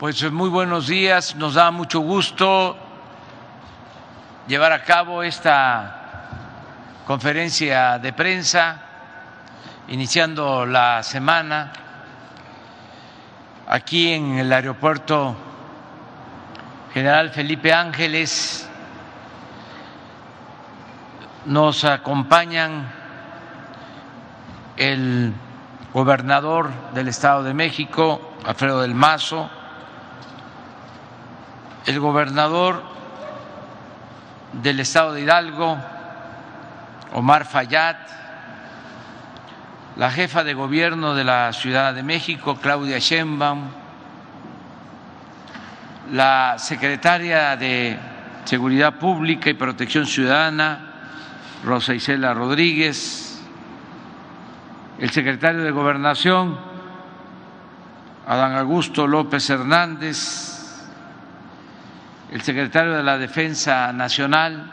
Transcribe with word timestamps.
Pues 0.00 0.32
muy 0.32 0.48
buenos 0.48 0.86
días, 0.86 1.36
nos 1.36 1.52
da 1.52 1.70
mucho 1.70 2.00
gusto 2.00 2.74
llevar 4.48 4.72
a 4.72 4.82
cabo 4.82 5.22
esta 5.22 6.30
conferencia 7.06 7.98
de 7.98 8.14
prensa, 8.14 8.80
iniciando 9.88 10.64
la 10.64 11.02
semana 11.02 11.70
aquí 13.68 14.14
en 14.14 14.38
el 14.38 14.50
aeropuerto 14.50 15.36
General 16.94 17.28
Felipe 17.28 17.70
Ángeles. 17.70 18.66
Nos 21.44 21.84
acompañan 21.84 22.90
el 24.78 25.34
gobernador 25.92 26.70
del 26.94 27.08
Estado 27.08 27.42
de 27.42 27.52
México, 27.52 28.38
Alfredo 28.46 28.80
del 28.80 28.94
Mazo, 28.94 29.50
el 31.86 32.00
gobernador 32.00 32.82
del 34.52 34.80
Estado 34.80 35.12
de 35.12 35.22
Hidalgo, 35.22 35.78
Omar 37.12 37.46
Fayad, 37.46 37.96
la 39.96 40.10
jefa 40.10 40.44
de 40.44 40.54
gobierno 40.54 41.14
de 41.14 41.24
la 41.24 41.52
Ciudad 41.52 41.94
de 41.94 42.02
México, 42.02 42.58
Claudia 42.60 42.98
Sheinbaum, 42.98 43.68
la 46.12 46.56
secretaria 46.58 47.56
de 47.56 47.98
Seguridad 48.44 48.94
Pública 48.94 49.50
y 49.50 49.54
Protección 49.54 50.06
Ciudadana, 50.06 50.92
Rosa 51.64 51.94
Isela 51.94 52.34
Rodríguez, 52.34 53.42
el 54.98 55.10
secretario 55.10 55.62
de 55.62 55.70
Gobernación, 55.70 56.58
Adán 58.26 58.56
Augusto 58.56 59.06
López 59.06 59.48
Hernández, 59.50 60.59
secretario 62.42 62.92
de 62.92 63.02
la 63.02 63.18
Defensa 63.18 63.92
Nacional, 63.92 64.70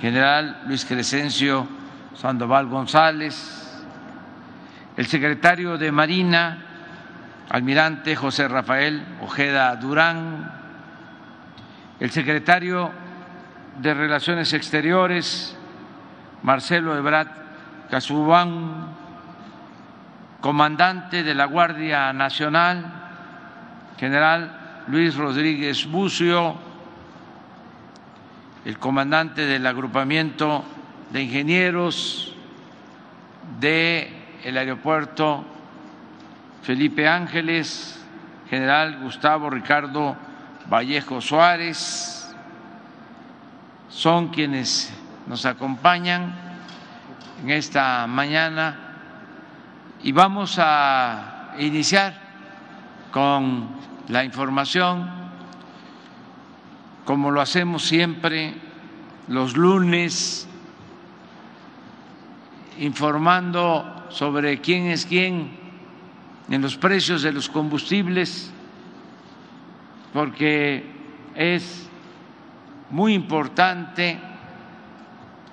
general 0.00 0.62
Luis 0.66 0.84
Crescencio 0.86 1.68
Sandoval 2.14 2.66
González, 2.66 3.84
el 4.96 5.06
secretario 5.06 5.76
de 5.76 5.92
Marina, 5.92 6.64
almirante 7.50 8.16
José 8.16 8.48
Rafael 8.48 9.04
Ojeda 9.20 9.76
Durán, 9.76 10.50
el 12.00 12.10
secretario 12.10 12.90
de 13.80 13.92
Relaciones 13.92 14.52
Exteriores, 14.54 15.56
Marcelo 16.42 16.96
Ebrat 16.96 17.28
Casubán, 17.90 18.88
comandante 20.40 21.22
de 21.22 21.34
la 21.34 21.44
Guardia 21.44 22.12
Nacional, 22.12 22.84
general 23.98 24.84
Luis 24.86 25.14
Rodríguez 25.16 25.86
Bucio, 25.86 26.63
el 28.64 28.78
comandante 28.78 29.46
del 29.46 29.66
agrupamiento 29.66 30.64
de 31.10 31.22
ingenieros 31.22 32.34
del 33.60 34.08
el 34.44 34.58
aeropuerto 34.58 35.44
Felipe 36.62 37.08
Ángeles, 37.08 38.02
general 38.48 39.00
Gustavo 39.00 39.50
Ricardo 39.50 40.16
Vallejo 40.70 41.20
Suárez, 41.20 42.34
son 43.88 44.28
quienes 44.28 44.92
nos 45.26 45.46
acompañan 45.46 46.34
en 47.42 47.50
esta 47.50 48.06
mañana. 48.06 48.76
Y 50.02 50.12
vamos 50.12 50.56
a 50.58 51.54
iniciar 51.58 52.14
con 53.10 53.68
la 54.08 54.24
información, 54.24 55.23
como 57.04 57.30
lo 57.30 57.40
hacemos 57.40 57.84
siempre 57.84 58.54
los 59.28 59.56
lunes, 59.56 60.46
informando 62.78 64.06
sobre 64.10 64.60
quién 64.60 64.86
es 64.86 65.06
quién 65.06 65.50
en 66.48 66.62
los 66.62 66.76
precios 66.76 67.22
de 67.22 67.32
los 67.32 67.48
combustibles, 67.48 68.50
porque 70.12 70.84
es 71.34 71.88
muy 72.90 73.14
importante 73.14 74.18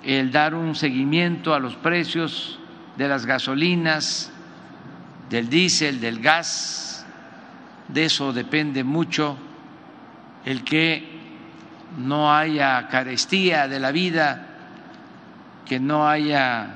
el 0.02 0.30
dar 0.30 0.54
un 0.54 0.74
seguimiento 0.74 1.54
a 1.54 1.60
los 1.60 1.76
precios 1.76 2.58
de 2.96 3.08
las 3.08 3.24
gasolinas, 3.24 4.30
del 5.30 5.48
diésel, 5.48 6.00
del 6.00 6.20
gas, 6.20 7.06
de 7.88 8.04
eso 8.04 8.32
depende 8.32 8.84
mucho 8.84 9.36
el 10.44 10.62
que 10.64 11.11
no 11.98 12.34
haya 12.34 12.88
carestía 12.88 13.68
de 13.68 13.80
la 13.80 13.92
vida, 13.92 14.46
que 15.66 15.78
no 15.78 16.08
haya 16.08 16.66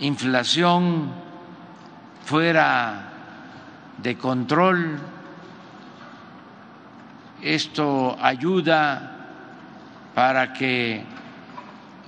inflación 0.00 1.12
fuera 2.24 3.10
de 3.98 4.16
control. 4.16 4.98
Esto 7.42 8.16
ayuda 8.20 9.10
para 10.14 10.52
que 10.52 11.04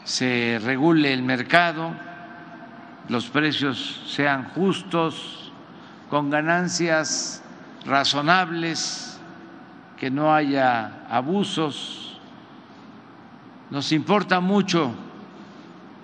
se 0.04 0.60
regule 0.62 1.12
el 1.12 1.22
mercado 1.22 2.06
los 3.08 3.28
precios 3.28 4.02
sean 4.08 4.48
justos, 4.50 5.52
con 6.10 6.28
ganancias 6.28 7.42
razonables, 7.84 9.15
que 9.96 10.10
no 10.10 10.34
haya 10.34 11.06
abusos. 11.08 12.18
Nos 13.70 13.92
importa 13.92 14.40
mucho 14.40 14.92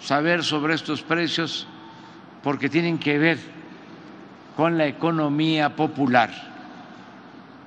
saber 0.01 0.43
sobre 0.43 0.75
estos 0.75 1.03
precios 1.03 1.67
porque 2.43 2.69
tienen 2.69 2.99
que 2.99 3.19
ver 3.19 3.39
con 4.57 4.77
la 4.77 4.87
economía 4.87 5.77
popular, 5.77 6.31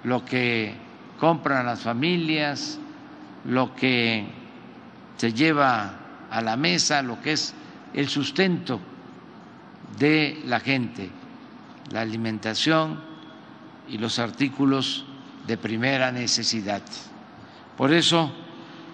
lo 0.03 0.25
que 0.25 0.75
compran 1.19 1.66
las 1.66 1.81
familias, 1.81 2.80
lo 3.46 3.74
que 3.75 4.28
se 5.18 5.34
lleva 5.34 5.94
a 6.30 6.42
la 6.42 6.57
mesa, 6.57 7.02
lo 7.02 7.22
que 7.22 7.31
es 7.34 7.53
el 7.94 8.09
sustento 8.09 8.80
de 9.97 10.42
la 10.46 10.59
gente, 10.59 11.09
la 11.92 12.02
alimentación 12.02 13.00
y 13.88 13.97
los 13.97 14.19
artículos 14.19 15.06
de 15.47 15.57
primera 15.57 16.11
necesidad. 16.11 16.81
Por 17.78 17.94
eso 17.94 18.31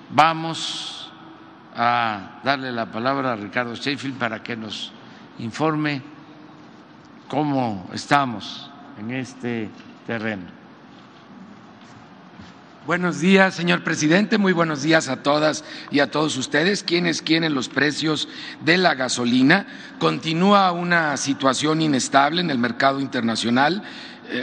vamos 0.10 1.12
a 1.76 2.42
darle 2.44 2.72
la 2.72 2.92
palabra 2.92 3.34
a 3.34 3.36
Ricardo 3.36 3.76
Sheffield 3.76 4.18
para 4.18 4.44
que 4.44 4.56
nos 4.56 4.92
informe 5.40 6.02
cómo 7.28 7.90
estamos 7.94 8.70
en 9.00 9.12
este 9.12 9.70
terreno. 10.06 10.62
Buenos 12.88 13.20
días, 13.20 13.54
señor 13.54 13.84
presidente. 13.84 14.40
Muy 14.40 14.54
buenos 14.54 14.82
días 14.82 15.08
a 15.08 15.22
todas 15.22 15.64
y 15.92 16.00
a 16.00 16.10
todos 16.10 16.36
ustedes. 16.36 16.82
Quienes 16.82 17.22
quieren 17.22 17.54
los 17.54 17.70
precios 17.70 18.28
de 18.66 18.78
la 18.78 18.96
gasolina? 18.96 19.68
Continúa 20.00 20.72
una 20.72 21.16
situación 21.18 21.84
inestable 21.84 22.42
en 22.42 22.50
el 22.50 22.58
mercado 22.58 23.00
internacional, 23.00 23.84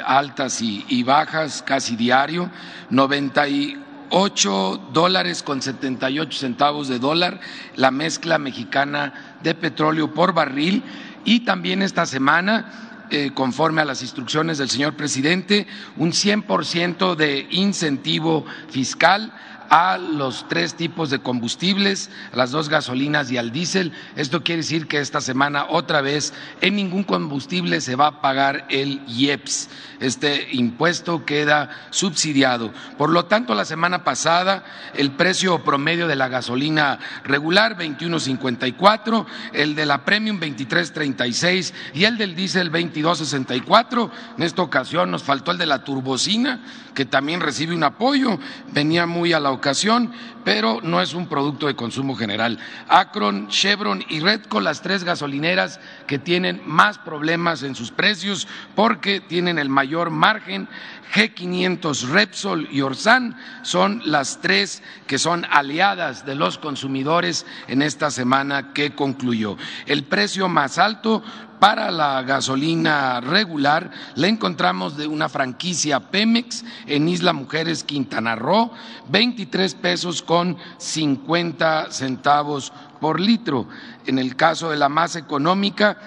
altas 0.05 0.61
y, 0.63 1.03
bajas 1.03 1.63
casi 1.63 1.97
diario. 1.97 2.51
98 2.91 4.91
dólares 4.93 5.43
con 5.43 5.63
78 5.63 6.39
centavos 6.39 6.89
de 6.89 6.99
dólar 6.99 7.41
la 7.77 7.91
mezcla 7.91 8.39
mexicana 8.39 9.39
de 9.43 9.55
petróleo 9.55 10.15
por 10.15 10.33
barril. 10.33 10.83
Y 11.25 11.41
también 11.41 11.83
esta 11.83 12.07
semana 12.07 12.89
eh, 13.11 13.31
conforme 13.33 13.81
a 13.81 13.87
las 13.87 14.03
instrucciones 14.03 14.59
del 14.59 14.69
señor 14.69 14.95
presidente, 14.95 15.67
un 15.97 16.13
100% 16.13 17.15
de 17.15 17.47
incentivo 17.51 18.45
fiscal 18.69 19.33
a 19.71 19.99
los 19.99 20.47
tres 20.49 20.75
tipos 20.75 21.11
de 21.11 21.19
combustibles, 21.19 22.11
las 22.33 22.51
dos 22.51 22.69
gasolinas 22.69 23.31
y 23.31 23.37
al 23.39 23.53
diésel. 23.53 23.93
Esto 24.17 24.43
quiere 24.43 24.63
decir 24.63 24.87
que 24.87 25.01
esta 25.01 25.21
semana 25.21 25.67
otra 25.69 26.01
vez 26.01 26.33
en 26.61 26.77
ningún 26.77 27.05
combustible 27.05 27.81
se 27.81 27.97
va 27.97 28.07
a 28.07 28.21
pagar 28.21 28.67
el 28.71 29.03
IEPS. 29.07 29.69
Este 30.01 30.49
impuesto 30.53 31.25
queda 31.25 31.71
subsidiado. 31.91 32.73
Por 32.97 33.11
lo 33.11 33.27
tanto, 33.27 33.55
la 33.55 33.65
semana 33.65 34.05
pasada 34.05 34.65
el 34.95 35.11
precio 35.13 35.65
promedio 35.65 36.07
de 36.07 36.17
la 36.17 36.29
gasolina 36.29 36.99
regular 37.25 37.77
21.54, 37.77 39.27
el 39.53 39.75
de 39.75 39.87
la 39.87 40.05
premium 40.05 40.41
23.36 40.41 41.73
y 41.95 42.05
el 42.05 42.17
del 42.17 42.35
diésel 42.35 42.71
22.64. 42.71 44.11
En 44.37 44.43
esta 44.43 44.63
ocasión 44.63 45.11
nos 45.11 45.23
faltó 45.23 45.51
el 45.51 45.59
de 45.59 45.67
la 45.67 45.85
turbocina, 45.85 46.61
que 46.99 47.05
también 47.05 47.41
recibe 47.41 47.77
un 47.77 47.85
apoyo. 47.85 48.41
Venía 48.73 49.07
muy 49.07 49.33
a 49.33 49.39
la 49.39 49.53
ocasión, 49.53 50.11
pero 50.45 50.81
no 50.83 51.01
es 51.01 51.15
un 51.15 51.29
producto 51.29 51.69
de 51.69 51.77
consumo 51.77 52.17
general. 52.17 52.59
Akron, 52.89 53.47
Chevron 53.47 54.05
y 54.09 54.19
Redco, 54.19 54.61
las 54.61 54.83
tres 54.83 55.05
gasolineras 55.05 55.79
que 56.09 56.19
tienen 56.19 56.61
más 56.67 56.99
problemas 56.99 57.63
en 57.63 57.77
sus 57.77 57.93
precios 57.93 58.49
porque 58.75 59.21
tienen 59.21 59.61
el 59.61 59.69
mayor 59.69 60.11
margen. 60.11 60.69
G500, 61.15 62.09
Repsol 62.09 62.69
y 62.73 62.81
Orsan 62.81 63.37
son 63.63 64.03
las 64.05 64.41
tres 64.41 64.83
que 65.07 65.19
son 65.19 65.47
aliadas 65.51 66.27
de 66.27 66.35
los 66.35 66.59
consumidores 66.59 67.47
en 67.69 67.81
esta 67.81 68.11
semana 68.11 68.73
que 68.73 68.97
concluyó. 68.97 69.57
El 69.87 70.03
precio 70.03 70.49
más 70.49 70.79
alto 70.79 71.23
para 71.61 71.91
la 71.91 72.23
gasolina 72.23 73.21
regular 73.21 73.91
la 74.15 74.29
encontramos 74.29 74.97
de 74.97 75.07
una 75.07 75.29
franquicia 75.29 76.01
Pemex 76.01 76.65
en 76.87 77.09
Isla 77.09 77.33
Mujeres, 77.33 77.85
Quintana 77.85 78.37
Roo, 78.37 78.71
23 79.11 79.75
pesos 79.75 80.23
con 80.23 80.57
50 80.79 81.91
centavos 81.91 82.73
por 83.01 83.21
litro. 83.21 83.69
En 84.07 84.19
el 84.19 84.37
caso 84.37 84.71
de 84.71 84.77
la 84.77 84.89
más 84.89 85.17
económica, 85.17 85.99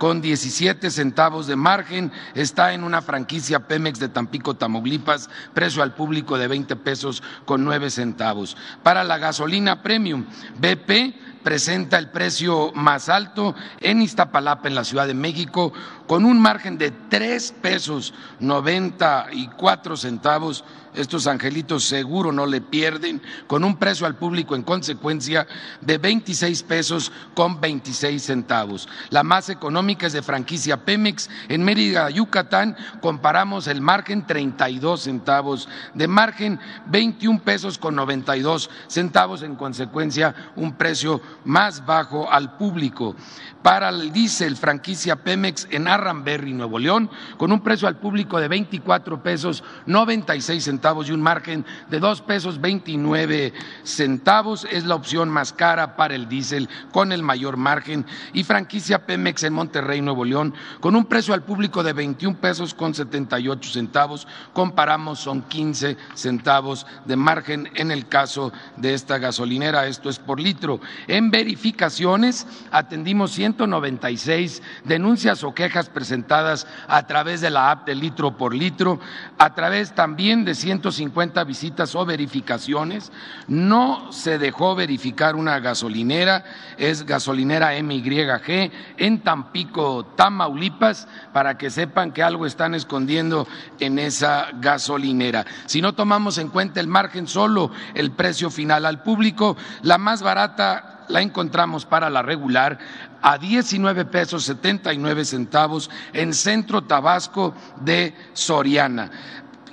con 0.00 0.22
17 0.22 0.90
centavos 0.90 1.46
de 1.46 1.56
margen, 1.56 2.10
está 2.34 2.72
en 2.72 2.84
una 2.84 3.02
franquicia 3.02 3.68
Pemex 3.68 3.98
de 3.98 4.08
Tampico, 4.08 4.56
Tamaulipas, 4.56 5.28
precio 5.52 5.82
al 5.82 5.92
público 5.92 6.38
de 6.38 6.48
20 6.48 6.74
pesos 6.76 7.22
con 7.44 7.64
9 7.64 7.90
centavos. 7.90 8.56
Para 8.82 9.04
la 9.04 9.18
gasolina 9.18 9.82
premium, 9.82 10.24
BP 10.58 11.29
presenta 11.42 11.98
el 11.98 12.10
precio 12.10 12.72
más 12.74 13.08
alto 13.08 13.54
en 13.80 14.02
Iztapalapa, 14.02 14.68
en 14.68 14.74
la 14.74 14.84
Ciudad 14.84 15.06
de 15.06 15.14
México, 15.14 15.72
con 16.06 16.24
un 16.24 16.40
margen 16.40 16.78
de 16.78 16.90
tres 16.90 17.52
pesos 17.60 18.14
noventa 18.38 19.26
y 19.32 19.48
cuatro 19.48 19.96
centavos. 19.96 20.64
Estos 21.00 21.26
angelitos 21.26 21.84
seguro 21.84 22.32
no 22.32 22.46
le 22.46 22.60
pierden, 22.60 23.22
con 23.46 23.64
un 23.64 23.76
precio 23.76 24.06
al 24.06 24.16
público 24.16 24.54
en 24.54 24.62
consecuencia 24.62 25.46
de 25.80 25.98
26 25.98 26.62
pesos 26.62 27.10
con 27.34 27.60
26 27.60 28.22
centavos. 28.22 28.88
La 29.10 29.22
más 29.22 29.48
económica 29.48 30.06
es 30.06 30.12
de 30.12 30.22
franquicia 30.22 30.84
Pemex. 30.84 31.28
En 31.48 31.64
Mérida, 31.64 32.10
Yucatán, 32.10 32.76
comparamos 33.00 33.66
el 33.66 33.80
margen 33.80 34.26
32 34.26 35.00
centavos 35.00 35.68
de 35.94 36.08
margen, 36.08 36.60
21 36.86 37.40
pesos 37.42 37.78
con 37.78 37.94
92 37.96 38.70
centavos, 38.86 39.42
en 39.42 39.56
consecuencia 39.56 40.34
un 40.56 40.74
precio 40.74 41.20
más 41.44 41.84
bajo 41.86 42.30
al 42.30 42.56
público. 42.56 43.16
Para 43.62 43.90
el 43.90 44.12
diésel, 44.12 44.56
franquicia 44.56 45.16
Pemex 45.16 45.68
en 45.70 45.86
Arramberry, 45.86 46.52
Nuevo 46.52 46.78
León, 46.78 47.10
con 47.36 47.52
un 47.52 47.60
precio 47.60 47.88
al 47.88 47.96
público 47.96 48.40
de 48.40 48.48
24 48.48 49.22
pesos 49.22 49.62
96 49.86 50.64
centavos 50.64 50.89
y 50.90 51.12
un 51.12 51.22
margen 51.22 51.64
de 51.88 52.00
2 52.00 52.22
pesos 52.22 52.60
29 52.60 53.52
centavos. 53.84 54.66
Es 54.70 54.84
la 54.84 54.96
opción 54.96 55.30
más 55.30 55.52
cara 55.52 55.94
para 55.96 56.16
el 56.16 56.28
diésel 56.28 56.68
con 56.92 57.12
el 57.12 57.22
mayor 57.22 57.56
margen. 57.56 58.04
Y 58.32 58.42
franquicia 58.42 59.06
Pemex 59.06 59.44
en 59.44 59.52
Monterrey, 59.52 60.00
Nuevo 60.02 60.24
León, 60.24 60.52
con 60.80 60.96
un 60.96 61.04
precio 61.04 61.32
al 61.32 61.44
público 61.44 61.84
de 61.84 61.92
21 61.92 62.38
pesos 62.38 62.74
con 62.74 62.92
78 62.92 63.70
centavos. 63.70 64.26
Comparamos, 64.52 65.20
son 65.20 65.42
15 65.42 65.96
centavos 66.14 66.86
de 67.04 67.16
margen 67.16 67.70
en 67.76 67.92
el 67.92 68.08
caso 68.08 68.52
de 68.76 68.94
esta 68.94 69.18
gasolinera. 69.18 69.86
Esto 69.86 70.10
es 70.10 70.18
por 70.18 70.40
litro. 70.40 70.80
En 71.06 71.30
verificaciones 71.30 72.48
atendimos 72.72 73.30
196 73.30 74.62
denuncias 74.84 75.44
o 75.44 75.54
quejas 75.54 75.88
presentadas 75.88 76.66
a 76.88 77.06
través 77.06 77.40
de 77.40 77.50
la 77.50 77.70
app 77.70 77.86
de 77.86 77.94
litro 77.94 78.36
por 78.36 78.54
litro, 78.54 78.98
a 79.38 79.54
través 79.54 79.94
también 79.94 80.44
de 80.44 80.54
150 80.70 81.42
visitas 81.44 81.96
o 81.96 82.06
verificaciones. 82.06 83.10
No 83.48 84.12
se 84.12 84.38
dejó 84.38 84.76
verificar 84.76 85.34
una 85.34 85.58
gasolinera, 85.58 86.44
es 86.78 87.04
gasolinera 87.04 87.72
MYG 87.82 88.70
en 88.96 89.20
Tampico, 89.20 90.04
Tamaulipas, 90.16 91.08
para 91.32 91.58
que 91.58 91.70
sepan 91.70 92.12
que 92.12 92.22
algo 92.22 92.46
están 92.46 92.76
escondiendo 92.76 93.48
en 93.80 93.98
esa 93.98 94.50
gasolinera. 94.60 95.44
Si 95.66 95.82
no 95.82 95.94
tomamos 95.94 96.38
en 96.38 96.48
cuenta 96.48 96.78
el 96.78 96.86
margen 96.86 97.26
solo, 97.26 97.72
el 97.94 98.12
precio 98.12 98.48
final 98.50 98.86
al 98.86 99.02
público, 99.02 99.56
la 99.82 99.98
más 99.98 100.22
barata 100.22 101.00
la 101.08 101.20
encontramos 101.20 101.84
para 101.84 102.08
la 102.08 102.22
regular 102.22 102.78
a 103.20 103.36
19 103.36 104.04
pesos 104.04 104.44
79 104.44 105.24
centavos 105.24 105.90
en 106.12 106.32
Centro 106.32 106.82
Tabasco 106.82 107.54
de 107.80 108.14
Soriana 108.32 109.10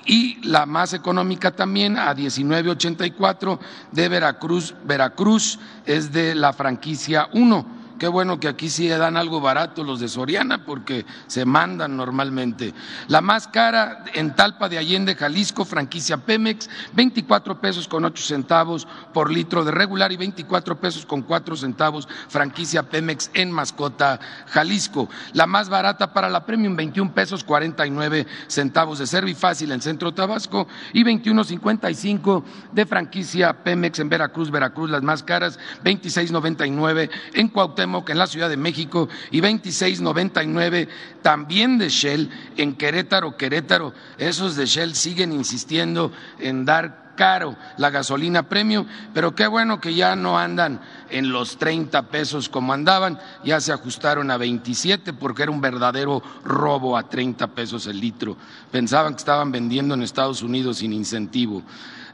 y 0.08 0.40
la 0.44 0.66
más 0.66 0.94
económica 0.94 1.52
también 1.52 1.98
a 1.98 2.16
19.84 2.16 3.60
de 3.92 4.10
Veracruz. 4.10 4.74
Veracruz 4.86 5.60
es 5.86 6.12
de 6.12 6.34
la 6.34 6.54
franquicia 6.54 7.30
1 7.34 7.77
Qué 7.98 8.08
bueno 8.08 8.40
que 8.40 8.48
aquí 8.48 8.70
sí 8.70 8.88
dan 8.88 9.18
algo 9.18 9.42
barato 9.42 9.84
los 9.84 10.00
de 10.00 10.08
Soriana 10.08 10.64
porque 10.66 11.04
se 11.26 11.46
mandan 11.46 11.98
normalmente. 11.98 12.76
La 13.08 13.22
más 13.22 13.48
cara 13.48 14.04
en 14.14 14.36
Talpa 14.36 14.70
de 14.70 14.78
Allende, 14.78 15.16
Jalisco, 15.16 15.66
franquicia 15.66 16.18
Pemex, 16.18 16.70
24 16.94 17.60
pesos 17.60 17.88
con 17.88 18.06
8 18.06 18.24
centavos 18.24 18.88
por 19.14 19.32
litro 19.32 19.64
de 19.64 19.72
regular 19.72 20.12
y 20.12 20.18
24 20.18 20.80
pesos 20.80 21.08
con 21.08 21.24
4 21.24 21.56
centavos 21.56 22.08
franquicia 22.28 22.84
Pemex 22.84 23.32
en 23.34 23.52
Mascota, 23.52 24.20
Jalisco. 24.46 25.10
La 25.34 25.48
más 25.48 25.68
barata 25.68 26.14
para 26.14 26.30
la 26.30 26.46
Premium, 26.46 26.76
21 26.76 27.14
pesos 27.14 27.44
49 27.44 28.28
centavos 28.46 29.00
de 29.00 29.08
Servifácil 29.08 29.72
en 29.72 29.82
Centro 29.82 30.14
Tabasco 30.14 30.68
y 30.94 31.04
21.55 31.04 32.44
de 32.74 32.86
franquicia 32.86 33.64
Pemex 33.64 33.98
en 33.98 34.10
Veracruz, 34.10 34.52
Veracruz 34.52 34.92
las 34.92 35.02
más 35.02 35.24
caras, 35.24 35.58
26.99 35.84 37.10
en 37.34 37.48
Cuauhtémoc 37.48 37.87
que 38.06 38.12
en 38.12 38.18
la 38.18 38.28
Ciudad 38.28 38.50
de 38.50 38.58
México 38.58 39.08
y 39.32 39.40
2699 39.40 40.88
también 41.22 41.78
de 41.78 41.90
Shell 41.90 42.30
en 42.58 42.76
Querétaro, 42.76 43.38
Querétaro. 43.38 43.94
Esos 44.18 44.56
de 44.56 44.66
Shell 44.66 44.96
siguen 44.96 45.32
insistiendo 45.32 46.12
en 46.40 46.66
dar 46.66 47.08
caro 47.16 47.56
la 47.78 47.90
gasolina 47.90 48.44
premium, 48.44 48.86
pero 49.14 49.36
qué 49.36 49.48
bueno 49.48 49.82
que 49.82 49.94
ya 49.94 50.16
no 50.16 50.38
andan 50.38 50.80
en 51.10 51.32
los 51.32 51.58
30 51.58 52.04
pesos 52.10 52.48
como 52.48 52.74
andaban, 52.74 53.20
ya 53.44 53.60
se 53.60 53.74
ajustaron 53.74 54.30
a 54.30 54.38
27 54.38 55.14
porque 55.14 55.44
era 55.44 55.52
un 55.52 55.60
verdadero 55.60 56.22
robo 56.44 56.96
a 56.96 57.10
30 57.10 57.48
pesos 57.48 57.88
el 57.88 58.00
litro. 58.00 58.38
Pensaban 58.72 59.14
que 59.14 59.20
estaban 59.20 59.52
vendiendo 59.52 59.96
en 59.96 60.04
Estados 60.04 60.42
Unidos 60.44 60.78
sin 60.78 60.94
incentivo. 60.94 61.64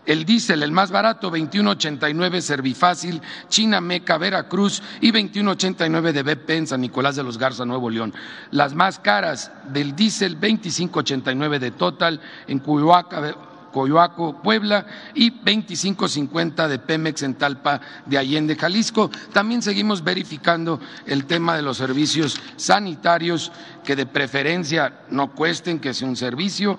El 0.05 0.25
diésel, 0.25 0.63
el 0.63 0.71
más 0.71 0.91
barato, 0.91 1.31
21.89 1.31 2.41
Servifácil, 2.41 3.21
China 3.47 3.79
Meca, 3.79 4.17
Veracruz 4.17 4.83
y 4.99 5.11
21.89 5.11 6.11
de 6.11 6.23
BP 6.23 6.49
en 6.49 6.67
San 6.67 6.81
Nicolás 6.81 7.15
de 7.15 7.23
los 7.23 7.37
Garza, 7.37 7.63
Nuevo 7.63 7.89
León. 7.89 8.13
Las 8.51 8.75
más 8.75 8.99
caras 8.99 9.51
del 9.71 9.95
diésel, 9.95 10.37
25.89 10.37 11.57
de 11.59 11.71
Total 11.71 12.19
en 12.47 12.59
Coyoaco, 12.59 14.41
Puebla 14.41 14.85
y 15.13 15.31
25.50 15.31 16.67
de 16.67 16.79
Pemex 16.79 17.23
en 17.23 17.35
Talpa 17.35 17.79
de 18.05 18.17
Allende, 18.17 18.57
Jalisco. 18.57 19.09
También 19.31 19.61
seguimos 19.61 20.03
verificando 20.03 20.81
el 21.05 21.23
tema 21.25 21.55
de 21.55 21.61
los 21.61 21.77
servicios 21.77 22.37
sanitarios 22.57 23.53
que 23.85 23.95
de 23.95 24.05
preferencia 24.05 25.05
no 25.09 25.31
cuesten, 25.31 25.79
que 25.79 25.93
sea 25.93 26.09
un 26.09 26.17
servicio 26.17 26.77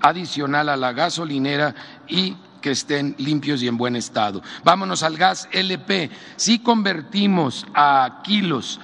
adicional 0.00 0.68
a 0.68 0.76
la 0.76 0.92
gasolinera 0.92 1.74
y 2.08 2.36
que 2.64 2.70
estén 2.70 3.14
limpios 3.18 3.62
y 3.62 3.68
en 3.68 3.76
buen 3.76 3.94
estado. 3.94 4.42
Vámonos 4.64 5.02
al 5.02 5.18
gas 5.18 5.50
LP. 5.52 6.08
Si 6.36 6.60
convertimos 6.60 7.66
a 7.74 8.22
kilos 8.24 8.80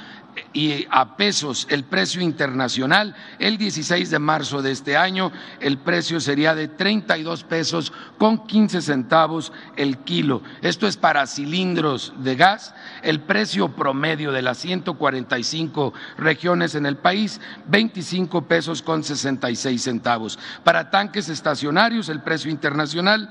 y 0.52 0.86
a 0.90 1.16
pesos 1.16 1.66
el 1.70 1.84
precio 1.84 2.20
internacional, 2.20 3.14
el 3.38 3.56
16 3.56 4.10
de 4.10 4.18
marzo 4.18 4.62
de 4.62 4.72
este 4.72 4.96
año 4.96 5.32
el 5.60 5.78
precio 5.78 6.20
sería 6.20 6.54
de 6.54 6.68
32 6.68 7.44
pesos 7.44 7.92
con 8.18 8.46
15 8.46 8.82
centavos 8.82 9.52
el 9.76 9.98
kilo. 9.98 10.42
Esto 10.62 10.86
es 10.86 10.96
para 10.96 11.26
cilindros 11.26 12.12
de 12.18 12.36
gas. 12.36 12.74
El 13.02 13.20
precio 13.20 13.68
promedio 13.68 14.32
de 14.32 14.42
las 14.42 14.58
145 14.58 15.92
regiones 16.18 16.74
en 16.74 16.86
el 16.86 16.96
país, 16.96 17.40
25 17.68 18.42
pesos 18.42 18.82
con 18.82 19.04
66 19.04 19.82
centavos. 19.82 20.38
Para 20.64 20.90
tanques 20.90 21.28
estacionarios, 21.28 22.08
el 22.08 22.22
precio 22.22 22.50
internacional, 22.50 23.30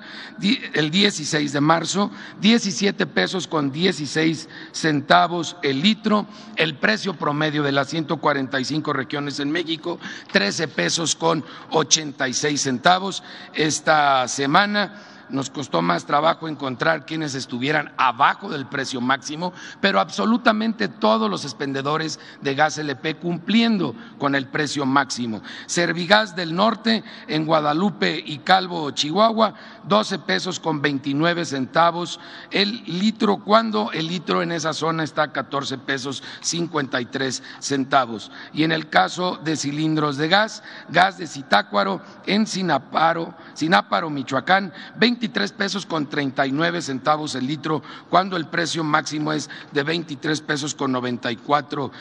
el 0.74 0.92
16 0.92 1.54
de 1.54 1.62
marzo, 1.62 2.12
17 2.42 3.06
pesos 3.08 3.48
con 3.48 3.72
16 3.72 4.50
centavos 4.72 5.58
el 5.62 5.82
litro. 5.82 6.28
El 6.56 6.76
precio 6.76 7.09
promedio 7.14 7.64
de 7.64 7.72
las 7.72 7.90
145 7.90 8.94
regiones 8.94 9.40
en 9.40 9.52
México, 9.52 10.00
13 10.32 10.68
pesos 10.68 11.16
con 11.16 11.44
86 11.72 12.62
centavos. 12.62 13.24
Esta 13.54 14.28
semana 14.28 15.09
nos 15.30 15.50
costó 15.50 15.82
más 15.82 16.06
trabajo 16.06 16.48
encontrar 16.48 17.06
quienes 17.06 17.36
estuvieran 17.36 17.94
abajo 17.98 18.50
del 18.50 18.66
precio 18.66 19.02
máximo, 19.02 19.54
pero 19.82 20.00
absolutamente 20.00 20.88
todos 20.88 21.30
los 21.30 21.44
expendedores 21.44 22.20
de 22.42 22.56
gas 22.56 22.78
LP 22.78 23.16
cumpliendo 23.18 23.96
con 24.18 24.36
el 24.36 24.48
precio 24.48 24.86
máximo. 24.86 25.42
Servigas 25.66 26.36
del 26.36 26.56
Norte 26.56 27.04
en 27.28 27.46
Guadalupe 27.46 28.22
y 28.26 28.40
Calvo, 28.40 28.92
Chihuahua, 28.92 29.54
12 29.84 30.20
pesos 30.20 30.60
con 30.60 30.82
29 30.82 31.46
centavos 31.46 32.20
el 32.52 32.84
litro, 32.86 33.38
cuando 33.38 33.92
el 33.92 34.08
litro 34.08 34.42
en 34.42 34.52
esa 34.52 34.74
zona 34.74 35.04
está 35.04 35.24
a 35.24 35.34
14 35.34 35.78
pesos 35.80 36.24
53 36.42 37.44
centavos. 37.60 38.32
Y 38.54 38.64
en 38.64 38.72
el 38.72 38.90
caso 38.90 39.40
de 39.44 39.56
cilindros 39.56 40.18
de 40.18 40.28
gas, 40.28 40.64
gas 40.90 41.18
de 41.18 41.28
Zitácuaro 41.28 42.02
en 42.26 42.48
Sinaparo, 42.48 43.34
Sináparo, 43.60 44.10
Michoacán, 44.10 44.72
23 44.96 45.52
pesos 45.52 45.86
con 45.86 46.08
39 46.08 46.82
centavos 46.82 47.36
el 47.36 47.46
litro, 47.46 47.84
cuando 48.10 48.38
el 48.38 48.48
precio 48.48 48.86
máximo 48.86 49.34
es 49.34 49.50
de 49.74 49.84
23 49.84 50.40
pesos 50.40 50.74
con 50.74 50.94
94 50.94 51.92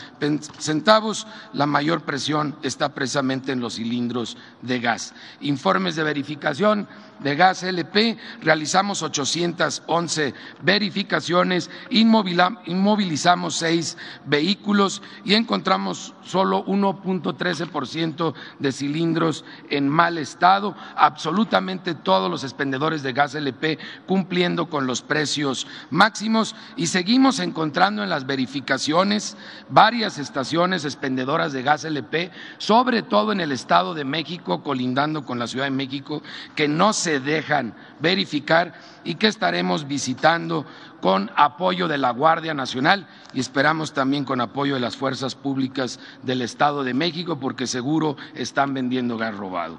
centavos. 0.60 1.26
La 1.54 1.66
mayor 1.66 2.02
presión 2.02 2.54
está 2.62 2.90
precisamente 2.90 3.50
en 3.50 3.58
los 3.58 3.74
cilindros 3.74 4.36
de 4.62 4.78
gas. 4.78 5.14
Informes 5.40 5.96
de 5.96 6.04
verificación 6.04 6.86
de 7.20 7.36
gas 7.36 7.62
LP, 7.62 8.16
realizamos 8.42 9.02
811 9.02 10.34
verificaciones, 10.62 11.70
inmovilizamos 11.90 13.56
seis 13.56 13.96
vehículos 14.26 15.02
y 15.24 15.34
encontramos 15.34 16.14
solo 16.22 16.64
1.13% 16.66 18.34
de 18.58 18.72
cilindros 18.72 19.44
en 19.70 19.88
mal 19.88 20.18
estado, 20.18 20.76
absolutamente 20.96 21.94
todos 21.94 22.30
los 22.30 22.44
expendedores 22.44 23.02
de 23.02 23.12
gas 23.12 23.34
LP 23.34 23.78
cumpliendo 24.06 24.68
con 24.68 24.86
los 24.86 25.02
precios 25.02 25.66
máximos 25.90 26.54
y 26.76 26.88
seguimos 26.88 27.40
encontrando 27.40 28.02
en 28.02 28.10
las 28.10 28.26
verificaciones 28.26 29.36
varias 29.68 30.18
estaciones 30.18 30.84
expendedoras 30.84 31.52
de 31.52 31.62
gas 31.62 31.84
LP, 31.84 32.30
sobre 32.58 33.02
todo 33.02 33.32
en 33.32 33.40
el 33.40 33.52
Estado 33.52 33.94
de 33.94 34.04
México, 34.04 34.62
colindando 34.62 35.24
con 35.24 35.38
la 35.38 35.46
Ciudad 35.46 35.66
de 35.66 35.70
México, 35.70 36.22
que 36.54 36.68
no 36.68 36.92
se 36.92 37.07
dejan 37.20 37.74
verificar 38.00 38.74
y 39.04 39.14
que 39.14 39.26
estaremos 39.26 39.88
visitando 39.88 40.66
con 41.00 41.30
apoyo 41.36 41.88
de 41.88 41.98
la 41.98 42.10
Guardia 42.10 42.54
Nacional 42.54 43.06
y 43.32 43.40
esperamos 43.40 43.92
también 43.92 44.24
con 44.24 44.40
apoyo 44.40 44.74
de 44.74 44.80
las 44.80 44.96
fuerzas 44.96 45.34
públicas 45.34 45.98
del 46.22 46.42
Estado 46.42 46.84
de 46.84 46.94
México, 46.94 47.38
porque 47.38 47.66
seguro 47.66 48.16
están 48.34 48.74
vendiendo 48.74 49.16
gas 49.16 49.34
robado. 49.36 49.78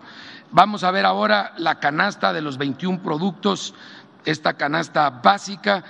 Vamos 0.51 0.83
a 0.83 0.91
ver 0.91 1.05
ahora 1.05 1.53
la 1.57 1.79
canasta 1.79 2.33
de 2.33 2.41
los 2.41 2.57
21 2.57 3.03
productos, 3.03 3.74
esta 4.25 4.53
canasta 4.53 5.09
básica 5.09 5.83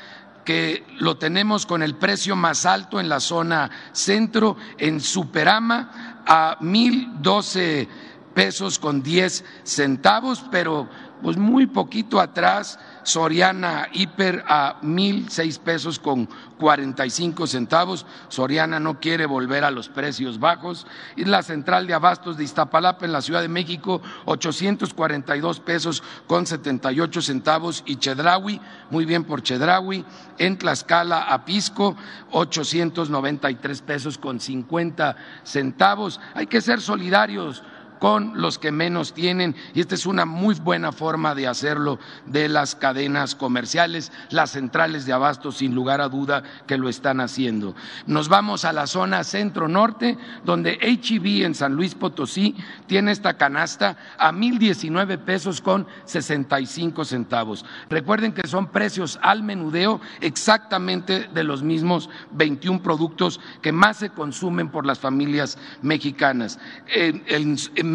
que 0.43 0.83
lo 0.97 1.17
tenemos 1.17 1.65
con 1.65 1.83
el 1.83 1.95
precio 1.95 2.35
más 2.35 2.65
alto 2.65 2.99
en 2.99 3.07
la 3.07 3.19
zona 3.19 3.69
centro, 3.91 4.57
en 4.77 4.99
Superama, 4.99 6.23
a 6.25 6.57
mil 6.59 7.09
doce 7.21 7.87
pesos 8.33 8.79
con 8.79 9.03
diez 9.03 9.43
centavos, 9.63 10.43
pero 10.49 10.87
pues 11.21 11.37
muy 11.37 11.65
poquito 11.65 12.19
atrás 12.19 12.79
Soriana 13.03 13.87
Hiper 13.91 14.43
a 14.47 14.77
mil 14.81 15.29
seis 15.29 15.57
pesos 15.57 15.99
con 15.99 16.27
cuarenta 16.59 17.05
y 17.05 17.09
cinco 17.09 17.47
centavos. 17.47 18.05
Soriana 18.27 18.79
no 18.79 18.99
quiere 18.99 19.25
volver 19.25 19.63
a 19.63 19.71
los 19.71 19.89
precios 19.89 20.39
bajos. 20.39 20.85
Y 21.15 21.25
la 21.25 21.41
central 21.41 21.87
de 21.87 21.93
abastos 21.93 22.37
de 22.37 22.43
Iztapalapa 22.43 23.05
en 23.05 23.11
la 23.11 23.21
Ciudad 23.21 23.41
de 23.41 23.47
México, 23.47 24.01
842 24.25 25.59
pesos 25.61 26.03
con 26.27 26.45
78 26.45 27.21
centavos. 27.21 27.83
Y 27.85 27.95
Chedraui, 27.95 28.61
muy 28.91 29.05
bien 29.05 29.23
por 29.23 29.41
Chedraui. 29.41 30.05
En 30.37 30.57
Tlaxcala, 30.57 31.23
Apisco, 31.23 31.95
893 32.31 33.81
pesos 33.81 34.17
con 34.17 34.39
50 34.39 35.15
centavos. 35.43 36.19
Hay 36.35 36.47
que 36.47 36.61
ser 36.61 36.79
solidarios 36.81 37.63
con 37.99 38.41
los 38.41 38.57
que 38.57 38.71
menos 38.71 39.13
tienen 39.13 39.55
y 39.73 39.81
esta 39.81 39.95
es 39.95 40.05
una 40.05 40.25
muy 40.25 40.55
buena 40.55 40.91
forma 40.91 41.35
de 41.35 41.47
hacerlo 41.47 41.99
de 42.25 42.49
las 42.49 42.75
cadenas 42.75 43.35
comerciales, 43.35 44.11
las 44.29 44.51
centrales 44.51 45.05
de 45.05 45.13
abasto 45.13 45.51
sin 45.51 45.75
lugar 45.75 46.01
a 46.01 46.09
duda 46.09 46.43
que 46.65 46.77
lo 46.77 46.89
están 46.89 47.21
haciendo. 47.21 47.75
Nos 48.07 48.29
vamos 48.29 48.65
a 48.65 48.73
la 48.73 48.87
zona 48.87 49.23
centro-norte 49.23 50.17
donde 50.43 50.79
HEB 50.81 51.45
en 51.45 51.55
San 51.55 51.75
Luis 51.75 51.95
Potosí 51.95 52.55
tiene 52.87 53.11
esta 53.11 53.35
canasta 53.35 53.97
a 54.17 54.31
mil 54.31 54.57
diecinueve 54.57 55.17
pesos 55.17 55.61
con 55.61 55.87
sesenta 56.05 56.59
y 56.59 56.65
cinco 56.65 57.05
centavos. 57.05 57.65
Recuerden 57.89 58.33
que 58.33 58.47
son 58.47 58.67
precios 58.67 59.19
al 59.21 59.43
menudeo 59.43 60.01
exactamente 60.21 61.27
de 61.33 61.43
los 61.43 61.63
mismos 61.63 62.09
21 62.31 62.81
productos 62.81 63.39
que 63.61 63.71
más 63.71 63.97
se 63.97 64.09
consumen 64.09 64.69
por 64.69 64.85
las 64.85 64.99
familias 64.99 65.57
mexicanas. 65.81 66.59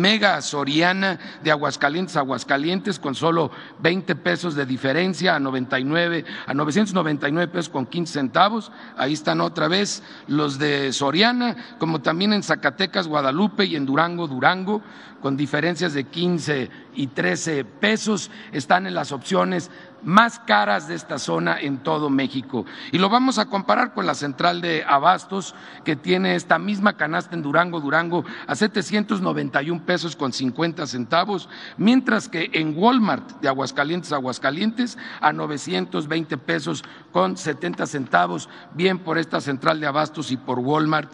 Mega 0.00 0.40
Soriana 0.42 1.18
de 1.42 1.50
Aguascalientes, 1.50 2.16
Aguascalientes, 2.16 2.98
con 2.98 3.14
solo 3.14 3.50
20 3.80 4.16
pesos 4.16 4.54
de 4.54 4.66
diferencia 4.66 5.34
a 5.36 5.40
99, 5.40 6.24
a 6.46 6.54
999 6.54 7.52
pesos 7.52 7.68
con 7.68 7.86
15 7.86 8.12
centavos. 8.12 8.72
Ahí 8.96 9.12
están 9.12 9.40
otra 9.40 9.68
vez 9.68 10.02
los 10.26 10.58
de 10.58 10.92
Soriana, 10.92 11.56
como 11.78 12.00
también 12.00 12.32
en 12.32 12.42
Zacatecas, 12.42 13.08
Guadalupe 13.08 13.64
y 13.64 13.76
en 13.76 13.86
Durango, 13.86 14.28
Durango, 14.28 14.82
con 15.24 15.38
diferencias 15.38 15.94
de 15.94 16.04
15 16.04 16.68
y 16.96 17.06
13 17.06 17.64
pesos. 17.64 18.30
Están 18.52 18.86
en 18.86 18.92
las 18.92 19.10
opciones 19.10 19.70
más 20.02 20.38
caras 20.38 20.86
de 20.86 20.94
esta 20.94 21.18
zona 21.18 21.58
en 21.58 21.78
todo 21.78 22.10
México. 22.10 22.66
Y 22.92 22.98
lo 22.98 23.08
vamos 23.08 23.38
a 23.38 23.46
comparar 23.46 23.94
con 23.94 24.04
la 24.04 24.14
central 24.14 24.60
de 24.60 24.84
Abastos, 24.86 25.54
que 25.82 25.96
tiene 25.96 26.34
esta 26.34 26.58
misma 26.58 26.98
canasta 26.98 27.34
en 27.34 27.40
Durango, 27.40 27.80
Durango, 27.80 28.22
a 28.46 28.54
791 28.54 29.86
pesos 29.86 30.14
con 30.14 30.30
50 30.30 30.86
centavos, 30.86 31.48
mientras 31.78 32.28
que 32.28 32.50
en 32.52 32.76
Walmart 32.76 33.40
de 33.40 33.48
Aguascalientes, 33.48 34.12
Aguascalientes, 34.12 34.98
a 35.22 35.32
920 35.32 36.36
pesos 36.36 36.84
con 37.12 37.38
70 37.38 37.86
centavos, 37.86 38.50
bien 38.74 38.98
por 38.98 39.16
esta 39.16 39.40
central 39.40 39.80
de 39.80 39.86
Abastos 39.86 40.30
y 40.30 40.36
por 40.36 40.58
Walmart. 40.58 41.10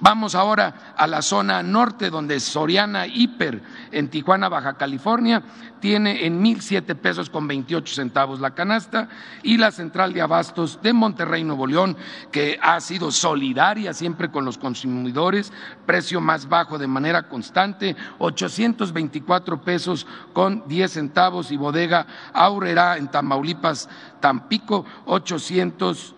Vamos 0.00 0.36
ahora 0.36 0.94
a 0.96 1.08
la 1.08 1.22
zona 1.22 1.60
norte, 1.60 2.08
donde 2.08 2.38
Soriana 2.38 3.08
Hiper, 3.08 3.60
en 3.90 4.08
Tijuana, 4.08 4.48
Baja 4.48 4.74
California, 4.74 5.42
tiene 5.80 6.24
en 6.24 6.40
mil 6.40 6.60
siete 6.60 6.94
pesos 6.94 7.28
con 7.28 7.48
veintiocho 7.48 7.94
centavos 7.94 8.38
la 8.38 8.54
canasta, 8.54 9.08
y 9.42 9.56
la 9.56 9.72
central 9.72 10.12
de 10.12 10.22
abastos 10.22 10.80
de 10.82 10.92
Monterrey, 10.92 11.42
Nuevo 11.42 11.66
León, 11.66 11.96
que 12.30 12.60
ha 12.62 12.80
sido 12.80 13.10
solidaria 13.10 13.92
siempre 13.92 14.30
con 14.30 14.44
los 14.44 14.56
consumidores, 14.56 15.52
precio 15.84 16.20
más 16.20 16.48
bajo 16.48 16.78
de 16.78 16.86
manera 16.86 17.28
constante, 17.28 17.96
824 18.18 19.62
pesos 19.62 20.06
con 20.32 20.68
diez 20.68 20.92
centavos, 20.92 21.50
y 21.50 21.56
bodega 21.56 22.06
Aurera 22.32 22.98
en 22.98 23.08
Tamaulipas, 23.08 23.88
Tampico, 24.20 24.84
800 25.06 26.14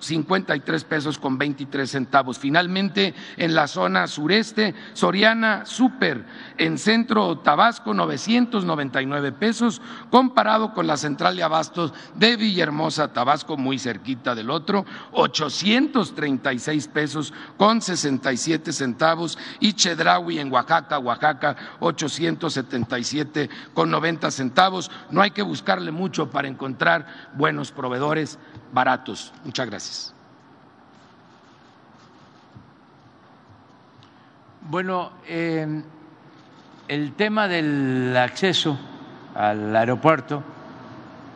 53 0.00 0.84
pesos 0.84 1.18
con 1.18 1.38
23 1.38 1.88
centavos. 1.90 2.38
Finalmente, 2.38 3.14
en 3.36 3.54
la 3.54 3.66
zona 3.68 4.06
sureste, 4.06 4.74
Soriana 4.92 5.64
Super, 5.66 6.24
en 6.60 6.76
centro 6.76 7.38
Tabasco, 7.38 7.94
999 7.94 9.32
pesos, 9.32 9.80
comparado 10.10 10.74
con 10.74 10.86
la 10.86 10.98
central 10.98 11.34
de 11.34 11.42
abastos 11.42 11.94
de 12.14 12.36
Villahermosa, 12.36 13.14
Tabasco, 13.14 13.56
muy 13.56 13.78
cerquita 13.78 14.34
del 14.34 14.50
otro, 14.50 14.84
836 15.12 16.88
pesos 16.88 17.32
con 17.56 17.80
67 17.80 18.72
centavos, 18.74 19.38
y 19.58 19.72
Chedraui 19.72 20.38
en 20.38 20.52
Oaxaca, 20.52 20.98
Oaxaca, 20.98 21.56
877 21.80 23.48
con 23.72 23.90
90 23.90 24.30
centavos. 24.30 24.90
No 25.10 25.22
hay 25.22 25.30
que 25.30 25.42
buscarle 25.42 25.90
mucho 25.92 26.28
para 26.28 26.46
encontrar 26.46 27.06
buenos 27.34 27.72
proveedores 27.72 28.38
baratos. 28.70 29.32
Muchas 29.44 29.66
gracias. 29.66 30.14
Bueno, 34.60 35.12
eh, 35.26 35.82
el 36.90 37.12
tema 37.12 37.46
del 37.46 38.16
acceso 38.16 38.76
al 39.36 39.76
aeropuerto 39.76 40.42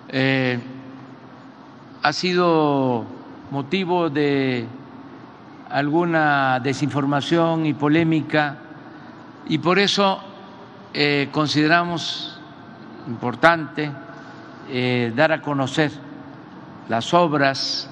eh, 0.08 0.58
ha 2.02 2.12
sido 2.12 3.04
motivo 3.52 4.10
de 4.10 4.66
alguna 5.70 6.58
desinformación 6.58 7.66
y 7.66 7.72
polémica 7.72 8.56
y 9.46 9.58
por 9.58 9.78
eso 9.78 10.20
eh, 10.92 11.28
consideramos 11.30 12.40
importante 13.06 13.92
dar 15.14 15.30
a 15.30 15.40
conocer 15.40 15.92
las 16.88 17.14
obras 17.14 17.88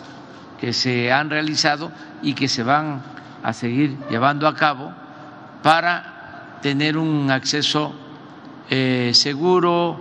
que 0.59 0.73
se 0.73 1.13
han 1.13 1.31
realizado 1.31 1.93
y 2.23 2.33
que 2.33 2.49
se 2.49 2.65
van 2.65 3.03
a 3.45 3.53
seguir 3.53 3.97
llevando 4.11 4.49
a 4.49 4.55
cabo 4.57 4.91
para 5.63 6.12
tener 6.63 6.97
un 6.97 7.31
acceso 7.31 7.93
eh, 8.71 9.11
seguro, 9.13 10.01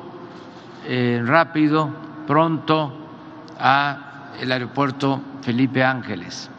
eh, 0.87 1.21
rápido, 1.25 1.89
pronto, 2.25 2.93
a 3.59 4.31
el 4.39 4.51
aeropuerto 4.51 5.19
Felipe 5.41 5.83
Ángeles. 5.83 6.49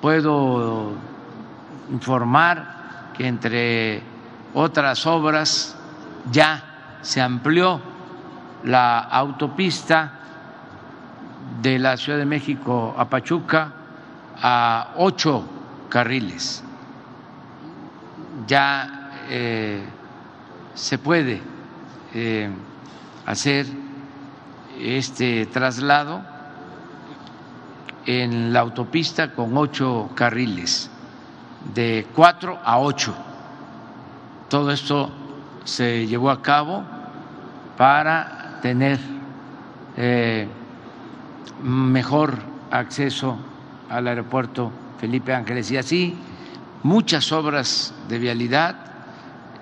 Puedo 0.00 0.92
informar 1.90 3.12
que 3.16 3.26
entre 3.26 4.02
otras 4.52 5.06
obras 5.06 5.76
ya 6.30 6.98
se 7.00 7.20
amplió 7.20 7.80
la 8.64 8.98
autopista 8.98 10.12
de 11.62 11.78
la 11.78 11.96
Ciudad 11.96 12.18
de 12.18 12.26
México 12.26 12.94
a 12.96 13.08
Pachuca 13.08 13.72
a 14.42 14.94
ocho 14.96 15.44
carriles. 15.88 16.62
Ya 18.46 19.26
eh, 19.30 19.82
se 20.74 20.98
puede 20.98 21.40
eh, 22.14 22.50
hacer 23.26 23.66
este 24.78 25.46
traslado 25.46 26.22
en 28.06 28.52
la 28.52 28.60
autopista 28.60 29.34
con 29.34 29.56
ocho 29.56 30.10
carriles, 30.14 30.90
de 31.74 32.06
cuatro 32.14 32.58
a 32.64 32.78
ocho. 32.78 33.14
Todo 34.48 34.70
esto 34.70 35.10
se 35.64 36.06
llevó 36.06 36.30
a 36.30 36.42
cabo 36.42 36.84
para 37.76 38.58
tener 38.60 38.98
eh, 39.96 40.48
mejor 41.62 42.36
acceso 42.70 43.38
al 43.88 44.08
aeropuerto 44.08 44.70
Felipe 44.98 45.34
Ángeles 45.34 45.70
y 45.70 45.76
así 45.76 46.18
muchas 46.84 47.32
obras 47.32 47.92
de 48.08 48.18
vialidad 48.18 48.76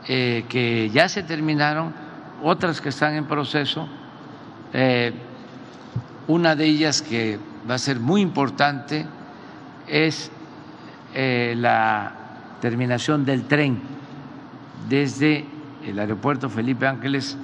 eh, 0.09 0.45
que 0.49 0.91
ya 0.91 1.09
se 1.09 1.23
terminaron, 1.23 1.95
otras 2.43 2.81
que 2.81 2.91
están 2.91 3.14
en 3.14 3.25
proceso. 3.26 3.88
Eh, 4.73 5.12
una 6.26 6.57
de 6.57 6.64
ellas 6.64 7.00
que 7.00 7.38
va 7.69 7.76
a 7.76 7.79
ser 7.79 8.00
muy 8.00 8.21
importante 8.21 9.07
es 9.87 10.31
eh, 11.14 11.55
la 11.57 12.12
terminación 12.61 13.25
del 13.25 13.45
tren 13.45 13.81
desde 14.88 15.47
el 15.87 15.99
aeropuerto 15.99 16.50
Felipe 16.50 16.87
Ángeles 16.87 17.37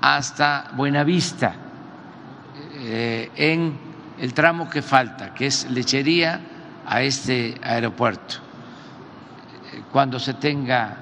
hasta 0.00 0.70
Buenavista, 0.74 1.54
en 2.78 3.76
el 4.20 4.32
tramo 4.34 4.70
que 4.70 4.82
falta, 4.82 5.34
que 5.34 5.46
es 5.46 5.68
lechería 5.70 6.40
a 6.86 7.02
este 7.02 7.56
aeropuerto. 7.62 8.45
Cuando 9.92 10.18
se 10.18 10.34
tenga 10.34 10.96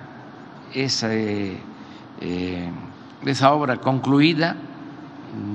esa, 0.73 1.09
eh, 1.11 1.59
esa 3.25 3.53
obra 3.53 3.77
concluida 3.77 4.57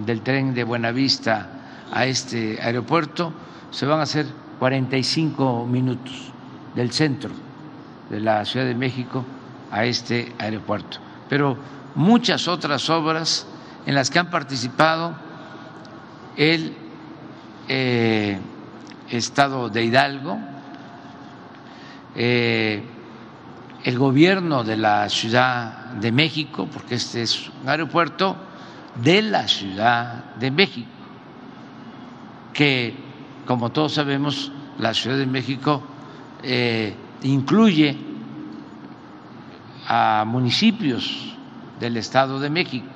del 0.06 0.22
tren 0.22 0.54
de 0.54 0.64
Buenavista 0.64 1.50
a 1.92 2.06
este 2.06 2.60
aeropuerto, 2.62 3.34
se 3.72 3.86
van 3.86 4.00
a 4.00 4.04
hacer 4.04 4.26
45 4.60 5.66
minutos 5.66 6.32
del 6.76 6.92
centro 6.92 7.32
de 8.10 8.20
la 8.20 8.44
Ciudad 8.46 8.66
de 8.66 8.76
México 8.76 9.24
a 9.72 9.86
este 9.86 10.34
aeropuerto. 10.38 10.98
Pero 11.30 11.58
muchas 11.96 12.48
otras 12.48 12.90
obras 12.90 13.48
en 13.86 13.96
las 13.96 14.10
que 14.10 14.20
han 14.20 14.30
participado 14.30 15.14
el 16.36 16.74
eh, 17.68 18.40
Estado 19.10 19.70
de 19.70 19.84
Hidalgo, 19.84 20.38
eh, 22.16 22.84
el 23.84 23.98
gobierno 23.98 24.64
de 24.64 24.78
la 24.78 25.08
Ciudad 25.10 25.92
de 25.94 26.12
México, 26.12 26.68
porque 26.72 26.96
este 26.96 27.22
es 27.22 27.50
un 27.62 27.70
aeropuerto 27.70 28.36
de 28.96 29.22
la 29.22 29.48
Ciudad 29.48 30.36
de 30.36 30.52
México, 30.52 30.90
que 32.54 32.96
como 33.46 33.72
todos 33.72 33.94
sabemos, 33.94 34.52
la 34.78 34.94
Ciudad 34.94 35.18
de 35.18 35.26
México 35.26 35.82
eh, 36.44 36.94
incluye 37.24 37.98
a 39.88 40.24
municipios 40.28 41.36
del 41.80 41.98
Estado 41.98 42.40
de 42.40 42.50
México, 42.50 42.88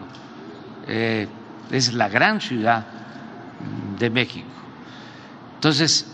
es 1.71 1.93
la 1.93 2.09
gran 2.09 2.39
ciudad 2.39 2.85
de 3.97 4.09
México. 4.09 4.47
Entonces, 5.55 6.05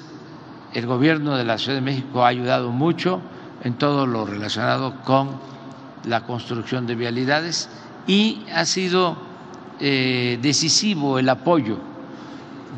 el 0.73 0.85
gobierno 0.85 1.35
de 1.35 1.43
la 1.43 1.57
Ciudad 1.57 1.75
de 1.75 1.81
México 1.81 2.23
ha 2.23 2.29
ayudado 2.29 2.71
mucho 2.71 3.21
en 3.63 3.73
todo 3.73 4.07
lo 4.07 4.25
relacionado 4.25 5.01
con 5.03 5.29
la 6.05 6.21
construcción 6.21 6.87
de 6.87 6.95
vialidades 6.95 7.69
y 8.07 8.43
ha 8.53 8.65
sido 8.65 9.17
eh, 9.79 10.39
decisivo 10.41 11.19
el 11.19 11.29
apoyo 11.29 11.77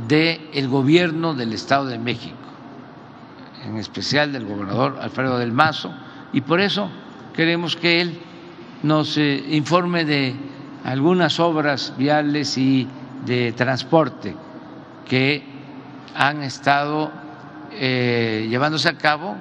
del 0.08 0.68
gobierno 0.68 1.34
del 1.34 1.54
Estado 1.54 1.86
de 1.86 2.00
México, 2.00 2.36
en 3.66 3.78
especial 3.78 4.34
del 4.34 4.46
gobernador 4.46 4.98
Alfredo 5.02 5.38
del 5.38 5.52
Mazo, 5.52 5.94
y 6.34 6.42
por 6.42 6.60
eso 6.60 6.90
queremos 7.34 7.76
que 7.76 8.02
él 8.02 8.20
nos 8.84 9.18
eh, 9.18 9.44
informe 9.52 10.06
de 10.06 10.36
algunas 10.84 11.40
obras 11.40 11.94
viales 11.98 12.58
y 12.58 12.88
de 13.26 13.52
transporte 13.52 14.36
que 15.08 15.44
han 16.16 16.42
estado 16.42 17.12
eh, 17.72 18.48
llevándose 18.50 18.90
a 18.90 18.98
cabo 18.98 19.36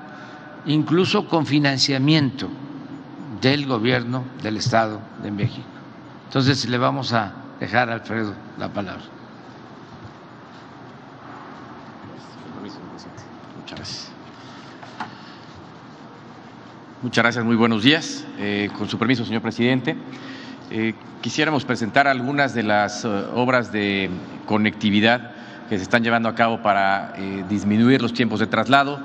incluso 0.67 1.27
con 1.27 1.47
financiamiento 1.47 2.49
del 3.41 3.67
gobierno 3.67 4.25
del 4.43 4.57
Estado 4.57 5.01
de 5.23 5.31
México. 5.31 5.67
Entonces 6.27 6.69
le 6.69 6.79
vamos 6.79 7.13
a 7.13 7.33
dejar 7.59 7.91
a 7.91 7.95
Alfredo 7.95 8.35
la 8.59 8.69
palabra. 8.69 9.03
Muchas 13.59 13.79
gracias. 13.79 14.11
Muchas 17.03 17.25
gracias, 17.25 17.45
muy 17.45 17.57
buenos 17.57 17.83
días. 17.83 18.27
Eh, 18.39 18.71
con 18.77 18.89
su 18.89 18.99
permiso, 18.99 19.25
señor 19.25 19.43
presidente, 19.43 19.97
eh, 20.71 20.95
quisiéramos 21.23 21.65
presentar 21.65 22.07
algunas 22.07 22.53
de 22.53 22.63
las 22.63 23.05
obras 23.05 23.73
de 23.73 24.11
conectividad 24.47 25.33
que 25.71 25.77
se 25.77 25.85
están 25.85 26.03
llevando 26.03 26.29
a 26.29 26.35
cabo 26.35 26.63
para 26.63 27.13
eh, 27.17 27.45
disminuir 27.49 28.03
los 28.03 28.13
tiempos 28.13 28.41
de 28.41 28.49
traslado, 28.49 28.99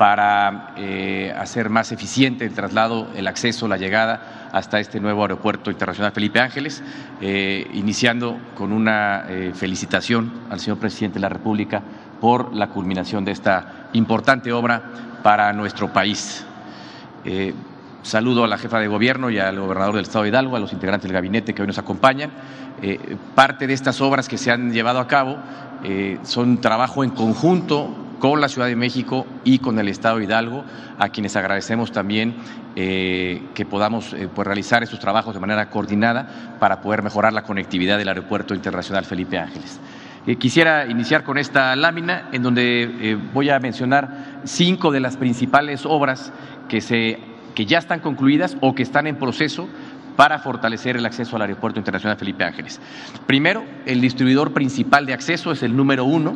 para 0.00 0.72
eh, 0.78 1.30
hacer 1.38 1.68
más 1.68 1.92
eficiente 1.92 2.46
el 2.46 2.54
traslado, 2.54 3.08
el 3.14 3.28
acceso, 3.28 3.68
la 3.68 3.76
llegada 3.76 4.48
hasta 4.50 4.80
este 4.80 4.98
nuevo 4.98 5.20
aeropuerto 5.20 5.70
internacional 5.70 6.12
Felipe 6.12 6.40
Ángeles, 6.40 6.82
eh, 7.20 7.68
iniciando 7.74 8.38
con 8.54 8.72
una 8.72 9.26
felicitación 9.52 10.32
al 10.48 10.58
señor 10.58 10.78
presidente 10.78 11.18
de 11.18 11.20
la 11.20 11.28
República 11.28 11.82
por 12.18 12.54
la 12.56 12.68
culminación 12.68 13.26
de 13.26 13.32
esta 13.32 13.90
importante 13.92 14.50
obra 14.54 14.82
para 15.22 15.52
nuestro 15.52 15.92
país. 15.92 16.46
Saludo 18.02 18.44
a 18.44 18.48
la 18.48 18.56
jefa 18.56 18.78
de 18.78 18.88
gobierno 18.88 19.28
y 19.28 19.38
al 19.38 19.60
gobernador 19.60 19.96
del 19.96 20.04
Estado 20.04 20.22
de 20.22 20.30
Hidalgo, 20.30 20.56
a 20.56 20.60
los 20.60 20.72
integrantes 20.72 21.08
del 21.08 21.12
gabinete 21.12 21.52
que 21.52 21.60
hoy 21.60 21.68
nos 21.68 21.78
acompañan. 21.78 22.30
parte 23.34 23.66
de 23.66 23.74
estas 23.74 24.00
obras 24.00 24.30
que 24.30 24.38
se 24.38 24.50
han 24.50 24.72
llevado 24.72 24.98
a 24.98 25.06
cabo 25.06 25.36
eh, 25.82 26.18
son 26.22 26.60
trabajo 26.60 27.04
en 27.04 27.10
conjunto 27.10 27.88
con 28.20 28.40
la 28.40 28.48
Ciudad 28.48 28.68
de 28.68 28.76
México 28.76 29.26
y 29.42 29.58
con 29.58 29.76
el 29.80 29.88
Estado 29.88 30.18
de 30.18 30.24
Hidalgo, 30.24 30.64
a 30.98 31.08
quienes 31.08 31.34
agradecemos 31.34 31.90
también 31.90 32.36
eh, 32.76 33.42
que 33.54 33.64
podamos 33.64 34.12
eh, 34.12 34.28
pues, 34.32 34.46
realizar 34.46 34.84
estos 34.84 35.00
trabajos 35.00 35.34
de 35.34 35.40
manera 35.40 35.68
coordinada 35.70 36.56
para 36.60 36.80
poder 36.80 37.02
mejorar 37.02 37.32
la 37.32 37.42
conectividad 37.42 37.98
del 37.98 38.08
Aeropuerto 38.08 38.54
Internacional 38.54 39.04
Felipe 39.04 39.38
Ángeles. 39.38 39.80
quisiera 40.38 40.86
iniciar 40.86 41.24
con 41.24 41.38
esta 41.38 41.74
lámina 41.74 42.28
en 42.30 42.44
donde 42.44 43.18
voy 43.34 43.50
a 43.50 43.58
mencionar 43.58 44.42
cinco 44.44 44.92
de 44.92 45.00
las 45.00 45.16
principales 45.16 45.84
obras 45.84 46.32
que, 46.68 46.80
se, 46.80 47.18
que 47.56 47.66
ya 47.66 47.78
están 47.78 47.98
concluidas 48.00 48.56
o 48.60 48.74
que 48.74 48.82
están 48.82 49.08
en 49.08 49.16
proceso 49.16 49.66
para 50.20 50.38
fortalecer 50.38 50.98
el 50.98 51.06
acceso 51.06 51.36
al 51.36 51.42
Aeropuerto 51.42 51.80
Internacional 51.80 52.18
Felipe 52.18 52.44
Ángeles. 52.44 52.78
Primero, 53.26 53.64
el 53.86 54.02
distribuidor 54.02 54.52
principal 54.52 55.06
de 55.06 55.14
acceso 55.14 55.50
es 55.50 55.62
el 55.62 55.74
número 55.74 56.04
uno, 56.04 56.34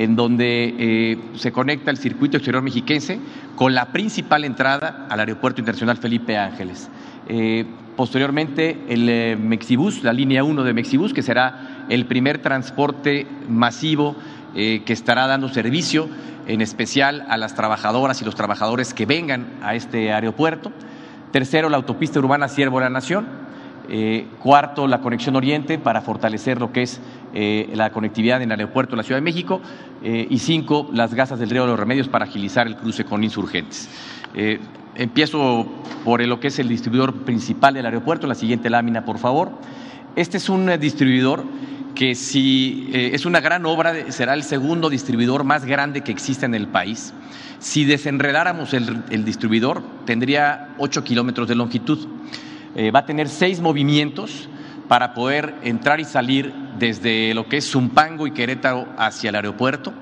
en 0.00 0.16
donde 0.16 0.74
eh, 0.78 1.18
se 1.34 1.52
conecta 1.52 1.90
el 1.90 1.98
circuito 1.98 2.38
exterior 2.38 2.62
mexiquense 2.62 3.20
con 3.54 3.74
la 3.74 3.92
principal 3.92 4.46
entrada 4.46 5.06
al 5.10 5.20
Aeropuerto 5.20 5.60
Internacional 5.60 5.98
Felipe 5.98 6.38
Ángeles. 6.38 6.88
Eh, 7.28 7.66
posteriormente, 7.96 8.78
el 8.88 9.06
eh, 9.10 9.36
Mexibus, 9.38 10.02
la 10.02 10.14
línea 10.14 10.42
1 10.42 10.64
de 10.64 10.72
Mexibus, 10.72 11.12
que 11.12 11.20
será 11.20 11.84
el 11.90 12.06
primer 12.06 12.38
transporte 12.38 13.26
masivo 13.46 14.16
que 14.54 14.82
estará 14.92 15.28
dando 15.28 15.48
servicio, 15.48 16.08
en 16.48 16.60
especial 16.60 17.24
a 17.28 17.36
las 17.36 17.54
trabajadoras 17.54 18.20
y 18.20 18.24
los 18.24 18.34
trabajadores 18.34 18.94
que 18.94 19.06
vengan 19.06 19.46
a 19.62 19.76
este 19.76 20.12
aeropuerto. 20.12 20.72
Tercero, 21.30 21.68
la 21.68 21.76
autopista 21.76 22.18
urbana 22.18 22.48
Siervo 22.48 22.78
de 22.78 22.86
la 22.86 22.90
Nación. 22.90 23.26
Eh, 23.92 24.28
cuarto, 24.38 24.86
la 24.86 25.00
conexión 25.00 25.34
oriente 25.34 25.76
para 25.76 26.00
fortalecer 26.00 26.60
lo 26.60 26.72
que 26.72 26.82
es 26.82 27.00
eh, 27.34 27.68
la 27.74 27.90
conectividad 27.90 28.40
en 28.40 28.52
el 28.52 28.60
aeropuerto 28.60 28.92
de 28.92 28.98
la 28.98 29.02
Ciudad 29.02 29.18
de 29.18 29.24
México. 29.24 29.60
Eh, 30.04 30.28
y 30.30 30.38
cinco, 30.38 30.88
las 30.92 31.12
gasas 31.12 31.40
del 31.40 31.50
río 31.50 31.62
de 31.62 31.68
los 31.68 31.80
remedios 31.80 32.08
para 32.08 32.24
agilizar 32.24 32.68
el 32.68 32.76
cruce 32.76 33.04
con 33.04 33.24
insurgentes. 33.24 33.88
empiezo 34.94 35.66
por 36.04 36.24
lo 36.24 36.38
que 36.38 36.48
es 36.48 36.58
el 36.60 36.68
distribuidor 36.68 37.24
principal 37.24 37.74
del 37.74 37.86
aeropuerto, 37.86 38.28
la 38.28 38.36
siguiente 38.36 38.70
lámina, 38.70 39.04
por 39.04 39.18
favor. 39.18 39.50
Este 40.14 40.36
es 40.36 40.48
un 40.48 40.70
distribuidor 40.78 41.44
que 41.94 42.14
si 42.14 42.88
es 42.92 43.26
una 43.26 43.40
gran 43.40 43.66
obra, 43.66 44.12
será 44.12 44.34
el 44.34 44.44
segundo 44.44 44.88
distribuidor 44.88 45.42
más 45.42 45.64
grande 45.64 46.02
que 46.02 46.12
existe 46.12 46.46
en 46.46 46.54
el 46.54 46.68
país. 46.68 47.12
Si 47.60 47.84
desenredáramos 47.84 48.72
el, 48.72 49.24
distribuidor, 49.24 49.82
tendría 50.06 50.74
8 50.78 51.04
kilómetros 51.04 51.46
de 51.46 51.54
longitud. 51.54 52.08
Eh, 52.74 52.90
va 52.90 53.00
a 53.00 53.06
tener 53.06 53.28
seis 53.28 53.60
movimientos 53.60 54.48
para 54.88 55.14
poder 55.14 55.54
entrar 55.62 56.00
y 56.00 56.04
salir 56.04 56.52
desde 56.78 57.34
lo 57.34 57.48
que 57.48 57.58
es 57.58 57.70
Zumpango 57.70 58.26
y 58.26 58.32
Querétaro 58.32 58.86
hacia 58.96 59.30
el 59.30 59.36
aeropuerto, 59.36 59.92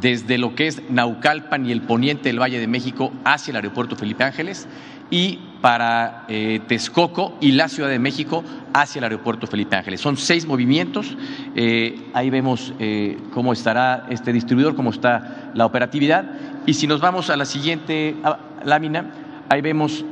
desde 0.00 0.38
lo 0.38 0.54
que 0.54 0.68
es 0.68 0.82
Naucalpan 0.88 1.66
y 1.66 1.72
el 1.72 1.82
poniente 1.82 2.28
del 2.28 2.40
Valle 2.40 2.60
de 2.60 2.66
México 2.66 3.12
hacia 3.24 3.50
el 3.52 3.56
aeropuerto 3.56 3.96
Felipe 3.96 4.22
Ángeles 4.24 4.68
y 5.10 5.40
para 5.60 6.24
eh, 6.28 6.60
Texcoco 6.66 7.36
y 7.40 7.52
la 7.52 7.68
Ciudad 7.68 7.90
de 7.90 7.98
México 7.98 8.44
hacia 8.72 9.00
el 9.00 9.04
aeropuerto 9.04 9.46
Felipe 9.46 9.76
Ángeles. 9.76 10.00
Son 10.00 10.16
seis 10.16 10.46
movimientos. 10.46 11.16
Eh, 11.54 12.10
ahí 12.14 12.30
vemos 12.30 12.72
eh, 12.78 13.18
cómo 13.34 13.52
estará 13.52 14.06
este 14.08 14.32
distribuidor, 14.32 14.76
cómo 14.76 14.90
está 14.90 15.50
la 15.54 15.66
operatividad. 15.66 16.24
Y 16.66 16.74
si 16.74 16.86
nos 16.86 17.00
vamos 17.00 17.30
a 17.30 17.36
la 17.36 17.44
siguiente 17.44 18.16
ah, 18.22 18.38
lámina, 18.64 19.12
ahí 19.50 19.60
vemos 19.60 20.04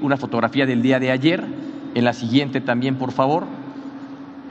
una 0.00 0.16
fotografía 0.16 0.66
del 0.66 0.82
día 0.82 1.00
de 1.00 1.10
ayer. 1.10 1.42
En 1.94 2.04
la 2.04 2.12
siguiente 2.12 2.60
también, 2.60 2.96
por 2.96 3.10
favor 3.10 3.46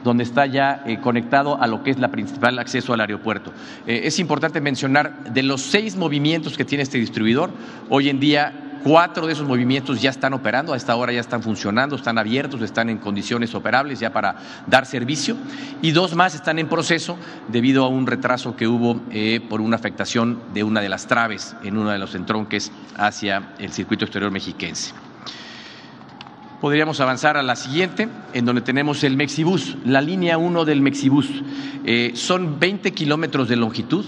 donde 0.03 0.23
está 0.23 0.47
ya 0.47 0.83
conectado 1.03 1.61
a 1.61 1.67
lo 1.67 1.83
que 1.83 1.91
es 1.91 1.99
la 1.99 2.09
principal 2.09 2.57
acceso 2.57 2.91
al 2.91 3.01
aeropuerto. 3.01 3.53
es 3.85 4.17
importante 4.17 4.59
mencionar, 4.59 5.31
de 5.31 5.43
los 5.43 5.61
seis 5.61 5.95
movimientos 5.95 6.57
que 6.57 6.65
tiene 6.65 6.81
este 6.81 6.97
distribuidor, 6.97 7.51
hoy 7.87 8.09
en 8.09 8.19
día 8.19 8.70
Cuatro 8.83 9.27
de 9.27 9.33
esos 9.33 9.47
movimientos 9.47 10.01
ya 10.01 10.09
están 10.09 10.33
operando, 10.33 10.73
a 10.73 10.77
esta 10.77 10.95
hora 10.95 11.13
ya 11.13 11.19
están 11.19 11.43
funcionando, 11.43 11.95
están 11.95 12.17
abiertos, 12.17 12.61
están 12.61 12.89
en 12.89 12.97
condiciones 12.97 13.53
operables 13.53 13.99
ya 13.99 14.11
para 14.11 14.35
dar 14.65 14.87
servicio 14.87 15.37
y 15.83 15.91
dos 15.91 16.15
más 16.15 16.33
están 16.33 16.57
en 16.57 16.67
proceso 16.67 17.15
debido 17.47 17.85
a 17.85 17.89
un 17.89 18.07
retraso 18.07 18.55
que 18.55 18.67
hubo 18.67 18.99
eh, 19.11 19.39
por 19.47 19.61
una 19.61 19.75
afectación 19.75 20.39
de 20.55 20.63
una 20.63 20.81
de 20.81 20.89
las 20.89 21.05
traves 21.05 21.55
en 21.63 21.77
uno 21.77 21.91
de 21.91 21.99
los 21.99 22.15
entronques 22.15 22.71
hacia 22.97 23.53
el 23.59 23.71
circuito 23.71 24.05
exterior 24.05 24.31
mexiquense. 24.31 24.93
Podríamos 26.59 26.99
avanzar 26.99 27.37
a 27.37 27.43
la 27.43 27.55
siguiente, 27.55 28.07
en 28.33 28.45
donde 28.45 28.61
tenemos 28.61 29.03
el 29.03 29.15
Mexibus, 29.15 29.77
la 29.85 30.01
línea 30.01 30.37
1 30.37 30.65
del 30.65 30.81
Mexibus. 30.81 31.27
Eh, 31.85 32.11
son 32.15 32.59
20 32.59 32.93
kilómetros 32.93 33.47
de 33.47 33.55
longitud 33.55 34.05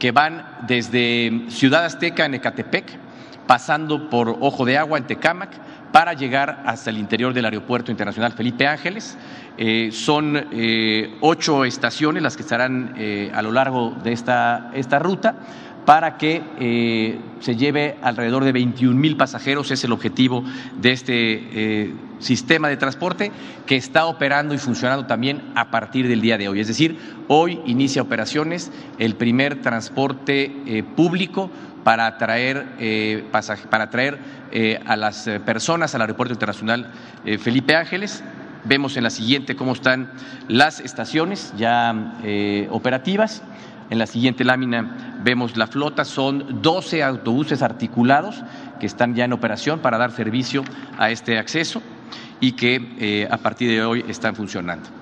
que 0.00 0.10
van 0.10 0.44
desde 0.66 1.44
Ciudad 1.48 1.84
Azteca 1.84 2.26
en 2.26 2.34
Ecatepec 2.34 3.01
pasando 3.46 4.08
por 4.08 4.36
Ojo 4.40 4.64
de 4.64 4.78
Agua 4.78 4.98
en 4.98 5.06
Tecámac 5.06 5.50
para 5.92 6.14
llegar 6.14 6.62
hasta 6.66 6.90
el 6.90 6.98
interior 6.98 7.34
del 7.34 7.44
Aeropuerto 7.44 7.90
Internacional 7.90 8.32
Felipe 8.32 8.66
Ángeles. 8.66 9.16
Eh, 9.58 9.90
son 9.92 10.48
eh, 10.50 11.14
ocho 11.20 11.64
estaciones 11.66 12.22
las 12.22 12.36
que 12.36 12.42
estarán 12.42 12.94
eh, 12.96 13.30
a 13.34 13.42
lo 13.42 13.52
largo 13.52 13.94
de 14.02 14.12
esta, 14.12 14.70
esta 14.74 14.98
ruta 14.98 15.36
para 15.84 16.16
que 16.16 17.18
se 17.40 17.56
lleve 17.56 17.96
alrededor 18.02 18.44
de 18.44 18.52
21 18.52 18.96
mil 18.96 19.16
pasajeros. 19.16 19.72
Es 19.72 19.82
el 19.82 19.90
objetivo 19.90 20.44
de 20.80 20.92
este 20.92 21.92
sistema 22.20 22.68
de 22.68 22.76
transporte 22.76 23.32
que 23.66 23.74
está 23.74 24.06
operando 24.06 24.54
y 24.54 24.58
funcionando 24.58 25.06
también 25.06 25.42
a 25.56 25.72
partir 25.72 26.06
del 26.06 26.20
día 26.20 26.38
de 26.38 26.48
hoy. 26.48 26.60
Es 26.60 26.68
decir, 26.68 26.96
hoy 27.26 27.58
inicia 27.66 28.00
operaciones 28.00 28.70
el 29.00 29.16
primer 29.16 29.60
transporte 29.60 30.84
público 30.94 31.50
para 31.84 32.16
traer, 32.18 32.66
eh, 32.78 33.24
para 33.70 33.90
traer 33.90 34.18
eh, 34.50 34.80
a 34.86 34.96
las 34.96 35.26
eh, 35.26 35.40
personas 35.40 35.94
al 35.94 36.02
Aeropuerto 36.02 36.32
Internacional 36.32 36.90
Felipe 37.40 37.76
Ángeles. 37.76 38.22
Vemos 38.64 38.96
en 38.96 39.02
la 39.02 39.10
siguiente 39.10 39.56
cómo 39.56 39.72
están 39.72 40.10
las 40.48 40.80
estaciones 40.80 41.52
ya 41.56 42.14
operativas. 42.70 43.42
En 43.90 43.98
la 43.98 44.06
siguiente 44.06 44.44
lámina 44.44 45.18
vemos 45.22 45.56
la 45.56 45.66
flota, 45.66 46.04
son 46.04 46.62
12 46.62 47.02
autobuses 47.02 47.62
articulados 47.62 48.42
que 48.78 48.86
están 48.86 49.14
ya 49.14 49.24
en 49.24 49.32
operación 49.32 49.80
para 49.80 49.98
dar 49.98 50.12
servicio 50.12 50.62
a 50.96 51.10
este 51.10 51.38
acceso 51.38 51.82
y 52.40 52.52
que 52.52 53.28
a 53.30 53.36
partir 53.38 53.68
de 53.68 53.84
hoy 53.84 54.04
están 54.08 54.36
funcionando. 54.36 55.01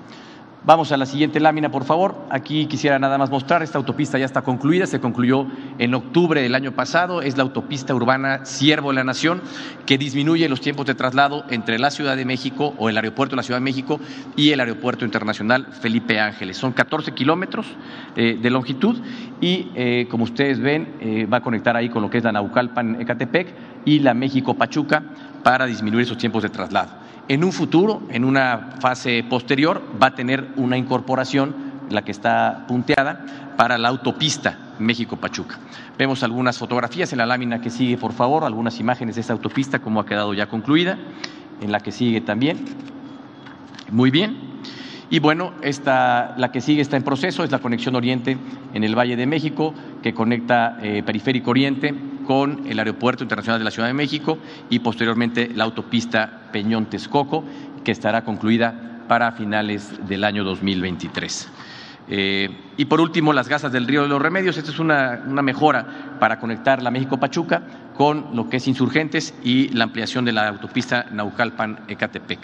Vamos 0.63 0.91
a 0.91 0.97
la 0.97 1.07
siguiente 1.07 1.39
lámina, 1.39 1.71
por 1.71 1.85
favor. 1.85 2.15
Aquí 2.29 2.67
quisiera 2.67 2.99
nada 2.99 3.17
más 3.17 3.31
mostrar, 3.31 3.63
esta 3.63 3.79
autopista 3.79 4.19
ya 4.19 4.25
está 4.25 4.43
concluida, 4.43 4.85
se 4.85 4.99
concluyó 4.99 5.47
en 5.79 5.95
octubre 5.95 6.39
del 6.39 6.53
año 6.53 6.71
pasado, 6.73 7.23
es 7.23 7.35
la 7.35 7.41
autopista 7.41 7.95
urbana 7.95 8.45
Siervo 8.45 8.89
de 8.89 8.97
la 8.97 9.03
Nación, 9.03 9.41
que 9.87 9.97
disminuye 9.97 10.47
los 10.47 10.61
tiempos 10.61 10.85
de 10.85 10.93
traslado 10.93 11.45
entre 11.49 11.79
la 11.79 11.89
Ciudad 11.89 12.15
de 12.15 12.25
México 12.25 12.75
o 12.77 12.89
el 12.89 12.97
aeropuerto 12.97 13.31
de 13.31 13.37
la 13.37 13.43
Ciudad 13.43 13.59
de 13.59 13.63
México 13.63 13.99
y 14.35 14.51
el 14.51 14.59
aeropuerto 14.59 15.03
internacional 15.03 15.65
Felipe 15.81 16.19
Ángeles. 16.19 16.57
Son 16.57 16.73
14 16.73 17.13
kilómetros 17.13 17.65
eh, 18.15 18.37
de 18.39 18.49
longitud 18.51 18.99
y, 19.41 19.71
eh, 19.73 20.05
como 20.11 20.25
ustedes 20.25 20.59
ven, 20.59 20.93
eh, 20.99 21.25
va 21.25 21.37
a 21.37 21.41
conectar 21.41 21.75
ahí 21.75 21.89
con 21.89 22.03
lo 22.03 22.11
que 22.11 22.19
es 22.19 22.23
la 22.23 22.33
Naucalpan-Ecatepec 22.33 23.47
y 23.85 23.97
la 23.97 24.13
México-Pachuca 24.13 25.01
para 25.43 25.65
disminuir 25.65 26.03
esos 26.03 26.19
tiempos 26.19 26.43
de 26.43 26.49
traslado. 26.49 27.00
En 27.27 27.43
un 27.43 27.51
futuro, 27.51 28.01
en 28.09 28.25
una 28.25 28.71
fase 28.79 29.23
posterior, 29.23 29.81
va 30.01 30.07
a 30.07 30.15
tener 30.15 30.49
una 30.57 30.77
incorporación, 30.77 31.55
la 31.89 32.03
que 32.03 32.11
está 32.11 32.65
punteada, 32.67 33.53
para 33.57 33.77
la 33.77 33.89
autopista 33.89 34.57
México-Pachuca. 34.79 35.59
Vemos 35.97 36.23
algunas 36.23 36.57
fotografías 36.57 37.11
en 37.11 37.19
la 37.19 37.25
lámina 37.25 37.61
que 37.61 37.69
sigue, 37.69 37.97
por 37.97 38.13
favor, 38.13 38.43
algunas 38.43 38.79
imágenes 38.79 39.15
de 39.15 39.21
esta 39.21 39.33
autopista, 39.33 39.79
como 39.79 39.99
ha 39.99 40.05
quedado 40.05 40.33
ya 40.33 40.47
concluida, 40.47 40.97
en 41.61 41.71
la 41.71 41.79
que 41.79 41.91
sigue 41.91 42.21
también. 42.21 42.65
Muy 43.91 44.09
bien. 44.09 44.51
Y 45.09 45.19
bueno, 45.19 45.53
esta, 45.61 46.33
la 46.37 46.51
que 46.51 46.61
sigue 46.61 46.81
está 46.81 46.97
en 46.97 47.03
proceso, 47.03 47.43
es 47.43 47.51
la 47.51 47.59
conexión 47.59 47.95
Oriente 47.95 48.37
en 48.73 48.83
el 48.83 48.97
Valle 48.97 49.15
de 49.15 49.27
México, 49.27 49.73
que 50.01 50.13
conecta 50.13 50.77
eh, 50.81 51.03
Periférico 51.05 51.51
Oriente 51.51 51.93
con 52.25 52.67
el 52.67 52.79
Aeropuerto 52.79 53.23
Internacional 53.23 53.59
de 53.59 53.65
la 53.65 53.71
Ciudad 53.71 53.87
de 53.87 53.93
México 53.93 54.37
y 54.69 54.79
posteriormente 54.79 55.49
la 55.53 55.63
autopista 55.63 56.49
Peñón-Texcoco, 56.51 57.43
que 57.83 57.91
estará 57.91 58.23
concluida 58.23 59.03
para 59.07 59.31
finales 59.33 59.91
del 60.07 60.23
año 60.23 60.43
2023. 60.43 61.49
Eh, 62.07 62.49
y 62.77 62.85
por 62.85 62.99
último, 62.99 63.31
las 63.31 63.47
gasas 63.47 63.71
del 63.71 63.87
Río 63.87 64.03
de 64.03 64.09
los 64.09 64.21
Remedios. 64.21 64.57
Esta 64.57 64.71
es 64.71 64.79
una, 64.79 65.23
una 65.27 65.41
mejora 65.41 66.17
para 66.19 66.39
conectar 66.39 66.81
la 66.81 66.91
México-Pachuca 66.91 67.61
con 67.97 68.35
lo 68.35 68.49
que 68.49 68.57
es 68.57 68.67
Insurgentes 68.67 69.33
y 69.43 69.69
la 69.69 69.83
ampliación 69.83 70.25
de 70.25 70.31
la 70.31 70.47
autopista 70.47 71.05
Naucalpan-Ecatepec. 71.11 72.39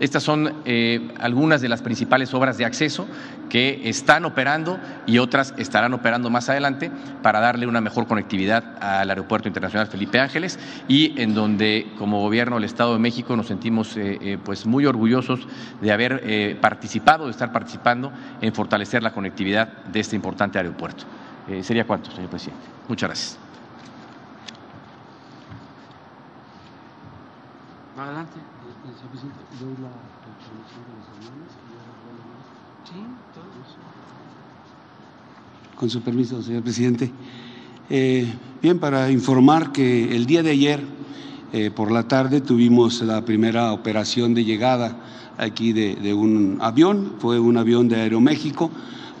Estas 0.00 0.22
son 0.22 0.52
eh, 0.64 1.08
algunas 1.20 1.60
de 1.60 1.68
las 1.68 1.82
principales 1.82 2.32
obras 2.34 2.58
de 2.58 2.64
acceso 2.64 3.06
que 3.48 3.88
están 3.88 4.24
operando 4.24 4.78
y 5.06 5.18
otras 5.18 5.54
estarán 5.58 5.94
operando 5.94 6.30
más 6.30 6.48
adelante 6.48 6.90
para 7.22 7.40
darle 7.40 7.66
una 7.66 7.80
mejor 7.80 8.06
conectividad 8.06 8.82
al 8.82 9.08
Aeropuerto 9.08 9.48
Internacional 9.48 9.86
Felipe 9.86 10.18
Ángeles 10.18 10.58
y 10.88 11.20
en 11.20 11.34
donde 11.34 11.86
como 11.98 12.20
gobierno 12.20 12.56
del 12.56 12.64
Estado 12.64 12.94
de 12.94 12.98
México 12.98 13.36
nos 13.36 13.46
sentimos 13.46 13.96
eh, 13.96 14.18
eh, 14.20 14.38
pues 14.42 14.66
muy 14.66 14.86
orgullosos 14.86 15.46
de 15.80 15.92
haber 15.92 16.58
participado, 16.60 17.26
de 17.26 17.30
estar 17.30 17.52
participando 17.52 18.12
en 18.40 18.52
fortalecer 18.52 19.02
la 19.02 19.12
conectividad 19.12 19.68
de 19.92 20.00
este 20.00 20.16
importante 20.16 20.58
aeropuerto. 20.58 21.04
¿Sería 21.62 21.86
cuánto, 21.86 22.10
señor 22.10 22.30
presidente? 22.30 22.66
Muchas 22.88 23.08
gracias. 23.08 23.45
Adelante. 27.98 28.38
Con 35.76 35.88
su 35.90 36.02
permiso, 36.02 36.42
señor 36.42 36.62
presidente. 36.62 37.10
Eh, 37.88 38.26
bien, 38.60 38.78
para 38.78 39.10
informar 39.10 39.72
que 39.72 40.14
el 40.14 40.26
día 40.26 40.42
de 40.42 40.50
ayer 40.50 40.84
eh, 41.54 41.70
por 41.70 41.90
la 41.90 42.06
tarde 42.06 42.42
tuvimos 42.42 43.00
la 43.00 43.24
primera 43.24 43.72
operación 43.72 44.34
de 44.34 44.44
llegada 44.44 44.96
aquí 45.38 45.72
de, 45.72 46.12
un 46.12 46.58
avión, 46.60 47.14
fue 47.18 47.40
un 47.40 47.56
avión 47.56 47.88
de 47.88 47.96
Aeroméxico, 47.96 48.70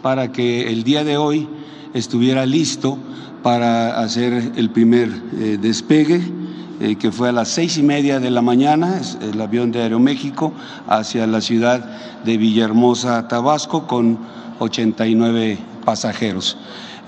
para 0.02 0.32
que 0.32 0.70
el 0.70 0.84
día 0.84 1.02
de 1.02 1.16
hoy 1.16 1.48
estuviera 1.94 2.44
listo 2.44 2.98
para 3.42 4.00
hacer 4.00 4.52
el 4.56 4.68
primer 4.68 5.10
eh, 5.38 5.56
despegue 5.58 6.45
eh, 6.78 6.96
que 6.96 7.10
fue 7.10 7.30
a 7.30 7.32
las 7.32 7.48
seis 7.48 7.78
y 7.78 7.82
media 7.82 8.20
de 8.20 8.30
la 8.30 8.42
mañana, 8.42 9.00
el 9.22 9.40
avión 9.40 9.72
de 9.72 9.80
Aeroméxico, 9.80 10.52
hacia 10.86 11.26
la 11.26 11.40
ciudad 11.40 11.82
de 12.22 12.36
Villahermosa, 12.36 13.28
Tabasco, 13.28 13.86
con 13.86 14.18
89 14.58 15.58
pasajeros. 15.86 16.58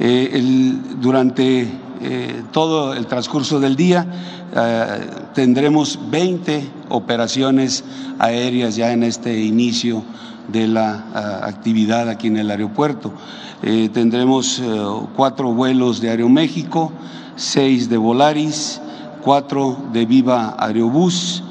Eh, 0.01 0.43
durante 1.01 1.69
eh, 2.01 2.43
todo 2.51 2.95
el 2.95 3.07
transcurso 3.07 3.61
del 3.61 3.77
día 3.77 4.07
tendremos 5.35 5.99
20 6.11 6.67
operaciones 6.89 7.85
aéreas 8.19 8.77
ya 8.77 8.93
en 8.93 9.03
este 9.03 9.39
inicio 9.39 10.03
de 10.51 10.67
la 10.67 11.43
actividad 11.43 12.09
aquí 12.09 12.29
en 12.29 12.39
el 12.39 12.51
aeropuerto. 12.51 13.13
tendremos 13.93 14.63
cuatro 15.15 15.53
vuelos 15.53 16.01
de 16.01 16.09
Aeroméxico, 16.09 16.91
seis 17.37 17.91
de 17.91 17.99
Volaris, 17.99 18.81
cuatro 19.23 19.77
de 19.93 20.07
Viva 20.07 20.57
Aerobús, 20.59 21.43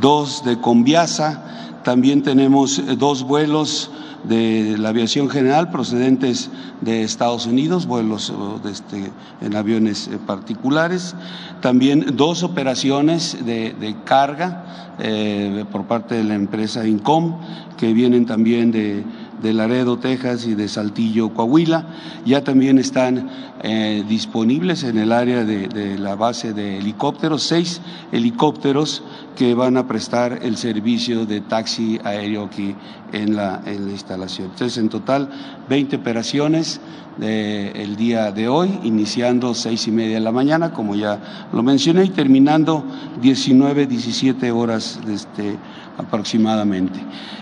dos 0.00 0.44
de 0.44 0.60
Conviasa, 0.60 1.80
También 1.84 2.22
tenemos 2.22 2.82
dos 2.96 3.24
vuelos 3.24 3.90
de 4.24 4.76
la 4.78 4.88
aviación 4.88 5.28
general 5.28 5.70
procedentes 5.70 6.50
de 6.80 7.02
Estados 7.02 7.44
Unidos, 7.44 7.86
vuelos 7.86 8.32
este, 8.64 9.10
en 9.42 9.54
aviones 9.54 10.08
eh, 10.08 10.18
particulares. 10.26 11.14
También 11.60 12.16
dos 12.16 12.42
operaciones 12.42 13.44
de, 13.44 13.96
carga 14.04 14.94
eh, 14.98 15.64
por 15.70 15.84
parte 15.84 16.14
de 16.14 16.24
la 16.24 16.34
empresa 16.34 16.86
Incom, 16.86 17.36
que 17.76 17.92
vienen 17.92 18.24
también 18.24 18.72
de, 18.72 19.04
Laredo, 19.52 19.98
Texas 19.98 20.46
y 20.46 20.54
de 20.54 20.68
Saltillo, 20.68 21.34
Coahuila. 21.34 21.86
Ya 22.24 22.42
también 22.42 22.78
están 22.78 23.28
eh, 23.62 24.04
disponibles 24.08 24.84
en 24.84 24.98
el 24.98 25.12
área 25.12 25.44
de, 25.44 25.98
la 25.98 26.14
base 26.14 26.52
de 26.52 26.78
helicópteros, 26.78 27.42
seis 27.42 27.80
helicópteros 28.12 29.02
que 29.36 29.54
van 29.54 29.76
a 29.76 29.86
prestar 29.86 30.40
el 30.42 30.56
servicio 30.56 31.26
de 31.26 31.40
taxi 31.40 32.00
aéreo 32.04 32.44
aquí 32.44 32.74
en 33.12 33.36
la, 33.36 33.60
en 33.66 33.86
la 33.86 33.92
instalación. 33.92 34.50
Entonces, 34.52 34.78
en 34.78 34.88
total, 34.88 35.28
20 35.68 35.96
operaciones 35.96 36.80
el 37.20 37.96
día 37.96 38.32
de 38.32 38.48
hoy, 38.48 38.78
iniciando 38.82 39.54
seis 39.54 39.86
y 39.86 39.92
media 39.92 40.14
de 40.14 40.20
la 40.20 40.32
mañana, 40.32 40.72
como 40.72 40.94
ya 40.94 41.48
lo 41.52 41.62
mencioné, 41.62 42.04
y 42.04 42.10
terminando 42.10 42.84
19, 43.20 43.86
17 43.86 44.50
horas 44.50 45.00
este, 45.08 45.56
aproximadamente. 45.96 46.98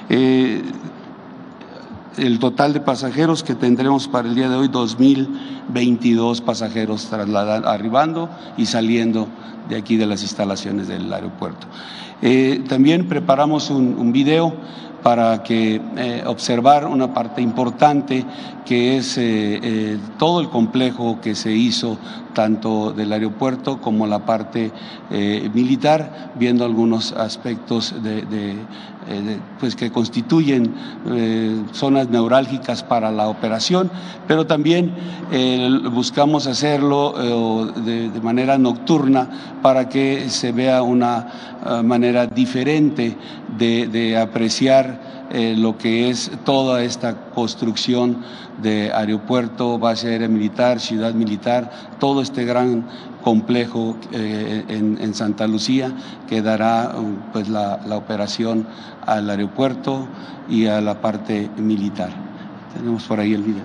Eh, 0.09 0.63
el 2.17 2.39
total 2.39 2.73
de 2.73 2.81
pasajeros 2.81 3.43
que 3.43 3.55
tendremos 3.55 4.09
para 4.09 4.29
el 4.29 4.35
día 4.35 4.49
de 4.49 4.57
hoy, 4.57 4.69
2.022 4.69 6.43
pasajeros 6.43 7.07
trasladando, 7.07 7.69
arribando 7.69 8.29
y 8.57 8.67
saliendo 8.67 9.29
de 9.69 9.77
aquí 9.77 9.97
de 9.97 10.07
las 10.07 10.23
instalaciones 10.23 10.89
del 10.89 11.13
aeropuerto. 11.13 11.67
Eh, 12.21 12.63
también 12.69 13.09
preparamos 13.09 13.71
un, 13.71 14.13
video 14.13 14.55
para 15.03 15.43
que 15.43 15.81
eh, 15.97 16.23
observar 16.27 16.87
una 16.87 17.13
parte 17.13 17.43
importante 17.43 18.25
que 18.65 18.99
es 18.99 19.19
eh, 19.19 19.99
todo 20.19 20.41
el 20.41 20.49
complejo 20.49 21.21
que 21.21 21.35
se 21.35 21.53
hizo 21.53 21.99
tanto 22.33 22.93
del 22.93 23.13
aeropuerto 23.13 23.81
como 23.81 24.07
la 24.07 24.21
parte 24.21 24.73
militar, 25.53 26.33
viendo 26.35 26.65
algunos 26.65 27.13
aspectos 27.13 27.95
de, 28.03 28.57
pues 29.59 29.77
que 29.77 29.91
constituyen 29.91 30.75
zonas 31.73 32.09
neurálgicas 32.09 32.83
para 32.83 33.11
la 33.11 33.29
operación, 33.29 33.91
pero 34.27 34.47
también 34.47 34.95
buscamos 35.93 36.47
hacerlo 36.47 37.73
de, 37.77 38.21
manera 38.23 38.59
nocturna 38.59 39.29
para 39.63 39.89
que 39.89 40.31
se 40.31 40.53
vea 40.53 40.83
una 40.83 41.27
manera 41.83 42.27
diferente 42.27 43.17
de 43.59 44.17
apreciar 44.17 45.22
eh, 45.33 45.55
lo 45.57 45.79
que 45.79 46.11
es 46.11 46.31
toda 46.45 46.83
esta 46.85 47.31
construcción 47.31 48.19
de 48.63 48.93
aeropuerto, 48.93 49.79
base 49.79 50.09
aérea 50.09 50.29
militar, 50.29 50.79
ciudad 50.79 51.15
militar, 51.15 51.71
todo 51.99 52.21
este 52.21 52.45
gran 52.45 52.87
complejo 53.25 53.97
eh, 54.13 54.65
en, 54.69 55.15
Santa 55.15 55.47
Lucía 55.47 55.91
que 56.29 56.43
dará 56.43 56.95
pues, 57.33 57.49
la, 57.49 57.81
la 57.87 57.97
operación 57.97 58.67
al 59.07 59.31
aeropuerto 59.31 60.07
y 60.51 60.67
a 60.67 60.81
la 60.83 61.01
parte 61.01 61.49
militar. 61.57 62.11
Tenemos 62.75 63.05
por 63.05 63.19
ahí 63.19 63.33
el 63.33 63.43
video. 63.43 63.65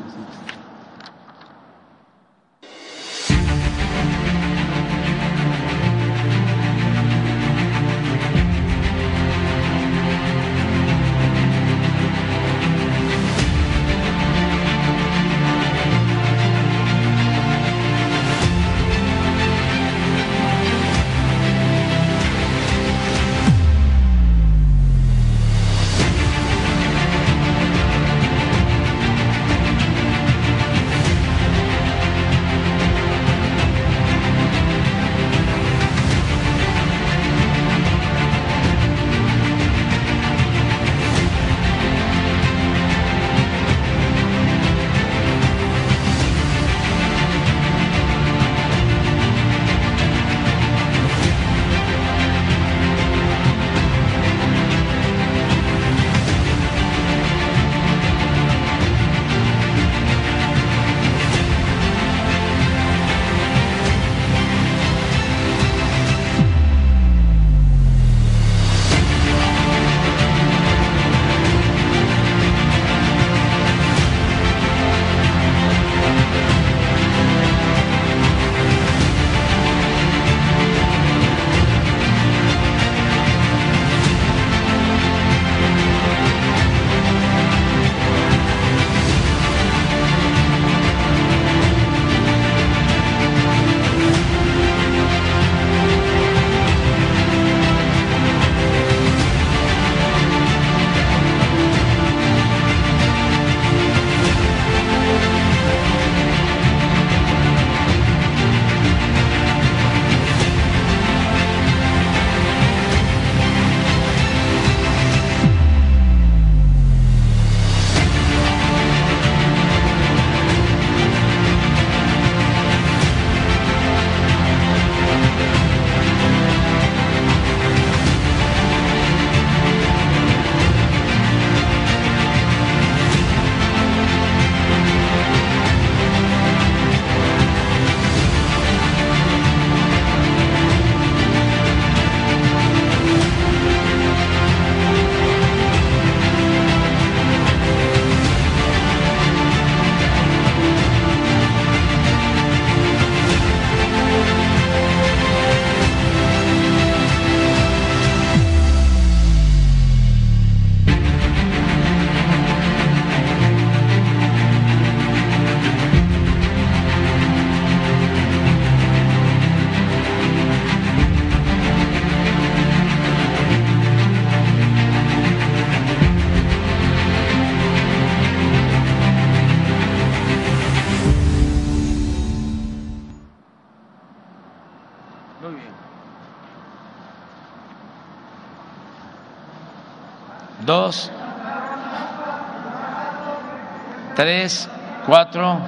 Tres, 194.17 194.67
cuatro, 195.05 195.59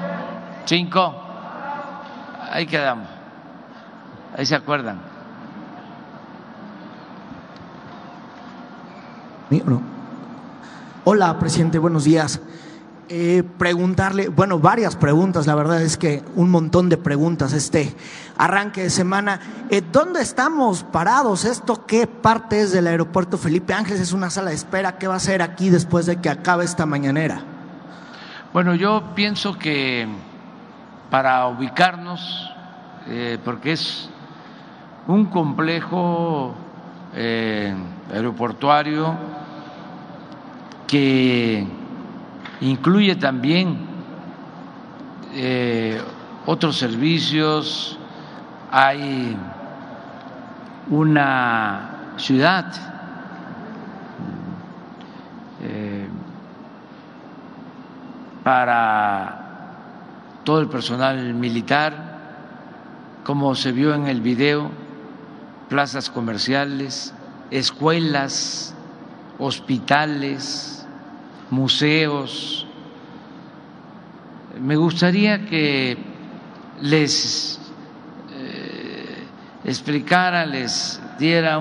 cinco. 0.66 1.14
Ahí 2.52 2.66
quedamos. 2.66 3.08
Ahí 4.36 4.44
se 4.44 4.56
acuerdan. 4.56 5.00
Hola, 11.06 11.38
presidente, 11.38 11.78
buenos 11.78 12.06
días. 12.06 12.42
Eh, 13.08 13.44
preguntarle, 13.60 14.30
bueno, 14.30 14.58
varias 14.58 14.96
preguntas, 14.96 15.46
la 15.46 15.54
verdad 15.54 15.84
es 15.84 15.98
que 15.98 16.24
un 16.36 16.50
montón 16.50 16.90
de 16.90 16.98
preguntas 16.98 17.54
este 17.54 17.96
arranque 18.36 18.82
de 18.82 18.90
semana. 18.90 19.40
Eh, 19.70 19.84
¿Dónde 19.92 20.22
estamos 20.22 20.84
parados? 20.84 21.46
¿Esto 21.46 21.86
qué 21.86 22.08
parte 22.08 22.62
es 22.62 22.72
del 22.72 22.88
aeropuerto 22.88 23.38
Felipe 23.38 23.76
Ángeles? 23.76 24.02
¿Es 24.02 24.14
una 24.14 24.32
sala 24.32 24.50
de 24.50 24.56
espera? 24.56 24.98
¿Qué 24.98 25.08
va 25.08 25.16
a 25.16 25.20
ser 25.20 25.44
aquí 25.44 25.70
después 25.70 26.08
de 26.08 26.16
que 26.20 26.30
acabe 26.30 26.66
esta 26.66 26.88
mañanera? 26.88 27.59
Bueno, 28.52 28.74
yo 28.74 29.14
pienso 29.14 29.58
que 29.60 30.08
para 31.12 31.48
ubicarnos, 31.48 32.52
eh, 33.08 33.38
porque 33.46 33.74
es 33.74 34.10
un 35.08 35.26
complejo 35.26 36.56
aeroportuario 38.12 39.16
que 40.88 41.68
incluye 42.62 43.16
también 43.16 43.78
eh, 45.34 46.02
otros 46.48 46.78
servicios, 46.78 48.00
hay 48.72 49.38
una 50.90 52.14
ciudad 52.18 52.66
eh, 55.62 55.99
para 58.50 60.42
todo 60.44 60.60
el 60.60 60.70
personal 60.70 61.36
militar, 61.36 61.94
como 63.24 63.54
se 63.54 63.72
vio 63.72 63.94
en 63.94 64.08
el 64.08 64.22
video, 64.22 64.72
plazas 65.70 66.10
comerciales, 66.10 67.14
escuelas, 67.52 68.74
hospitales, 69.38 70.84
museos. 71.52 72.66
Me 74.60 74.78
gustaría 74.78 75.46
que 75.46 75.96
les 76.82 77.60
eh, 78.34 79.28
explicara, 79.64 80.48
les 80.48 81.00
diera 81.20 81.60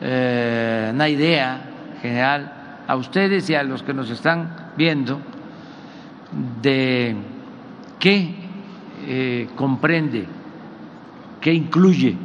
eh, 0.00 0.90
una 0.92 1.08
idea 1.08 1.62
general 2.02 2.82
a 2.88 2.96
ustedes 2.96 3.48
y 3.48 3.54
a 3.54 3.62
los 3.62 3.84
que 3.84 3.94
nos 3.94 4.10
están 4.10 4.72
viendo 4.76 5.20
de 6.60 7.16
qué 7.98 8.34
eh, 9.06 9.48
comprende, 9.54 10.26
qué 11.40 11.52
incluye 11.52 12.16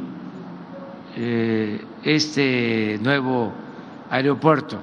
este 2.04 3.00
nuevo 3.02 3.52
aeropuerto 4.08 4.78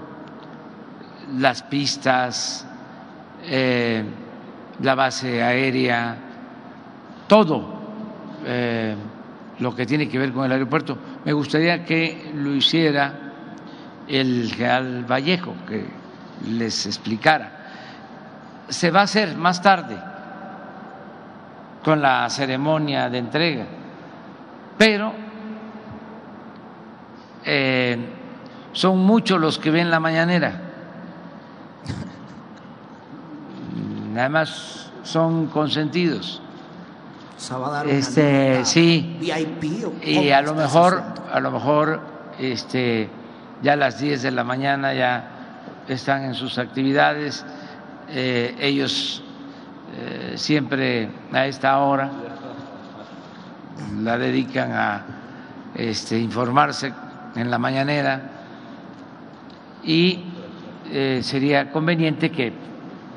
las 1.40 1.64
pistas, 1.64 2.66
eh, 3.44 4.04
la 4.82 4.96
base 4.96 5.42
aérea, 5.42 6.18
todo 7.28 7.66
eh, 8.46 8.96
lo 9.60 9.76
que 9.76 9.86
tiene 9.86 10.08
que 10.08 10.18
ver 10.20 10.32
con 10.32 10.46
el 10.46 10.52
aeropuerto. 10.52 10.98
Me 11.24 11.34
gustaría 11.34 11.84
que 11.84 12.32
lo 12.36 12.54
hiciera 12.54 13.14
el 14.08 14.52
general 14.54 15.06
Vallejo, 15.10 15.56
que 15.68 15.86
les 16.48 16.86
explicara. 16.86 17.65
Se 18.70 18.92
va 18.92 19.02
a 19.02 19.04
hacer 19.04 19.36
más 19.36 19.62
tarde 19.62 19.98
con 21.84 22.02
la 22.02 22.30
ceremonia 22.30 23.10
de 23.10 23.18
entrega, 23.18 23.66
pero 24.78 25.14
eh, 27.44 27.98
son 28.72 29.00
muchos 29.00 29.40
los 29.40 29.60
que 29.60 29.70
ven 29.70 29.92
la 29.92 30.00
mañanera 30.00 30.62
además 34.18 34.92
son 35.04 35.48
consentidos. 35.48 36.42
Este, 37.88 38.66
sí. 38.66 39.20
y 40.02 40.32
a 40.32 40.42
lo 40.42 40.56
mejor, 40.56 41.04
a 41.32 41.40
lo 41.40 41.52
mejor, 41.52 42.00
este, 42.40 43.10
ya 43.62 43.74
a 43.74 43.76
las 43.76 44.00
10 44.00 44.24
de 44.24 44.32
la 44.32 44.44
mañana 44.44 44.94
ya 44.94 45.30
están 45.88 46.24
en 46.24 46.34
sus 46.34 46.58
actividades. 46.58 47.46
Eh, 48.08 48.56
ellos 48.60 49.24
eh, 49.98 50.34
siempre 50.36 51.10
a 51.34 51.48
esta 51.48 51.80
hora 51.80 52.12
la 54.02 54.18
dedican 54.18 54.72
a 54.72 55.06
este, 55.76 56.20
informarse 56.20 56.94
en 57.36 57.50
la 57.50 57.58
mañanera 57.58 58.22
y 59.84 60.24
eh, 60.92 61.22
sería 61.24 61.72
conveniente 61.72 62.32
que 62.32 62.54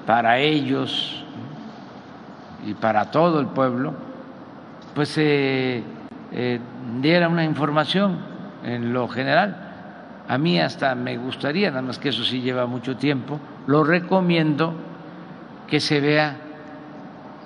para 0.07 0.39
ellos 0.39 1.25
y 2.67 2.75
para 2.75 3.11
todo 3.11 3.41
el 3.41 3.47
pueblo, 3.49 3.95
pues 4.95 5.11
se 5.11 5.83
diera 7.01 7.29
una 7.29 7.45
información 7.45 8.19
en 8.65 8.93
lo 8.93 9.07
general. 9.09 9.68
A 10.29 10.37
mí 10.37 10.61
hasta 10.61 10.95
me 10.95 11.17
gustaría, 11.17 11.71
nada 11.71 11.83
más 11.83 11.99
que 11.99 12.11
eso 12.11 12.23
sí 12.23 12.43
lleva 12.43 12.67
mucho 12.67 12.97
tiempo, 12.97 13.41
lo 13.67 13.83
recomiendo 13.83 14.75
que 15.67 15.81
se 15.81 16.01
vea 16.01 16.37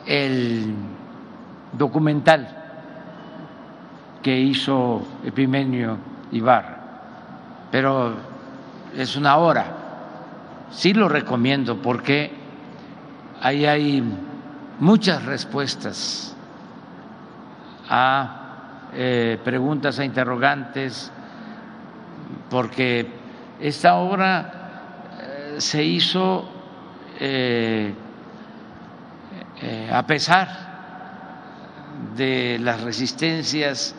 el 0.04 0.74
documental 1.72 2.48
que 4.20 4.36
hizo 4.36 5.02
Epimenio 5.24 5.96
Ibarra, 6.32 6.78
pero 7.70 8.14
es 8.96 9.16
una 9.16 9.36
hora. 9.36 9.66
Sí 10.70 10.92
lo 10.92 11.08
recomiendo 11.08 11.76
porque 11.80 12.32
ahí 13.40 13.64
hay 13.64 14.02
muchas 14.80 15.24
respuestas 15.24 16.34
a 17.88 18.90
eh, 18.94 19.38
preguntas, 19.44 19.98
a 19.98 20.04
interrogantes, 20.04 21.12
porque 22.50 23.06
esta 23.60 23.96
obra 23.96 24.52
eh, 25.20 25.54
se 25.58 25.84
hizo 25.84 26.48
eh, 27.18 27.94
a 29.92 30.04
pesar 30.06 30.48
de 32.16 32.58
las 32.60 32.80
resistencias 32.80 33.94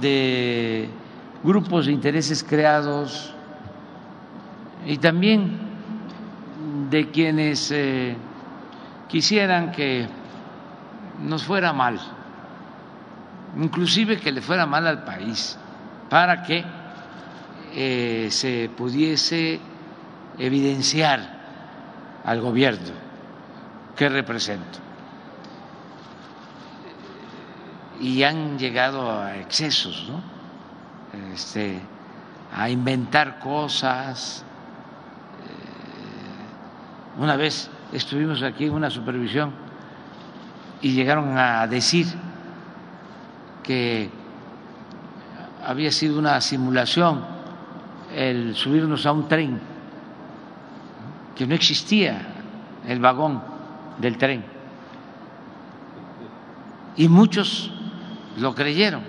de 0.00 0.88
grupos 1.44 1.86
de 1.86 1.92
intereses 1.92 2.42
creados 2.42 3.32
y 4.84 4.98
también 4.98 5.58
de 6.90 7.10
quienes 7.10 7.72
quisieran 9.08 9.70
que 9.70 10.08
nos 11.20 11.44
fuera 11.44 11.72
mal, 11.72 11.98
inclusive 13.56 14.18
que 14.18 14.32
le 14.32 14.40
fuera 14.40 14.66
mal 14.66 14.86
al 14.86 15.04
país, 15.04 15.58
para 16.08 16.42
que 16.42 16.64
eh, 17.74 18.28
se 18.30 18.70
pudiese 18.76 19.60
evidenciar 20.38 21.38
al 22.24 22.40
gobierno 22.40 22.92
que 23.96 24.08
represento. 24.08 24.78
Y 28.00 28.22
han 28.22 28.58
llegado 28.58 29.10
a 29.10 29.36
excesos, 29.36 30.08
¿no? 30.08 30.22
Este, 31.34 31.80
a 32.54 32.70
inventar 32.70 33.40
cosas. 33.40 34.44
Eh, 37.18 37.20
una 37.20 37.36
vez 37.36 37.70
estuvimos 37.92 38.42
aquí 38.42 38.66
en 38.66 38.74
una 38.74 38.90
supervisión 38.90 39.52
y 40.80 40.92
llegaron 40.92 41.36
a 41.36 41.66
decir 41.66 42.06
que 43.64 44.10
había 45.66 45.90
sido 45.90 46.18
una 46.18 46.40
simulación 46.40 47.37
el 48.14 48.54
subirnos 48.54 49.06
a 49.06 49.12
un 49.12 49.28
tren, 49.28 49.60
que 51.36 51.46
no 51.46 51.54
existía 51.54 52.20
el 52.86 53.00
vagón 53.00 53.42
del 53.98 54.16
tren. 54.18 54.44
Y 56.96 57.08
muchos 57.08 57.70
lo 58.38 58.54
creyeron. 58.54 59.02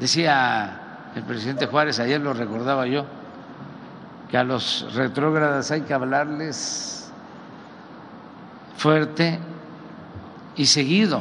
Decía 0.00 1.10
el 1.14 1.24
presidente 1.24 1.66
Juárez, 1.66 1.98
ayer 1.98 2.20
lo 2.20 2.32
recordaba 2.32 2.86
yo, 2.86 3.04
que 4.30 4.38
a 4.38 4.44
los 4.44 4.94
retrógradas 4.94 5.70
hay 5.70 5.82
que 5.82 5.92
hablarles 5.92 7.10
fuerte 8.76 9.38
y 10.56 10.66
seguido 10.66 11.20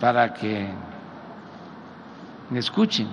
para 0.00 0.34
que 0.34 0.68
escuchen. 2.56 3.08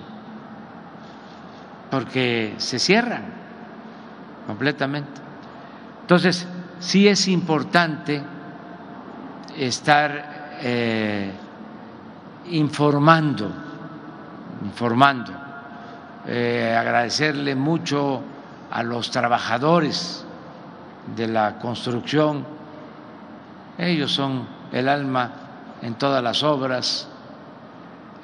porque 1.90 2.54
se 2.58 2.78
cierran 2.78 3.24
completamente. 4.46 5.20
Entonces, 6.02 6.46
sí 6.78 7.08
es 7.08 7.28
importante 7.28 8.22
estar 9.56 10.58
eh, 10.60 11.32
informando, 12.50 13.50
informando, 14.64 15.32
eh, 16.26 16.76
agradecerle 16.78 17.54
mucho 17.54 18.22
a 18.70 18.82
los 18.82 19.10
trabajadores 19.10 20.24
de 21.14 21.28
la 21.28 21.58
construcción, 21.58 22.44
ellos 23.78 24.12
son 24.12 24.46
el 24.72 24.88
alma 24.88 25.30
en 25.82 25.94
todas 25.94 26.22
las 26.22 26.42
obras, 26.42 27.08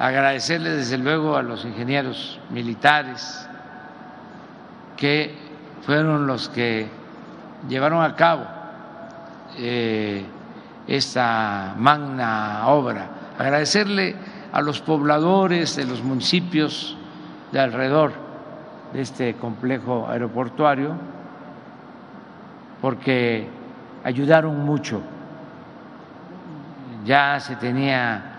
agradecerle 0.03 0.70
desde 0.70 0.98
luego 0.98 1.36
a 1.36 1.42
los 1.42 1.64
ingenieros 1.64 2.40
militares 2.50 3.46
que 4.96 5.32
fueron 5.86 6.26
los 6.26 6.48
que 6.48 6.88
llevaron 7.68 8.03
a 8.03 8.16
cabo 8.16 8.44
eh, 9.59 10.24
esta 10.88 11.74
magna 11.78 12.66
obra, 12.66 13.07
agradecerle 13.38 14.16
a 14.53 14.61
los 14.61 14.80
pobladores 14.80 15.76
de 15.76 15.84
los 15.84 16.03
municipios 16.03 16.96
de 17.53 17.61
alrededor 17.61 18.12
de 18.92 19.03
este 19.03 19.34
complejo 19.34 20.09
aeroportuario, 20.11 20.96
porque 22.80 23.46
ayudaron 24.03 24.64
mucho. 24.64 25.00
Ya 27.05 27.38
se 27.38 27.55
tenía 27.55 28.32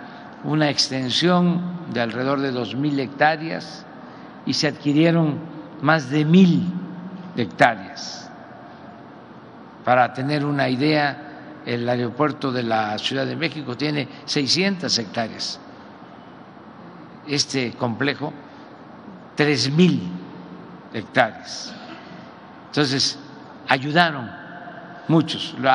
una 0.44 0.70
extensión 0.70 1.62
de 1.94 2.02
alrededor 2.02 2.39
de 2.39 2.52
dos 2.52 2.76
mil 2.76 3.00
hectáreas 3.00 3.86
y 4.46 4.54
se 4.54 4.68
adquirieron 4.68 5.38
más 5.82 6.10
de 6.10 6.26
mil 6.26 6.72
hectáreas. 7.36 8.30
Para 9.84 10.14
tener 10.14 10.46
una 10.46 10.70
idea, 10.70 11.62
el 11.66 11.88
aeropuerto 11.88 12.52
de 12.52 12.64
la 12.64 12.98
Ciudad 12.98 13.26
de 13.26 13.36
México 13.36 13.76
tiene 13.76 14.08
600 14.26 14.98
hectáreas. 14.98 15.60
Este 17.28 17.72
complejo, 17.74 18.34
tres 19.36 19.72
mil 19.72 20.02
hectáreas. 20.94 21.74
Entonces, 22.68 23.18
ayudaron 23.68 24.30
muchos, 25.08 25.56
lo, 25.60 25.72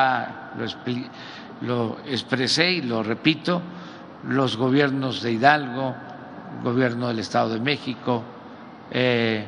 lo, 1.61 1.97
expresé 2.05 2.71
y 2.71 2.81
lo 2.81 3.03
repito, 3.03 3.61
los 4.27 4.57
gobiernos 4.57 5.21
de 5.21 5.31
Hidalgo, 5.31 5.95
el 6.57 6.63
gobierno 6.63 7.07
del 7.07 7.19
Estado 7.19 7.49
de 7.49 7.59
México, 7.59 8.23
eh, 8.91 9.45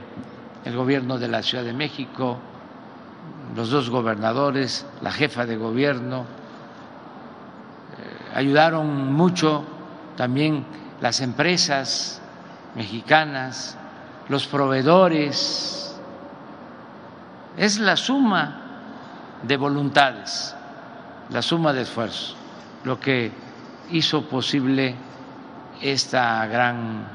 el 0.63 0.75
gobierno 0.75 1.17
de 1.17 1.27
la 1.27 1.43
Ciudad 1.43 1.63
de 1.63 1.73
México, 1.73 2.37
los 3.55 3.69
dos 3.69 3.89
gobernadores, 3.89 4.85
la 5.01 5.11
jefa 5.11 5.45
de 5.45 5.57
gobierno, 5.57 6.21
eh, 6.21 8.35
ayudaron 8.35 9.13
mucho 9.13 9.63
también 10.15 10.65
las 11.01 11.21
empresas 11.21 12.21
mexicanas, 12.75 13.77
los 14.29 14.47
proveedores, 14.47 15.99
es 17.57 17.79
la 17.79 17.97
suma 17.97 18.61
de 19.43 19.57
voluntades, 19.57 20.55
la 21.29 21.41
suma 21.41 21.73
de 21.73 21.81
esfuerzos, 21.81 22.37
lo 22.85 22.99
que 22.99 23.31
hizo 23.91 24.27
posible 24.27 24.95
esta 25.81 26.45
gran 26.47 27.07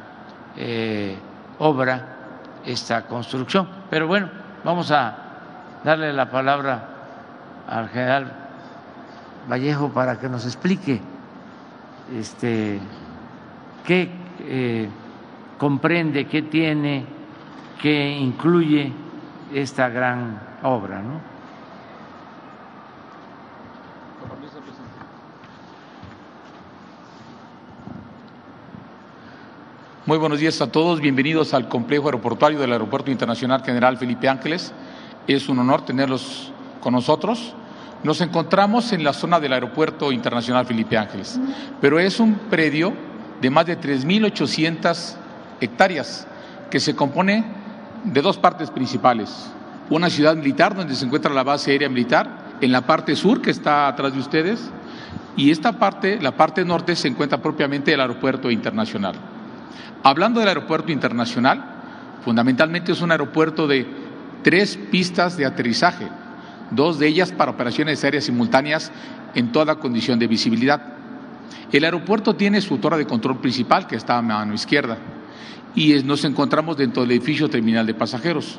eh, 0.56 1.16
obra, 1.58 2.16
esta 2.64 3.06
construcción. 3.06 3.68
Pero 3.90 4.06
bueno, 4.06 4.28
vamos 4.64 4.90
a 4.90 5.16
darle 5.84 6.12
la 6.12 6.30
palabra 6.30 6.88
al 7.68 7.88
general 7.88 8.32
Vallejo 9.48 9.90
para 9.90 10.18
que 10.18 10.28
nos 10.28 10.44
explique 10.44 11.00
este, 12.14 12.80
qué 13.84 14.10
eh, 14.40 14.88
comprende, 15.58 16.26
qué 16.26 16.42
tiene, 16.42 17.04
qué 17.80 18.10
incluye 18.10 18.92
esta 19.54 19.88
gran 19.88 20.40
obra. 20.62 21.00
¿no? 21.00 21.35
Muy 30.06 30.18
buenos 30.18 30.38
días 30.38 30.60
a 30.60 30.68
todos, 30.68 31.00
bienvenidos 31.00 31.52
al 31.52 31.68
complejo 31.68 32.06
aeroportuario 32.06 32.60
del 32.60 32.70
Aeropuerto 32.70 33.10
Internacional 33.10 33.64
General 33.64 33.98
Felipe 33.98 34.28
Ángeles. 34.28 34.72
Es 35.26 35.48
un 35.48 35.58
honor 35.58 35.84
tenerlos 35.84 36.52
con 36.80 36.92
nosotros. 36.92 37.56
Nos 38.04 38.20
encontramos 38.20 38.92
en 38.92 39.02
la 39.02 39.12
zona 39.12 39.40
del 39.40 39.52
Aeropuerto 39.52 40.12
Internacional 40.12 40.64
Felipe 40.64 40.96
Ángeles, 40.96 41.40
pero 41.80 41.98
es 41.98 42.20
un 42.20 42.34
predio 42.34 42.92
de 43.40 43.50
más 43.50 43.66
de 43.66 43.80
3.800 43.80 45.16
hectáreas 45.60 46.28
que 46.70 46.78
se 46.78 46.94
compone 46.94 47.44
de 48.04 48.22
dos 48.22 48.36
partes 48.36 48.70
principales. 48.70 49.50
Una 49.90 50.08
ciudad 50.08 50.36
militar 50.36 50.76
donde 50.76 50.94
se 50.94 51.04
encuentra 51.04 51.34
la 51.34 51.42
base 51.42 51.72
aérea 51.72 51.88
militar, 51.88 52.58
en 52.60 52.70
la 52.70 52.86
parte 52.86 53.16
sur 53.16 53.42
que 53.42 53.50
está 53.50 53.88
atrás 53.88 54.12
de 54.12 54.20
ustedes, 54.20 54.70
y 55.36 55.50
esta 55.50 55.72
parte, 55.80 56.20
la 56.22 56.36
parte 56.36 56.64
norte, 56.64 56.94
se 56.94 57.08
encuentra 57.08 57.42
propiamente 57.42 57.92
el 57.92 58.00
aeropuerto 58.00 58.52
internacional. 58.52 59.16
Hablando 60.02 60.40
del 60.40 60.48
aeropuerto 60.48 60.92
internacional, 60.92 61.64
fundamentalmente 62.24 62.92
es 62.92 63.00
un 63.00 63.10
aeropuerto 63.10 63.66
de 63.66 63.86
tres 64.42 64.76
pistas 64.90 65.36
de 65.36 65.46
aterrizaje, 65.46 66.06
dos 66.70 66.98
de 66.98 67.08
ellas 67.08 67.32
para 67.32 67.50
operaciones 67.50 68.02
aéreas 68.04 68.24
simultáneas 68.24 68.92
en 69.34 69.52
toda 69.52 69.76
condición 69.76 70.18
de 70.18 70.26
visibilidad. 70.26 70.82
El 71.72 71.84
aeropuerto 71.84 72.36
tiene 72.36 72.60
su 72.60 72.78
torre 72.78 72.98
de 72.98 73.06
control 73.06 73.40
principal, 73.40 73.86
que 73.86 73.96
está 73.96 74.18
a 74.18 74.22
mano 74.22 74.54
izquierda, 74.54 74.98
y 75.74 75.94
nos 76.04 76.24
encontramos 76.24 76.76
dentro 76.76 77.02
del 77.02 77.12
edificio 77.12 77.48
terminal 77.50 77.86
de 77.86 77.94
pasajeros. 77.94 78.58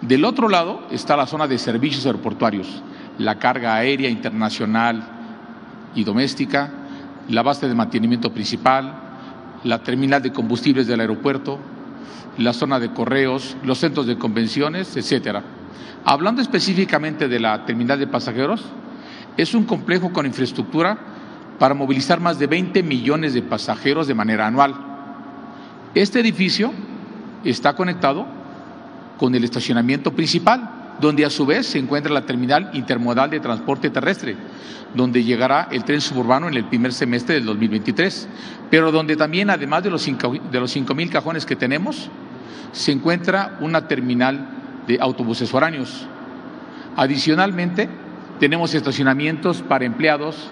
Del 0.00 0.24
otro 0.24 0.48
lado 0.48 0.86
está 0.90 1.16
la 1.16 1.26
zona 1.26 1.46
de 1.46 1.58
servicios 1.58 2.06
aeroportuarios, 2.06 2.82
la 3.18 3.38
carga 3.38 3.74
aérea 3.74 4.08
internacional 4.08 5.02
y 5.94 6.04
doméstica, 6.04 6.70
la 7.28 7.42
base 7.42 7.68
de 7.68 7.74
mantenimiento 7.74 8.32
principal, 8.32 9.07
la 9.64 9.82
terminal 9.82 10.22
de 10.22 10.32
combustibles 10.32 10.86
del 10.86 11.00
aeropuerto, 11.00 11.58
la 12.38 12.52
zona 12.52 12.78
de 12.78 12.92
correos, 12.92 13.56
los 13.64 13.78
centros 13.78 14.06
de 14.06 14.16
convenciones, 14.16 14.96
etcétera. 14.96 15.42
Hablando 16.04 16.40
específicamente 16.40 17.28
de 17.28 17.40
la 17.40 17.66
terminal 17.66 17.98
de 17.98 18.06
pasajeros, 18.06 18.64
es 19.36 19.54
un 19.54 19.64
complejo 19.64 20.12
con 20.12 20.26
infraestructura 20.26 20.98
para 21.58 21.74
movilizar 21.74 22.20
más 22.20 22.38
de 22.38 22.46
20 22.46 22.82
millones 22.82 23.34
de 23.34 23.42
pasajeros 23.42 24.06
de 24.06 24.14
manera 24.14 24.46
anual. 24.46 24.74
Este 25.94 26.20
edificio 26.20 26.72
está 27.44 27.74
conectado 27.74 28.26
con 29.18 29.34
el 29.34 29.44
estacionamiento 29.44 30.12
principal, 30.12 30.77
donde 31.00 31.24
a 31.24 31.30
su 31.30 31.46
vez 31.46 31.66
se 31.66 31.78
encuentra 31.78 32.12
la 32.12 32.26
terminal 32.26 32.70
intermodal 32.72 33.30
de 33.30 33.40
transporte 33.40 33.90
terrestre, 33.90 34.36
donde 34.94 35.22
llegará 35.22 35.68
el 35.70 35.84
tren 35.84 36.00
suburbano 36.00 36.48
en 36.48 36.54
el 36.54 36.64
primer 36.64 36.92
semestre 36.92 37.36
del 37.36 37.44
2023, 37.44 38.28
pero 38.70 38.90
donde 38.90 39.16
también, 39.16 39.50
además 39.50 39.82
de 39.82 39.90
los 39.90 40.02
cinco, 40.02 40.94
mil 40.94 41.10
cajones 41.10 41.46
que 41.46 41.56
tenemos, 41.56 42.10
se 42.72 42.92
encuentra 42.92 43.58
una 43.60 43.86
terminal 43.86 44.48
de 44.86 44.98
autobuses 45.00 45.50
foráneos. 45.50 46.06
Adicionalmente, 46.96 47.88
tenemos 48.40 48.74
estacionamientos 48.74 49.62
para 49.62 49.84
empleados, 49.84 50.50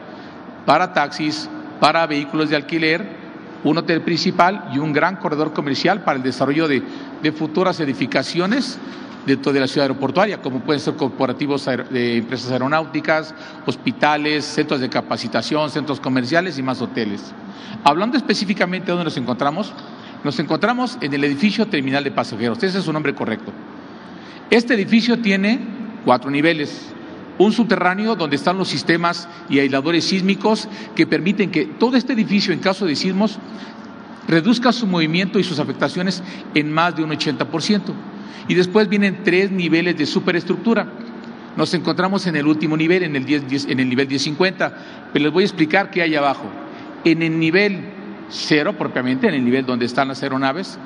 para 0.64 0.92
taxis, 0.92 1.48
para 1.80 2.06
vehículos 2.06 2.50
de 2.50 2.56
alquiler, 2.56 3.26
un 3.64 3.78
hotel 3.78 4.02
principal 4.02 4.70
y 4.72 4.78
un 4.78 4.92
gran 4.92 5.16
corredor 5.16 5.52
comercial 5.52 6.02
para 6.04 6.18
el 6.18 6.22
desarrollo 6.22 6.68
de, 6.68 6.82
de 7.22 7.32
futuras 7.32 7.80
edificaciones 7.80 8.78
dentro 9.26 9.52
de 9.52 9.60
la 9.60 9.66
ciudad 9.66 9.84
aeroportuaria, 9.84 10.40
como 10.40 10.60
pueden 10.60 10.80
ser 10.80 10.94
corporativos 10.94 11.66
de 11.90 12.18
empresas 12.18 12.50
aeronáuticas, 12.52 13.34
hospitales, 13.66 14.44
centros 14.44 14.80
de 14.80 14.88
capacitación, 14.88 15.68
centros 15.70 16.00
comerciales 16.00 16.58
y 16.58 16.62
más 16.62 16.80
hoteles. 16.80 17.32
Hablando 17.84 18.16
específicamente 18.16 18.86
de 18.86 18.92
dónde 18.92 19.04
nos 19.04 19.16
encontramos, 19.16 19.72
nos 20.22 20.38
encontramos 20.38 20.96
en 21.00 21.12
el 21.12 21.24
edificio 21.24 21.66
terminal 21.66 22.04
de 22.04 22.12
pasajeros. 22.12 22.62
Ese 22.62 22.78
es 22.78 22.84
su 22.84 22.92
nombre 22.92 23.14
correcto. 23.14 23.52
Este 24.48 24.74
edificio 24.74 25.18
tiene 25.18 25.58
cuatro 26.04 26.30
niveles. 26.30 26.92
Un 27.38 27.52
subterráneo 27.52 28.16
donde 28.16 28.36
están 28.36 28.56
los 28.56 28.68
sistemas 28.68 29.28
y 29.50 29.58
aisladores 29.58 30.04
sísmicos 30.04 30.68
que 30.94 31.06
permiten 31.06 31.50
que 31.50 31.66
todo 31.66 31.96
este 31.96 32.14
edificio, 32.14 32.54
en 32.54 32.60
caso 32.60 32.86
de 32.86 32.96
sismos, 32.96 33.38
reduzca 34.26 34.72
su 34.72 34.86
movimiento 34.86 35.38
y 35.38 35.44
sus 35.44 35.58
afectaciones 35.58 36.22
en 36.54 36.72
más 36.72 36.96
de 36.96 37.02
un 37.04 37.10
80%. 37.10 37.92
Y 38.48 38.54
después 38.54 38.88
vienen 38.88 39.22
tres 39.24 39.50
niveles 39.50 39.96
de 39.96 40.06
superestructura. 40.06 40.86
Nos 41.56 41.72
encontramos 41.74 42.26
en 42.26 42.36
el 42.36 42.46
último 42.46 42.76
nivel, 42.76 43.02
en 43.02 43.16
el, 43.16 43.24
10, 43.24 43.66
en 43.68 43.80
el 43.80 43.88
nivel 43.88 44.08
1050, 44.08 44.76
pero 45.12 45.24
les 45.24 45.32
voy 45.32 45.42
a 45.42 45.46
explicar 45.46 45.90
qué 45.90 46.02
hay 46.02 46.14
abajo. 46.14 46.44
En 47.04 47.22
el 47.22 47.38
nivel 47.38 47.80
cero 48.28 48.74
propiamente, 48.76 49.28
en 49.28 49.34
el 49.34 49.44
nivel 49.44 49.64
donde 49.64 49.86
están 49.86 50.08
las 50.08 50.22
aeronaves, 50.22 50.78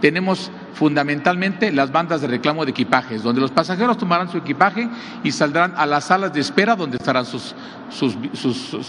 tenemos 0.00 0.50
fundamentalmente 0.74 1.72
las 1.72 1.90
bandas 1.90 2.20
de 2.20 2.28
reclamo 2.28 2.64
de 2.64 2.70
equipajes, 2.70 3.22
donde 3.22 3.40
los 3.40 3.50
pasajeros 3.50 3.98
tomarán 3.98 4.30
su 4.30 4.38
equipaje 4.38 4.88
y 5.24 5.32
saldrán 5.32 5.74
a 5.76 5.86
las 5.86 6.04
salas 6.04 6.32
de 6.32 6.40
espera 6.40 6.76
donde 6.76 6.98
estarán 6.98 7.24
sus, 7.26 7.54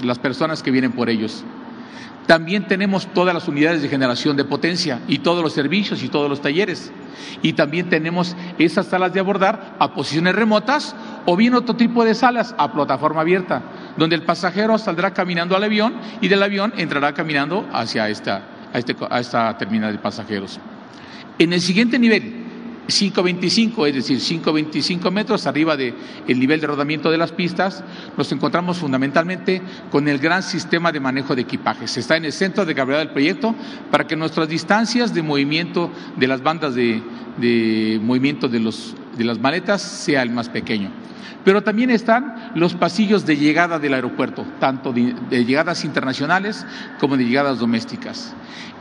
las 0.04 0.20
personas 0.20 0.62
que 0.62 0.72
vienen 0.72 0.92
por 0.92 1.10
ellos. 1.10 1.44
También 2.30 2.68
tenemos 2.68 3.08
todas 3.12 3.34
las 3.34 3.48
unidades 3.48 3.82
de 3.82 3.90
generación 3.90 4.38
de 4.38 4.44
potencia 4.44 5.00
y 5.08 5.18
todos 5.18 5.42
los 5.42 5.52
servicios 5.52 6.04
y 6.04 6.10
todos 6.10 6.30
los 6.30 6.44
talleres. 6.44 6.92
Y 7.42 7.54
también 7.54 7.90
tenemos 7.90 8.36
esas 8.60 8.86
salas 8.86 9.14
de 9.14 9.20
abordar 9.20 9.76
a 9.80 9.96
posiciones 9.96 10.36
remotas 10.36 10.96
o 11.26 11.36
bien 11.36 11.56
otro 11.56 11.76
tipo 11.76 12.06
de 12.06 12.14
salas 12.14 12.54
a 12.60 12.72
plataforma 12.72 13.22
abierta, 13.22 13.64
donde 13.98 14.16
el 14.16 14.22
pasajero 14.22 14.78
saldrá 14.78 15.12
caminando 15.12 15.56
al 15.56 15.64
avión 15.64 15.96
y 16.22 16.28
del 16.28 16.44
avión 16.44 16.72
entrará 16.78 17.16
caminando 17.16 17.68
hacia 17.74 18.08
esta, 18.10 18.44
a, 18.72 18.78
este, 18.78 18.96
a 19.10 19.20
esta 19.20 19.58
terminal 19.58 19.92
de 19.92 19.98
pasajeros. 19.98 20.60
En 21.40 21.52
el 21.52 21.62
siguiente 21.62 21.98
nivel, 21.98 22.46
5.25, 22.90 23.88
es 23.88 23.96
decir, 23.96 24.18
5.25 24.20 25.12
metros 25.12 25.48
arriba 25.48 25.78
del 25.78 25.96
nivel 26.28 26.60
de 26.60 26.68
rodamiento 26.68 27.10
de 27.12 27.18
las 27.18 27.32
pistas, 27.32 27.84
nos 28.18 28.32
encontramos 28.32 28.78
fundamentalmente 28.78 29.62
con 29.92 30.08
el 30.08 30.20
gran 30.20 30.44
sistema 30.44 30.92
de 30.92 31.00
manejo 31.00 31.36
de 31.36 31.42
equipajes. 31.42 31.98
Está 31.98 32.18
en 32.18 32.26
el 32.26 32.34
centro 32.34 32.66
de 32.66 32.74
gravedad 32.74 33.00
del 33.00 33.12
proyecto 33.12 33.56
para 33.92 34.08
que 34.08 34.16
nuestras 34.16 34.50
distancias 34.50 35.14
de 35.14 35.24
movimiento 35.24 35.92
de 36.18 36.28
las 36.28 36.42
bandas 36.42 36.76
de, 36.76 38.00
movimiento 38.02 38.48
de, 38.48 38.60
los, 38.60 38.96
de 39.18 39.24
las 39.24 39.40
maletas 39.40 39.82
sea 39.82 40.22
el 40.22 40.32
más 40.32 40.50
pequeño. 40.50 40.90
Pero 41.46 41.64
también 41.64 41.90
están 41.90 42.52
los 42.54 42.74
pasillos 42.74 43.26
de 43.26 43.38
llegada 43.38 43.80
del 43.80 43.94
aeropuerto, 43.94 44.46
tanto 44.60 44.92
de 44.92 45.46
llegadas 45.46 45.86
internacionales 45.86 46.66
como 47.00 47.16
de 47.16 47.24
llegadas 47.26 47.60
domésticas. 47.60 48.36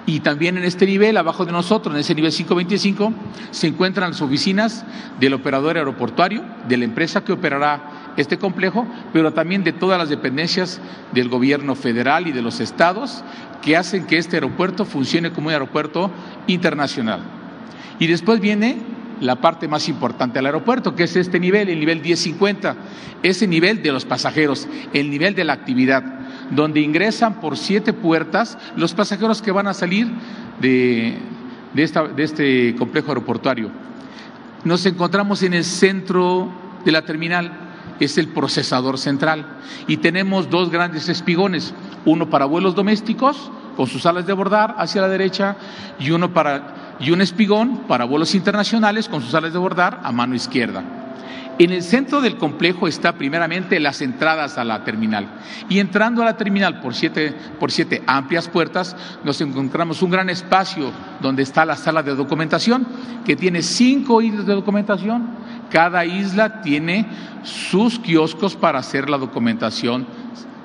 Y 0.08 0.20
también 0.20 0.56
en 0.56 0.64
este 0.64 0.86
nivel, 0.86 1.18
abajo 1.18 1.44
de 1.44 1.52
nosotros, 1.52 1.94
en 1.94 2.00
ese 2.00 2.14
nivel 2.14 2.32
525, 2.32 3.12
se 3.50 3.66
encuentran 3.66 4.12
las 4.12 4.22
oficinas 4.22 4.86
del 5.20 5.34
operador 5.34 5.76
aeroportuario, 5.76 6.42
de 6.66 6.78
la 6.78 6.86
empresa 6.86 7.22
que 7.22 7.32
operará 7.32 8.14
este 8.16 8.38
complejo, 8.38 8.86
pero 9.12 9.34
también 9.34 9.64
de 9.64 9.74
todas 9.74 9.98
las 9.98 10.08
dependencias 10.08 10.80
del 11.12 11.28
gobierno 11.28 11.74
federal 11.74 12.26
y 12.26 12.32
de 12.32 12.40
los 12.40 12.60
estados 12.60 13.22
que 13.60 13.76
hacen 13.76 14.06
que 14.06 14.16
este 14.16 14.36
aeropuerto 14.36 14.86
funcione 14.86 15.30
como 15.30 15.48
un 15.48 15.52
aeropuerto 15.52 16.10
internacional. 16.46 17.20
Y 17.98 18.06
después 18.06 18.40
viene 18.40 18.78
la 19.20 19.42
parte 19.42 19.68
más 19.68 19.90
importante 19.90 20.38
del 20.38 20.46
aeropuerto, 20.46 20.94
que 20.94 21.04
es 21.04 21.16
este 21.16 21.38
nivel, 21.38 21.68
el 21.68 21.80
nivel 21.80 22.00
1050, 22.00 22.76
ese 23.22 23.46
nivel 23.46 23.82
de 23.82 23.92
los 23.92 24.06
pasajeros, 24.06 24.68
el 24.94 25.10
nivel 25.10 25.34
de 25.34 25.44
la 25.44 25.52
actividad, 25.52 26.02
donde 26.50 26.80
ingresan 26.80 27.40
por 27.40 27.56
siete 27.56 27.92
puertas 27.92 28.58
los 28.76 28.94
pasajeros 28.94 29.42
que 29.42 29.52
van 29.52 29.66
a 29.66 29.74
salir 29.74 30.08
de, 30.60 31.18
de 31.74 32.22
este 32.22 32.74
complejo 32.76 33.08
aeroportuario. 33.08 33.70
Nos 34.64 34.84
encontramos 34.86 35.42
en 35.42 35.54
el 35.54 35.64
centro 35.64 36.50
de 36.84 36.92
la 36.92 37.02
terminal, 37.02 37.52
es 38.00 38.18
el 38.18 38.28
procesador 38.28 38.98
central, 38.98 39.58
y 39.86 39.98
tenemos 39.98 40.50
dos 40.50 40.70
grandes 40.70 41.08
espigones, 41.08 41.74
uno 42.04 42.28
para 42.30 42.44
vuelos 42.44 42.74
domésticos, 42.74 43.50
con 43.76 43.86
sus 43.86 44.02
salas 44.02 44.26
de 44.26 44.32
abordar 44.32 44.74
hacia 44.78 45.00
la 45.00 45.08
derecha, 45.08 45.56
y 46.00 46.10
uno 46.10 46.32
para 46.32 46.88
y 47.00 47.10
un 47.12 47.20
espigón 47.20 47.82
para 47.86 48.04
vuelos 48.04 48.34
internacionales 48.34 49.08
con 49.08 49.22
sus 49.22 49.30
salas 49.30 49.52
de 49.52 49.58
abordar 49.58 50.00
a 50.02 50.12
mano 50.12 50.34
izquierda. 50.34 50.82
En 51.58 51.72
el 51.72 51.82
centro 51.82 52.20
del 52.20 52.36
complejo 52.36 52.86
está 52.86 53.14
primeramente 53.14 53.80
las 53.80 54.00
entradas 54.00 54.58
a 54.58 54.64
la 54.64 54.84
terminal. 54.84 55.26
Y 55.68 55.80
entrando 55.80 56.22
a 56.22 56.24
la 56.24 56.36
terminal 56.36 56.80
por 56.80 56.94
siete, 56.94 57.34
por 57.58 57.72
siete 57.72 58.00
amplias 58.06 58.48
puertas, 58.48 58.96
nos 59.24 59.40
encontramos 59.40 60.00
un 60.00 60.10
gran 60.10 60.30
espacio 60.30 60.92
donde 61.20 61.42
está 61.42 61.64
la 61.64 61.74
sala 61.74 62.04
de 62.04 62.14
documentación, 62.14 62.86
que 63.24 63.34
tiene 63.34 63.62
cinco 63.62 64.22
islas 64.22 64.46
de 64.46 64.54
documentación. 64.54 65.30
Cada 65.68 66.04
isla 66.04 66.62
tiene 66.62 67.06
sus 67.42 67.98
kioscos 67.98 68.54
para 68.54 68.78
hacer 68.78 69.10
la 69.10 69.18
documentación 69.18 70.06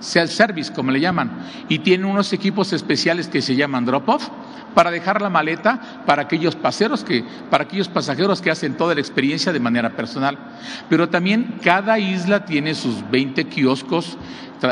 self-service, 0.04 0.74
como 0.74 0.91
le 0.91 0.99
llaman, 0.99 1.32
y 1.70 1.80
tiene 1.80 2.06
unos 2.06 2.34
equipos 2.34 2.74
especiales 2.74 3.28
que 3.28 3.41
se 3.41 3.56
llaman 3.56 3.86
drop-off 3.86 4.30
para 4.74 4.91
dejar 4.91 5.22
la 5.22 5.30
maleta 5.30 6.04
para 6.06 6.24
aquellos 6.24 6.56
paseros 6.56 7.04
que, 7.04 7.24
para 7.49 7.64
aquellos 7.64 7.88
pasajeros 7.88 8.41
que 8.41 8.51
hacen 8.51 8.76
toda 8.76 8.95
la 8.95 9.01
experiencia 9.01 9.54
de 9.54 9.60
manera 9.60 9.91
personal. 9.91 10.38
Pero 10.89 11.10
también 11.10 11.60
cada 11.64 11.99
isla 11.99 12.45
tiene 12.45 12.76
sus 12.76 13.10
20 13.10 13.45
kioscos 13.45 14.18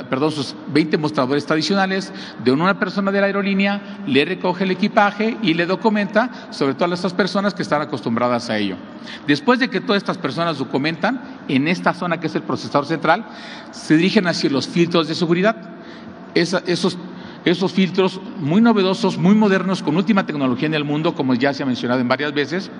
perdón, 0.09 0.31
sus 0.31 0.55
20 0.67 0.97
mostradores 0.97 1.45
tradicionales, 1.45 2.13
de 2.43 2.51
una 2.51 2.79
persona 2.79 3.11
de 3.11 3.19
la 3.19 3.27
aerolínea 3.27 3.99
le 4.07 4.23
recoge 4.23 4.63
el 4.63 4.71
equipaje 4.71 5.37
y 5.41 5.53
le 5.53 5.65
documenta 5.65 6.47
sobre 6.51 6.75
todas 6.75 6.99
estas 6.99 7.13
personas 7.13 7.53
que 7.53 7.61
están 7.61 7.81
acostumbradas 7.81 8.49
a 8.49 8.57
ello. 8.57 8.77
Después 9.27 9.59
de 9.59 9.69
que 9.69 9.81
todas 9.81 9.97
estas 9.97 10.17
personas 10.17 10.57
documentan, 10.57 11.21
en 11.47 11.67
esta 11.67 11.93
zona 11.93 12.19
que 12.19 12.27
es 12.27 12.35
el 12.35 12.43
procesador 12.43 12.85
central, 12.85 13.25
se 13.71 13.97
dirigen 13.97 14.27
hacia 14.27 14.49
los 14.49 14.67
filtros 14.67 15.07
de 15.07 15.15
seguridad. 15.15 15.57
esos, 16.33 16.97
esos 17.43 17.73
filtros 17.73 18.21
muy 18.37 18.61
novedosos, 18.61 19.17
muy 19.17 19.35
modernos, 19.35 19.83
con 19.83 19.97
última 19.97 20.25
tecnología 20.25 20.67
en 20.67 20.75
el 20.75 20.85
mundo, 20.85 21.15
como 21.15 21.33
ya 21.33 21.53
se 21.53 21.63
ha 21.63 21.65
mencionado 21.65 21.99
en 21.99 22.07
varias 22.07 22.33
veces, 22.33 22.71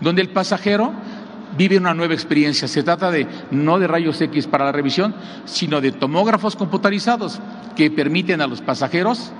donde 0.00 0.22
el 0.22 0.30
pasajero 0.30 0.92
vive 1.56 1.78
una 1.78 1.94
nueva 1.94 2.14
experiencia. 2.14 2.68
Se 2.68 2.82
trata 2.82 3.10
de 3.10 3.26
no 3.50 3.78
de 3.78 3.86
rayos 3.86 4.20
X 4.20 4.46
para 4.46 4.64
la 4.64 4.72
revisión, 4.72 5.14
sino 5.44 5.80
de 5.80 5.92
tomógrafos 5.92 6.56
computarizados 6.56 7.40
que 7.76 7.90
permiten 7.90 8.40
a 8.40 8.46
los 8.46 8.60
pasajeros 8.60 9.32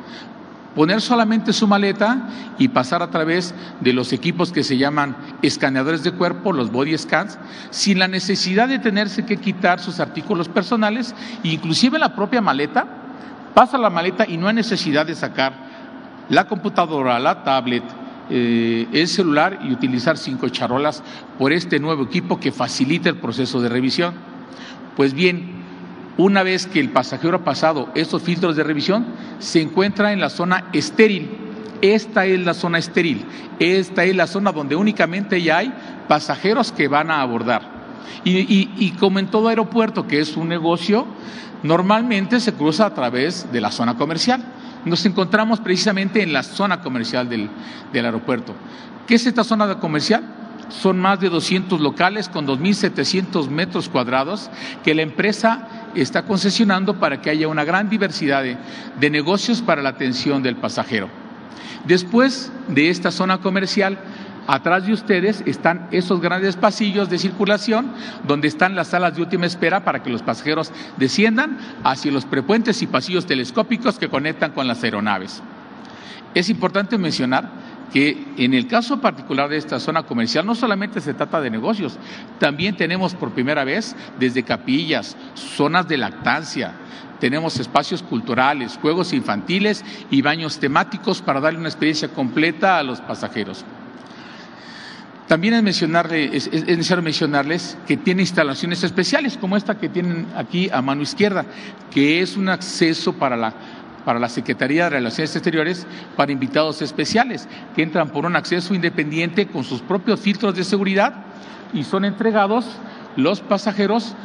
poner 0.75 1.01
solamente 1.01 1.53
su 1.53 1.67
maleta 1.67 2.29
y 2.59 2.69
pasar 2.69 3.03
a 3.03 3.11
través 3.11 3.55
de 3.81 3.93
los 3.93 4.13
equipos 4.13 4.53
que 4.53 4.63
se 4.63 4.77
llaman 4.77 5.17
escaneadores 5.43 6.05
de 6.05 6.13
cuerpo, 6.13 6.53
los 6.53 6.71
body 6.71 6.97
scans, 6.97 7.39
sin 7.71 7.99
la 7.99 8.09
necesidad 8.09 8.69
de 8.69 8.79
tenerse 8.79 9.25
que 9.25 9.39
quitar 9.39 9.81
sus 9.81 10.01
artículos 10.01 10.49
personales, 10.49 11.15
inclusive 11.43 11.99
la 11.99 12.15
propia 12.15 12.41
maleta, 12.41 12.87
pasa 13.55 13.79
la 13.79 13.91
maleta 13.91 14.27
y 14.29 14.37
no 14.37 14.49
hay 14.49 14.55
necesidad 14.55 15.07
de 15.07 15.15
sacar 15.15 15.53
la 16.29 16.47
computadora, 16.47 17.19
la 17.19 17.43
tablet, 17.43 17.83
eh, 18.31 18.87
el 18.93 19.09
celular 19.09 19.59
y 19.65 19.73
utilizar 19.73 20.17
cinco 20.17 20.49
charolas 20.49 21.03
por 21.39 21.53
este 21.53 21.81
nuevo 21.81 22.05
equipo 22.05 22.39
que 22.39 22.53
facilita 22.53 23.09
el 23.09 23.17
proceso 23.17 23.61
de 23.61 23.69
revisión. 23.69 24.15
Pues 24.97 25.15
bien, 25.15 25.51
una 26.17 26.43
vez 26.43 26.67
que 26.67 26.81
el 26.81 26.91
pasajero 26.91 27.39
ha 27.39 27.45
pasado 27.45 27.89
estos 27.95 28.23
filtros 28.23 28.55
de 28.55 28.63
revisión, 28.63 29.07
se 29.39 29.61
encuentra 29.61 30.13
en 30.13 30.21
la 30.21 30.31
zona 30.31 30.67
estéril. 30.73 31.31
Esta 31.83 32.27
es 32.27 32.39
la 32.41 32.55
zona 32.55 32.79
estéril. 32.79 33.25
Esta 33.59 34.05
es 34.05 34.15
la 34.15 34.27
zona 34.27 34.53
donde 34.53 34.77
únicamente 34.77 35.43
ya 35.43 35.59
hay 35.59 35.73
pasajeros 36.07 36.73
que 36.73 36.89
van 36.89 37.11
a 37.11 37.23
abordar. 37.23 37.81
y, 38.25 38.91
como 38.99 39.19
en 39.19 39.29
todo 39.29 39.49
aeropuerto, 39.49 40.07
que 40.07 40.21
es 40.21 40.37
un 40.37 40.49
negocio, 40.49 41.07
normalmente 41.63 42.39
se 42.39 42.53
cruza 42.53 42.87
a 42.87 42.95
través 42.95 43.51
de 43.51 43.61
la 43.61 43.71
zona 43.71 43.97
comercial 43.97 44.45
nos 44.85 45.05
encontramos 45.07 45.61
precisamente 45.61 46.23
en 46.23 46.33
la 46.33 46.43
zona 46.43 46.81
comercial 46.81 47.29
del, 47.29 47.51
aeropuerto. 47.93 48.55
¿Qué 49.07 49.15
es 49.17 49.27
esta 49.27 49.45
zona 49.45 49.79
comercial? 49.79 50.23
Son 50.69 50.99
más 50.99 51.19
de 51.21 51.29
200 51.29 51.81
locales 51.81 52.29
con 52.29 52.47
2.700 52.47 53.49
metros 53.49 53.89
cuadrados 53.89 54.51
que 54.85 54.95
la 54.95 55.03
empresa 55.03 55.69
está 55.95 56.23
concesionando 56.23 57.01
para 57.01 57.21
que 57.21 57.31
haya 57.31 57.49
una 57.49 57.65
gran 57.65 57.89
diversidad 57.89 58.45
de 58.45 59.11
negocios 59.11 59.63
para 59.63 59.83
la 59.83 59.89
atención 59.89 60.43
del 60.43 60.57
pasajero. 60.57 61.09
Después 61.85 62.53
de 62.69 62.91
esta 62.91 63.11
zona 63.11 63.39
comercial, 63.39 63.99
Atrás 64.51 64.85
de 64.85 64.93
ustedes 64.93 65.45
están 65.47 65.87
esos 65.93 66.21
grandes 66.21 66.57
pasillos 66.57 67.09
de 67.09 67.21
circulación 67.21 67.93
donde 68.27 68.49
están 68.49 68.75
las 68.75 68.89
salas 68.89 69.15
de 69.15 69.23
última 69.23 69.47
espera 69.47 69.85
para 69.85 70.03
que 70.03 70.11
los 70.11 70.23
pasajeros 70.23 70.73
desciendan 70.97 71.57
hacia 71.85 72.11
los 72.11 72.25
prepuentes 72.25 72.83
y 72.83 72.89
pasillos 72.89 73.27
telescópicos 73.27 74.01
que 74.01 74.09
conectan 74.09 74.51
con 74.51 74.67
las 74.67 74.83
aeronaves. 74.83 75.41
Es 76.35 76.51
importante 76.51 76.99
mencionar 76.99 77.49
que 77.93 78.27
en 78.39 78.53
el 78.53 78.67
caso 78.67 79.01
particular 79.01 79.49
de 79.49 79.57
esta 79.57 79.79
zona 79.79 80.03
comercial 80.03 80.45
no 80.45 80.57
solamente 80.57 81.01
se 81.01 81.15
trata 81.15 81.41
de 81.41 81.51
negocios, 81.51 81.97
también 82.41 82.75
tenemos 82.75 83.15
por 83.15 83.31
primera 83.31 83.63
vez 83.63 83.95
desde 84.19 84.43
capillas, 84.43 85.17
zonas 85.37 85.87
de 85.87 85.97
lactancia, 85.97 86.73
tenemos 87.21 87.61
espacios 87.61 88.03
culturales, 88.03 88.81
juegos 88.83 89.13
infantiles 89.13 89.85
y 90.11 90.23
baños 90.23 90.59
temáticos 90.59 91.23
para 91.23 91.39
darle 91.39 91.61
una 91.61 91.69
experiencia 91.69 92.09
completa 92.09 92.79
a 92.79 92.83
los 92.83 93.01
pasajeros. 93.01 93.65
También 95.31 95.55
es, 95.55 95.63
mencionarle, 95.63 96.37
es, 96.37 96.51
necesario 96.51 97.05
mencionarles 97.05 97.79
que 97.87 97.97
tiene 97.97 98.23
instalaciones 98.23 98.83
especiales, 98.83 99.37
como 99.37 99.57
esta 99.57 99.79
que 99.79 99.89
tienen 99.89 100.27
aquí 100.35 100.69
a 100.73 100.83
mano 100.83 101.03
izquierda, 101.03 101.47
que 101.93 102.21
es 102.21 102.37
un 102.37 102.49
acceso 102.49 103.13
para 103.13 103.37
la, 103.37 103.55
para 104.05 104.19
la 104.19 104.29
Secretaría 104.29 104.83
de 104.83 104.91
Relaciones 104.91 105.37
Exteriores 105.37 105.87
para 106.17 106.33
invitados 106.33 106.83
especiales, 106.83 107.47
que 107.77 107.85
entran 107.85 108.09
por 108.09 108.27
un 108.27 108.35
acceso 108.35 108.75
independiente 108.75 109.47
con 109.47 109.63
sus 109.63 109.83
propios 109.83 110.19
filtros 110.19 110.57
de 110.57 110.65
seguridad 110.65 111.15
y 111.73 111.85
son 111.85 112.05
entregados 112.05 112.67
los 113.15 113.41
pasajeros 113.41 114.17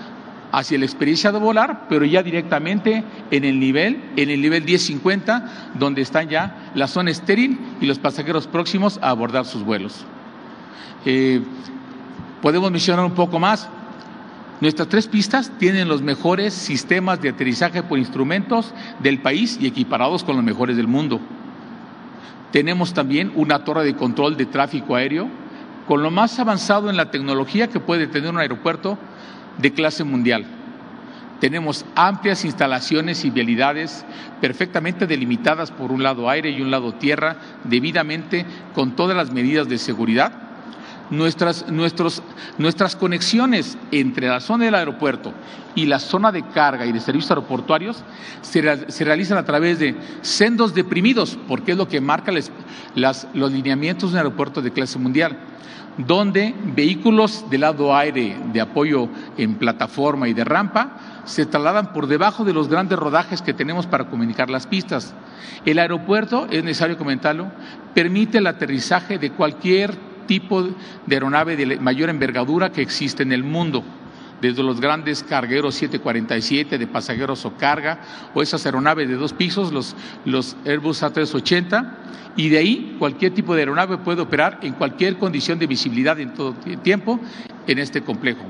hacia 0.52 0.80
la 0.80 0.86
experiencia 0.86 1.32
de 1.32 1.38
volar, 1.38 1.86
pero 1.88 2.06
ya 2.06 2.24
directamente 2.24 3.04
en 3.30 3.44
el 3.44 3.60
nivel, 3.60 4.02
en 4.16 4.32
el 4.32 4.42
nivel 4.42 4.64
1050, 4.64 5.74
donde 5.76 6.02
están 6.02 6.30
ya 6.30 6.72
la 6.74 6.88
zona 6.88 7.12
estéril 7.12 7.60
y 7.80 7.86
los 7.86 8.00
pasajeros 8.00 8.48
próximos 8.48 8.98
a 9.04 9.10
abordar 9.10 9.46
sus 9.46 9.64
vuelos. 9.64 10.04
Eh, 11.06 11.42
podemos 12.42 12.72
mencionar 12.72 13.06
un 13.06 13.14
poco 13.14 13.40
más. 13.40 13.70
Nuestras 14.62 14.88
tres 14.88 15.08
pistas 15.08 15.52
tienen 15.60 15.88
los 15.88 16.02
mejores 16.02 16.54
sistemas 16.54 17.22
de 17.22 17.30
aterrizaje 17.30 17.84
por 17.84 18.00
instrumentos 18.00 18.74
del 19.00 19.20
país 19.20 19.58
y 19.60 19.68
equiparados 19.68 20.24
con 20.24 20.36
los 20.36 20.46
mejores 20.46 20.78
del 20.78 20.88
mundo. 20.88 21.20
Tenemos 22.52 22.94
también 22.94 23.32
una 23.36 23.64
torre 23.66 23.84
de 23.84 23.96
control 23.96 24.38
de 24.38 24.46
tráfico 24.46 24.96
aéreo 24.96 25.28
con 25.88 26.02
lo 26.02 26.10
más 26.10 26.40
avanzado 26.40 26.90
en 26.90 26.98
la 26.98 27.12
tecnología 27.12 27.68
que 27.68 27.80
puede 27.80 28.08
tener 28.08 28.30
un 28.30 28.40
aeropuerto 28.40 28.98
de 29.58 29.74
clase 29.74 30.04
mundial. 30.04 30.46
Tenemos 31.40 31.86
amplias 31.96 32.46
instalaciones 32.46 33.26
y 33.26 33.30
vialidades 33.30 34.06
perfectamente 34.40 35.06
delimitadas 35.06 35.70
por 35.70 35.92
un 35.92 36.02
lado 36.02 36.30
aire 36.30 36.50
y 36.50 36.62
un 36.62 36.72
lado 36.72 36.94
tierra, 36.94 37.36
debidamente 37.66 38.46
con 38.74 38.96
todas 38.96 39.18
las 39.18 39.32
medidas 39.32 39.68
de 39.68 39.78
seguridad. 39.78 40.45
Nuestras, 41.10 41.66
nuestras 41.70 42.96
conexiones 42.96 43.78
entre 43.92 44.28
la 44.28 44.40
zona 44.40 44.66
del 44.66 44.76
aeropuerto 44.76 45.34
y 45.76 45.86
la 45.86 46.00
zona 46.00 46.32
de 46.32 46.42
carga 46.48 46.86
y 46.86 46.92
de 46.92 47.00
servicios 47.00 47.30
aeroportuarios 47.32 48.04
se, 48.42 48.62
realizan 49.06 49.38
a 49.38 49.46
través 49.46 49.78
de 49.78 49.96
sendos 50.22 50.74
deprimidos, 50.74 51.38
porque 51.48 51.74
es 51.74 51.78
lo 51.78 51.88
que 51.88 52.02
marca 52.02 52.32
los 52.32 53.52
lineamientos 53.52 54.12
de 54.12 54.16
un 54.16 54.18
aeropuerto 54.18 54.62
de 54.62 54.72
clase 54.72 54.98
mundial 54.98 55.38
donde 55.98 56.54
vehículos 56.76 57.50
de 57.50 57.58
lado 57.58 57.96
aire 57.96 58.38
de 58.52 58.62
apoyo 58.62 59.08
en 59.38 59.56
plataforma 59.56 60.28
y 60.28 60.34
de 60.34 60.44
rampa 60.44 61.22
se 61.26 61.46
trasladan 61.46 61.94
por 61.94 62.08
debajo 62.08 62.44
de 62.44 62.54
los 62.54 62.68
grandes 62.68 63.00
rodajes 63.00 63.42
que 63.42 63.54
tenemos 63.54 63.88
para 63.88 64.08
comunicar 64.08 64.50
las 64.50 64.68
pistas. 64.68 65.14
El 65.66 65.80
aeropuerto, 65.80 66.48
es 66.52 66.64
necesario 66.64 66.98
comentarlo, 66.98 67.48
permite 67.94 68.40
el 68.40 68.48
aterrizaje 68.48 69.18
de 69.18 69.32
cualquier 69.32 69.98
tipo 70.26 70.64
de 70.64 71.16
aeronave 71.16 71.56
de 71.56 71.80
mayor 71.80 72.10
envergadura 72.10 72.72
que 72.72 72.82
existe 72.82 73.24
en 73.24 73.32
el 73.32 73.44
mundo 73.44 73.84
desde 74.42 74.64
los 74.64 74.80
grandes 74.80 75.24
cargueros 75.24 75.76
747 75.76 76.78
de 76.78 76.88
pasajeros 76.88 77.46
o 77.46 77.56
carga, 77.56 78.00
o 78.34 78.42
esas 78.42 78.66
aeronaves 78.66 79.08
de 79.08 79.16
dos 79.16 79.34
pisos, 79.34 79.72
los, 79.72 79.96
los 80.26 80.56
Airbus 80.66 81.04
A380, 81.04 81.92
y 82.36 82.50
de 82.50 82.58
ahí 82.58 82.96
cualquier 83.00 83.34
tipo 83.34 83.56
de 83.56 83.62
aeronave 83.62 83.98
puede 83.98 84.22
operar 84.22 84.60
en 84.62 84.74
cualquier 84.74 85.18
condición 85.18 85.58
de 85.58 85.68
visibilidad 85.68 86.20
en 86.20 86.34
todo 86.34 86.54
tiempo 86.84 87.20
en 87.66 87.80
este 87.80 88.02
complejo. 88.02 88.44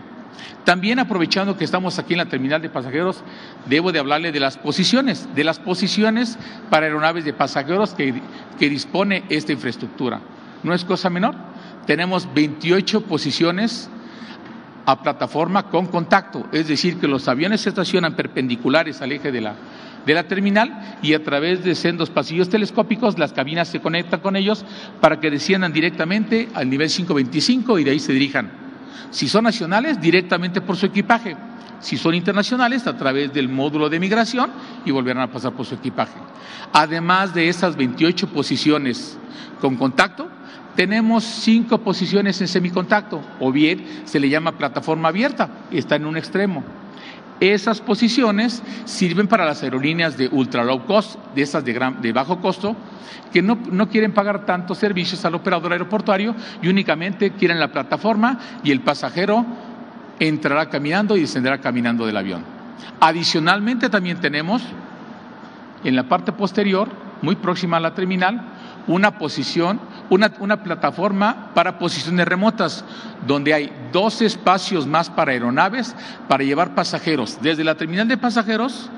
También 0.63 0.99
aprovechando 0.99 1.55
que 1.55 1.63
estamos 1.63 1.99
aquí 1.99 2.13
en 2.13 2.17
la 2.17 2.26
terminal 2.26 2.61
de 2.61 2.69
pasajeros, 2.69 3.23
debo 3.67 3.91
de 3.91 3.99
hablarle 3.99 4.32
de 4.32 4.39
las 4.39 4.57
posiciones, 4.57 5.30
de 5.36 5.43
las 5.43 5.59
posiciones 5.59 6.38
para 6.69 6.88
aeronaves 6.88 7.23
de 7.23 7.34
pasajeros 7.34 7.93
que, 7.93 8.15
que 8.57 8.69
dispone 8.69 9.23
esta 9.30 9.51
infraestructura. 9.53 10.19
No 10.63 10.73
es 10.73 10.84
cosa 10.84 11.09
menor. 11.11 11.36
Tenemos 11.86 12.27
28 12.33 13.01
posiciones 13.01 13.89
a 14.86 15.01
plataforma 15.01 15.69
con 15.69 15.88
contacto, 15.88 16.45
es 16.51 16.67
decir, 16.67 16.99
que 16.99 17.07
los 17.07 17.27
aviones 17.27 17.61
se 17.61 17.69
estacionan 17.69 18.15
perpendiculares 18.15 19.01
al 19.01 19.11
eje 19.11 19.31
de 19.31 19.41
la, 19.41 19.55
de 20.05 20.13
la 20.13 20.27
terminal 20.27 20.97
y 21.01 21.13
a 21.13 21.23
través 21.23 21.63
de 21.63 21.73
sendos 21.73 22.09
pasillos 22.09 22.49
telescópicos 22.49 23.17
las 23.17 23.33
cabinas 23.33 23.67
se 23.67 23.79
conectan 23.79 24.19
con 24.19 24.36
ellos 24.36 24.63
para 25.01 25.19
que 25.19 25.31
desciendan 25.31 25.73
directamente 25.73 26.49
al 26.53 26.69
nivel 26.69 26.89
525 26.89 27.79
y 27.79 27.83
de 27.83 27.91
ahí 27.91 27.99
se 27.99 28.13
dirijan. 28.13 28.51
Si 29.09 29.27
son 29.27 29.45
nacionales, 29.45 29.99
directamente 29.99 30.61
por 30.61 30.75
su 30.75 30.86
equipaje. 30.86 31.36
Si 31.79 31.97
son 31.97 32.15
internacionales, 32.15 32.88
a 32.88 32.97
través 32.97 33.33
del 33.33 33.47
módulo 33.49 33.89
de 33.89 33.99
migración 33.99 34.49
y 34.86 34.91
volverán 34.91 35.23
a 35.23 35.31
pasar 35.31 35.53
por 35.53 35.65
su 35.65 35.75
equipaje. 35.75 36.17
Además 36.73 37.33
de 37.33 37.47
esas 37.47 37.75
28 37.75 38.27
posiciones 38.27 39.17
con 39.61 39.75
contacto, 39.75 40.27
tenemos 40.76 41.23
cinco 41.23 41.80
posiciones 41.80 42.41
en 42.41 42.47
semicontacto, 42.47 43.21
o 43.39 43.51
bien 43.51 43.86
se 44.05 44.19
le 44.19 44.30
llama 44.30 44.57
plataforma 44.57 45.09
abierta, 45.09 45.49
está 45.71 45.95
en 45.95 46.05
un 46.05 46.17
extremo. 46.17 46.63
Esas 47.39 47.82
posiciones 47.82 48.63
sirven 48.86 49.28
para 49.28 49.45
las 49.45 49.61
aerolíneas 49.61 50.17
de 50.17 50.30
ultra 50.30 50.63
low 50.63 50.86
cost, 50.86 51.19
de 51.34 51.41
esas 51.41 51.65
de, 51.65 51.93
de 52.01 52.13
bajo 52.13 52.39
costo, 52.39 52.76
que 53.34 53.41
no, 53.41 53.57
no, 53.71 53.89
quieren 53.89 54.13
pagar 54.13 54.45
tantos 54.45 54.78
servicios 54.78 55.26
al 55.26 55.36
operador 55.36 55.73
aeroportuario 55.73 56.34
y 56.61 56.69
únicamente 56.69 57.32
quieren 57.32 57.59
la 57.59 57.71
plataforma 57.71 58.39
y 58.63 58.71
el 58.71 58.80
pasajero 58.80 59.45
entrará 60.19 60.69
caminando 60.69 61.17
y 61.17 61.21
descenderá 61.21 61.59
caminando 61.59 62.05
del 62.05 62.15
avión. 62.15 62.43
Adicionalmente 63.01 63.89
también 63.89 64.21
tenemos 64.21 64.61
en 65.84 65.95
la 65.95 66.03
parte 66.03 66.32
posterior, 66.32 66.89
muy 67.21 67.36
próxima 67.36 67.78
a 67.78 67.82
la 67.82 67.93
terminal, 67.93 68.41
una 68.88 69.17
posición 69.17 69.80
una, 70.10 70.64
plataforma 70.64 71.51
para 71.53 71.80
posiciones 71.80 72.28
remotas, 72.28 72.86
donde 73.26 73.53
hay 73.53 73.72
dos 73.91 74.22
espacios 74.22 74.86
más 74.86 75.10
para 75.10 75.32
aeronaves 75.32 75.95
para 76.28 76.43
llevar 76.43 76.76
pasajeros 76.76 77.39
desde 77.41 77.64
la 77.64 77.76
terminal 77.76 78.08
de 78.08 78.18
pasajeros 78.18 78.89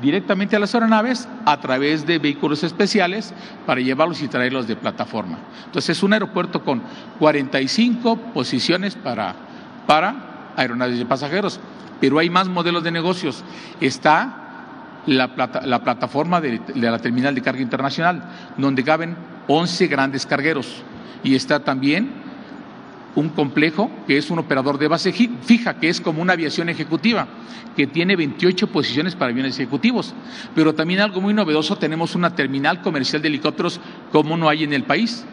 directamente 0.00 0.56
a 0.56 0.58
las 0.58 0.74
aeronaves 0.74 1.28
a 1.46 1.60
través 1.60 2.06
de 2.06 2.18
vehículos 2.18 2.64
especiales 2.64 3.32
para 3.66 3.80
llevarlos 3.80 4.20
y 4.20 4.28
traerlos 4.28 4.66
de 4.66 4.76
plataforma. 4.76 5.38
Entonces 5.64 5.96
es 5.96 6.02
un 6.02 6.12
aeropuerto 6.12 6.64
con 6.64 6.82
45 7.18 8.16
posiciones 8.34 8.96
para, 8.96 9.34
para 9.86 10.52
aeronaves 10.56 10.98
de 10.98 11.06
pasajeros, 11.06 11.60
pero 12.00 12.18
hay 12.18 12.28
más 12.28 12.48
modelos 12.48 12.82
de 12.82 12.90
negocios. 12.90 13.44
Está 13.80 14.42
la, 15.06 15.30
la 15.64 15.82
plataforma 15.82 16.40
de, 16.40 16.58
de, 16.58 16.90
la 16.90 16.98
terminal 16.98 17.34
de 17.34 17.42
carga 17.42 17.62
internacional, 17.62 18.24
donde 18.56 18.84
caben 18.84 19.16
11 19.48 19.86
grandes 19.86 20.26
cargueros. 20.26 20.82
Y 21.22 21.34
está 21.34 21.62
también 21.62 22.10
un 23.14 23.28
complejo 23.28 23.90
que 24.06 24.16
es 24.16 24.30
un 24.30 24.38
operador 24.38 24.78
de 24.78 24.88
base 24.88 25.12
fija, 25.12 25.78
que 25.78 25.88
es 25.88 26.00
como 26.00 26.22
una 26.22 26.32
aviación 26.32 26.68
ejecutiva, 26.68 27.28
que 27.76 27.86
tiene 27.86 28.16
28 28.16 28.68
posiciones 28.68 29.14
para 29.14 29.30
aviones 29.30 29.58
ejecutivos. 29.58 30.14
Pero 30.54 30.74
también 30.74 31.00
algo 31.00 31.20
muy 31.20 31.34
novedoso, 31.34 31.76
tenemos 31.76 32.14
una 32.14 32.34
terminal 32.34 32.80
comercial 32.80 33.22
de 33.22 33.28
helicópteros 33.28 33.80
como 34.10 34.36
no 34.36 34.48
hay 34.48 34.64
en 34.64 34.72
el 34.72 34.84
país 34.84 35.24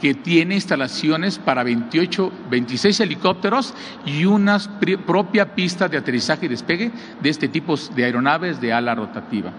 que 0.00 0.14
tiene 0.14 0.54
instalaciones 0.54 1.38
para 1.38 1.62
28, 1.62 2.30
26 2.50 3.00
helicópteros 3.00 3.74
y 4.04 4.26
una 4.26 4.58
propia 5.06 5.54
pista 5.54 5.88
de 5.88 5.96
aterrizaje 5.96 6.46
y 6.46 6.48
despegue 6.50 6.90
de 7.20 7.30
este 7.30 7.48
tipo 7.48 7.76
de 7.76 8.04
aeronaves 8.04 8.60
de 8.60 8.72
ala 8.72 8.94
rotativa. 8.94 9.52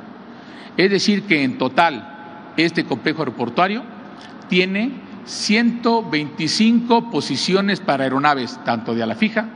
Es 0.76 0.92
decir, 0.92 1.24
que 1.24 1.44
en 1.44 1.58
total 1.58 2.17
este 2.58 2.86
complejo 2.86 3.20
aeroportuario 3.20 3.84
tiene 4.50 4.92
125 5.26 7.12
posiciones 7.12 7.80
para 7.80 8.04
aeronaves, 8.04 8.60
tanto 8.64 8.96
de 8.96 9.04
ala 9.04 9.16
fija 9.16 9.50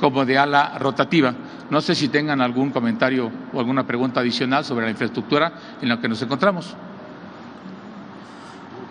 como 0.00 0.24
de 0.24 0.38
ala 0.38 0.78
rotativa. 0.78 1.34
No 1.70 1.80
sé 1.80 1.94
si 1.94 2.08
tengan 2.08 2.40
algún 2.40 2.70
comentario 2.70 3.30
o 3.52 3.58
alguna 3.58 3.86
pregunta 3.86 4.20
adicional 4.20 4.64
sobre 4.64 4.86
la 4.86 4.90
infraestructura 4.90 5.52
en 5.82 5.88
la 5.88 6.00
que 6.00 6.08
nos 6.08 6.22
encontramos. 6.22 6.76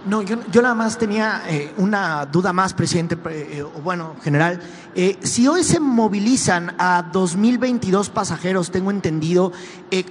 No, 0.07 0.21
yo, 0.21 0.37
yo, 0.51 0.61
nada 0.61 0.73
más 0.73 0.97
tenía 0.97 1.43
eh, 1.49 1.73
una 1.75 2.25
duda 2.25 2.53
más, 2.53 2.73
presidente, 2.73 3.17
eh, 3.29 3.61
o 3.61 3.81
bueno, 3.81 4.15
general. 4.23 4.61
Eh, 4.95 5.17
si 5.21 5.49
hoy 5.49 5.65
se 5.65 5.81
movilizan 5.81 6.75
a 6.77 7.09
2022 7.11 8.09
pasajeros, 8.09 8.71
tengo 8.71 8.89
entendido, 8.89 9.51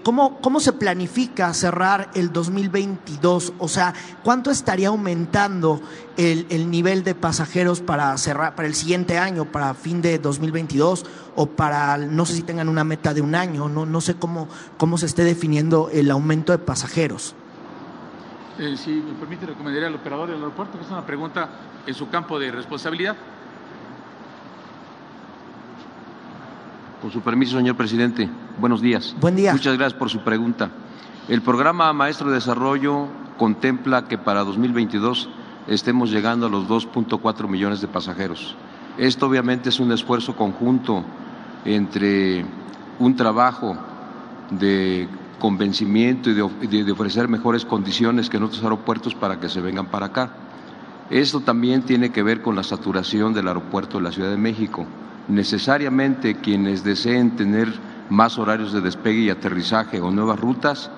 ¿cómo, 0.02 0.38
¿cómo 0.42 0.60
se 0.60 0.74
planifica 0.74 1.52
cerrar 1.54 2.10
el 2.14 2.30
2022? 2.30 3.54
O 3.58 3.68
sea, 3.68 3.94
¿cuánto 4.22 4.50
estaría 4.50 4.88
aumentando 4.88 5.80
el, 6.18 6.46
el, 6.50 6.70
nivel 6.70 7.02
de 7.02 7.14
pasajeros 7.14 7.80
para 7.80 8.16
cerrar, 8.18 8.54
para 8.54 8.68
el 8.68 8.74
siguiente 8.74 9.16
año, 9.16 9.50
para 9.50 9.72
fin 9.72 10.02
de 10.02 10.18
2022? 10.18 11.06
O 11.36 11.46
para, 11.46 11.96
no 11.96 12.26
sé 12.26 12.34
si 12.34 12.42
tengan 12.42 12.68
una 12.68 12.84
meta 12.84 13.14
de 13.14 13.22
un 13.22 13.34
año, 13.34 13.70
no, 13.70 13.86
no 13.86 14.02
sé 14.02 14.14
cómo, 14.14 14.46
cómo 14.76 14.98
se 14.98 15.06
esté 15.06 15.24
definiendo 15.24 15.88
el 15.90 16.10
aumento 16.10 16.52
de 16.52 16.58
pasajeros. 16.58 17.34
Eh, 18.58 18.76
si 18.76 18.90
me 18.90 19.12
permite, 19.12 19.44
recomendaría 19.44 19.88
al 19.88 19.94
operador 19.94 20.30
del 20.30 20.38
aeropuerto, 20.38 20.78
que 20.78 20.84
es 20.84 20.90
una 20.90 21.04
pregunta 21.04 21.48
en 21.86 21.94
su 21.94 22.08
campo 22.08 22.38
de 22.38 22.50
responsabilidad. 22.50 23.14
Con 27.02 27.10
su 27.10 27.20
permiso, 27.20 27.58
señor 27.58 27.76
presidente. 27.76 28.28
Buenos 28.58 28.80
días. 28.80 29.14
Buen 29.20 29.36
día. 29.36 29.52
Muchas 29.52 29.76
gracias 29.76 29.98
por 29.98 30.08
su 30.08 30.20
pregunta. 30.20 30.70
El 31.28 31.42
programa 31.42 31.92
Maestro 31.92 32.28
de 32.28 32.36
Desarrollo 32.36 33.08
contempla 33.36 34.08
que 34.08 34.16
para 34.16 34.42
2022 34.44 35.28
estemos 35.68 36.10
llegando 36.10 36.46
a 36.46 36.48
los 36.48 36.66
2.4 36.66 37.48
millones 37.48 37.82
de 37.82 37.88
pasajeros. 37.88 38.56
Esto 38.96 39.26
obviamente 39.26 39.68
es 39.68 39.80
un 39.80 39.92
esfuerzo 39.92 40.34
conjunto 40.34 41.04
entre 41.66 42.46
un 42.98 43.14
trabajo 43.16 43.76
de 44.50 45.08
convencimiento 45.38 46.30
y 46.30 46.34
de, 46.34 46.92
ofrecer 46.92 47.28
mejores 47.28 47.64
condiciones 47.64 48.30
que 48.30 48.36
en 48.36 48.44
otros 48.44 48.62
aeropuertos 48.62 49.14
para 49.14 49.38
que 49.38 49.48
se 49.48 49.60
vengan 49.60 49.86
para 49.86 50.06
acá. 50.06 50.30
Esto 51.10 51.40
también 51.40 51.82
tiene 51.82 52.10
que 52.10 52.22
ver 52.22 52.42
con 52.42 52.56
la 52.56 52.62
saturación 52.62 53.32
del 53.32 53.48
aeropuerto 53.48 53.98
de 53.98 54.04
la 54.04 54.12
Ciudad 54.12 54.30
de 54.30 54.36
México. 54.36 54.86
Necesariamente 55.28 56.36
quienes 56.36 56.82
deseen 56.82 57.36
tener 57.36 57.72
más 58.10 58.38
horarios 58.38 58.72
de 58.72 58.80
despegue 58.80 59.20
y 59.20 59.30
aterrizaje 59.30 60.00
o 60.00 60.10
nuevas 60.10 60.38
rutas, 60.38 60.90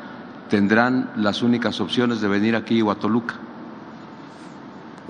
tendrán 0.49 1.11
las 1.17 1.43
únicas 1.43 1.81
opciones 1.81 2.21
de 2.21 2.29
venir 2.29 2.57
aquí 2.57 2.81
o 2.83 2.91
a 2.91 2.95
Toluca. 2.95 3.35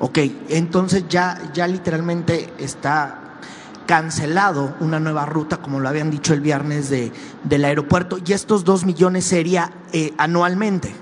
Ok, 0.00 0.18
entonces 0.48 1.04
ya, 1.08 1.50
ya 1.52 1.66
literalmente 1.66 2.52
está 2.58 3.27
cancelado 3.89 4.76
una 4.80 5.01
nueva 5.01 5.24
ruta, 5.24 5.57
como 5.62 5.80
lo 5.80 5.89
habían 5.89 6.11
dicho 6.11 6.34
el 6.34 6.43
viernes 6.43 6.91
de, 6.91 7.11
del 7.45 7.64
aeropuerto, 7.64 8.18
y 8.22 8.34
estos 8.34 8.62
dos 8.62 8.84
millones 8.84 9.24
sería 9.24 9.72
eh, 9.95 10.12
anualmente. 10.18 10.95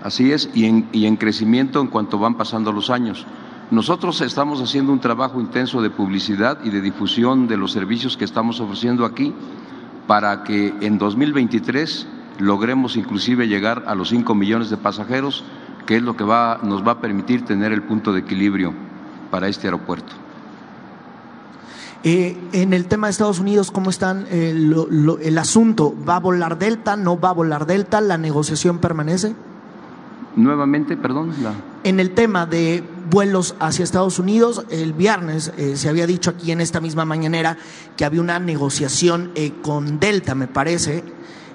Así 0.00 0.30
es, 0.30 0.48
y 0.54 0.66
en, 0.66 0.88
y 0.92 1.06
en 1.06 1.16
crecimiento 1.16 1.80
en 1.80 1.88
cuanto 1.88 2.16
van 2.16 2.36
pasando 2.36 2.70
los 2.70 2.88
años. 2.88 3.26
Nosotros 3.72 4.20
estamos 4.20 4.62
haciendo 4.62 4.92
un 4.92 5.00
trabajo 5.00 5.40
intenso 5.40 5.82
de 5.82 5.90
publicidad 5.90 6.58
y 6.62 6.70
de 6.70 6.80
difusión 6.80 7.48
de 7.48 7.56
los 7.56 7.72
servicios 7.72 8.16
que 8.16 8.24
estamos 8.24 8.60
ofreciendo 8.60 9.04
aquí 9.04 9.34
para 10.06 10.44
que 10.44 10.72
en 10.82 10.98
2023 10.98 12.06
logremos 12.38 12.96
inclusive 12.96 13.48
llegar 13.48 13.82
a 13.88 13.96
los 13.96 14.10
5 14.10 14.32
millones 14.36 14.70
de 14.70 14.76
pasajeros, 14.76 15.42
que 15.84 15.96
es 15.96 16.02
lo 16.02 16.16
que 16.16 16.22
va, 16.22 16.60
nos 16.62 16.86
va 16.86 16.92
a 16.92 17.00
permitir 17.00 17.44
tener 17.44 17.72
el 17.72 17.82
punto 17.82 18.12
de 18.12 18.20
equilibrio 18.20 18.72
para 19.32 19.48
este 19.48 19.66
aeropuerto. 19.66 20.23
Eh, 22.04 22.36
en 22.52 22.74
el 22.74 22.84
tema 22.84 23.06
de 23.06 23.12
Estados 23.12 23.40
Unidos, 23.40 23.70
¿cómo 23.70 23.88
están 23.88 24.26
eh, 24.30 24.52
lo, 24.54 24.86
lo, 24.90 25.18
el 25.18 25.38
asunto? 25.38 25.94
¿Va 26.06 26.16
a 26.16 26.20
volar 26.20 26.58
Delta? 26.58 26.96
¿No 26.96 27.18
va 27.18 27.30
a 27.30 27.32
volar 27.32 27.64
Delta? 27.64 28.02
¿La 28.02 28.18
negociación 28.18 28.78
permanece? 28.78 29.34
Nuevamente, 30.36 30.96
perdón. 30.96 31.32
La... 31.42 31.54
En 31.84 32.00
el 32.00 32.10
tema 32.10 32.46
de 32.46 32.82
vuelos 33.10 33.54
hacia 33.60 33.84
Estados 33.84 34.18
Unidos, 34.18 34.64
el 34.70 34.92
viernes 34.92 35.52
eh, 35.56 35.76
se 35.76 35.88
había 35.88 36.06
dicho 36.06 36.30
aquí 36.30 36.50
en 36.50 36.60
esta 36.60 36.80
misma 36.80 37.04
mañanera 37.04 37.56
que 37.96 38.04
había 38.04 38.20
una 38.20 38.38
negociación 38.38 39.30
eh, 39.34 39.52
con 39.62 40.00
Delta, 40.00 40.34
me 40.34 40.48
parece. 40.48 41.04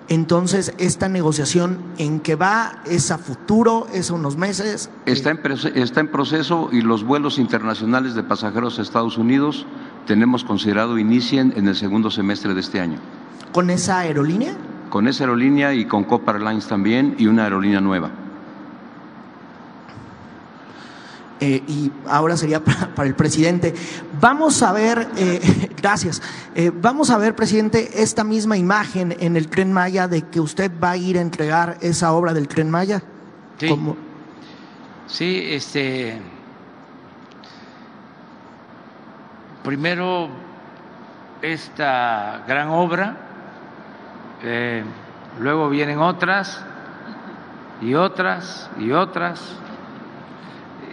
Entonces, 0.10 0.74
esta 0.80 1.08
negociación, 1.08 1.78
¿en 2.00 2.20
qué 2.20 2.36
va? 2.36 2.82
¿Es 2.86 3.12
a 3.12 3.20
futuro? 3.20 3.86
¿Es 3.94 4.10
a 4.10 4.16
unos 4.16 4.38
meses? 4.38 4.90
Está 5.06 5.30
en, 5.30 5.40
está 5.76 6.00
en 6.00 6.08
proceso 6.08 6.70
y 6.72 6.82
los 6.82 7.04
vuelos 7.04 7.38
internacionales 7.38 8.16
de 8.16 8.24
pasajeros 8.24 8.80
a 8.80 8.82
Estados 8.82 9.20
Unidos 9.20 9.68
tenemos 10.08 10.44
considerado 10.44 10.98
inicien 10.98 11.54
en 11.56 11.68
el 11.68 11.76
segundo 11.76 12.10
semestre 12.10 12.56
de 12.56 12.60
este 12.60 12.80
año. 12.80 12.98
¿Con 13.52 13.70
esa 13.70 14.00
aerolínea? 14.00 14.56
Con 14.90 15.08
esa 15.08 15.26
aerolínea 15.26 15.76
y 15.76 15.86
con 15.86 16.04
Copa 16.04 16.32
Airlines 16.32 16.68
también 16.68 17.16
y 17.20 17.28
una 17.28 17.44
aerolínea 17.44 17.80
nueva. 17.80 18.10
Eh, 21.42 21.64
y 21.68 21.92
ahora 22.08 22.36
sería 22.36 22.60
para, 22.64 22.94
para, 22.94 23.08
el 23.08 23.16
presidente. 23.16 23.74
Vamos 24.20 24.62
a 24.62 24.74
ver, 24.74 25.08
eh, 25.18 25.70
gracias, 25.82 26.22
eh, 26.56 26.72
vamos 26.74 27.10
a 27.10 27.18
ver, 27.18 27.36
presidente, 27.36 28.02
esta 28.02 28.24
misma 28.24 28.58
imagen 28.58 29.16
en 29.20 29.38
el 29.38 29.48
tren 29.48 29.72
Maya 29.72 30.08
de 30.08 30.24
que 30.24 30.40
usted 30.40 30.72
va 30.84 30.92
a 30.92 30.98
ir 30.98 31.18
a 31.18 31.22
entregar 31.22 31.78
esa 31.82 32.12
obra 32.12 32.34
del 32.34 32.48
tren 32.48 32.70
Maya. 32.70 33.02
Sí, 33.58 33.70
¿Cómo? 33.70 33.96
sí 35.08 35.42
este. 35.46 36.22
Primero, 39.64 40.30
esta 41.42 42.44
gran 42.48 42.70
obra, 42.70 43.18
eh, 44.44 44.84
luego 45.40 45.70
vienen 45.70 46.00
otras 46.00 46.64
y 47.82 47.94
otras 47.94 48.70
y 48.80 48.92
otras 48.92 49.42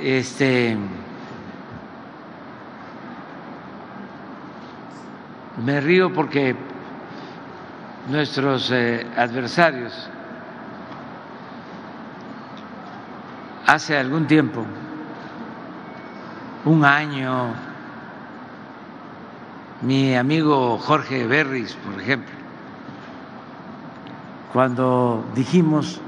este 0.00 0.76
me 5.64 5.80
río 5.80 6.12
porque 6.12 6.54
nuestros 8.08 8.70
eh, 8.72 9.06
adversarios 9.16 9.92
hace 13.66 13.96
algún 13.96 14.26
tiempo, 14.26 14.64
un 16.64 16.84
año, 16.84 17.54
mi 19.82 20.14
amigo 20.14 20.78
Jorge 20.78 21.26
Berris, 21.26 21.74
por 21.74 22.00
ejemplo, 22.00 22.34
cuando 24.52 25.24
dijimos 25.34 26.00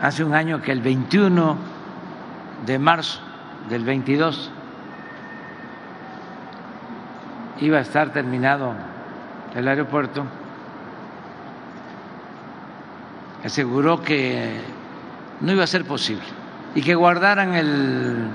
hace 0.00 0.24
un 0.24 0.34
año 0.34 0.62
que 0.62 0.72
el 0.72 0.80
21 0.80 1.56
de 2.66 2.78
marzo 2.78 3.20
del 3.68 3.84
22 3.84 4.50
iba 7.60 7.78
a 7.78 7.80
estar 7.80 8.12
terminado 8.12 8.74
el 9.54 9.68
aeropuerto, 9.68 10.24
aseguró 13.44 14.00
que 14.02 14.60
no 15.40 15.52
iba 15.52 15.64
a 15.64 15.66
ser 15.66 15.84
posible 15.84 16.24
y 16.74 16.82
que 16.82 16.94
guardaran 16.94 17.54
el, 17.54 18.28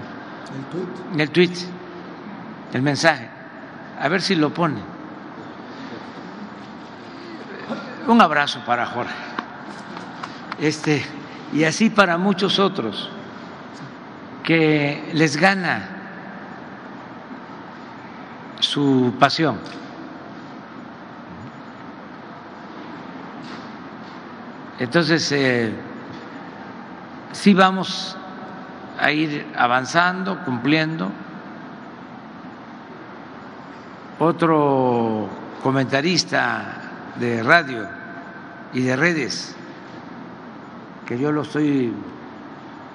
el 1.18 1.30
tweet, 1.32 1.54
el 2.74 2.82
mensaje, 2.82 3.30
a 4.00 4.08
ver 4.10 4.22
si 4.22 4.36
lo 4.36 4.54
pone. 4.54 4.80
Un 8.08 8.22
abrazo 8.22 8.62
para 8.66 8.86
Jorge. 8.86 9.16
Este, 10.60 11.04
y 11.54 11.64
así 11.64 11.90
para 11.90 12.18
muchos 12.18 12.60
otros 12.60 13.10
que 14.46 15.10
les 15.14 15.36
gana 15.38 15.90
su 18.60 19.14
pasión. 19.20 19.58
Entonces, 24.78 25.32
eh, 25.32 25.74
sí 27.32 27.54
vamos 27.54 28.16
a 29.00 29.12
ir 29.12 29.48
avanzando, 29.58 30.44
cumpliendo. 30.46 31.10
Otro 34.20 35.28
comentarista 35.64 37.14
de 37.20 37.42
radio 37.42 37.88
y 38.74 38.82
de 38.82 38.96
redes, 38.96 39.56
que 41.06 41.18
yo 41.18 41.32
lo 41.32 41.42
estoy 41.42 41.94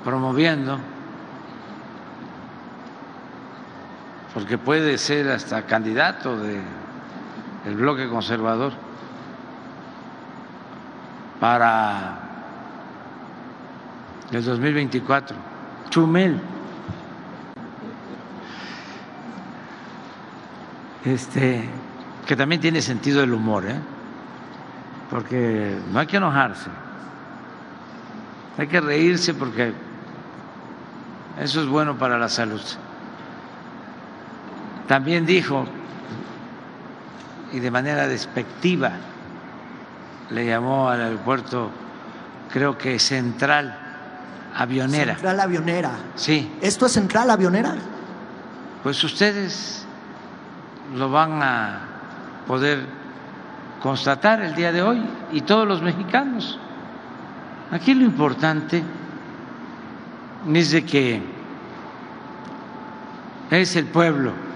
promoviendo, 0.04 0.78
porque 4.32 4.58
puede 4.58 4.98
ser 4.98 5.28
hasta 5.30 5.66
candidato 5.66 6.36
del 6.36 6.62
de 7.64 7.74
bloque 7.74 8.08
conservador 8.08 8.72
para 11.40 12.18
el 14.30 14.44
2024. 14.44 15.36
Chumel. 15.88 16.40
Este, 21.04 21.68
que 22.26 22.36
también 22.36 22.60
tiene 22.60 22.82
sentido 22.82 23.20
del 23.20 23.32
humor, 23.32 23.64
¿eh? 23.66 23.80
porque 25.08 25.78
no 25.90 25.98
hay 25.98 26.06
que 26.06 26.18
enojarse, 26.18 26.68
hay 28.58 28.66
que 28.66 28.80
reírse 28.80 29.32
porque 29.32 29.72
eso 31.40 31.62
es 31.62 31.66
bueno 31.66 31.96
para 31.96 32.18
la 32.18 32.28
salud. 32.28 32.60
También 34.90 35.24
dijo, 35.24 35.66
y 37.52 37.60
de 37.60 37.70
manera 37.70 38.08
despectiva, 38.08 38.90
le 40.30 40.44
llamó 40.44 40.88
al 40.88 41.00
aeropuerto, 41.00 41.70
creo 42.52 42.76
que 42.76 42.98
central 42.98 43.78
avionera. 44.52 45.12
Central 45.12 45.38
avionera. 45.38 45.92
Sí. 46.16 46.50
¿Esto 46.60 46.86
es 46.86 46.92
central 46.92 47.30
avionera? 47.30 47.76
Pues 48.82 49.04
ustedes 49.04 49.86
lo 50.96 51.08
van 51.08 51.40
a 51.40 51.82
poder 52.48 52.84
constatar 53.80 54.42
el 54.42 54.56
día 54.56 54.72
de 54.72 54.82
hoy 54.82 55.00
y 55.30 55.42
todos 55.42 55.68
los 55.68 55.82
mexicanos. 55.82 56.58
Aquí 57.70 57.94
lo 57.94 58.04
importante 58.04 58.82
es 60.52 60.72
de 60.72 60.84
que 60.84 61.22
es 63.52 63.76
el 63.76 63.84
pueblo 63.86 64.49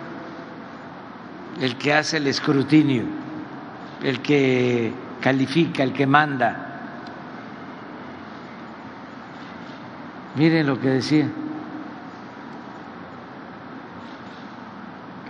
el 1.60 1.76
que 1.76 1.94
hace 1.94 2.16
el 2.16 2.26
escrutinio, 2.26 3.04
el 4.02 4.20
que 4.20 4.92
califica, 5.20 5.82
el 5.82 5.92
que 5.92 6.06
manda. 6.06 6.60
Miren 10.36 10.66
lo 10.66 10.80
que 10.80 10.88
decía 10.88 11.28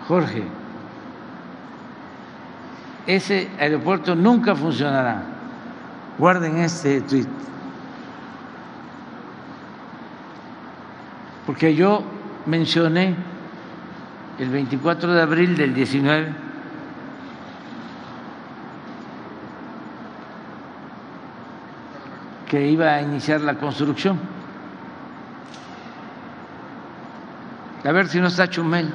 Jorge, 0.08 0.44
ese 3.06 3.48
aeropuerto 3.58 4.14
nunca 4.14 4.54
funcionará. 4.54 5.22
Guarden 6.18 6.58
este 6.58 7.00
tweet. 7.00 7.26
Porque 11.46 11.74
yo 11.74 12.02
mencioné 12.46 13.14
el 14.38 14.48
24 14.48 15.14
de 15.14 15.22
abril 15.22 15.56
del 15.56 15.74
19 15.74 16.32
que 22.48 22.68
iba 22.68 22.94
a 22.94 23.02
iniciar 23.02 23.40
la 23.40 23.54
construcción. 23.54 24.18
A 27.84 27.92
ver 27.92 28.08
si 28.08 28.20
no 28.20 28.28
está 28.28 28.48
Chumel. 28.48 28.92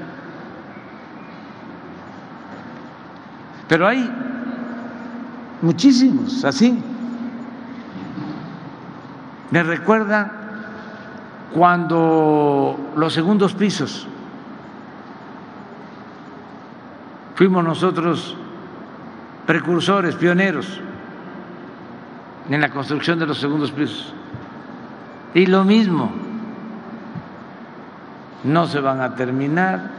Pero 3.67 3.87
hay 3.87 4.09
muchísimos 5.61 6.43
así. 6.43 6.81
Me 9.51 9.63
recuerda 9.63 10.31
cuando 11.53 12.79
los 12.95 13.13
segundos 13.13 13.53
pisos 13.53 14.07
fuimos 17.39 17.63
nosotros 17.63 18.35
precursores, 19.47 20.15
pioneros 20.15 20.81
en 22.49 22.59
la 22.59 22.69
construcción 22.69 23.17
de 23.17 23.25
los 23.25 23.39
segundos 23.39 23.71
pisos. 23.71 24.13
Y 25.33 25.45
lo 25.45 25.63
mismo, 25.63 26.11
no 28.43 28.67
se 28.67 28.81
van 28.81 28.99
a 28.99 29.15
terminar, 29.15 29.89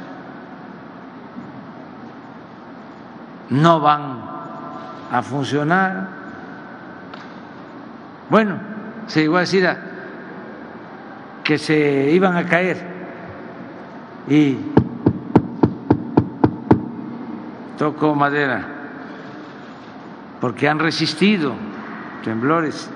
no 3.48 3.80
van 3.80 4.22
a 5.10 5.22
funcionar. 5.22 6.08
Bueno, 8.28 8.58
se 9.06 9.22
llegó 9.22 9.38
a 9.38 9.40
decir 9.40 9.66
que 11.42 11.56
se 11.56 12.10
iban 12.10 12.36
a 12.36 12.44
caer 12.44 12.86
y 14.28 14.58
tocó 17.80 18.14
madera 18.14 18.60
porque 20.38 20.68
han 20.68 20.78
resistido 20.78 21.54
temblores 22.22 22.90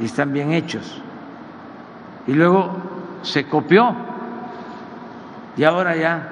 y 0.00 0.06
están 0.06 0.32
bien 0.32 0.52
hechos. 0.52 1.02
Y 2.26 2.32
luego 2.32 2.74
se 3.20 3.46
copió 3.46 3.94
y 5.58 5.64
ahora 5.64 5.94
ya 5.94 6.28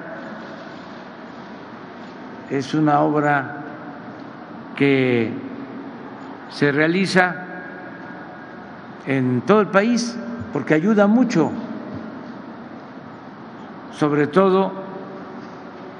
es 2.49 2.73
una 2.73 3.01
obra 3.01 3.57
que 4.75 5.31
se 6.49 6.71
realiza 6.71 7.35
en 9.05 9.41
todo 9.41 9.61
el 9.61 9.67
país 9.67 10.17
porque 10.51 10.73
ayuda 10.73 11.05
mucho, 11.05 11.51
sobre 13.91 14.25
todo 14.25 14.71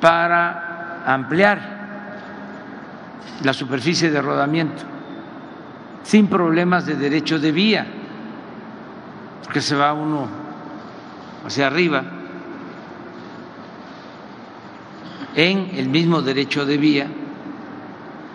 para 0.01 0.72
ampliar 1.05 1.59
la 3.43 3.53
superficie 3.53 4.09
de 4.09 4.21
rodamiento 4.21 4.83
sin 6.03 6.27
problemas 6.27 6.85
de 6.85 6.95
derecho 6.95 7.39
de 7.39 7.51
vía, 7.51 7.87
porque 9.43 9.61
se 9.61 9.75
va 9.75 9.93
uno 9.93 10.27
hacia 11.45 11.67
arriba 11.67 12.03
en 15.35 15.71
el 15.75 15.89
mismo 15.89 16.21
derecho 16.21 16.65
de 16.65 16.77
vía 16.77 17.07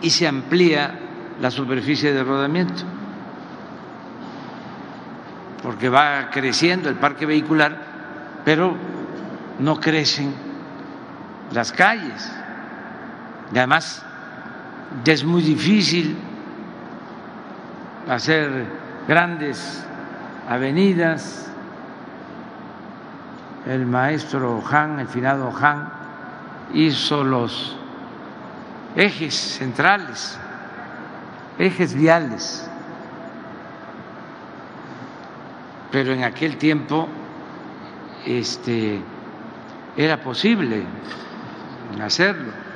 y 0.00 0.10
se 0.10 0.26
amplía 0.26 0.98
la 1.40 1.50
superficie 1.50 2.12
de 2.12 2.24
rodamiento, 2.24 2.82
porque 5.62 5.88
va 5.88 6.30
creciendo 6.30 6.88
el 6.88 6.96
parque 6.96 7.26
vehicular, 7.26 7.76
pero 8.44 8.74
no 9.58 9.78
crecen 9.78 10.34
las 11.52 11.72
calles. 11.72 12.37
Y 13.52 13.58
además, 13.58 14.04
es 15.04 15.24
muy 15.24 15.42
difícil 15.42 16.16
hacer 18.08 18.66
grandes 19.06 19.84
avenidas. 20.48 21.50
El 23.66 23.86
maestro 23.86 24.62
Han, 24.70 25.00
el 25.00 25.08
finado 25.08 25.52
Han, 25.60 25.90
hizo 26.74 27.24
los 27.24 27.76
ejes 28.96 29.34
centrales, 29.34 30.38
ejes 31.58 31.94
viales. 31.94 32.68
Pero 35.90 36.12
en 36.12 36.24
aquel 36.24 36.58
tiempo 36.58 37.08
este, 38.26 39.00
era 39.96 40.18
posible 40.20 40.82
hacerlo. 42.02 42.67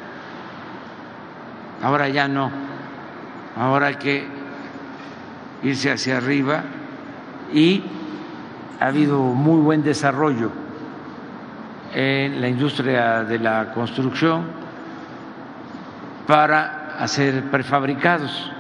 Ahora 1.82 2.08
ya 2.08 2.28
no. 2.28 2.50
Ahora 3.56 3.88
hay 3.88 3.96
que 3.96 4.24
irse 5.62 5.90
hacia 5.90 6.16
arriba 6.16 6.62
y 7.52 7.82
ha 8.80 8.86
habido 8.86 9.20
muy 9.20 9.60
buen 9.60 9.82
desarrollo 9.82 10.50
en 11.94 12.40
la 12.40 12.48
industria 12.48 13.24
de 13.24 13.38
la 13.38 13.72
construcción 13.72 14.44
para 16.26 16.96
hacer 16.98 17.50
prefabricados. 17.50 18.50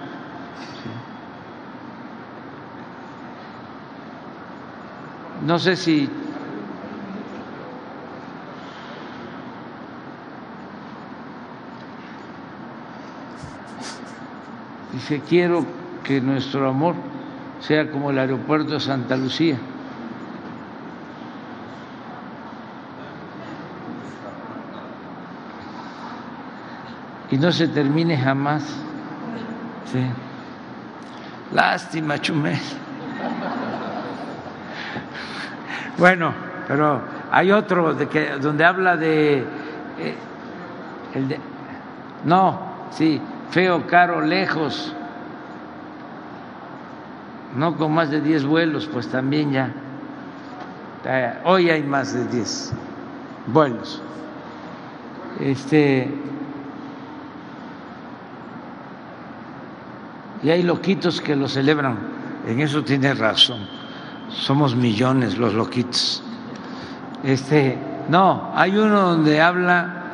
No 5.46 5.58
sé 5.58 5.76
si 5.76 6.08
dice 14.92 15.20
quiero 15.28 15.64
que 16.04 16.20
nuestro 16.20 16.68
amor 16.68 16.94
sea 17.60 17.90
como 17.90 18.10
el 18.10 18.18
aeropuerto 18.18 18.74
de 18.74 18.80
Santa 18.80 19.16
Lucía. 19.16 19.56
Y 27.30 27.38
no 27.38 27.50
se 27.50 27.68
termine 27.68 28.18
jamás. 28.18 28.62
Sí. 29.90 30.04
Lástima, 31.54 32.18
Chumel. 32.20 32.58
Bueno, 35.96 36.34
pero 36.66 37.00
hay 37.30 37.52
otro 37.52 37.94
de 37.94 38.08
que, 38.08 38.30
donde 38.40 38.64
habla 38.64 38.96
de, 38.96 39.38
eh, 39.38 40.16
el 41.14 41.28
de. 41.28 41.38
No, 42.24 42.60
sí, 42.90 43.20
feo, 43.52 43.86
caro, 43.86 44.20
lejos 44.20 44.94
no 47.56 47.76
con 47.76 47.92
más 47.92 48.10
de 48.10 48.20
10 48.20 48.44
vuelos, 48.44 48.88
pues 48.90 49.08
también 49.08 49.52
ya. 49.52 49.72
Eh, 51.04 51.34
hoy 51.44 51.70
hay 51.70 51.82
más 51.82 52.14
de 52.14 52.24
10 52.26 52.72
vuelos. 53.48 54.00
Este 55.40 56.12
y 60.42 60.50
hay 60.50 60.62
loquitos 60.62 61.20
que 61.20 61.36
lo 61.36 61.48
celebran. 61.48 61.98
En 62.46 62.60
eso 62.60 62.82
tiene 62.82 63.14
razón. 63.14 63.60
Somos 64.28 64.74
millones 64.74 65.38
los 65.38 65.54
loquitos. 65.54 66.22
Este, 67.22 67.78
no, 68.08 68.50
hay 68.54 68.76
uno 68.76 69.00
donde 69.10 69.40
habla 69.40 70.04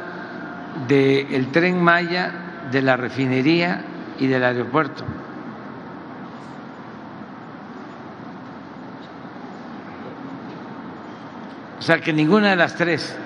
del 0.86 1.32
el 1.32 1.46
tren 1.48 1.82
Maya, 1.82 2.32
de 2.70 2.82
la 2.82 2.96
refinería 2.96 3.82
y 4.18 4.26
del 4.26 4.44
aeropuerto. 4.44 5.04
O 11.78 11.82
sea 11.82 12.00
que 12.00 12.12
ninguna 12.12 12.50
de 12.50 12.56
las 12.56 12.74
tres. 12.74 13.16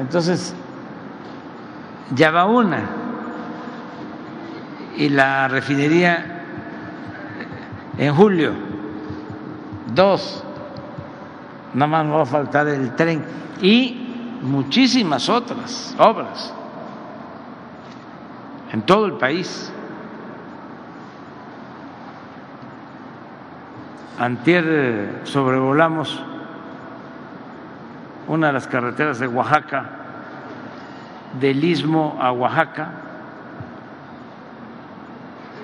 Entonces, 0.00 0.54
ya 2.14 2.30
va 2.30 2.44
una. 2.44 2.80
Y 4.96 5.08
la 5.08 5.48
refinería 5.48 6.42
en 7.98 8.14
julio, 8.14 8.52
dos. 9.94 10.42
Nada 11.74 12.04
más 12.04 12.14
va 12.14 12.22
a 12.22 12.26
faltar 12.26 12.68
el 12.68 12.94
tren. 12.96 13.24
Y 13.60 14.38
muchísimas 14.42 15.28
otras 15.28 15.94
obras 15.98 16.55
en 18.72 18.82
todo 18.82 19.06
el 19.06 19.12
país. 19.14 19.72
Antier 24.18 25.20
sobrevolamos 25.24 26.22
una 28.28 28.48
de 28.48 28.52
las 28.54 28.66
carreteras 28.66 29.18
de 29.18 29.26
Oaxaca, 29.28 29.84
del 31.38 31.62
istmo 31.62 32.18
a 32.20 32.32
Oaxaca, 32.32 32.88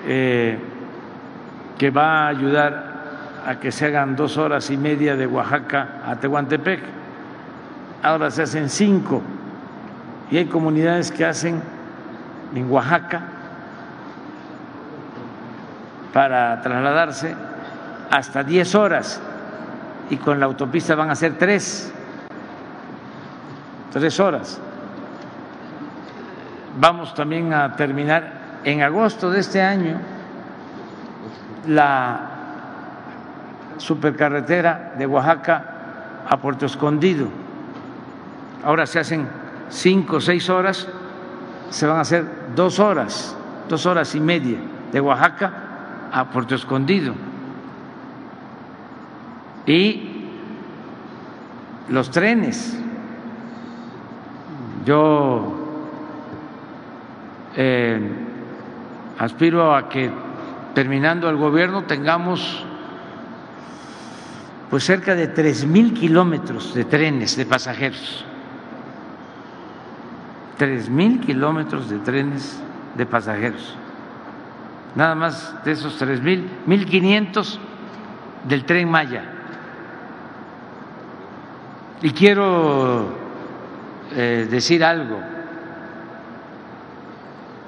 eh, 0.05 0.59
que 1.77 1.89
va 1.89 2.25
a 2.25 2.27
ayudar 2.27 2.93
a 3.45 3.59
que 3.59 3.71
se 3.71 3.87
hagan 3.87 4.15
dos 4.15 4.37
horas 4.37 4.69
y 4.69 4.77
media 4.77 5.15
de 5.15 5.27
Oaxaca 5.27 6.01
a 6.05 6.15
Tehuantepec. 6.15 6.81
Ahora 8.01 8.29
se 8.31 8.43
hacen 8.43 8.69
cinco 8.69 9.21
y 10.29 10.37
hay 10.37 10.45
comunidades 10.45 11.11
que 11.11 11.25
hacen 11.25 11.61
en 12.55 12.71
Oaxaca 12.71 13.21
para 16.13 16.61
trasladarse 16.61 17.35
hasta 18.11 18.43
10 18.43 18.75
horas 18.75 19.21
y 20.09 20.17
con 20.17 20.39
la 20.39 20.45
autopista 20.45 20.95
van 20.95 21.09
a 21.09 21.15
ser 21.15 21.37
tres, 21.37 21.91
tres 23.91 24.19
horas. 24.19 24.59
Vamos 26.79 27.13
también 27.15 27.53
a 27.53 27.75
terminar 27.75 28.33
en 28.63 28.81
agosto 28.81 29.31
de 29.31 29.39
este 29.39 29.61
año 29.61 29.97
la 31.67 32.29
supercarretera 33.77 34.93
de 34.97 35.05
Oaxaca 35.05 35.65
a 36.29 36.37
Puerto 36.37 36.65
Escondido. 36.65 37.27
Ahora 38.63 38.85
se 38.85 38.99
hacen 38.99 39.27
cinco 39.69 40.17
o 40.17 40.21
seis 40.21 40.49
horas, 40.49 40.87
se 41.73 41.87
van 41.87 41.97
a 41.97 42.01
hacer 42.01 42.23
dos 42.55 42.79
horas, 42.79 43.35
dos 43.67 43.87
horas 43.87 44.13
y 44.13 44.19
media 44.19 44.59
de 44.91 45.01
Oaxaca 45.01 46.09
a 46.11 46.29
Puerto 46.29 46.53
Escondido. 46.53 47.15
Y 49.65 50.27
los 51.89 52.11
trenes. 52.11 52.77
Yo 54.85 55.51
eh, 57.55 57.99
aspiro 59.17 59.75
a 59.75 59.89
que 59.89 60.11
terminando 60.75 61.27
el 61.27 61.37
gobierno 61.37 61.85
tengamos 61.85 62.63
pues 64.69 64.83
cerca 64.83 65.15
de 65.15 65.27
tres 65.27 65.65
mil 65.65 65.95
kilómetros 65.95 66.75
de 66.75 66.85
trenes 66.85 67.35
de 67.35 67.47
pasajeros. 67.47 68.25
Tres 70.63 70.89
mil 70.89 71.19
kilómetros 71.19 71.89
de 71.89 71.99
trenes 71.99 72.57
de 72.95 73.05
pasajeros. 73.05 73.75
Nada 74.95 75.13
más 75.13 75.53
de 75.65 75.73
esos 75.73 75.97
tres 75.97 76.21
mil, 76.21 76.49
mil 76.65 76.85
quinientos 76.85 77.59
del 78.47 78.63
tren 78.63 78.89
Maya. 78.89 79.25
Y 82.01 82.11
quiero 82.11 83.09
eh, 84.13 84.47
decir 84.49 84.85
algo. 84.85 85.19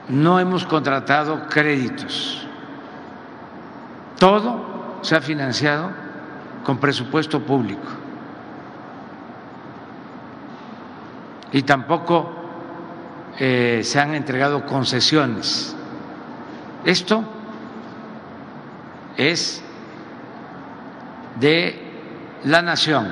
No 0.08 0.40
hemos 0.40 0.66
contratado 0.66 1.50
créditos. 1.50 2.48
Todo 4.18 5.00
se 5.02 5.18
ha 5.18 5.22
financiado 5.22 5.90
con 6.64 6.78
presupuesto 6.78 7.42
público. 7.42 7.90
Y 11.52 11.62
tampoco 11.64 12.45
eh, 13.40 13.82
se 13.84 14.00
han 14.00 14.16
entregado 14.16 14.66
concesiones. 14.66 15.76
Esto 16.86 17.24
es 19.18 19.62
de 21.40 21.82
la 22.46 22.62
nación, 22.62 23.12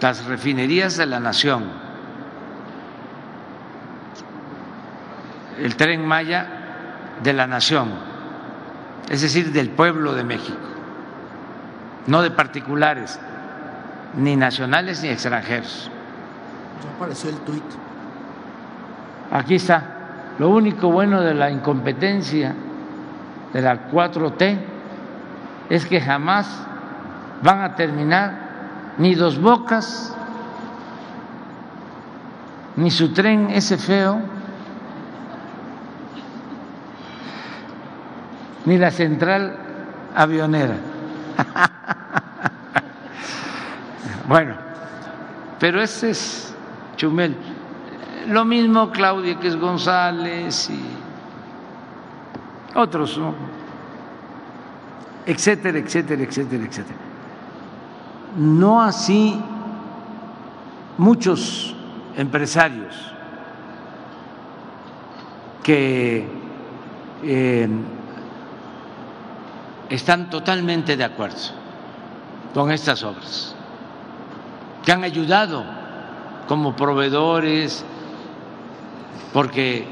las 0.00 0.24
refinerías 0.26 0.96
de 0.96 1.06
la 1.06 1.20
nación, 1.20 1.64
el 5.58 5.76
tren 5.76 6.04
Maya 6.04 7.16
de 7.22 7.32
la 7.32 7.46
nación, 7.46 7.90
es 9.08 9.22
decir, 9.22 9.52
del 9.52 9.70
pueblo 9.70 10.12
de 10.14 10.24
México, 10.24 10.58
no 12.06 12.20
de 12.20 12.30
particulares, 12.30 13.18
ni 14.14 14.36
nacionales 14.36 15.02
ni 15.02 15.08
extranjeros. 15.08 15.90
Ya 16.82 16.90
apareció 16.96 17.30
el 17.30 17.36
tuit. 17.36 17.64
Aquí 19.30 19.56
está. 19.56 19.82
Lo 20.38 20.50
único 20.50 20.90
bueno 20.90 21.22
de 21.22 21.34
la 21.34 21.50
incompetencia 21.50 22.54
de 23.52 23.62
la 23.62 23.90
4T 23.90 24.58
es 25.70 25.86
que 25.86 26.00
jamás 26.00 26.46
van 27.42 27.62
a 27.62 27.74
terminar 27.74 28.94
ni 28.98 29.14
dos 29.14 29.40
bocas, 29.40 30.14
ni 32.76 32.90
su 32.90 33.12
tren 33.12 33.50
ese 33.50 33.78
feo, 33.78 34.20
ni 38.66 38.76
la 38.76 38.90
central 38.90 39.56
avionera. 40.14 40.76
bueno, 44.28 44.54
pero 45.58 45.80
ese 45.80 46.10
es 46.10 46.45
Chumel. 46.96 47.36
Lo 48.28 48.44
mismo 48.44 48.90
Claudia 48.90 49.38
que 49.38 49.48
es 49.48 49.56
González 49.56 50.70
y 50.70 50.80
otros, 52.74 53.20
etcétera, 55.24 55.78
etcétera, 55.78 56.22
etcétera, 56.22 56.64
etcétera. 56.64 56.98
No 58.36 58.82
así 58.82 59.40
muchos 60.98 61.74
empresarios 62.16 62.94
que 65.62 66.28
eh, 67.22 67.68
están 69.88 70.30
totalmente 70.30 70.96
de 70.96 71.04
acuerdo 71.04 71.36
con 72.54 72.70
estas 72.70 73.02
obras, 73.02 73.54
que 74.84 74.92
han 74.92 75.04
ayudado 75.04 75.64
como 76.46 76.76
proveedores, 76.76 77.84
porque 79.32 79.86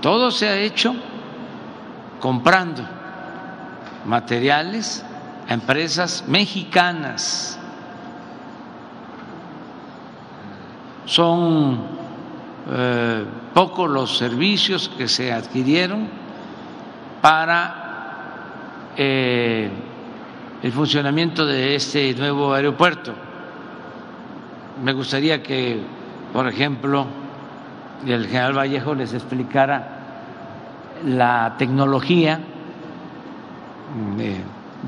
todo 0.00 0.30
se 0.30 0.48
ha 0.48 0.56
hecho 0.56 0.94
comprando 2.20 2.82
materiales 4.06 5.04
a 5.48 5.54
empresas 5.54 6.24
mexicanas. 6.26 7.58
Son 11.04 11.80
eh, 12.70 13.24
pocos 13.52 13.90
los 13.90 14.16
servicios 14.16 14.88
que 14.96 15.08
se 15.08 15.32
adquirieron 15.32 16.08
para 17.20 18.92
eh, 18.96 19.70
el 20.62 20.72
funcionamiento 20.72 21.44
de 21.46 21.74
este 21.74 22.14
nuevo 22.14 22.54
aeropuerto. 22.54 23.29
Me 24.82 24.94
gustaría 24.94 25.42
que, 25.42 25.78
por 26.32 26.48
ejemplo, 26.48 27.06
el 28.06 28.26
general 28.26 28.56
Vallejo 28.56 28.94
les 28.94 29.12
explicara 29.12 30.00
la 31.04 31.54
tecnología. 31.58 32.40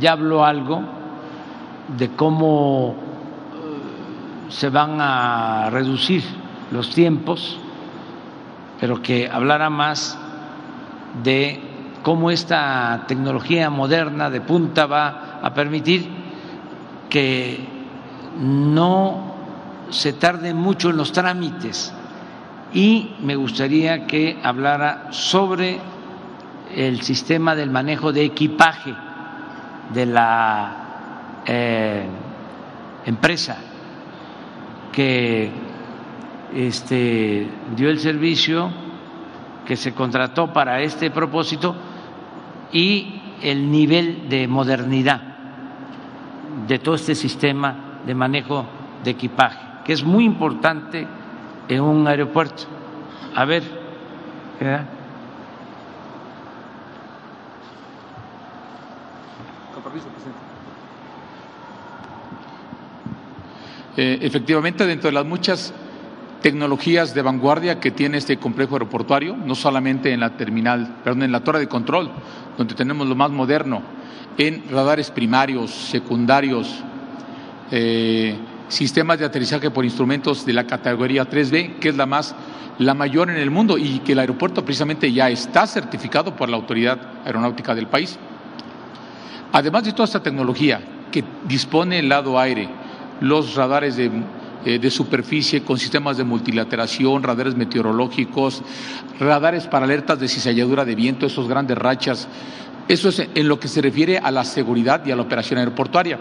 Ya 0.01 0.13
habló 0.13 0.47
algo 0.47 0.81
de 1.99 2.09
cómo 2.11 2.95
eh, 2.95 4.51
se 4.51 4.71
van 4.71 4.97
a 4.99 5.69
reducir 5.71 6.25
los 6.71 6.89
tiempos, 6.89 7.59
pero 8.81 9.03
que 9.03 9.29
hablara 9.29 9.69
más 9.69 10.19
de 11.23 11.61
cómo 12.03 12.31
esta 12.31 13.05
tecnología 13.07 13.69
moderna 13.69 14.31
de 14.31 14.41
punta 14.41 14.87
va 14.87 15.41
a 15.43 15.53
permitir 15.53 16.09
que 17.11 17.61
no 18.41 19.32
se 19.93 20.15
tarde 20.15 20.55
mucho 20.55 20.91
en 20.91 20.97
los 20.97 21.13
trámites 21.13 21.93
y 22.73 23.15
me 23.21 23.37
gustaría 23.37 24.07
que 24.07 24.39
hablara 24.43 25.09
sobre 25.11 25.79
el 26.75 27.03
sistema 27.03 27.55
del 27.55 27.71
manejo 27.71 28.13
de 28.13 28.25
equipaje 28.25 28.95
de 29.93 30.07
la 30.07 31.43
eh, 31.47 32.07
empresa 33.05 33.59
que 34.91 35.51
este, 36.55 37.49
dio 37.77 37.91
el 37.91 37.99
servicio, 37.99 38.71
que 39.67 39.77
se 39.77 39.93
contrató 39.93 40.53
para 40.53 40.81
este 40.81 41.11
propósito 41.11 41.75
y 42.73 43.21
el 43.43 43.71
nivel 43.71 44.29
de 44.29 44.49
modernidad 44.49 45.21
de 46.67 46.79
todo 46.79 46.95
este 46.95 47.15
sistema 47.15 48.01
de 48.07 48.15
manejo 48.15 48.67
de 49.03 49.11
equipaje, 49.11 49.59
que 49.85 49.93
es 49.93 50.05
muy 50.05 50.25
importante 50.25 51.07
en 51.69 51.81
un 51.81 52.07
aeropuerto. 52.07 52.65
A 53.35 53.45
ver, 53.45 53.63
¿verdad? 54.61 54.87
Eh, 63.95 64.19
efectivamente, 64.23 64.87
dentro 64.87 65.09
de 65.11 65.15
las 65.15 65.27
muchas 65.27 65.75
tecnologías 66.41 67.15
de 67.15 67.23
vanguardia 67.23 67.79
que 67.79 67.91
tiene 67.91 68.19
este 68.19 68.39
complejo 68.39 68.75
aeroportuario, 68.75 69.37
no 69.37 69.55
solamente 69.55 70.13
en 70.13 70.21
la 70.21 70.37
terminal, 70.37 70.97
perdón, 71.05 71.25
en 71.25 71.33
la 71.33 71.41
torre 71.41 71.61
de 71.61 71.69
control, 71.69 72.11
donde 72.57 72.75
tenemos 72.75 73.07
lo 73.07 73.15
más 73.15 73.31
moderno, 73.31 73.83
en 74.39 74.65
radares 74.71 75.11
primarios, 75.11 75.71
secundarios, 75.71 76.83
eh, 77.71 78.37
sistemas 78.73 79.19
de 79.19 79.27
aterrizaje 79.27 79.71
por 79.71 79.85
instrumentos 79.85 80.47
de 80.47 80.55
la 80.55 80.67
categoría 80.67 81.29
3B, 81.29 81.79
que 81.79 81.91
es 81.91 81.97
la 81.97 82.07
más, 82.07 82.35
la 82.79 82.95
mayor 82.95 83.29
en 83.29 83.37
el 83.37 83.51
mundo 83.51 83.77
y 83.77 83.99
que 83.99 84.13
el 84.13 84.19
aeropuerto 84.19 84.65
precisamente 84.65 85.13
ya 85.13 85.29
está 85.29 85.67
certificado 85.67 86.35
por 86.35 86.49
la 86.49 86.57
autoridad 86.57 86.99
aeronáutica 87.25 87.75
del 87.75 87.87
país. 87.87 88.19
Además 89.53 89.85
de 89.85 89.93
toda 89.93 90.07
esta 90.07 90.23
tecnología 90.23 90.81
que 91.11 91.23
dispone 91.47 91.99
el 91.99 92.09
lado 92.09 92.41
aire, 92.41 92.67
los 93.21 93.55
radares 93.55 93.97
de, 93.97 94.11
eh, 94.65 94.79
de 94.79 94.91
superficie 94.91 95.63
con 95.63 95.79
sistemas 95.79 96.17
de 96.17 96.25
multilateración, 96.25 97.23
radares 97.23 97.55
meteorológicos, 97.55 98.63
radares 99.21 99.67
para 99.67 99.85
alertas 99.85 100.19
de 100.19 100.29
cizalladura 100.29 100.87
de 100.87 100.95
viento, 100.95 101.27
esos 101.27 101.47
grandes 101.47 101.77
rachas, 101.77 102.27
eso 102.89 103.09
es 103.09 103.29
en 103.35 103.49
lo 103.49 103.61
que 103.61 103.69
se 103.69 103.81
refiere 103.81 104.19
a 104.19 104.31
la 104.31 104.45
seguridad 104.45 105.05
y 105.07 105.13
a 105.13 105.17
la 105.17 105.23
operación 105.23 105.59
aeroportuaria. 105.59 106.19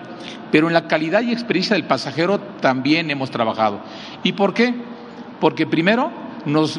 Pero 0.52 0.68
en 0.68 0.74
la 0.74 0.88
calidad 0.88 1.22
y 1.22 1.32
experiencia 1.32 1.76
del 1.76 1.86
pasajero 1.86 2.40
también 2.40 3.10
hemos 3.10 3.32
trabajado. 3.32 3.82
¿Y 4.24 4.34
por 4.34 4.54
qué? 4.54 4.74
Porque 5.40 5.66
primero, 5.66 6.12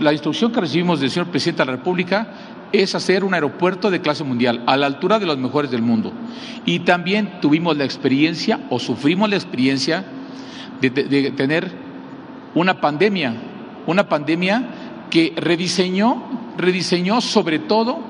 la 0.01 0.12
instrucción 0.12 0.53
que 0.53 0.61
recibimos 0.61 1.01
del 1.01 1.11
señor 1.11 1.28
presidente 1.28 1.62
de 1.62 1.66
la 1.66 1.76
República 1.76 2.28
es 2.72 2.95
hacer 2.95 3.22
un 3.24 3.35
aeropuerto 3.35 3.91
de 3.91 4.01
clase 4.01 4.24
mundial, 4.24 4.62
a 4.66 4.76
la 4.76 4.87
altura 4.87 5.18
de 5.18 5.26
los 5.26 5.37
mejores 5.37 5.70
del 5.70 5.83
mundo. 5.83 6.12
Y 6.64 6.80
también 6.80 7.41
tuvimos 7.41 7.76
la 7.76 7.85
experiencia, 7.85 8.61
o 8.70 8.78
sufrimos 8.78 9.28
la 9.28 9.37
experiencia, 9.37 10.05
de, 10.80 10.91
de 10.91 11.30
tener 11.33 11.70
una 12.55 12.80
pandemia, 12.80 13.35
una 13.87 14.09
pandemia 14.09 14.62
que 15.11 15.33
rediseñó, 15.37 16.55
rediseñó 16.57 17.20
sobre 17.20 17.59
todo 17.59 18.01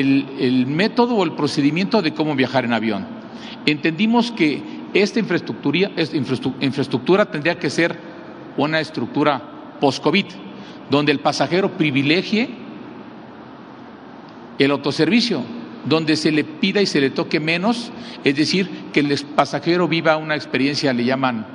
el, 0.00 0.66
método 0.66 1.14
o 1.16 1.24
el 1.24 1.32
procedimiento 1.32 2.02
de 2.02 2.14
cómo 2.14 2.34
viajar 2.34 2.64
en 2.64 2.72
avión. 2.72 3.06
Entendimos 3.66 4.32
que 4.32 4.62
esta 4.94 5.18
infraestructura, 5.20 5.90
infraestructura 6.60 7.30
tendría 7.30 7.58
que 7.58 7.70
ser 7.70 7.96
una 8.56 8.80
estructura 8.80 9.76
post-COVID, 9.80 10.26
donde 10.90 11.12
el 11.12 11.20
pasajero 11.20 11.76
privilegie 11.76 12.64
el 14.58 14.70
autoservicio, 14.70 15.42
donde 15.84 16.16
se 16.16 16.30
le 16.30 16.44
pida 16.44 16.80
y 16.80 16.86
se 16.86 17.00
le 17.00 17.10
toque 17.10 17.40
menos, 17.40 17.90
es 18.22 18.36
decir, 18.36 18.70
que 18.92 19.00
el 19.00 19.18
pasajero 19.34 19.88
viva 19.88 20.16
una 20.16 20.36
experiencia, 20.36 20.92
le 20.92 21.04
llaman 21.04 21.46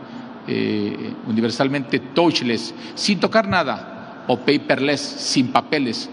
eh, 0.47 1.13
universalmente 1.25 1.99
touchless, 1.99 2.73
sin 2.95 3.19
tocar 3.19 3.47
nada, 3.47 4.25
o 4.27 4.37
paperless, 4.37 4.99
sin 4.99 5.47
papeles, 5.47 6.09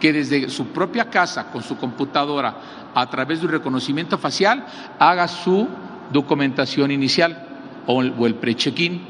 que 0.00 0.12
desde 0.12 0.48
su 0.48 0.68
propia 0.68 1.10
casa, 1.10 1.50
con 1.50 1.62
su 1.62 1.76
computadora, 1.76 2.54
a 2.94 3.08
través 3.10 3.40
de 3.40 3.46
un 3.46 3.52
reconocimiento 3.52 4.18
facial, 4.18 4.64
haga 4.98 5.28
su 5.28 5.68
documentación 6.12 6.90
inicial 6.90 7.46
o 7.86 8.02
el, 8.02 8.34
pre-check-in, 8.34 9.00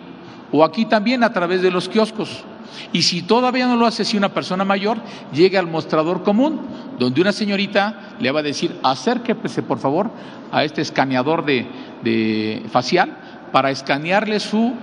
o 0.53 0.64
aquí 0.64 0.84
también 0.84 1.24
a 1.24 1.32
través 1.32 1.62
de 1.62 1.70
los 1.70 1.89
kioscos. 1.89 2.45
Y 2.93 3.03
si 3.03 3.22
todavía 3.22 3.66
no 3.66 3.76
lo 3.76 3.86
hace 3.86 4.05
si 4.05 4.16
una 4.16 4.28
persona 4.28 4.64
mayor, 4.64 4.99
llegue 5.32 5.59
al 5.59 5.66
mostrador 5.66 6.22
común, 6.22 6.61
donde 6.99 7.20
una 7.20 7.32
señorita 7.32 8.16
le 8.20 8.30
va 8.30 8.41
a 8.41 8.45
decir, 8.45 8.78
acérquese 8.82 9.62
por 9.62 9.78
favor 9.78 10.11
a 10.53 10.64
este 10.64 10.82
escaneador 10.82 11.45
de, 11.45 11.66
de 12.03 12.64
facial 12.70 13.16
para 13.53 13.70
escanearle 13.70 14.39
su, 14.39 14.74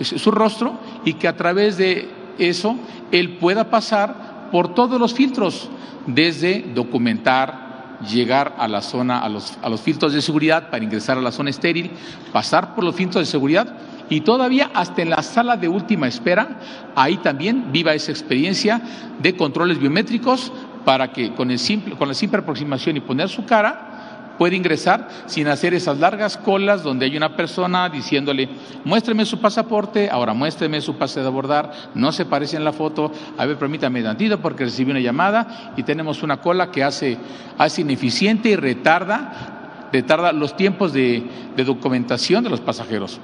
su 0.00 0.30
rostro 0.30 0.78
y 1.04 1.14
que 1.14 1.28
a 1.28 1.36
través 1.36 1.76
de 1.76 2.08
eso 2.38 2.76
él 3.12 3.36
pueda 3.36 3.70
pasar 3.70 4.33
por 4.50 4.74
todos 4.74 5.00
los 5.00 5.14
filtros, 5.14 5.68
desde 6.06 6.64
documentar, 6.74 7.64
llegar 8.10 8.56
a 8.58 8.68
la 8.68 8.82
zona, 8.82 9.20
a 9.20 9.28
los, 9.28 9.56
a 9.62 9.68
los 9.68 9.80
filtros 9.80 10.12
de 10.12 10.20
seguridad 10.20 10.70
para 10.70 10.84
ingresar 10.84 11.16
a 11.16 11.22
la 11.22 11.32
zona 11.32 11.50
estéril, 11.50 11.90
pasar 12.32 12.74
por 12.74 12.84
los 12.84 12.94
filtros 12.94 13.22
de 13.22 13.30
seguridad 13.30 13.76
y 14.10 14.20
todavía 14.20 14.70
hasta 14.74 15.02
en 15.02 15.10
la 15.10 15.22
sala 15.22 15.56
de 15.56 15.68
última 15.68 16.06
espera, 16.06 16.58
ahí 16.94 17.16
también 17.18 17.72
viva 17.72 17.94
esa 17.94 18.12
experiencia 18.12 18.80
de 19.20 19.36
controles 19.36 19.78
biométricos 19.78 20.52
para 20.84 21.12
que 21.12 21.32
con, 21.34 21.50
el 21.50 21.58
simple, 21.58 21.96
con 21.96 22.08
la 22.08 22.14
simple 22.14 22.40
aproximación 22.40 22.96
y 22.96 23.00
poner 23.00 23.28
su 23.28 23.44
cara, 23.46 23.93
puede 24.38 24.56
ingresar 24.56 25.08
sin 25.26 25.48
hacer 25.48 25.74
esas 25.74 25.98
largas 25.98 26.36
colas 26.36 26.82
donde 26.82 27.06
hay 27.06 27.16
una 27.16 27.36
persona 27.36 27.88
diciéndole, 27.88 28.48
muéstreme 28.84 29.24
su 29.24 29.40
pasaporte, 29.40 30.10
ahora 30.10 30.34
muéstreme 30.34 30.80
su 30.80 30.96
pase 30.96 31.20
de 31.20 31.26
abordar, 31.26 31.72
no 31.94 32.12
se 32.12 32.24
parece 32.24 32.56
en 32.56 32.64
la 32.64 32.72
foto, 32.72 33.12
a 33.36 33.46
ver, 33.46 33.56
permítame 33.56 34.02
tantito 34.02 34.40
porque 34.40 34.64
recibí 34.64 34.90
una 34.90 35.00
llamada 35.00 35.72
y 35.76 35.82
tenemos 35.82 36.22
una 36.22 36.38
cola 36.38 36.70
que 36.70 36.84
hace, 36.84 37.18
hace 37.58 37.82
ineficiente 37.82 38.48
y 38.50 38.56
retarda, 38.56 39.88
retarda 39.92 40.32
los 40.32 40.56
tiempos 40.56 40.92
de, 40.92 41.24
de 41.56 41.64
documentación 41.64 42.44
de 42.44 42.50
los 42.50 42.60
pasajeros. 42.60 43.20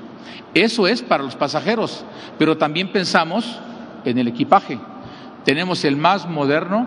Eso 0.55 0.89
es 0.89 1.03
para 1.03 1.23
los 1.23 1.37
pasajeros, 1.37 2.05
pero 2.39 2.57
también 2.57 2.91
pensamos 2.91 3.61
en 4.05 4.19
el 4.19 4.29
equipaje. 4.29 4.79
Tenemos 5.45 5.85
el 5.85 5.97
más 5.97 6.29
moderno 6.29 6.87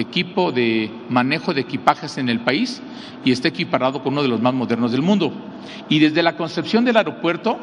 equipo 0.00 0.52
de 0.52 0.90
manejo 1.08 1.52
de 1.52 1.62
equipajes 1.62 2.18
en 2.18 2.28
el 2.28 2.40
país 2.40 2.80
y 3.24 3.32
está 3.32 3.48
equiparado 3.48 4.02
con 4.02 4.12
uno 4.12 4.22
de 4.22 4.28
los 4.28 4.40
más 4.40 4.54
modernos 4.54 4.92
del 4.92 5.02
mundo. 5.02 5.32
Y 5.88 5.98
desde 5.98 6.22
la 6.22 6.36
concepción 6.36 6.84
del 6.84 6.96
aeropuerto, 6.96 7.58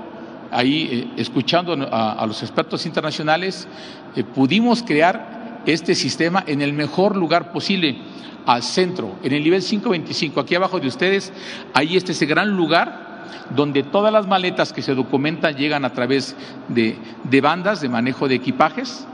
ahí 0.51 0.89
eh, 0.91 1.07
escuchando 1.17 1.73
a, 1.91 2.25
los 2.27 2.43
expertos 2.43 2.85
internacionales, 2.85 3.67
eh, 4.15 4.23
pudimos 4.23 4.83
crear 4.83 5.61
este 5.65 5.95
sistema 5.95 6.43
en 6.45 6.61
el 6.61 6.73
mejor 6.73 7.15
lugar 7.15 7.51
posible, 7.51 7.97
al 8.45 8.61
centro, 8.61 9.15
en 9.23 9.33
el 9.33 9.43
nivel 9.43 9.63
525, 9.63 10.39
aquí 10.39 10.53
abajo 10.53 10.79
de 10.79 10.87
ustedes, 10.87 11.33
ahí 11.73 11.97
está 11.97 12.11
ese 12.11 12.27
gran 12.27 12.55
lugar 12.55 13.25
donde 13.55 13.81
todas 13.81 14.13
las 14.13 14.27
maletas 14.27 14.71
que 14.71 14.83
se 14.83 14.93
documentan 14.93 15.55
llegan 15.55 15.83
a 15.83 15.93
través 15.93 16.35
de, 16.67 16.95
de 17.23 17.41
bandas 17.41 17.81
de 17.81 17.89
manejo 17.89 18.27
de 18.27 18.35
equipajes 18.35 19.07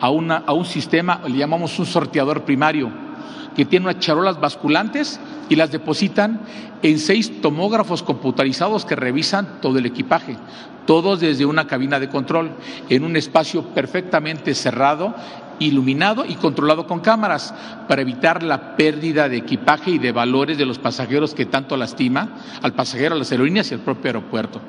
a, 0.00 0.10
una, 0.10 0.42
a 0.46 0.52
un 0.52 0.64
sistema, 0.64 1.20
le 1.26 1.36
llamamos 1.36 1.78
un 1.78 1.86
sorteador 1.86 2.44
primario, 2.44 2.90
que 3.54 3.64
tiene 3.64 3.86
unas 3.86 3.98
charolas 3.98 4.40
basculantes 4.40 5.20
y 5.48 5.56
las 5.56 5.72
depositan 5.72 6.40
en 6.82 6.98
seis 6.98 7.40
tomógrafos 7.40 8.02
computarizados 8.02 8.84
que 8.84 8.94
revisan 8.94 9.60
todo 9.60 9.78
el 9.78 9.86
equipaje, 9.86 10.36
todos 10.86 11.20
desde 11.20 11.44
una 11.44 11.66
cabina 11.66 11.98
de 11.98 12.08
control, 12.08 12.52
en 12.88 13.04
un 13.04 13.16
espacio 13.16 13.62
perfectamente 13.74 14.54
cerrado 14.54 15.14
iluminado 15.58 16.24
y 16.24 16.34
controlado 16.34 16.86
con 16.86 17.00
cámaras 17.00 17.54
para 17.88 18.02
evitar 18.02 18.42
la 18.42 18.76
pérdida 18.76 19.28
de 19.28 19.38
equipaje 19.38 19.92
y 19.92 19.98
de 19.98 20.12
valores 20.12 20.58
de 20.58 20.66
los 20.66 20.78
pasajeros 20.78 21.34
que 21.34 21.46
tanto 21.46 21.76
lastima 21.76 22.36
al 22.62 22.74
pasajero, 22.74 23.14
a 23.14 23.18
las 23.18 23.30
aerolíneas 23.32 23.70
y 23.70 23.74
al 23.74 23.80
propio 23.80 24.08
aeropuerto. 24.08 24.60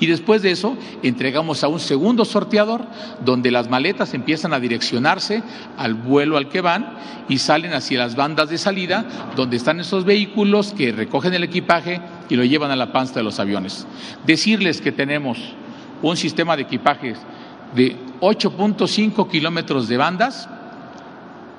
Y 0.00 0.06
después 0.06 0.42
de 0.42 0.50
eso 0.50 0.76
entregamos 1.02 1.62
a 1.64 1.68
un 1.68 1.80
segundo 1.80 2.24
sorteador 2.24 2.82
donde 3.24 3.50
las 3.50 3.68
maletas 3.68 4.14
empiezan 4.14 4.52
a 4.52 4.60
direccionarse 4.60 5.42
al 5.76 5.94
vuelo 5.94 6.36
al 6.36 6.48
que 6.48 6.60
van 6.60 6.94
y 7.28 7.38
salen 7.38 7.72
hacia 7.72 7.98
las 7.98 8.16
bandas 8.16 8.48
de 8.48 8.58
salida 8.58 9.04
donde 9.36 9.56
están 9.56 9.80
esos 9.80 10.04
vehículos 10.04 10.72
que 10.72 10.92
recogen 10.92 11.34
el 11.34 11.44
equipaje 11.44 12.00
y 12.28 12.36
lo 12.36 12.44
llevan 12.44 12.70
a 12.70 12.76
la 12.76 12.92
panza 12.92 13.14
de 13.14 13.22
los 13.22 13.38
aviones. 13.38 13.86
Decirles 14.26 14.80
que 14.80 14.92
tenemos 14.92 15.38
un 16.02 16.16
sistema 16.16 16.56
de 16.56 16.62
equipajes 16.62 17.18
de 17.74 17.96
8.5 18.20 19.28
kilómetros 19.28 19.88
de 19.88 19.96
bandas 19.96 20.48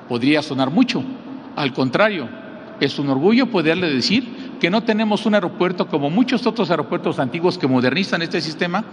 podría 0.07 0.41
sonar 0.41 0.69
mucho. 0.69 1.03
Al 1.55 1.73
contrario, 1.73 2.29
es 2.79 2.99
un 2.99 3.09
orgullo 3.09 3.47
poderle 3.47 3.89
decir 3.89 4.43
que 4.59 4.69
no 4.69 4.83
tenemos 4.83 5.25
un 5.25 5.35
aeropuerto 5.35 5.87
como 5.87 6.09
muchos 6.09 6.47
otros 6.47 6.69
aeropuertos 6.71 7.19
antiguos 7.19 7.57
que 7.57 7.67
modernizan 7.67 8.21
este 8.21 8.39
sistema 8.41 8.83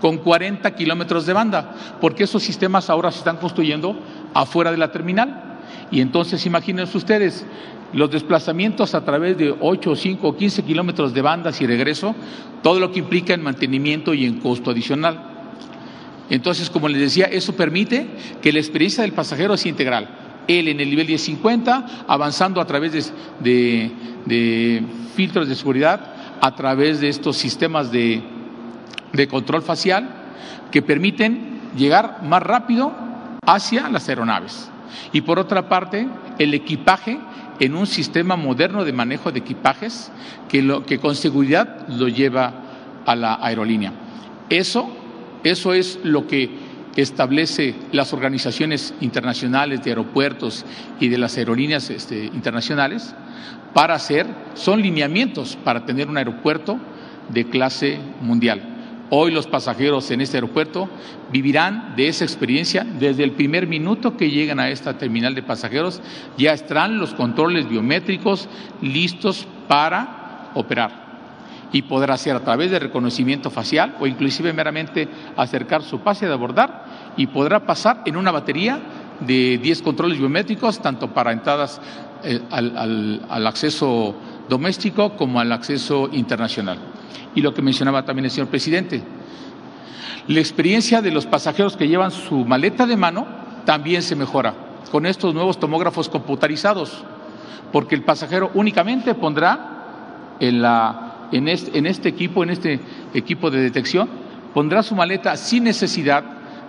con 0.00 0.18
40 0.18 0.74
kilómetros 0.74 1.26
de 1.26 1.34
banda, 1.34 1.74
porque 2.00 2.24
esos 2.24 2.42
sistemas 2.42 2.88
ahora 2.88 3.10
se 3.10 3.18
están 3.18 3.36
construyendo 3.36 3.98
afuera 4.32 4.70
de 4.70 4.78
la 4.78 4.90
terminal. 4.90 5.58
Y 5.90 6.00
entonces 6.00 6.46
imagínense 6.46 6.96
ustedes 6.96 7.46
los 7.92 8.10
desplazamientos 8.10 8.94
a 8.94 9.04
través 9.04 9.36
de 9.36 9.54
8, 9.60 9.96
5 9.96 10.28
o 10.28 10.36
15 10.36 10.62
kilómetros 10.62 11.14
de 11.14 11.22
bandas 11.22 11.60
y 11.60 11.66
regreso, 11.66 12.14
todo 12.62 12.80
lo 12.80 12.90
que 12.90 12.98
implica 12.98 13.34
en 13.34 13.42
mantenimiento 13.42 14.14
y 14.14 14.24
en 14.24 14.40
costo 14.40 14.70
adicional. 14.70 15.37
Entonces, 16.30 16.68
como 16.68 16.88
les 16.88 17.00
decía, 17.00 17.26
eso 17.26 17.54
permite 17.54 18.06
que 18.42 18.52
la 18.52 18.58
experiencia 18.58 19.02
del 19.02 19.12
pasajero 19.12 19.56
sea 19.56 19.70
integral. 19.70 20.08
Él 20.46 20.68
en 20.68 20.80
el 20.80 20.90
nivel 20.90 21.06
1050, 21.06 22.04
avanzando 22.06 22.60
a 22.60 22.66
través 22.66 23.12
de, 23.40 24.82
filtros 25.14 25.48
de 25.48 25.54
seguridad, 25.54 26.14
a 26.40 26.54
través 26.54 27.00
de 27.00 27.08
estos 27.08 27.36
sistemas 27.36 27.90
de, 27.90 28.22
control 29.30 29.62
facial 29.62 30.08
que 30.70 30.82
permiten 30.82 31.60
llegar 31.76 32.22
más 32.22 32.42
rápido 32.42 32.92
hacia 33.46 33.88
las 33.88 34.08
aeronaves. 34.08 34.70
Y 35.12 35.22
por 35.22 35.38
otra 35.38 35.68
parte, 35.68 36.08
el 36.38 36.54
equipaje 36.54 37.18
en 37.58 37.74
un 37.74 37.86
sistema 37.86 38.36
moderno 38.36 38.84
de 38.84 38.92
manejo 38.92 39.32
de 39.32 39.40
equipajes 39.40 40.12
que, 40.48 40.82
que 40.86 40.98
con 40.98 41.14
seguridad 41.14 41.88
lo 41.88 42.08
lleva 42.08 42.52
a 43.04 43.16
la 43.16 43.38
aerolínea. 43.42 43.92
Eso 44.48 44.97
eso 45.44 45.74
es 45.74 45.98
lo 46.02 46.26
que 46.26 46.50
establece 46.96 47.74
las 47.92 48.12
organizaciones 48.12 48.92
internacionales 49.00 49.84
de 49.84 49.90
aeropuertos 49.90 50.64
y 50.98 51.08
de 51.08 51.18
las 51.18 51.36
aerolíneas 51.36 51.90
este, 51.90 52.24
internacionales 52.24 53.14
para 53.72 53.94
hacer, 53.94 54.26
son 54.54 54.82
lineamientos 54.82 55.56
para 55.62 55.84
tener 55.84 56.08
un 56.08 56.16
aeropuerto 56.16 56.78
de 57.28 57.48
clase 57.48 57.98
mundial. 58.20 58.74
Hoy 59.10 59.30
los 59.30 59.46
pasajeros 59.46 60.10
en 60.10 60.20
este 60.20 60.36
aeropuerto 60.36 60.88
vivirán 61.32 61.94
de 61.96 62.08
esa 62.08 62.24
experiencia 62.24 62.84
desde 62.84 63.24
el 63.24 63.32
primer 63.32 63.66
minuto 63.66 64.16
que 64.16 64.30
llegan 64.30 64.60
a 64.60 64.68
esta 64.68 64.98
terminal 64.98 65.34
de 65.34 65.42
pasajeros. 65.42 66.02
Ya 66.36 66.52
estarán 66.52 66.98
los 66.98 67.14
controles 67.14 67.68
biométricos 67.68 68.48
listos 68.82 69.46
para 69.66 70.50
operar 70.54 71.07
y 71.72 71.82
podrá 71.82 72.14
hacer 72.14 72.34
a 72.34 72.40
través 72.40 72.70
de 72.70 72.78
reconocimiento 72.78 73.50
facial 73.50 73.96
o 74.00 74.06
inclusive 74.06 74.52
meramente 74.52 75.08
acercar 75.36 75.82
su 75.82 76.00
pase 76.00 76.26
de 76.26 76.32
abordar 76.32 77.12
y 77.16 77.26
podrá 77.26 77.66
pasar 77.66 78.02
en 78.06 78.16
una 78.16 78.30
batería 78.30 78.80
de 79.20 79.58
10 79.58 79.82
controles 79.82 80.18
biométricos, 80.18 80.80
tanto 80.80 81.12
para 81.12 81.32
entradas 81.32 81.80
eh, 82.24 82.40
al, 82.50 83.22
al 83.28 83.46
acceso 83.46 84.14
doméstico 84.48 85.16
como 85.16 85.40
al 85.40 85.52
acceso 85.52 86.08
internacional. 86.12 86.78
Y 87.34 87.42
lo 87.42 87.52
que 87.52 87.62
mencionaba 87.62 88.04
también 88.04 88.24
el 88.24 88.30
señor 88.30 88.48
presidente, 88.48 89.02
la 90.28 90.40
experiencia 90.40 91.02
de 91.02 91.10
los 91.10 91.26
pasajeros 91.26 91.76
que 91.76 91.88
llevan 91.88 92.10
su 92.10 92.44
maleta 92.44 92.86
de 92.86 92.96
mano 92.96 93.26
también 93.64 94.02
se 94.02 94.16
mejora 94.16 94.54
con 94.90 95.06
estos 95.06 95.34
nuevos 95.34 95.58
tomógrafos 95.58 96.08
computarizados, 96.08 97.04
porque 97.72 97.94
el 97.94 98.02
pasajero 98.02 98.50
únicamente 98.54 99.14
pondrá 99.14 100.36
en, 100.40 100.62
la, 100.62 101.07
en, 101.32 101.48
este, 101.48 101.78
en 101.78 101.86
equipo, 101.86 102.42
en 102.42 102.50
este 102.50 102.80
equipo 103.14 103.50
de 103.50 103.60
detección, 103.60 104.08
pondrá 104.54 104.82
su 104.82 104.94
maleta 104.94 105.36
sin 105.36 105.64
necesidad 105.64 106.24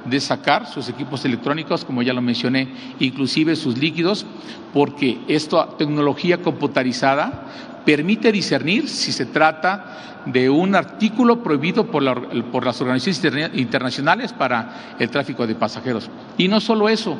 de 0.05 0.19
sacar 0.19 0.65
sus 0.67 0.87
equipos 0.89 1.25
electrónicos, 1.25 1.83
como 1.83 2.01
ya 2.01 2.13
lo 2.13 2.21
mencioné, 2.21 2.69
inclusive 2.99 3.55
sus 3.55 3.77
líquidos, 3.77 4.25
porque 4.73 5.19
esta 5.27 5.77
tecnología 5.77 6.41
computarizada 6.41 7.45
permite 7.85 8.31
discernir 8.31 8.87
si 8.87 9.11
se 9.11 9.25
trata 9.25 10.21
de 10.25 10.49
un 10.49 10.75
artículo 10.75 11.41
prohibido 11.43 11.87
por, 11.87 12.03
las 12.03 12.81
organizaciones 12.81 13.51
internacionales 13.55 14.33
para 14.33 14.95
el 14.99 15.09
tráfico 15.09 15.47
de 15.47 15.55
pasajeros. 15.55 16.09
Y 16.37 16.47
no 16.47 16.59
solo 16.59 16.89
eso, 16.89 17.17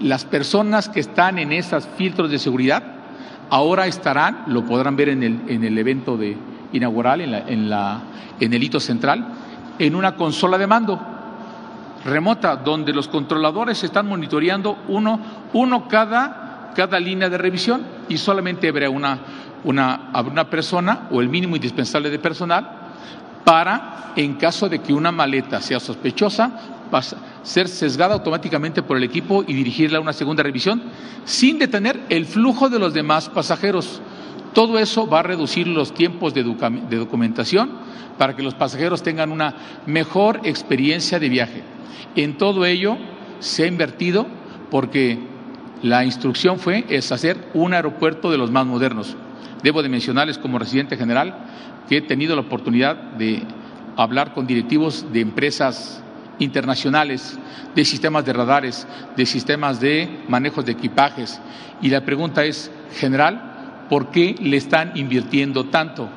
las 0.00 0.24
personas 0.24 0.88
que 0.88 1.00
están 1.00 1.38
en 1.38 1.52
esos 1.52 1.86
filtros 1.96 2.30
de 2.30 2.38
seguridad 2.38 2.82
ahora 3.50 3.86
estarán, 3.86 4.44
lo 4.46 4.64
podrán 4.64 4.96
ver 4.96 5.10
en 5.10 5.22
el, 5.22 5.78
evento 5.78 6.16
de, 6.16 6.36
inaugural, 6.72 7.20
en, 7.20 7.70
en 8.40 8.52
el 8.52 8.62
hito 8.62 8.80
central, 8.80 9.26
en 9.78 9.94
una 9.94 10.16
consola 10.16 10.58
de 10.58 10.66
mando 10.66 11.00
remota, 12.04 12.56
donde 12.56 12.92
los 12.92 13.08
controladores 13.08 13.82
están 13.84 14.08
monitoreando 14.08 14.78
uno, 14.88 15.20
uno 15.52 15.88
cada, 15.88 16.72
cada 16.74 16.98
línea 16.98 17.28
de 17.28 17.38
revisión 17.38 17.82
y 18.08 18.18
solamente 18.18 18.68
habrá 18.68 18.90
una, 18.90 19.18
una, 19.64 20.10
una 20.26 20.50
persona 20.50 21.08
o 21.10 21.20
el 21.20 21.28
mínimo 21.28 21.56
indispensable 21.56 22.10
de 22.10 22.18
personal 22.18 22.68
para, 23.44 24.12
en 24.16 24.34
caso 24.34 24.68
de 24.68 24.80
que 24.80 24.92
una 24.92 25.12
maleta 25.12 25.60
sea 25.60 25.80
sospechosa, 25.80 26.50
ser 27.42 27.68
sesgada 27.68 28.14
automáticamente 28.14 28.82
por 28.82 28.96
el 28.96 29.04
equipo 29.04 29.44
y 29.46 29.54
dirigirla 29.54 29.98
a 29.98 30.02
una 30.02 30.12
segunda 30.12 30.42
revisión 30.42 30.82
sin 31.24 31.58
detener 31.58 32.00
el 32.10 32.26
flujo 32.26 32.68
de 32.68 32.78
los 32.78 32.92
demás 32.92 33.28
pasajeros. 33.28 34.02
Todo 34.54 34.78
eso 34.78 35.06
va 35.06 35.20
a 35.20 35.22
reducir 35.22 35.66
los 35.66 35.94
tiempos 35.94 36.34
de, 36.34 36.42
documentación 36.42 37.70
para 38.18 38.36
que 38.36 38.42
los 38.42 38.54
pasajeros 38.54 39.02
tengan 39.02 39.32
una 39.32 39.54
mejor 39.86 40.40
experiencia 40.44 41.18
de 41.18 41.28
viaje. 41.28 41.62
En 42.16 42.36
todo 42.36 42.66
ello 42.66 42.98
se 43.40 43.64
ha 43.64 43.66
invertido 43.66 44.26
porque 44.70 45.18
la 45.82 46.04
instrucción 46.04 46.58
fue 46.58 46.84
es 46.88 47.10
hacer 47.12 47.48
un 47.54 47.72
aeropuerto 47.72 48.30
de 48.30 48.38
los 48.38 48.50
más 48.50 48.66
modernos. 48.66 49.16
Debo 49.62 49.82
de 49.82 49.88
mencionarles 49.88 50.38
como 50.38 50.58
residente 50.58 50.96
general 50.96 51.34
que 51.88 51.98
he 51.98 52.02
tenido 52.02 52.34
la 52.34 52.42
oportunidad 52.42 52.96
de 52.96 53.42
hablar 53.96 54.34
con 54.34 54.46
directivos 54.46 55.06
de 55.12 55.20
empresas 55.20 56.02
internacionales, 56.38 57.38
de 57.74 57.84
sistemas 57.84 58.24
de 58.24 58.32
radares, 58.32 58.86
de 59.16 59.26
sistemas 59.26 59.80
de 59.80 60.24
manejos 60.28 60.64
de 60.64 60.72
equipajes. 60.72 61.40
Y 61.80 61.88
la 61.88 62.04
pregunta 62.04 62.44
es, 62.44 62.70
general, 62.98 63.51
¿por 63.92 64.06
qué 64.06 64.34
le 64.40 64.56
están 64.56 64.92
invirtiendo 64.94 65.64
tanto? 65.64 66.08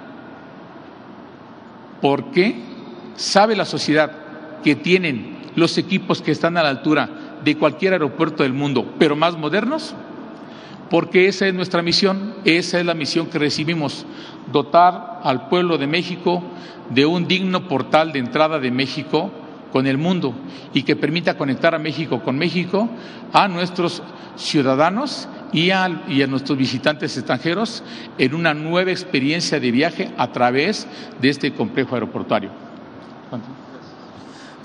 ¿Por 2.00 2.32
qué 2.32 2.56
sabe 3.18 3.54
la 3.54 3.66
sociedad 3.66 4.14
que 4.64 4.78
tienen 4.78 5.36
los 5.58 5.78
equipos 5.78 6.22
que 6.22 6.32
están 6.32 6.56
a 6.56 6.64
la 6.64 6.70
altura 6.70 7.10
de 7.44 7.58
cualquier 7.58 7.92
aeropuerto 7.92 8.44
del 8.44 8.54
mundo, 8.54 8.94
pero 8.98 9.18
más 9.18 9.38
modernos? 9.38 9.94
Porque 10.90 11.28
esa 11.28 11.48
es 11.48 11.54
nuestra 11.54 11.82
misión, 11.82 12.36
esa 12.46 12.80
es 12.80 12.86
la 12.86 12.94
misión 12.94 13.26
que 13.26 13.40
recibimos, 13.40 14.06
dotar 14.54 15.20
al 15.22 15.50
pueblo 15.50 15.78
de 15.78 15.88
México 15.88 16.42
de 16.92 17.06
un 17.06 17.28
digno 17.28 17.68
portal 17.68 18.14
de 18.14 18.20
entrada 18.20 18.58
de 18.58 18.72
México 18.72 19.32
con 19.74 19.86
el 19.86 19.98
mundo 19.98 20.34
y 20.74 20.84
que 20.84 20.96
permita 20.96 21.38
conectar 21.38 21.76
a 21.76 21.80
México 21.80 22.24
con 22.24 22.38
México, 22.38 22.88
a 23.34 23.50
nuestros 23.50 24.02
ciudadanos 24.38 25.28
y 25.54 25.72
a, 25.72 26.04
y 26.08 26.22
a, 26.22 26.28
nuestros 26.28 26.58
visitantes 26.58 27.18
extranjeros 27.18 27.84
en 28.18 28.36
una 28.36 28.54
nueva 28.54 28.92
experiencia 28.92 29.60
de 29.60 29.72
viaje 29.72 30.12
a 30.18 30.32
través 30.32 30.88
de 31.22 31.30
este 31.30 31.54
complejo 31.54 31.96
aeroportuario. 31.96 32.50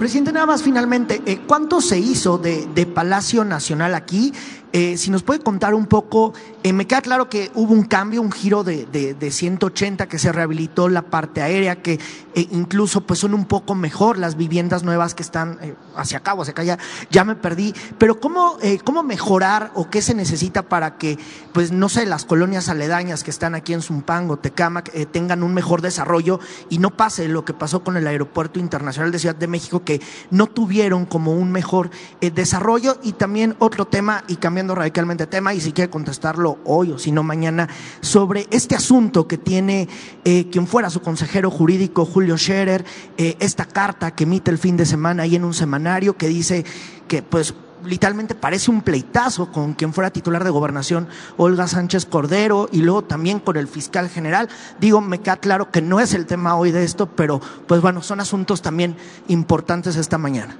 Presidente, 0.00 0.32
nada 0.32 0.46
más 0.46 0.62
finalmente, 0.62 1.20
eh, 1.26 1.40
¿cuánto 1.46 1.82
se 1.82 1.98
hizo 1.98 2.38
de, 2.38 2.66
de 2.74 2.86
Palacio 2.86 3.44
Nacional 3.44 3.94
aquí? 3.94 4.32
Eh, 4.72 4.96
si 4.96 5.10
nos 5.10 5.24
puede 5.24 5.40
contar 5.40 5.74
un 5.74 5.86
poco, 5.86 6.32
eh, 6.62 6.72
me 6.72 6.86
queda 6.86 7.02
claro 7.02 7.28
que 7.28 7.50
hubo 7.54 7.74
un 7.74 7.82
cambio, 7.82 8.22
un 8.22 8.30
giro 8.30 8.62
de, 8.62 8.86
de, 8.86 9.30
180, 9.30 10.06
que 10.06 10.18
se 10.18 10.30
rehabilitó 10.30 10.88
la 10.88 11.02
parte 11.02 11.42
aérea, 11.42 11.82
que 11.82 11.98
incluso 12.36 13.00
pues 13.00 13.18
son 13.18 13.34
un 13.34 13.46
poco 13.46 13.74
mejor 13.74 14.16
las 14.16 14.36
viviendas 14.36 14.84
nuevas 14.84 15.16
que 15.16 15.24
están 15.24 15.58
hacia 15.96 16.18
acá 16.18 16.34
o 16.34 16.42
hacia 16.42 16.52
acá, 16.52 16.62
ya, 16.62 16.78
ya 17.10 17.24
me 17.24 17.34
perdí, 17.34 17.74
pero 17.98 18.20
¿cómo, 18.20 18.58
¿cómo 18.84 19.02
mejorar 19.02 19.72
o 19.74 19.90
qué 19.90 20.00
se 20.02 20.14
necesita 20.14 20.62
para 20.62 20.98
que, 20.98 21.18
pues 21.52 21.72
no 21.72 21.88
sé, 21.88 22.06
las 22.06 22.24
colonias 22.24 22.68
aledañas 22.68 23.24
que 23.24 23.32
están 23.32 23.56
aquí 23.56 23.72
en 23.72 23.82
Zumpango, 23.82 24.36
Tecámac, 24.36 24.92
tengan 25.10 25.42
un 25.42 25.52
mejor 25.52 25.82
desarrollo 25.82 26.38
y 26.68 26.78
no 26.78 26.96
pase 26.96 27.26
lo 27.26 27.44
que 27.44 27.54
pasó 27.54 27.82
con 27.82 27.96
el 27.96 28.06
Aeropuerto 28.06 28.60
Internacional 28.60 29.10
de 29.10 29.18
Ciudad 29.18 29.34
de 29.34 29.48
México, 29.48 29.82
que 29.90 30.00
no 30.30 30.46
tuvieron 30.46 31.06
como 31.06 31.32
un 31.32 31.50
mejor 31.50 31.90
desarrollo. 32.20 32.98
Y 33.02 33.12
también 33.12 33.56
otro 33.58 33.86
tema 33.86 34.22
y 34.28 34.36
cambiar 34.36 34.60
radicalmente 34.68 35.26
tema 35.26 35.54
y 35.54 35.60
si 35.60 35.72
quiere 35.72 35.90
contestarlo 35.90 36.58
hoy 36.64 36.92
o 36.92 36.98
si 36.98 37.12
no 37.12 37.22
mañana 37.22 37.68
sobre 38.00 38.46
este 38.50 38.74
asunto 38.74 39.26
que 39.26 39.38
tiene 39.38 39.88
eh, 40.24 40.48
quien 40.50 40.66
fuera 40.66 40.90
su 40.90 41.00
consejero 41.00 41.50
jurídico, 41.50 42.04
Julio 42.04 42.36
Scherer, 42.36 42.84
eh, 43.16 43.36
esta 43.40 43.64
carta 43.64 44.12
que 44.12 44.24
emite 44.24 44.50
el 44.50 44.58
fin 44.58 44.76
de 44.76 44.86
semana 44.86 45.22
ahí 45.22 45.36
en 45.36 45.44
un 45.44 45.54
semanario 45.54 46.16
que 46.16 46.28
dice 46.28 46.64
que 47.08 47.22
pues 47.22 47.54
literalmente 47.84 48.34
parece 48.34 48.70
un 48.70 48.82
pleitazo 48.82 49.50
con 49.52 49.74
quien 49.74 49.92
fuera 49.92 50.10
titular 50.10 50.44
de 50.44 50.50
gobernación, 50.50 51.08
Olga 51.36 51.66
Sánchez 51.66 52.06
Cordero, 52.06 52.68
y 52.72 52.82
luego 52.82 53.02
también 53.02 53.40
con 53.40 53.56
el 53.56 53.68
fiscal 53.68 54.08
general. 54.08 54.48
Digo, 54.80 55.00
me 55.00 55.20
queda 55.20 55.36
claro 55.36 55.70
que 55.70 55.82
no 55.82 56.00
es 56.00 56.14
el 56.14 56.26
tema 56.26 56.56
hoy 56.56 56.70
de 56.70 56.84
esto, 56.84 57.06
pero 57.06 57.40
pues 57.66 57.80
bueno, 57.80 58.02
son 58.02 58.20
asuntos 58.20 58.62
también 58.62 58.96
importantes 59.28 59.96
esta 59.96 60.18
mañana. 60.18 60.56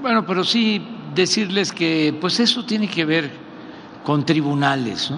Bueno, 0.00 0.26
pero 0.26 0.44
sí 0.44 0.86
decirles 1.14 1.72
que 1.72 2.16
pues 2.20 2.40
eso 2.40 2.64
tiene 2.64 2.88
que 2.88 3.04
ver 3.04 3.30
con 4.04 4.24
tribunales, 4.26 5.10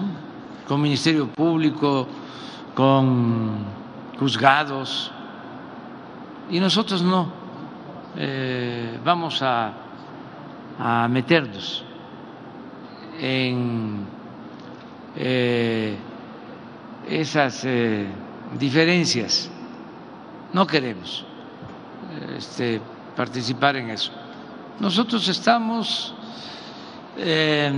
con 0.67 0.81
Ministerio 0.81 1.27
Público, 1.27 2.07
con 2.73 3.65
juzgados, 4.19 5.11
y 6.49 6.59
nosotros 6.59 7.01
no 7.01 7.31
eh, 8.15 8.99
vamos 9.03 9.41
a, 9.41 9.73
a, 10.79 11.07
meternos 11.07 11.83
en 13.19 14.05
eh, 15.15 15.95
esas 17.07 17.63
eh, 17.65 18.07
diferencias. 18.59 19.49
No 20.53 20.65
queremos 20.65 21.25
este, 22.35 22.81
participar 23.15 23.75
en 23.75 23.89
eso. 23.89 24.11
Nosotros 24.79 25.27
estamos 25.27 26.13
eh, 27.17 27.71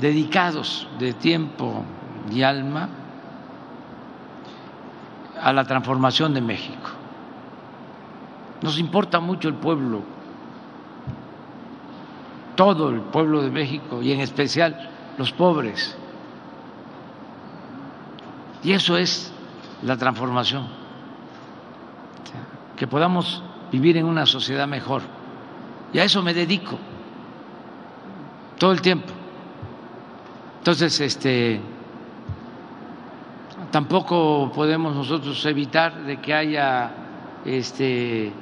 dedicados 0.00 0.86
de 0.98 1.14
tiempo 1.14 1.82
y 2.30 2.42
alma 2.42 2.88
a 5.40 5.52
la 5.52 5.64
transformación 5.64 6.34
de 6.34 6.40
México. 6.40 6.90
Nos 8.60 8.78
importa 8.78 9.18
mucho 9.18 9.48
el 9.48 9.54
pueblo, 9.54 10.02
todo 12.54 12.90
el 12.90 13.00
pueblo 13.00 13.42
de 13.42 13.50
México 13.50 14.02
y 14.02 14.12
en 14.12 14.20
especial 14.20 14.90
los 15.18 15.32
pobres. 15.32 15.96
Y 18.62 18.72
eso 18.72 18.96
es 18.96 19.32
la 19.82 19.96
transformación, 19.96 20.66
que 22.76 22.86
podamos 22.86 23.42
vivir 23.72 23.96
en 23.96 24.06
una 24.06 24.26
sociedad 24.26 24.68
mejor. 24.68 25.02
Y 25.92 25.98
a 25.98 26.04
eso 26.04 26.22
me 26.22 26.32
dedico 26.32 26.78
todo 28.58 28.72
el 28.72 28.80
tiempo. 28.80 29.12
Entonces, 30.58 31.00
este 31.00 31.60
tampoco 33.72 34.52
podemos 34.54 34.94
nosotros 34.94 35.44
evitar 35.46 36.04
de 36.04 36.20
que 36.20 36.34
haya 36.34 36.90
este 37.44 38.32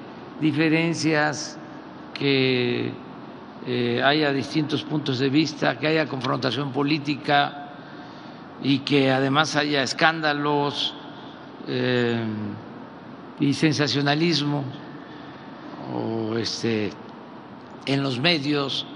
diferencias, 0.40 1.58
que 2.12 2.92
eh, 3.66 4.02
haya 4.02 4.32
distintos 4.32 4.82
puntos 4.82 5.18
de 5.18 5.28
vista, 5.28 5.78
que 5.78 5.86
haya 5.86 6.06
confrontación 6.06 6.72
política 6.72 7.68
y 8.62 8.80
que 8.80 9.10
además 9.10 9.56
haya 9.56 9.82
escándalos 9.82 10.94
eh, 11.66 12.24
y 13.38 13.52
sensacionalismo 13.52 14.64
o 15.94 16.36
este 16.36 16.90
en 17.86 18.02
los 18.02 18.18
medios. 18.18 18.86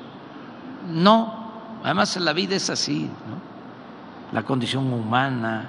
No, 0.88 1.50
además 1.82 2.16
la 2.16 2.32
vida 2.32 2.56
es 2.56 2.70
así, 2.70 3.10
la 4.32 4.42
condición 4.42 4.92
humana, 4.92 5.68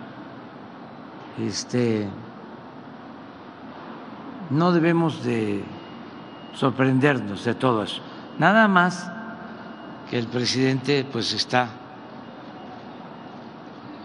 este, 1.39 2.07
no 4.49 4.71
debemos 4.71 5.23
de 5.23 5.63
sorprendernos 6.53 7.43
de 7.43 7.55
todo 7.55 7.83
eso. 7.83 8.01
Nada 8.37 8.67
más 8.67 9.09
que 10.09 10.17
el 10.17 10.27
presidente 10.27 11.05
pues 11.09 11.33
está 11.33 11.69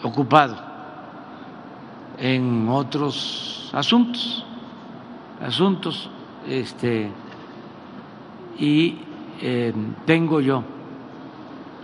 ocupado 0.03 0.57
en 2.19 2.69
otros 2.69 3.71
asuntos, 3.73 4.45
asuntos, 5.41 6.11
este, 6.47 7.11
y 8.59 8.99
eh, 9.41 9.73
tengo 10.07 10.41
yo 10.41 10.63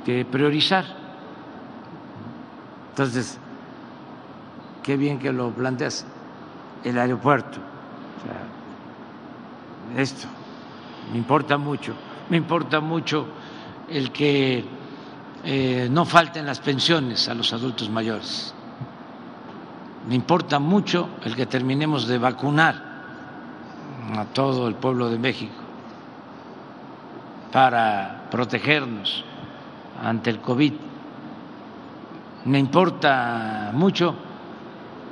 que 0.05 0.25
priorizar. 0.25 0.85
Entonces, 2.91 3.39
qué 4.83 4.97
bien 4.97 5.19
que 5.19 5.33
lo 5.33 5.51
planteas, 5.51 6.07
el 6.85 6.99
aeropuerto. 6.99 7.59
esto 9.97 10.29
me 11.13 11.19
importa 11.19 11.57
mucho, 11.57 11.95
me 12.29 12.37
importa 12.37 12.81
mucho 12.81 13.27
el 13.89 14.11
que 14.11 14.65
eh, 15.45 15.89
no 15.91 16.05
falten 16.05 16.47
las 16.47 16.61
pensiones 16.61 17.29
a 17.29 17.35
los 17.35 17.53
adultos 17.53 17.89
mayores. 17.89 18.55
Me 20.09 20.15
importa 20.15 20.59
mucho 20.59 21.09
el 21.25 21.35
que 21.35 21.47
terminemos 21.47 22.07
de 22.07 22.19
vacunar 22.19 22.83
a 24.17 24.25
todo 24.27 24.69
el 24.69 24.75
pueblo 24.75 25.09
de 25.09 25.19
México 25.19 25.55
para 27.53 28.29
protegernos 28.31 29.25
ante 30.03 30.31
el 30.31 30.41
COVID. 30.41 30.73
Me 32.45 32.59
importa 32.59 33.71
mucho 33.73 34.15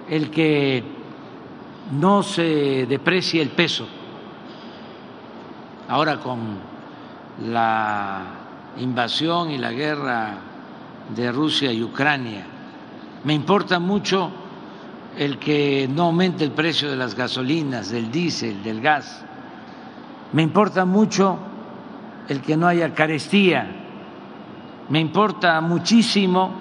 el 0.08 0.30
que 0.30 0.84
no 1.92 2.22
se 2.22 2.86
deprecie 2.86 3.42
el 3.42 3.50
peso. 3.50 3.86
Ahora 5.88 6.18
con 6.18 6.73
la 7.42 8.22
invasión 8.78 9.50
y 9.50 9.58
la 9.58 9.72
guerra 9.72 10.34
de 11.14 11.32
Rusia 11.32 11.72
y 11.72 11.82
Ucrania, 11.82 12.44
me 13.24 13.32
importa 13.32 13.78
mucho 13.78 14.30
el 15.16 15.38
que 15.38 15.88
no 15.90 16.04
aumente 16.04 16.44
el 16.44 16.50
precio 16.50 16.90
de 16.90 16.96
las 16.96 17.14
gasolinas, 17.14 17.90
del 17.90 18.10
diésel, 18.10 18.62
del 18.62 18.80
gas. 18.80 19.24
Me 20.32 20.42
importa 20.42 20.84
mucho 20.84 21.38
el 22.28 22.40
que 22.40 22.56
no 22.56 22.66
haya 22.66 22.92
carestía. 22.94 23.66
Me 24.88 25.00
importa 25.00 25.60
muchísimo 25.60 26.52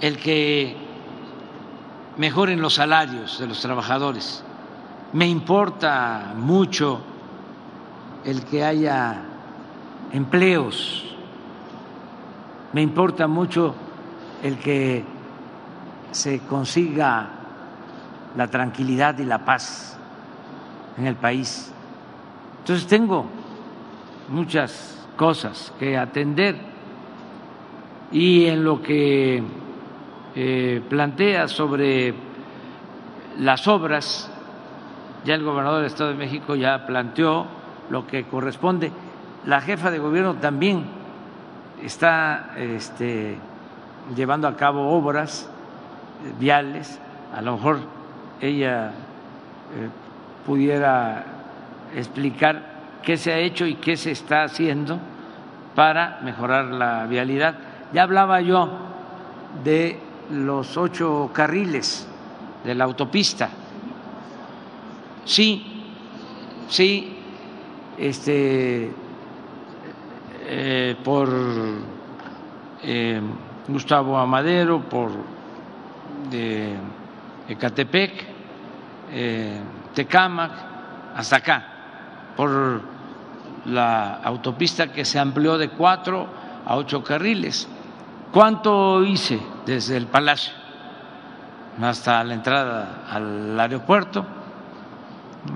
el 0.00 0.18
que 0.18 0.76
mejoren 2.16 2.60
los 2.60 2.74
salarios 2.74 3.38
de 3.38 3.46
los 3.46 3.60
trabajadores. 3.60 4.44
Me 5.12 5.26
importa 5.26 6.34
mucho 6.36 7.00
el 8.24 8.44
que 8.44 8.62
haya 8.62 9.22
empleos. 10.12 11.14
Me 12.72 12.82
importa 12.82 13.26
mucho 13.26 13.74
el 14.42 14.58
que 14.58 15.04
se 16.12 16.40
consiga 16.40 17.28
la 18.36 18.48
tranquilidad 18.48 19.18
y 19.18 19.24
la 19.24 19.44
paz 19.44 19.98
en 20.96 21.06
el 21.06 21.16
país. 21.16 21.72
Entonces 22.60 22.86
tengo 22.86 23.26
muchas 24.28 25.06
cosas 25.16 25.72
que 25.78 25.96
atender 25.96 26.56
y 28.12 28.46
en 28.46 28.64
lo 28.64 28.82
que 28.82 29.42
eh, 30.34 30.82
plantea 30.88 31.48
sobre 31.48 32.14
las 33.38 33.66
obras, 33.68 34.30
ya 35.24 35.34
el 35.34 35.44
gobernador 35.44 35.78
del 35.78 35.86
Estado 35.86 36.10
de 36.10 36.16
México 36.16 36.54
ya 36.54 36.86
planteó 36.86 37.46
lo 37.90 38.06
que 38.06 38.24
corresponde. 38.24 38.92
La 39.46 39.60
jefa 39.60 39.90
de 39.90 39.98
gobierno 39.98 40.34
también 40.34 40.84
está 41.82 42.50
este, 42.56 43.36
llevando 44.14 44.46
a 44.46 44.56
cabo 44.56 44.90
obras 44.90 45.48
viales, 46.38 46.98
a 47.34 47.40
lo 47.40 47.52
mejor 47.52 47.78
ella 48.40 48.88
eh, 48.88 49.88
pudiera 50.44 51.24
explicar 51.94 52.62
qué 53.02 53.16
se 53.16 53.32
ha 53.32 53.38
hecho 53.38 53.66
y 53.66 53.76
qué 53.76 53.96
se 53.96 54.10
está 54.10 54.44
haciendo 54.44 54.98
para 55.74 56.20
mejorar 56.22 56.66
la 56.66 57.06
vialidad. 57.06 57.54
Ya 57.92 58.02
hablaba 58.02 58.40
yo 58.40 58.68
de 59.64 59.98
los 60.30 60.76
ocho 60.76 61.30
carriles 61.32 62.06
de 62.64 62.74
la 62.74 62.84
autopista. 62.84 63.48
Sí, 65.24 65.84
sí, 66.68 67.16
este, 67.98 68.92
eh, 70.52 70.96
por 71.04 71.28
eh, 72.82 73.20
Gustavo 73.68 74.18
Amadero, 74.18 74.80
por 74.80 75.12
de 76.28 76.74
Ecatepec, 77.48 78.24
eh, 79.12 79.60
Tecámac, 79.94 80.50
hasta 81.14 81.36
acá, 81.36 81.66
por 82.36 82.82
la 83.66 84.14
autopista 84.24 84.92
que 84.92 85.04
se 85.04 85.20
amplió 85.20 85.56
de 85.56 85.68
cuatro 85.68 86.26
a 86.66 86.74
ocho 86.74 87.04
carriles. 87.04 87.68
¿Cuánto 88.32 89.04
hice 89.04 89.40
desde 89.66 89.96
el 89.96 90.06
Palacio 90.06 90.52
hasta 91.80 92.24
la 92.24 92.34
entrada 92.34 93.04
al 93.08 93.58
aeropuerto? 93.58 94.26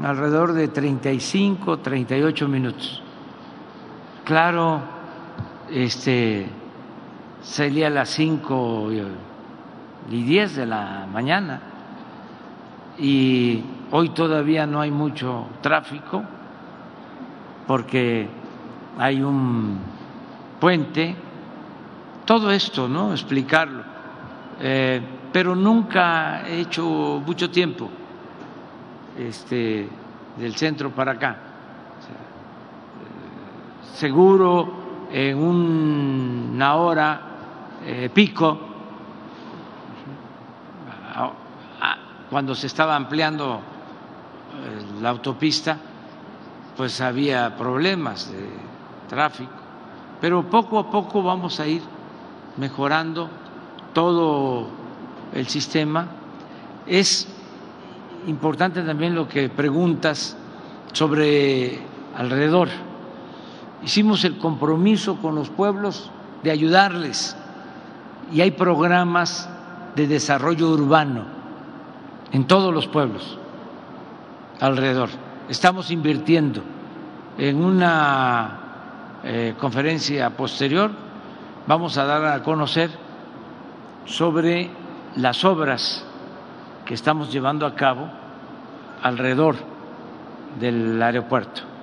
Alrededor 0.05 0.53
de 0.53 0.69
35, 0.69 1.79
38 1.81 2.47
minutos. 2.47 3.04
Claro, 4.25 4.81
este 5.71 6.47
salía 7.43 7.89
a 7.89 7.91
las 7.91 8.09
cinco 8.09 8.89
y 10.11 10.23
diez 10.23 10.57
de 10.57 10.65
la 10.65 11.07
mañana 11.13 11.61
y 12.99 13.63
hoy 13.91 14.09
todavía 14.11 14.67
no 14.67 14.81
hay 14.81 14.91
mucho 14.91 15.47
tráfico 15.61 16.23
porque 17.67 18.27
hay 18.99 19.23
un 19.23 19.79
puente 20.59 21.15
todo 22.25 22.51
esto, 22.51 22.89
¿no? 22.89 23.13
Explicarlo. 23.13 23.83
Eh, 24.59 25.03
pero 25.31 25.55
nunca 25.55 26.49
he 26.49 26.61
hecho 26.61 27.21
mucho 27.27 27.51
tiempo 27.51 27.91
este, 29.19 29.87
del 30.39 30.55
centro 30.55 30.91
para 30.91 31.13
acá. 31.13 31.44
Eh, 33.85 33.97
seguro 33.97 35.09
en 35.11 35.39
una 35.39 36.75
hora 36.77 37.21
eh, 37.85 38.11
pico, 38.13 38.59
cuando 42.31 42.55
se 42.55 42.67
estaba 42.67 42.97
ampliando 42.97 43.61
la 45.01 45.11
autopista, 45.11 45.79
pues 46.77 47.01
había 47.01 47.57
problemas 47.57 48.33
de 48.33 48.49
tráfico, 49.09 49.53
pero 50.21 50.43
poco 50.43 50.79
a 50.81 50.91
poco 50.91 51.23
vamos 51.23 51.61
a 51.61 51.67
ir 51.67 51.83
mejorando 52.57 53.29
todo 53.93 54.67
el 55.33 55.47
sistema. 55.47 56.09
Es 56.87 57.29
importante 58.27 58.83
también 58.83 59.15
lo 59.15 59.29
que 59.29 59.49
preguntas 59.49 60.37
sobre 60.93 61.79
alrededor. 62.17 62.69
Hicimos 63.85 64.25
el 64.25 64.39
compromiso 64.39 65.17
con 65.17 65.35
los 65.35 65.51
pueblos 65.51 66.11
de 66.43 66.51
ayudarles. 66.51 67.37
Y 68.33 68.41
hay 68.41 68.53
programas 68.53 69.49
de 69.95 70.07
desarrollo 70.07 70.71
urbano 70.71 71.25
en 72.33 72.47
todos 72.47 72.73
los 72.73 72.87
pueblos 72.87 73.39
alrededor. 74.59 75.11
Estamos 75.51 75.91
invirtiendo 75.91 76.63
en 77.37 77.63
una 77.63 79.21
eh, 79.23 79.55
conferencia 79.61 80.31
posterior. 80.31 80.91
Vamos 81.67 81.99
a 81.99 82.05
dar 82.05 82.25
a 82.25 82.43
conocer 82.43 82.91
sobre 84.07 84.71
las 85.17 85.45
obras 85.45 86.07
que 86.87 86.95
estamos 86.95 87.31
llevando 87.31 87.67
a 87.67 87.75
cabo 87.75 88.09
alrededor 89.03 89.57
del 90.59 91.03
aeropuerto 91.03 91.74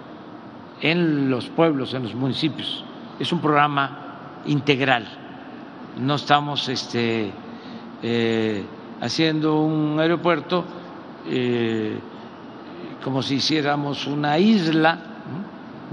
en 0.81 1.29
los 1.29 1.47
pueblos, 1.49 1.93
en 1.93 2.03
los 2.03 2.15
municipios. 2.15 2.83
Es 3.19 3.31
un 3.31 3.39
programa 3.39 4.41
integral. 4.45 5.07
No 5.99 6.15
estamos 6.15 6.67
este, 6.69 7.31
eh, 8.01 8.65
haciendo 8.99 9.61
un 9.61 9.99
aeropuerto 9.99 10.65
eh, 11.27 11.99
como 13.03 13.21
si 13.21 13.35
hiciéramos 13.35 14.07
una 14.07 14.37
isla, 14.37 14.99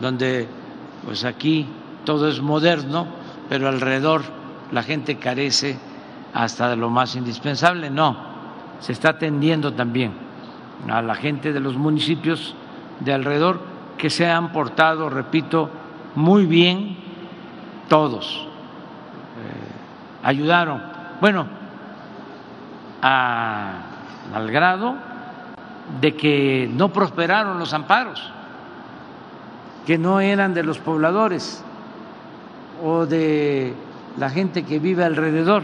donde 0.00 0.46
pues 1.04 1.24
aquí 1.24 1.66
todo 2.04 2.28
es 2.28 2.40
moderno, 2.40 3.06
pero 3.48 3.68
alrededor 3.68 4.22
la 4.72 4.82
gente 4.82 5.16
carece 5.16 5.78
hasta 6.34 6.68
de 6.68 6.76
lo 6.76 6.90
más 6.90 7.16
indispensable. 7.16 7.90
No, 7.90 8.16
se 8.80 8.92
está 8.92 9.10
atendiendo 9.10 9.72
también 9.72 10.12
a 10.88 11.02
la 11.02 11.14
gente 11.14 11.52
de 11.52 11.60
los 11.60 11.76
municipios 11.76 12.54
de 13.00 13.12
alrededor 13.12 13.60
que 13.98 14.08
se 14.08 14.30
han 14.30 14.52
portado, 14.52 15.10
repito, 15.10 15.68
muy 16.14 16.46
bien 16.46 16.96
todos. 17.88 18.48
Eh, 19.36 19.68
ayudaron. 20.22 20.82
Bueno, 21.20 21.46
al 23.02 24.50
grado 24.50 24.96
de 26.00 26.14
que 26.14 26.70
no 26.72 26.92
prosperaron 26.92 27.58
los 27.58 27.72
amparos, 27.74 28.32
que 29.86 29.98
no 29.98 30.20
eran 30.20 30.54
de 30.54 30.62
los 30.62 30.78
pobladores 30.78 31.64
o 32.82 33.06
de 33.06 33.74
la 34.18 34.30
gente 34.30 34.64
que 34.64 34.78
vive 34.78 35.04
alrededor. 35.04 35.62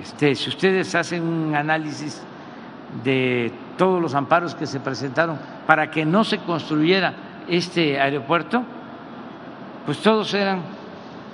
Este, 0.00 0.36
si 0.36 0.48
ustedes 0.48 0.94
hacen 0.94 1.22
un 1.24 1.54
análisis 1.54 2.22
de 3.02 3.52
todos 3.76 4.00
los 4.00 4.14
amparos 4.14 4.54
que 4.54 4.66
se 4.66 4.80
presentaron 4.80 5.38
para 5.66 5.90
que 5.90 6.04
no 6.04 6.24
se 6.24 6.38
construyera 6.38 7.14
este 7.48 8.00
aeropuerto, 8.00 8.62
pues 9.86 9.98
todos 9.98 10.32
eran 10.34 10.62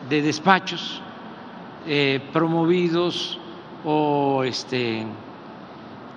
de 0.09 0.23
despachos 0.23 1.03
eh, 1.87 2.21
promovidos 2.33 3.39
o 3.85 4.43
este, 4.45 5.07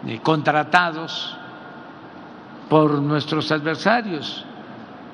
eh, 0.07 0.19
contratados 0.23 1.37
por 2.69 3.01
nuestros 3.01 3.51
adversarios, 3.51 4.45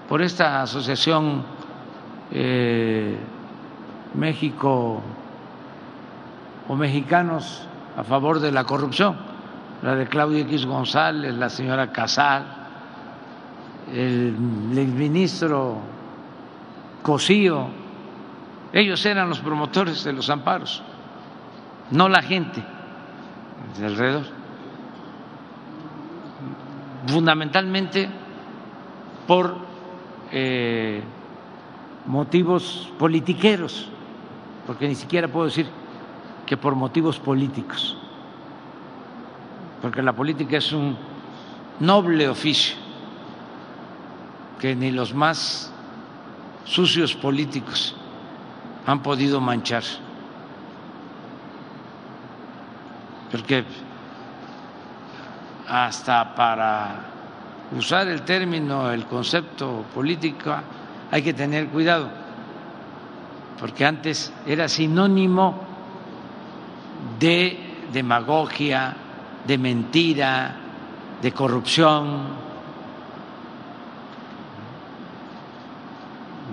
por 0.08 0.22
esta 0.22 0.62
asociación 0.62 1.44
eh, 2.32 3.18
México 4.14 5.02
o 6.68 6.76
mexicanos 6.76 7.68
a 7.98 8.04
favor 8.04 8.40
de 8.40 8.52
la 8.52 8.64
corrupción, 8.64 9.35
la 9.86 9.94
de 9.96 10.08
Claudia 10.08 10.40
X 10.40 10.66
González, 10.66 11.36
la 11.36 11.48
señora 11.48 11.92
Casal, 11.92 12.44
el, 13.94 14.36
el 14.76 14.88
ministro 14.88 15.78
Cosío, 17.04 17.68
ellos 18.74 19.06
eran 19.06 19.30
los 19.30 19.42
promotores 19.42 20.04
de 20.04 20.12
los 20.12 20.28
amparos, 20.32 20.82
no 21.92 22.10
la 22.10 22.24
gente 22.24 22.64
de 23.78 23.86
alrededor. 23.86 24.26
Fundamentalmente 27.06 28.10
por 29.28 29.56
eh, 30.32 31.04
motivos 32.08 32.92
politiqueros, 32.98 33.88
porque 34.66 34.88
ni 34.88 34.96
siquiera 34.96 35.28
puedo 35.28 35.46
decir 35.46 35.68
que 36.48 36.58
por 36.58 36.74
motivos 36.74 37.20
políticos, 37.20 38.00
porque 39.86 40.02
la 40.02 40.14
política 40.14 40.58
es 40.58 40.72
un 40.72 40.98
noble 41.80 42.28
oficio 42.28 42.76
que 44.60 44.76
ni 44.76 44.90
los 44.90 45.14
más 45.14 45.72
sucios 46.64 47.14
políticos 47.14 47.96
han 48.88 49.04
podido 49.04 49.40
manchar, 49.40 49.84
porque 53.32 53.64
hasta 55.70 56.34
para 56.34 57.02
usar 57.78 58.08
el 58.08 58.24
término, 58.24 58.90
el 58.90 59.06
concepto 59.06 59.86
político, 59.94 60.52
hay 61.12 61.22
que 61.22 61.36
tener 61.36 61.68
cuidado, 61.68 62.10
porque 63.60 63.86
antes 63.86 64.34
era 64.48 64.68
sinónimo 64.68 65.62
de 67.20 67.60
demagogia, 67.94 68.98
de 69.48 69.58
mentira, 69.58 70.56
de 71.22 71.32
corrupción. 71.32 72.46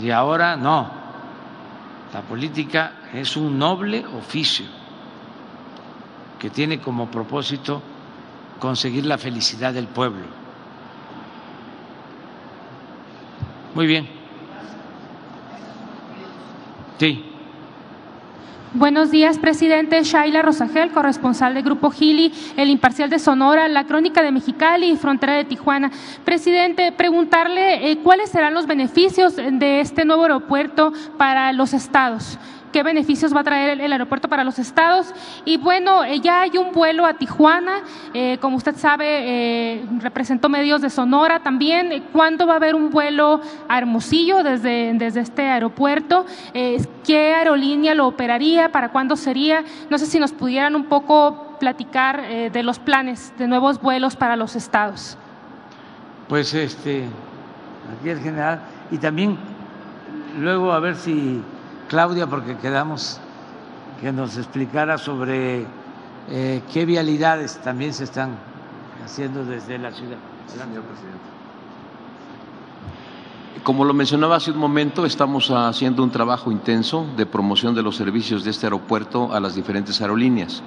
Y 0.01 0.10
ahora 0.10 0.56
no, 0.56 0.90
la 2.12 2.20
política 2.23 2.93
es 3.12 3.36
un 3.36 3.59
noble 3.59 4.05
oficio 4.06 4.66
que 6.39 6.51
tiene 6.51 6.81
como 6.81 7.10
propósito 7.10 7.82
conseguir 8.59 9.06
la 9.06 9.19
felicidad 9.19 9.73
del 9.73 9.86
pueblo. 9.86 10.24
Muy 13.74 13.86
bien. 13.86 14.09
Sí. 16.98 17.31
Buenos 18.74 19.11
días, 19.11 19.39
presidente. 19.39 20.03
Shaila 20.03 20.40
Rosagel, 20.40 20.93
corresponsal 20.93 21.53
del 21.53 21.62
Grupo 21.62 21.90
Gili, 21.90 22.32
El 22.57 22.70
Imparcial 22.70 23.11
de 23.11 23.19
Sonora, 23.19 23.69
La 23.69 23.85
Crónica 23.85 24.23
de 24.23 24.32
Mexicali 24.32 24.90
y 24.90 24.97
Frontera 24.97 25.35
de 25.35 25.44
Tijuana. 25.44 25.90
Presidente, 26.24 26.90
preguntarle 26.90 27.90
eh, 27.90 27.99
cuáles 27.99 28.31
serán 28.31 28.55
los 28.55 28.66
beneficios 28.66 29.36
de 29.36 29.81
este 29.81 30.07
nuevo 30.07 30.23
aeropuerto 30.23 30.94
para 31.19 31.53
los 31.53 31.74
estados 31.74 32.39
qué 32.73 32.82
beneficios 32.82 33.35
va 33.35 33.40
a 33.40 33.44
traer 33.44 33.81
el, 33.81 33.93
aeropuerto 33.93 34.28
para 34.28 34.43
los 34.43 34.59
estados. 34.59 35.15
Y 35.44 35.59
bueno, 35.59 36.03
eh, 36.05 36.20
ya 36.20 36.43
hay 36.43 36.57
un 36.57 36.73
vuelo 36.73 37.07
a 37.07 37.15
Tijuana, 37.15 37.82
eh, 38.15 38.39
como 38.40 38.57
usted 38.57 38.74
sabe, 38.77 39.05
eh, 39.07 39.86
representó 40.01 40.49
medios 40.49 40.81
de 40.81 40.90
Sonora 40.90 41.40
también. 41.40 42.05
¿Cuándo 42.12 42.47
va 42.47 42.55
a 42.55 42.57
haber 42.57 42.74
un 42.74 42.90
vuelo 42.90 43.40
a 43.69 43.78
Hermosillo 43.78 44.43
desde, 44.43 44.93
desde 44.94 45.20
este 45.20 45.43
aeropuerto? 45.43 46.27
¿Qué 46.53 47.35
aerolínea 47.35 47.94
lo 47.94 48.07
operaría? 48.07 48.73
¿Para 48.73 48.90
cuándo 48.90 49.16
sería? 49.16 49.65
No 49.90 49.99
sé 49.99 50.07
si 50.07 50.19
nos 50.19 50.32
pudieran 50.32 50.74
un 50.74 50.85
poco 50.85 51.57
platicar 51.61 52.23
de 52.51 52.62
los 52.62 52.78
planes 52.78 53.32
de 53.39 53.47
nuevos 53.47 53.81
vuelos 53.81 54.16
para 54.16 54.36
los 54.36 54.57
estados. 54.57 55.19
Pues 56.28 56.55
este, 56.55 57.05
aquí 57.99 58.09
el 58.09 58.20
general, 58.20 58.61
y 58.90 58.99
también 58.99 59.36
luego 60.39 60.73
a 60.73 60.81
ver 60.81 60.97
si 60.97 61.43
Claudia 61.93 62.27
porque 62.27 62.56
quedamos 62.56 63.20
que 64.01 64.12
nos 64.12 64.39
explicara 64.39 64.97
sobre 64.97 65.66
eh, 66.31 66.62
qué 66.73 66.86
vialidades 66.86 67.59
también 67.59 67.93
se 67.93 68.05
están 68.05 68.31
haciendo 69.05 69.44
desde 69.44 69.77
la 69.77 69.93
ciudad. 69.93 70.16
Señor 70.47 70.85
presidente. 70.85 71.20
Como 73.62 73.85
lo 73.85 73.93
mencionaba 73.93 74.36
hace 74.36 74.52
un 74.52 74.56
momento, 74.56 75.05
estamos 75.05 75.51
haciendo 75.51 76.02
un 76.02 76.10
trabajo 76.10 76.51
intenso 76.51 77.05
de 77.14 77.27
promoción 77.27 77.74
de 77.74 77.82
los 77.82 77.94
servicios 77.94 78.43
de 78.43 78.52
este 78.52 78.64
aeropuerto 78.64 79.35
a 79.35 79.39
las 79.39 79.55
diferentes 79.55 80.01
aerolíneas. 80.01 80.62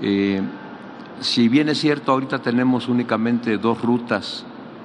Eh, 0.00 0.40
si 1.18 1.48
bien 1.48 1.68
es 1.70 1.80
cierto, 1.80 2.12
ahorita 2.12 2.38
tenemos 2.38 2.86
únicamente 2.86 3.58
dos 3.58 3.82
rutas 3.82 4.44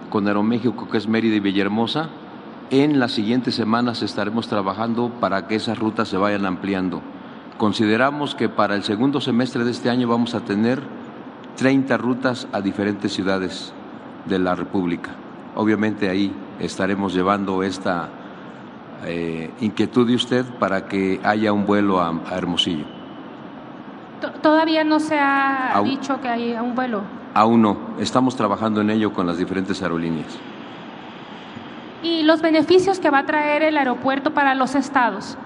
con 0.10 0.28
Aeroméxico, 0.28 0.90
que 0.90 0.98
es 0.98 1.08
Mérida 1.08 1.36
y 1.36 1.40
Villahermosa, 1.40 2.10
en 2.72 3.00
las 3.00 3.12
siguientes 3.12 3.54
semanas 3.54 4.02
estaremos 4.02 4.48
trabajando 4.48 5.10
para 5.20 5.46
que 5.46 5.56
esas 5.56 5.78
rutas 5.78 6.08
se 6.08 6.16
vayan 6.16 6.46
ampliando. 6.46 7.02
Consideramos 7.58 8.34
que 8.34 8.48
para 8.48 8.76
el 8.76 8.84
segundo 8.84 9.20
semestre 9.20 9.66
de 9.66 9.72
este 9.72 9.90
año 9.90 10.08
vamos 10.08 10.34
a 10.36 10.40
tener 10.40 10.82
30 11.58 11.98
rutas 11.98 12.48
a 12.54 12.62
diferentes 12.62 13.12
ciudades 13.12 13.74
de 14.26 14.40
la 14.40 14.56
República. 14.56 15.12
Obviamente 15.56 16.10
ahí 16.10 16.34
estaremos 16.60 17.14
llevando 17.14 17.62
esta 17.62 18.08
eh, 19.06 19.52
inquietud 19.60 20.08
de 20.08 20.16
usted 20.16 20.46
para 20.58 20.86
que 20.86 21.20
haya 21.24 21.52
un 21.52 21.66
vuelo 21.66 22.00
a, 22.00 22.14
Hermosillo. 22.32 22.86
Todavía 24.42 24.86
no 24.86 25.02
se 25.02 25.20
ha 25.20 25.82
dicho 25.84 26.22
que 26.22 26.30
haya 26.30 26.64
un 26.64 26.74
vuelo. 26.74 27.02
Aún 27.34 27.64
no, 27.64 27.78
estamos 28.00 28.38
trabajando 28.38 28.80
en 28.80 28.92
ello 28.92 29.12
con 29.12 29.28
las 29.28 29.38
diferentes 29.38 29.82
aerolíneas 29.82 30.40
y 32.04 32.24
los 32.24 32.42
beneficios 32.42 33.00
que 33.00 33.10
va 33.10 33.20
a 33.20 33.26
traer 33.26 33.64
el 33.64 33.78
aeropuerto 33.78 34.32
para 34.32 34.56
los 34.56 34.76
estados? 34.76 35.38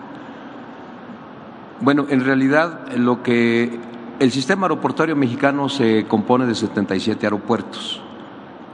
Bueno, 1.82 2.06
en 2.10 2.24
realidad 2.24 2.92
lo 2.96 3.22
que 3.22 3.80
el 4.20 4.32
sistema 4.32 4.66
aeroportuario 4.66 5.16
mexicano 5.16 5.68
se 5.68 6.06
compone 6.08 6.46
de 6.46 6.56
77 6.56 7.26
aeropuertos. 7.26 8.02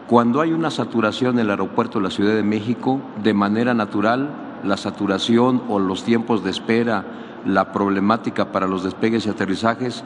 Cuando 0.07 0.41
hay 0.41 0.51
una 0.51 0.69
saturación 0.69 1.35
en 1.35 1.45
el 1.45 1.49
aeropuerto 1.49 1.97
de 1.99 2.03
la 2.03 2.11
Ciudad 2.11 2.35
de 2.35 2.43
México, 2.43 3.01
de 3.23 3.33
manera 3.33 3.73
natural, 3.73 4.29
la 4.63 4.77
saturación 4.77 5.63
o 5.69 5.79
los 5.79 6.03
tiempos 6.03 6.43
de 6.43 6.51
espera, 6.51 7.05
la 7.45 7.71
problemática 7.71 8.51
para 8.51 8.67
los 8.67 8.83
despegues 8.83 9.25
y 9.25 9.29
aterrizajes 9.29 10.03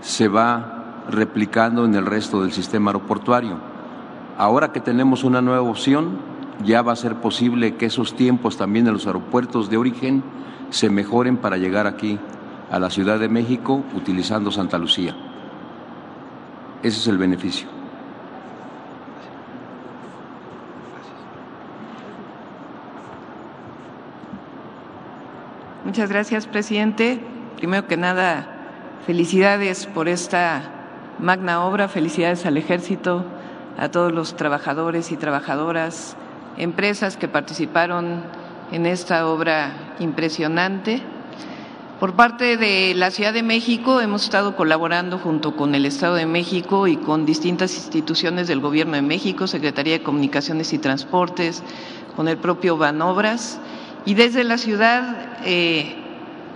se 0.00 0.28
va 0.28 1.04
replicando 1.10 1.84
en 1.84 1.94
el 1.94 2.06
resto 2.06 2.42
del 2.42 2.52
sistema 2.52 2.90
aeroportuario. 2.90 3.58
Ahora 4.38 4.72
que 4.72 4.80
tenemos 4.80 5.24
una 5.24 5.42
nueva 5.42 5.68
opción, 5.68 6.29
ya 6.64 6.82
va 6.82 6.92
a 6.92 6.96
ser 6.96 7.16
posible 7.16 7.76
que 7.76 7.86
esos 7.86 8.14
tiempos 8.14 8.56
también 8.56 8.86
en 8.86 8.92
los 8.92 9.06
aeropuertos 9.06 9.70
de 9.70 9.76
origen 9.76 10.22
se 10.70 10.90
mejoren 10.90 11.36
para 11.36 11.56
llegar 11.56 11.86
aquí 11.86 12.18
a 12.70 12.78
la 12.78 12.90
Ciudad 12.90 13.18
de 13.18 13.28
México 13.28 13.84
utilizando 13.94 14.50
Santa 14.50 14.78
Lucía. 14.78 15.16
Ese 16.82 16.98
es 16.98 17.06
el 17.08 17.18
beneficio. 17.18 17.68
Muchas 25.84 26.08
gracias, 26.08 26.46
presidente. 26.46 27.20
Primero 27.56 27.88
que 27.88 27.96
nada, 27.96 28.46
felicidades 29.06 29.86
por 29.86 30.08
esta 30.08 30.62
magna 31.18 31.64
obra, 31.64 31.88
felicidades 31.88 32.46
al 32.46 32.56
ejército, 32.56 33.24
a 33.76 33.88
todos 33.88 34.12
los 34.12 34.36
trabajadores 34.36 35.10
y 35.10 35.16
trabajadoras, 35.16 36.16
empresas 36.60 37.16
que 37.16 37.26
participaron 37.26 38.22
en 38.70 38.84
esta 38.84 39.26
obra 39.26 39.94
impresionante. 39.98 41.02
Por 41.98 42.14
parte 42.14 42.58
de 42.58 42.94
la 42.94 43.10
Ciudad 43.10 43.32
de 43.32 43.42
México 43.42 44.00
hemos 44.00 44.24
estado 44.24 44.56
colaborando 44.56 45.18
junto 45.18 45.56
con 45.56 45.74
el 45.74 45.86
Estado 45.86 46.14
de 46.16 46.26
México 46.26 46.86
y 46.86 46.96
con 46.96 47.24
distintas 47.24 47.74
instituciones 47.74 48.46
del 48.46 48.60
Gobierno 48.60 48.94
de 48.94 49.02
México, 49.02 49.46
Secretaría 49.46 49.94
de 49.94 50.02
Comunicaciones 50.02 50.72
y 50.74 50.78
Transportes, 50.78 51.62
con 52.14 52.28
el 52.28 52.36
propio 52.36 52.76
Banobras. 52.76 53.58
Y 54.04 54.12
desde 54.12 54.44
la 54.44 54.58
ciudad 54.58 55.16
eh, 55.44 55.94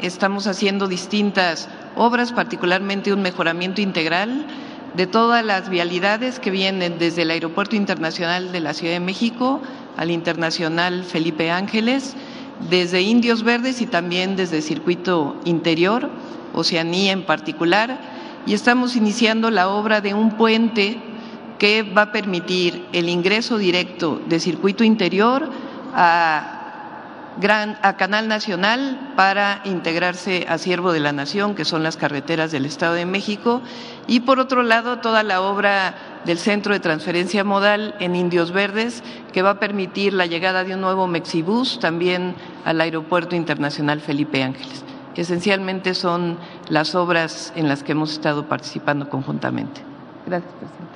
estamos 0.02 0.46
haciendo 0.46 0.86
distintas 0.86 1.68
obras, 1.96 2.32
particularmente 2.32 3.12
un 3.12 3.22
mejoramiento 3.22 3.80
integral 3.80 4.46
de 4.94 5.06
todas 5.06 5.44
las 5.44 5.70
vialidades 5.70 6.38
que 6.38 6.50
vienen 6.50 6.98
desde 6.98 7.22
el 7.22 7.30
Aeropuerto 7.30 7.74
Internacional 7.74 8.52
de 8.52 8.60
la 8.60 8.74
Ciudad 8.74 8.92
de 8.92 9.00
México 9.00 9.60
al 9.96 10.10
Internacional 10.10 11.04
Felipe 11.04 11.50
Ángeles, 11.50 12.14
desde 12.70 13.02
Indios 13.02 13.42
Verdes 13.42 13.80
y 13.80 13.86
también 13.86 14.36
desde 14.36 14.62
Circuito 14.62 15.36
Interior, 15.44 16.10
Oceanía 16.52 17.12
en 17.12 17.24
particular, 17.24 17.98
y 18.46 18.54
estamos 18.54 18.96
iniciando 18.96 19.50
la 19.50 19.68
obra 19.68 20.00
de 20.00 20.14
un 20.14 20.32
puente 20.32 20.98
que 21.58 21.82
va 21.82 22.02
a 22.02 22.12
permitir 22.12 22.86
el 22.92 23.08
ingreso 23.08 23.58
directo 23.58 24.20
de 24.26 24.40
Circuito 24.40 24.84
Interior 24.84 25.48
a 25.94 26.50
Canal 27.98 28.28
Nacional 28.28 29.12
para 29.16 29.60
integrarse 29.64 30.46
a 30.48 30.58
Siervo 30.58 30.92
de 30.92 31.00
la 31.00 31.12
Nación, 31.12 31.54
que 31.54 31.64
son 31.64 31.82
las 31.82 31.96
carreteras 31.96 32.52
del 32.52 32.66
Estado 32.66 32.94
de 32.94 33.06
México, 33.06 33.62
y 34.06 34.20
por 34.20 34.38
otro 34.38 34.62
lado 34.62 34.98
toda 34.98 35.22
la 35.22 35.40
obra 35.40 35.94
del 36.24 36.38
Centro 36.38 36.72
de 36.72 36.80
Transferencia 36.80 37.44
Modal 37.44 37.94
en 38.00 38.16
Indios 38.16 38.52
Verdes, 38.52 39.02
que 39.32 39.42
va 39.42 39.50
a 39.50 39.60
permitir 39.60 40.12
la 40.12 40.26
llegada 40.26 40.64
de 40.64 40.74
un 40.74 40.80
nuevo 40.80 41.06
Mexibus 41.06 41.78
también 41.80 42.34
al 42.64 42.80
Aeropuerto 42.80 43.36
Internacional 43.36 44.00
Felipe 44.00 44.42
Ángeles. 44.42 44.84
Esencialmente 45.16 45.94
son 45.94 46.38
las 46.68 46.94
obras 46.94 47.52
en 47.56 47.68
las 47.68 47.82
que 47.82 47.92
hemos 47.92 48.12
estado 48.12 48.48
participando 48.48 49.08
conjuntamente. 49.08 49.80
Gracias, 50.26 50.52
presidente. 50.54 50.93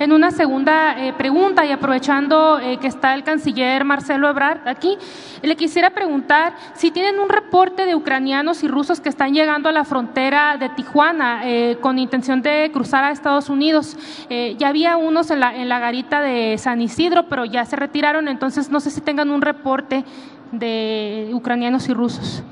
En 0.00 0.12
una 0.12 0.30
segunda 0.30 0.96
eh, 0.96 1.12
pregunta 1.12 1.66
y 1.66 1.72
aprovechando 1.72 2.60
eh, 2.60 2.76
que 2.76 2.86
está 2.86 3.14
el 3.14 3.24
canciller 3.24 3.84
Marcelo 3.84 4.28
Ebrard 4.28 4.68
aquí, 4.68 4.96
le 5.42 5.56
quisiera 5.56 5.90
preguntar 5.90 6.54
si 6.74 6.92
tienen 6.92 7.18
un 7.18 7.28
reporte 7.28 7.84
de 7.84 7.96
ucranianos 7.96 8.62
y 8.62 8.68
rusos 8.68 9.00
que 9.00 9.08
están 9.08 9.34
llegando 9.34 9.68
a 9.68 9.72
la 9.72 9.84
frontera 9.84 10.56
de 10.56 10.68
Tijuana 10.68 11.40
eh, 11.44 11.78
con 11.80 11.98
intención 11.98 12.42
de 12.42 12.70
cruzar 12.72 13.02
a 13.02 13.10
Estados 13.10 13.48
Unidos. 13.48 13.96
ya 14.28 14.68
había 14.68 14.96
unos 14.96 15.30
en 15.32 15.40
la, 15.40 15.56
en 15.56 15.68
la 15.68 15.80
garita 15.80 16.20
de 16.20 16.56
San 16.58 16.80
Isidro, 16.80 17.28
pero 17.28 17.44
ya 17.44 17.64
se 17.64 17.74
retiraron, 17.74 18.28
entonces 18.28 18.70
no 18.70 18.78
sé 18.78 18.90
si 18.90 19.00
tengan 19.00 19.30
un 19.30 19.42
reporte 19.42 20.04
de 20.52 21.30
ucranianos 21.32 21.88
y 21.88 21.94
rusos. 21.94 22.44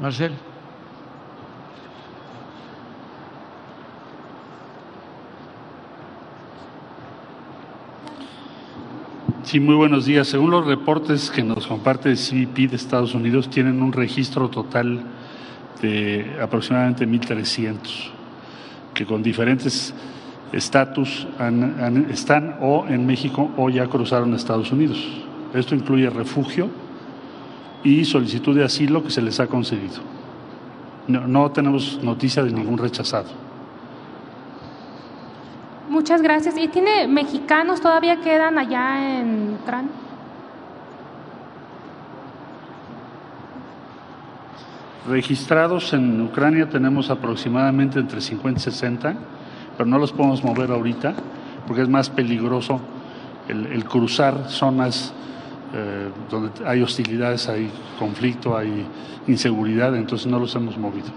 Marcelo. 0.00 0.47
Sí, 9.44 9.60
muy 9.60 9.76
buenos 9.76 10.04
días. 10.04 10.26
Según 10.26 10.50
los 10.50 10.66
reportes 10.66 11.30
que 11.30 11.42
nos 11.42 11.66
comparte 11.66 12.10
el 12.10 12.16
CBP 12.16 12.70
de 12.70 12.76
Estados 12.76 13.14
Unidos, 13.14 13.48
tienen 13.48 13.80
un 13.80 13.92
registro 13.92 14.48
total 14.50 15.00
de 15.80 16.36
aproximadamente 16.42 17.06
1.300, 17.06 17.76
que 18.92 19.06
con 19.06 19.22
diferentes 19.22 19.94
estatus 20.52 21.26
están 22.10 22.56
o 22.60 22.86
en 22.88 23.06
México 23.06 23.50
o 23.56 23.70
ya 23.70 23.86
cruzaron 23.86 24.34
Estados 24.34 24.72
Unidos. 24.72 24.98
Esto 25.54 25.74
incluye 25.74 26.10
refugio 26.10 26.68
y 27.84 28.04
solicitud 28.04 28.56
de 28.56 28.64
asilo 28.64 29.04
que 29.04 29.10
se 29.10 29.22
les 29.22 29.38
ha 29.40 29.46
concedido. 29.46 30.02
No, 31.06 31.26
no 31.26 31.50
tenemos 31.52 32.00
noticia 32.02 32.42
de 32.42 32.52
ningún 32.52 32.76
rechazado. 32.76 33.47
Muchas 35.88 36.20
gracias. 36.20 36.56
¿Y 36.58 36.68
tiene 36.68 37.08
mexicanos 37.08 37.80
todavía 37.80 38.20
quedan 38.20 38.58
allá 38.58 39.20
en 39.20 39.58
Ucrania? 39.62 39.90
Registrados 45.08 45.94
en 45.94 46.20
Ucrania 46.20 46.68
tenemos 46.68 47.08
aproximadamente 47.08 47.98
entre 47.98 48.20
50 48.20 48.60
y 48.60 48.62
60, 48.62 49.14
pero 49.76 49.88
no 49.88 49.98
los 49.98 50.12
podemos 50.12 50.44
mover 50.44 50.70
ahorita 50.70 51.14
porque 51.66 51.82
es 51.82 51.88
más 51.88 52.10
peligroso 52.10 52.80
el, 53.48 53.84
cruzar 53.84 54.50
zonas 54.50 55.14
eh, 55.72 56.10
donde 56.30 56.50
hay 56.66 56.82
hostilidades, 56.82 57.48
hay 57.48 57.70
conflicto, 57.98 58.54
hay 58.54 58.86
inseguridad, 59.26 59.96
entonces 59.96 60.26
no 60.26 60.38
los 60.38 60.54
hemos 60.54 60.76
movido. 60.76 61.08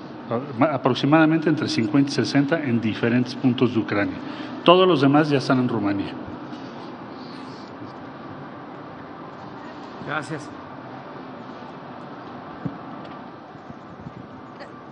Aproximadamente 0.71 1.49
entre 1.49 1.67
50 1.67 2.09
y 2.09 2.13
60 2.13 2.63
en 2.63 2.79
diferentes 2.79 3.35
puntos 3.35 3.73
de 3.73 3.79
Ucrania. 3.79 4.15
Todos 4.63 4.87
los 4.87 5.01
demás 5.01 5.29
ya 5.29 5.39
están 5.39 5.59
en 5.59 5.69
Rumanía. 5.69 6.13
Gracias. 10.07 10.49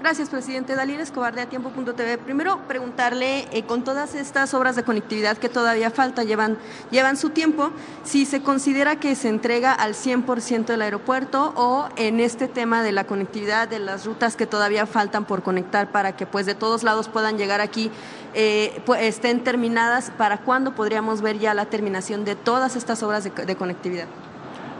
Gracias, 0.01 0.30
presidente. 0.30 0.76
Dalila 0.76 1.03
Escobar 1.03 1.35
de 1.35 1.41
Atiempo.tv. 1.41 2.19
Primero, 2.19 2.61
preguntarle, 2.69 3.49
eh, 3.51 3.63
con 3.63 3.84
todas 3.84 4.15
estas 4.15 4.53
obras 4.53 4.77
de 4.77 4.84
conectividad 4.84 5.38
que 5.38 5.49
todavía 5.49 5.91
falta, 5.91 6.23
llevan, 6.23 6.57
llevan 6.89 7.17
su 7.17 7.31
tiempo, 7.31 7.71
si 8.03 8.26
se 8.26 8.41
considera 8.41 8.95
que 8.95 9.13
se 9.15 9.27
entrega 9.27 9.73
al 9.73 9.95
100% 9.95 10.67
del 10.67 10.84
aeropuerto 10.84 11.51
o 11.57 11.89
en 11.97 12.21
este 12.21 12.47
tema 12.47 12.81
de 12.81 12.93
la 12.93 13.03
conectividad, 13.03 13.67
de 13.67 13.80
las 13.80 14.05
rutas 14.05 14.38
que 14.38 14.45
todavía 14.47 14.85
faltan 14.85 15.26
por 15.26 15.43
conectar 15.43 15.91
para 15.91 16.15
que 16.15 16.26
pues 16.26 16.45
de 16.45 16.55
todos 16.55 16.84
lados 16.84 17.09
puedan 17.09 17.38
llegar 17.38 17.59
aquí, 17.59 17.91
eh, 18.34 18.81
pues, 18.85 19.01
estén 19.01 19.43
terminadas, 19.43 20.13
¿para 20.17 20.38
cuándo 20.38 20.76
podríamos 20.76 21.21
ver 21.21 21.39
ya 21.39 21.53
la 21.53 21.65
terminación 21.65 22.23
de 22.23 22.35
todas 22.35 22.77
estas 22.77 23.03
obras 23.03 23.26
de, 23.26 23.55
conectividad? 23.57 24.07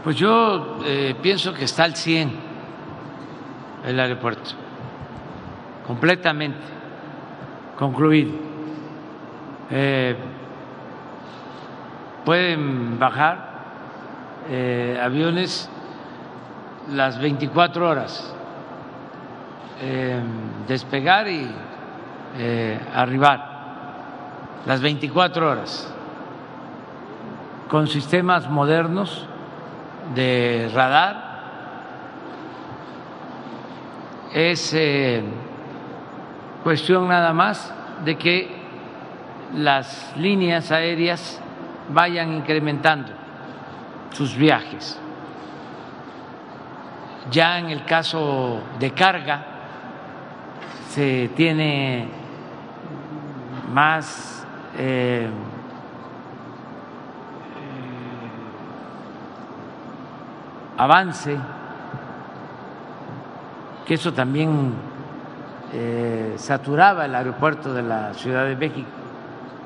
Pues 0.02 0.16
yo 0.16 0.80
eh, 0.86 1.14
pienso 1.22 1.54
que 1.54 1.66
está 1.66 1.84
al 1.84 1.98
100 1.98 2.32
el 3.86 4.00
aeropuerto 4.00 4.69
completamente 5.90 6.60
concluido. 7.76 8.32
Eh, 9.72 10.16
pueden 12.24 13.00
bajar 13.00 13.50
eh, 14.52 15.02
aviones 15.04 15.68
las 16.92 17.20
24 17.20 17.90
horas, 17.90 18.36
eh, 19.82 20.22
despegar 20.68 21.28
y 21.28 21.52
arribar 22.94 24.62
las 24.68 24.82
24 24.82 25.50
horas 25.50 25.92
con 27.68 27.88
sistemas 27.88 28.48
modernos 28.48 29.26
de 30.14 30.70
radar. 30.72 31.30
Es 34.32 34.76
cuestión 36.64 37.08
nada 37.08 37.34
más 37.34 37.74
de 38.04 38.18
que 38.18 38.60
las 39.56 40.14
líneas 40.18 40.72
aéreas 40.72 41.42
vayan 41.90 42.34
incrementando 42.34 43.12
sus 44.12 44.36
viajes. 44.36 45.00
Ya 47.32 47.60
en 47.60 47.70
el 47.70 47.86
caso 47.86 48.62
de 48.80 48.92
carga 48.92 49.46
se 50.90 51.30
tiene 51.36 52.08
más 53.72 54.46
eh, 54.78 55.28
eh, 55.28 55.30
avance, 60.78 61.38
que 63.86 63.94
eso 63.94 64.12
también 64.14 64.89
eh, 65.72 66.34
saturaba 66.38 67.06
el 67.06 67.14
aeropuerto 67.14 67.74
de 67.74 67.84
la 67.84 68.14
Ciudad 68.14 68.46
de 68.46 68.56
México, 68.56 68.90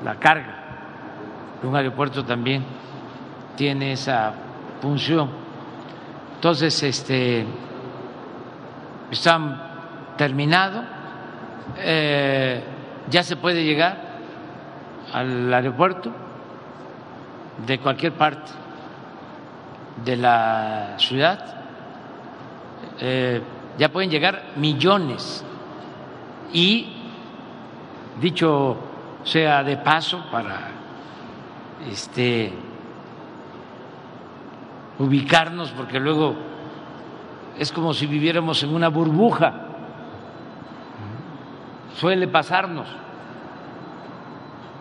la 0.04 0.16
carga. 0.16 0.54
Un 1.62 1.74
aeropuerto 1.74 2.24
también 2.24 2.62
tiene 3.56 3.92
esa 3.92 4.32
función. 4.82 5.30
Entonces, 6.34 6.82
este, 6.82 7.46
están 9.10 9.62
terminados, 10.18 10.84
eh, 11.78 12.62
ya 13.08 13.22
se 13.22 13.36
puede 13.36 13.64
llegar 13.64 13.96
al 15.12 15.52
aeropuerto 15.54 16.10
de 17.66 17.78
cualquier 17.78 18.12
parte 18.12 18.50
de 20.04 20.16
la 20.16 20.94
ciudad, 20.98 21.54
eh, 23.00 23.40
ya 23.78 23.88
pueden 23.88 24.10
llegar 24.10 24.42
millones 24.56 25.44
y, 26.54 26.86
dicho 28.20 28.76
sea 29.24 29.64
de 29.64 29.76
paso, 29.76 30.24
para 30.30 30.70
este, 31.90 32.52
ubicarnos, 34.98 35.70
porque 35.70 35.98
luego 35.98 36.34
es 37.58 37.72
como 37.72 37.92
si 37.92 38.06
viviéramos 38.06 38.62
en 38.62 38.74
una 38.74 38.88
burbuja, 38.88 39.52
suele 41.96 42.28
pasarnos, 42.28 42.86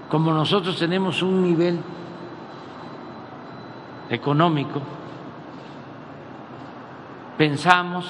como 0.10 0.32
nosotros 0.32 0.78
tenemos 0.78 1.24
un 1.24 1.42
nivel 1.42 1.80
económico, 4.10 4.80
pensamos 7.38 8.06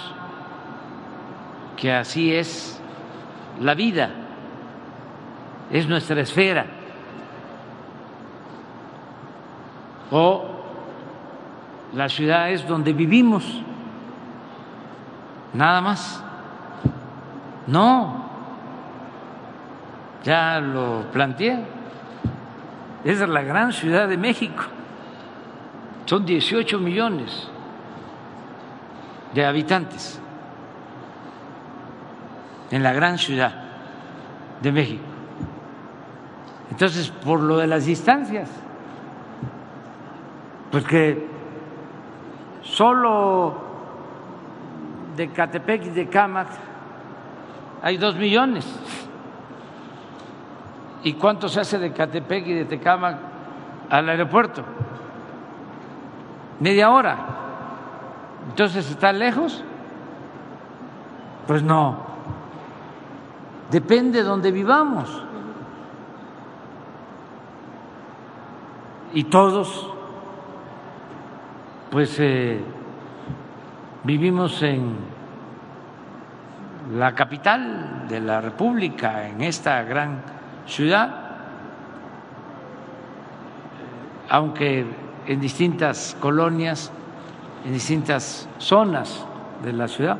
que 1.77 1.93
así 1.93 2.33
es 2.33 2.82
la 3.59 3.73
vida, 3.73 4.09
es 5.71 5.87
nuestra 5.87 6.21
esfera. 6.21 6.65
O 10.11 10.45
la 11.93 12.09
ciudad 12.09 12.51
es 12.51 12.67
donde 12.67 12.93
vivimos, 12.93 13.61
nada 15.53 15.81
más. 15.81 16.23
No, 17.65 18.25
ya 20.23 20.59
lo 20.59 21.05
planteé, 21.11 21.63
es 23.03 23.19
la 23.19 23.41
gran 23.41 23.71
ciudad 23.71 24.07
de 24.07 24.17
México, 24.17 24.63
son 26.05 26.25
18 26.25 26.77
millones 26.79 27.49
de 29.33 29.45
habitantes 29.45 30.19
en 32.73 32.81
la 32.81 32.91
gran 32.91 33.19
ciudad 33.19 33.53
de 34.59 34.71
México. 34.71 35.03
Entonces, 36.71 37.11
por 37.11 37.39
lo 37.39 37.57
de 37.57 37.67
las 37.67 37.85
distancias, 37.85 38.49
pues 40.71 40.83
que 40.83 41.27
solo 42.63 43.61
de 45.15 45.29
Catepec 45.29 45.85
y 45.85 45.89
de 45.91 46.07
Cámac 46.07 46.47
hay 47.83 47.97
dos 47.97 48.15
millones. 48.15 48.65
¿Y 51.03 51.13
cuánto 51.13 51.49
se 51.49 51.59
hace 51.59 51.77
de 51.77 51.91
Catepec 51.93 52.47
y 52.47 52.53
de 52.53 52.65
Tecámac 52.65 53.17
al 53.87 54.09
aeropuerto? 54.09 54.63
Media 56.59 56.89
hora. 56.89 57.17
Entonces, 58.49 58.89
¿está 58.89 59.13
lejos? 59.13 59.63
Pues 61.45 61.61
no. 61.61 62.12
Depende 63.71 64.19
de 64.19 64.23
donde 64.23 64.51
vivamos. 64.51 65.23
Y 69.13 69.25
todos, 69.25 69.91
pues, 71.91 72.19
eh, 72.19 72.59
vivimos 74.03 74.61
en 74.63 74.95
la 76.97 77.15
capital 77.15 78.07
de 78.09 78.19
la 78.19 78.41
República, 78.41 79.27
en 79.27 79.41
esta 79.41 79.83
gran 79.83 80.21
ciudad, 80.65 81.23
aunque 84.29 84.85
en 85.27 85.39
distintas 85.39 86.17
colonias, 86.19 86.91
en 87.65 87.73
distintas 87.73 88.49
zonas 88.57 89.25
de 89.63 89.73
la 89.73 89.87
ciudad. 89.87 90.17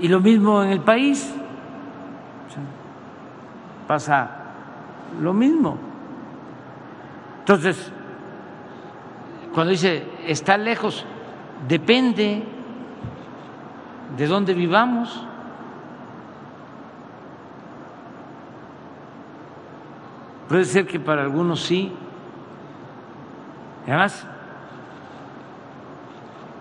Y 0.00 0.08
lo 0.08 0.20
mismo 0.20 0.62
en 0.62 0.70
el 0.70 0.80
país. 0.80 1.34
Pasa 3.86 4.28
lo 5.20 5.32
mismo. 5.32 5.78
Entonces, 7.40 7.92
cuando 9.54 9.70
dice 9.70 10.04
está 10.26 10.58
lejos, 10.58 11.04
depende 11.68 12.42
de 14.16 14.26
dónde 14.26 14.52
vivamos. 14.54 15.24
Puede 20.48 20.64
ser 20.64 20.86
que 20.86 20.98
para 21.00 21.22
algunos 21.22 21.60
sí. 21.60 21.92
Además, 23.86 24.26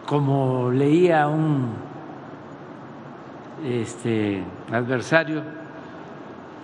como 0.05 0.69
leía 0.71 1.27
un 1.27 1.73
este, 3.63 4.43
adversario 4.71 5.64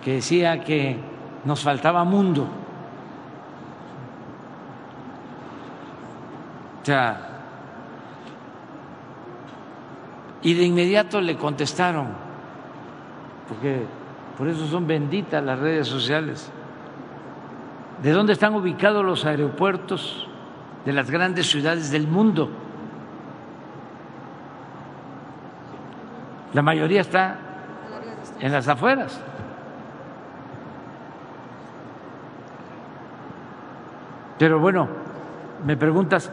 que 0.02 0.14
decía 0.14 0.62
que 0.64 0.98
nos 1.44 1.62
faltaba 1.62 2.04
mundo. 2.04 2.46
O 6.82 6.84
sea, 6.84 7.28
y 10.42 10.54
de 10.54 10.64
inmediato 10.64 11.20
le 11.20 11.36
contestaron, 11.36 12.08
porque 13.48 13.84
por 14.36 14.48
eso 14.48 14.66
son 14.66 14.86
benditas 14.86 15.42
las 15.44 15.58
redes 15.58 15.86
sociales. 15.86 16.50
¿De 18.02 18.10
dónde 18.10 18.32
están 18.32 18.54
ubicados 18.56 19.04
los 19.04 19.24
aeropuertos 19.24 20.26
de 20.84 20.92
las 20.92 21.08
grandes 21.08 21.48
ciudades 21.48 21.92
del 21.92 22.08
mundo? 22.08 22.50
La 26.52 26.62
mayoría 26.62 27.00
está 27.00 27.38
en 28.40 28.50
las 28.50 28.66
afueras. 28.66 29.20
Pero 34.38 34.58
bueno, 34.58 34.88
me 35.64 35.76
preguntas, 35.76 36.30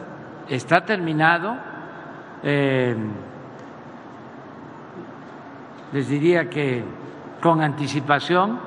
¿está 0.48 0.84
terminado? 0.84 1.56
Eh, 2.42 2.96
les 5.92 6.08
diría 6.08 6.48
que 6.48 6.82
con 7.40 7.60
anticipación 7.62 8.58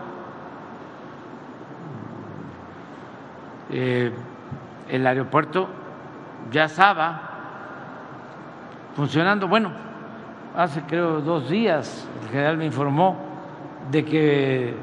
eh, 3.72 4.12
el 4.90 5.08
aeropuerto 5.08 5.68
ya 6.52 6.66
estaba 6.66 7.22
funcionando. 8.96 9.48
Bueno, 9.48 9.72
hace 10.56 10.82
creo 10.84 11.22
dos 11.22 11.50
días 11.50 12.08
el 12.24 12.30
general 12.30 12.58
me 12.58 12.66
informó 12.66 13.18
de 13.90 14.06
que 14.06 14.76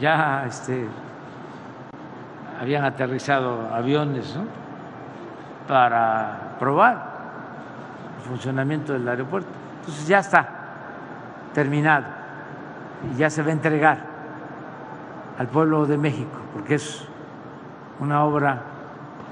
ya 0.00 0.44
este, 0.46 0.86
habían 2.60 2.84
aterrizado 2.84 3.68
aviones 3.72 4.36
para 5.68 6.56
probar 6.58 7.16
el 8.18 8.28
funcionamiento 8.28 8.92
del 8.92 9.08
aeropuerto. 9.08 9.48
Entonces 9.80 10.06
ya 10.06 10.18
está 10.18 10.48
terminado 11.52 12.04
y 13.12 13.16
ya 13.16 13.30
se 13.30 13.42
va 13.42 13.48
a 13.48 13.52
entregar 13.52 13.98
al 15.38 15.48
pueblo 15.48 15.86
de 15.86 15.98
México, 15.98 16.38
porque 16.52 16.76
es 16.76 17.06
una 18.00 18.24
obra 18.24 18.62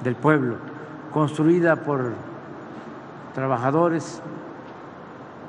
del 0.02 0.16
pueblo, 0.16 0.56
construida 1.12 1.76
por 1.76 2.12
trabajadores 3.34 4.22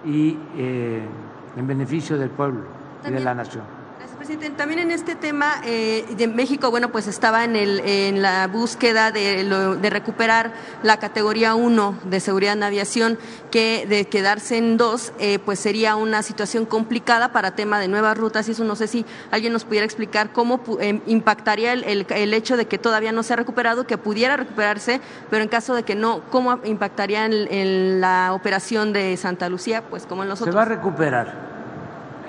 y 0.05 0.39
eh, 0.55 1.07
en 1.55 1.67
beneficio 1.67 2.17
del 2.17 2.29
pueblo 2.29 2.63
y 3.05 3.11
de 3.11 3.19
la 3.19 3.33
nación. 3.33 3.74
Presidente, 4.25 4.57
también 4.57 4.79
en 4.79 4.89
este 4.89 5.13
tema 5.13 5.61
eh, 5.65 6.03
de 6.17 6.27
México, 6.27 6.71
bueno, 6.71 6.91
pues 6.91 7.05
estaba 7.05 7.43
en, 7.43 7.55
el, 7.55 7.79
en 7.81 8.23
la 8.23 8.47
búsqueda 8.47 9.11
de, 9.11 9.43
de, 9.43 9.89
recuperar 9.91 10.51
la 10.81 10.97
categoría 10.97 11.53
1 11.53 11.99
de 12.05 12.19
seguridad 12.19 12.53
en 12.53 12.63
aviación, 12.63 13.19
que 13.51 13.85
de 13.87 14.05
quedarse 14.05 14.57
en 14.57 14.77
2, 14.77 15.13
eh, 15.19 15.37
pues 15.37 15.59
sería 15.59 15.95
una 15.95 16.23
situación 16.23 16.65
complicada 16.65 17.33
para 17.33 17.51
tema 17.51 17.79
de 17.79 17.87
nuevas 17.87 18.17
rutas 18.17 18.47
y 18.47 18.53
eso 18.53 18.63
no 18.63 18.75
sé 18.75 18.87
si 18.87 19.05
alguien 19.29 19.53
nos 19.53 19.63
pudiera 19.63 19.85
explicar 19.85 20.33
cómo 20.33 20.59
eh, 20.79 21.01
impactaría 21.05 21.73
el, 21.73 21.83
el, 21.83 22.07
el, 22.09 22.33
hecho 22.33 22.57
de 22.57 22.65
que 22.65 22.79
todavía 22.79 23.11
no 23.11 23.21
se 23.21 23.33
ha 23.33 23.35
recuperado, 23.35 23.85
que 23.85 23.99
pudiera 23.99 24.37
recuperarse, 24.37 25.01
pero 25.29 25.43
en 25.43 25.49
caso 25.49 25.75
de 25.75 25.83
que 25.83 25.93
no, 25.93 26.21
¿cómo 26.31 26.59
impactaría 26.63 27.25
en, 27.27 27.47
en 27.53 28.01
la 28.01 28.33
operación 28.33 28.91
de 28.91 29.15
Santa 29.17 29.49
Lucía? 29.49 29.83
Pues 29.83 30.07
como 30.07 30.23
en 30.23 30.29
los 30.29 30.39
Se 30.39 30.49
va 30.49 30.63
a 30.63 30.65
recuperar 30.65 31.53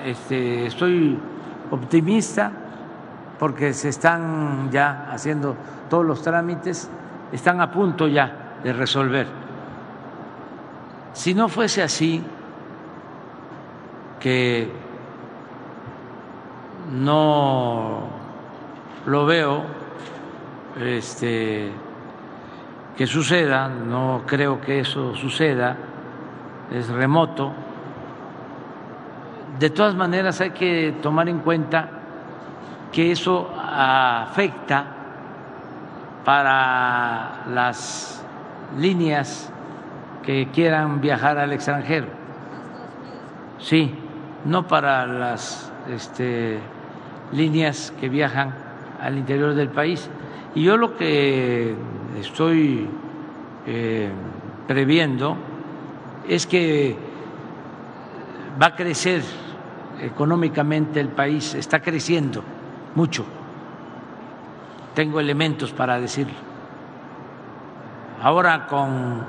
este, 0.05 0.67
estoy 0.67 1.19
optimista 1.71 2.53
porque 3.39 3.73
se 3.73 3.91
están 3.91 4.71
ya 4.71 5.09
haciendo 5.11 5.57
todos 5.91 6.05
los 6.05 6.23
trámites, 6.23 6.91
están 7.33 7.61
a 7.61 7.71
punto 7.71 8.09
ya 8.09 8.59
de 8.63 8.73
resolver. 8.73 9.27
Si 11.13 11.35
no 11.35 11.49
fuese 11.49 11.83
así, 11.83 12.23
que 14.21 14.71
no 16.93 18.09
lo 19.07 19.27
veo 19.27 19.63
este, 20.81 21.71
que 22.97 23.07
suceda, 23.07 23.69
no 23.69 24.23
creo 24.27 24.61
que 24.61 24.81
eso 24.81 25.15
suceda, 25.15 25.77
es 26.73 26.89
remoto. 26.89 27.53
De 29.59 29.71
todas 29.71 29.95
maneras 29.95 30.41
hay 30.41 30.51
que 30.51 30.95
tomar 31.03 31.29
en 31.29 31.39
cuenta 31.39 31.89
que 32.93 33.11
eso 33.11 33.51
afecta 33.59 34.85
para 36.25 37.45
las 37.49 38.23
líneas 38.79 39.51
que 40.23 40.49
quieran 40.53 41.01
viajar 41.01 41.39
al 41.39 41.53
extranjero. 41.53 42.09
Sí, 43.59 43.95
no 44.45 44.67
para 44.67 45.07
las 45.07 45.73
este, 45.91 46.59
líneas 47.33 47.95
que 47.99 48.09
viajan 48.11 48.55
al 49.01 49.17
interior 49.17 49.55
del 49.55 49.69
país. 49.71 50.11
Y 50.55 50.65
yo 50.65 50.77
lo 50.77 50.97
que 50.97 51.75
estoy 52.21 52.89
eh, 53.67 54.11
previendo 54.67 55.37
es 56.29 56.47
que 56.47 56.97
va 58.61 58.67
a 58.67 58.77
crecer 58.77 59.23
económicamente 60.01 61.01
el 61.01 61.09
país, 61.09 61.55
está 61.55 61.81
creciendo 61.81 62.43
mucho. 62.95 63.25
Tengo 64.95 65.21
elementos 65.21 65.73
para 65.73 66.01
decirlo. 66.01 66.35
Ahora 68.23 68.67
con 68.67 69.25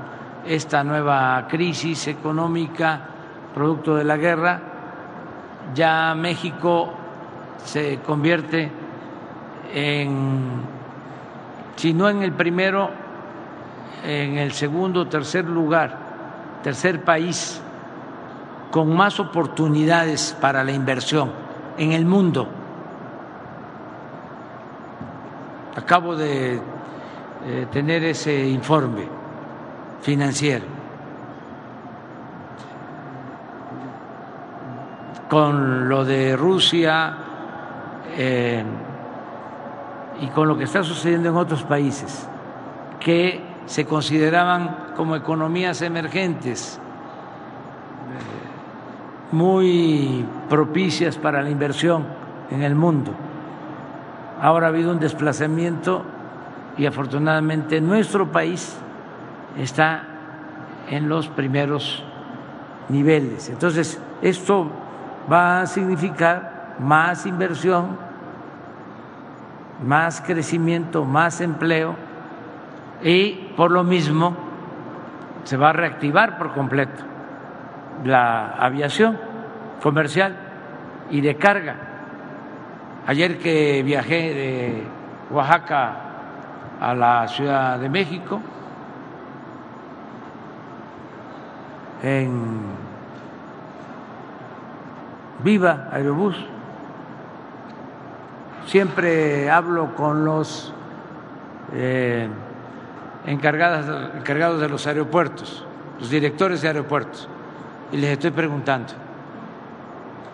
esta 0.45 0.83
nueva 0.83 1.45
crisis 1.49 2.07
económica 2.07 3.01
producto 3.53 3.95
de 3.95 4.03
la 4.03 4.17
guerra, 4.17 4.61
ya 5.73 6.15
México 6.15 6.93
se 7.63 7.99
convierte 7.99 8.71
en, 9.73 10.61
si 11.75 11.93
no 11.93 12.07
en 12.07 12.23
el 12.23 12.31
primero, 12.31 12.89
en 14.05 14.37
el 14.37 14.53
segundo 14.53 15.07
tercer 15.07 15.45
lugar, 15.45 15.97
tercer 16.63 17.03
país 17.03 17.61
con 18.71 18.95
más 18.95 19.19
oportunidades 19.19 20.35
para 20.39 20.63
la 20.63 20.71
inversión 20.71 21.31
en 21.77 21.91
el 21.93 22.05
mundo. 22.05 22.47
Acabo 25.75 26.15
de 26.15 26.55
eh, 26.55 27.67
tener 27.71 28.03
ese 28.03 28.47
informe 28.47 29.07
financiero. 30.01 30.65
Con 35.29 35.87
lo 35.87 36.03
de 36.03 36.35
Rusia 36.35 37.17
eh, 38.15 38.63
y 40.21 40.27
con 40.27 40.47
lo 40.47 40.57
que 40.57 40.63
está 40.63 40.83
sucediendo 40.83 41.29
en 41.29 41.35
otros 41.35 41.63
países 41.63 42.27
que 42.99 43.41
se 43.65 43.85
consideraban 43.85 44.93
como 44.95 45.15
economías 45.15 45.81
emergentes, 45.81 46.79
muy 49.31 50.25
propicias 50.49 51.17
para 51.17 51.41
la 51.41 51.49
inversión 51.49 52.05
en 52.49 52.63
el 52.63 52.75
mundo 52.75 53.13
Ahora 54.41 54.67
ha 54.67 54.69
habido 54.69 54.91
un 54.91 54.99
desplazamiento 54.99 56.03
y 56.77 56.85
afortunadamente 56.85 57.81
nuestro 57.81 58.31
país 58.31 58.77
está 59.57 60.03
en 60.89 61.09
los 61.09 61.27
primeros 61.27 62.03
niveles. 62.89 63.49
Entonces, 63.49 63.99
esto 64.21 64.69
va 65.31 65.61
a 65.61 65.65
significar 65.65 66.75
más 66.79 67.25
inversión, 67.25 67.97
más 69.83 70.21
crecimiento, 70.21 71.03
más 71.03 71.41
empleo 71.41 71.95
y 73.03 73.31
por 73.57 73.71
lo 73.71 73.83
mismo 73.83 74.35
se 75.45 75.57
va 75.57 75.69
a 75.69 75.73
reactivar 75.73 76.37
por 76.37 76.53
completo 76.53 77.03
la 78.03 78.53
aviación 78.59 79.17
comercial 79.81 80.35
y 81.09 81.21
de 81.21 81.35
carga. 81.35 81.75
Ayer 83.05 83.37
que 83.39 83.83
viajé 83.83 84.33
de 84.33 84.83
Oaxaca 85.31 85.93
a 86.79 86.93
la 86.93 87.27
Ciudad 87.27 87.79
de 87.79 87.89
México, 87.89 88.41
en 92.03 92.59
Viva 95.43 95.89
Aerobús, 95.91 96.35
siempre 98.65 99.49
hablo 99.49 99.95
con 99.95 100.25
los 100.25 100.73
eh, 101.73 102.27
encargados 103.25 104.59
de 104.59 104.69
los 104.69 104.85
aeropuertos, 104.87 105.65
los 105.99 106.09
directores 106.09 106.61
de 106.61 106.67
aeropuertos, 106.67 107.29
y 107.91 107.97
les 107.97 108.11
estoy 108.11 108.31
preguntando 108.31 108.93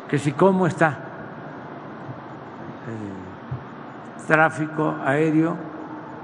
que 0.09 0.17
si 0.17 0.31
cómo 0.31 0.67
está 0.67 0.99
tráfico 4.27 4.95
aéreo, 5.05 5.55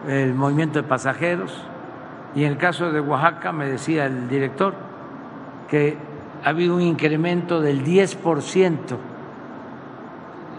el 0.08 0.34
movimiento 0.34 0.82
de 0.82 0.88
pasajeros. 0.88 1.64
Y 2.36 2.44
en 2.44 2.54
el 2.54 2.58
caso 2.58 2.92
de 2.92 3.00
Oaxaca, 3.00 3.52
me 3.52 3.66
decía 3.66 4.06
el 4.06 4.30
director, 4.30 4.74
que 5.68 5.98
ha 6.44 6.50
habido 6.50 6.76
un 6.76 6.82
incremento 6.82 7.62
del 7.62 7.84
10% 7.84 8.78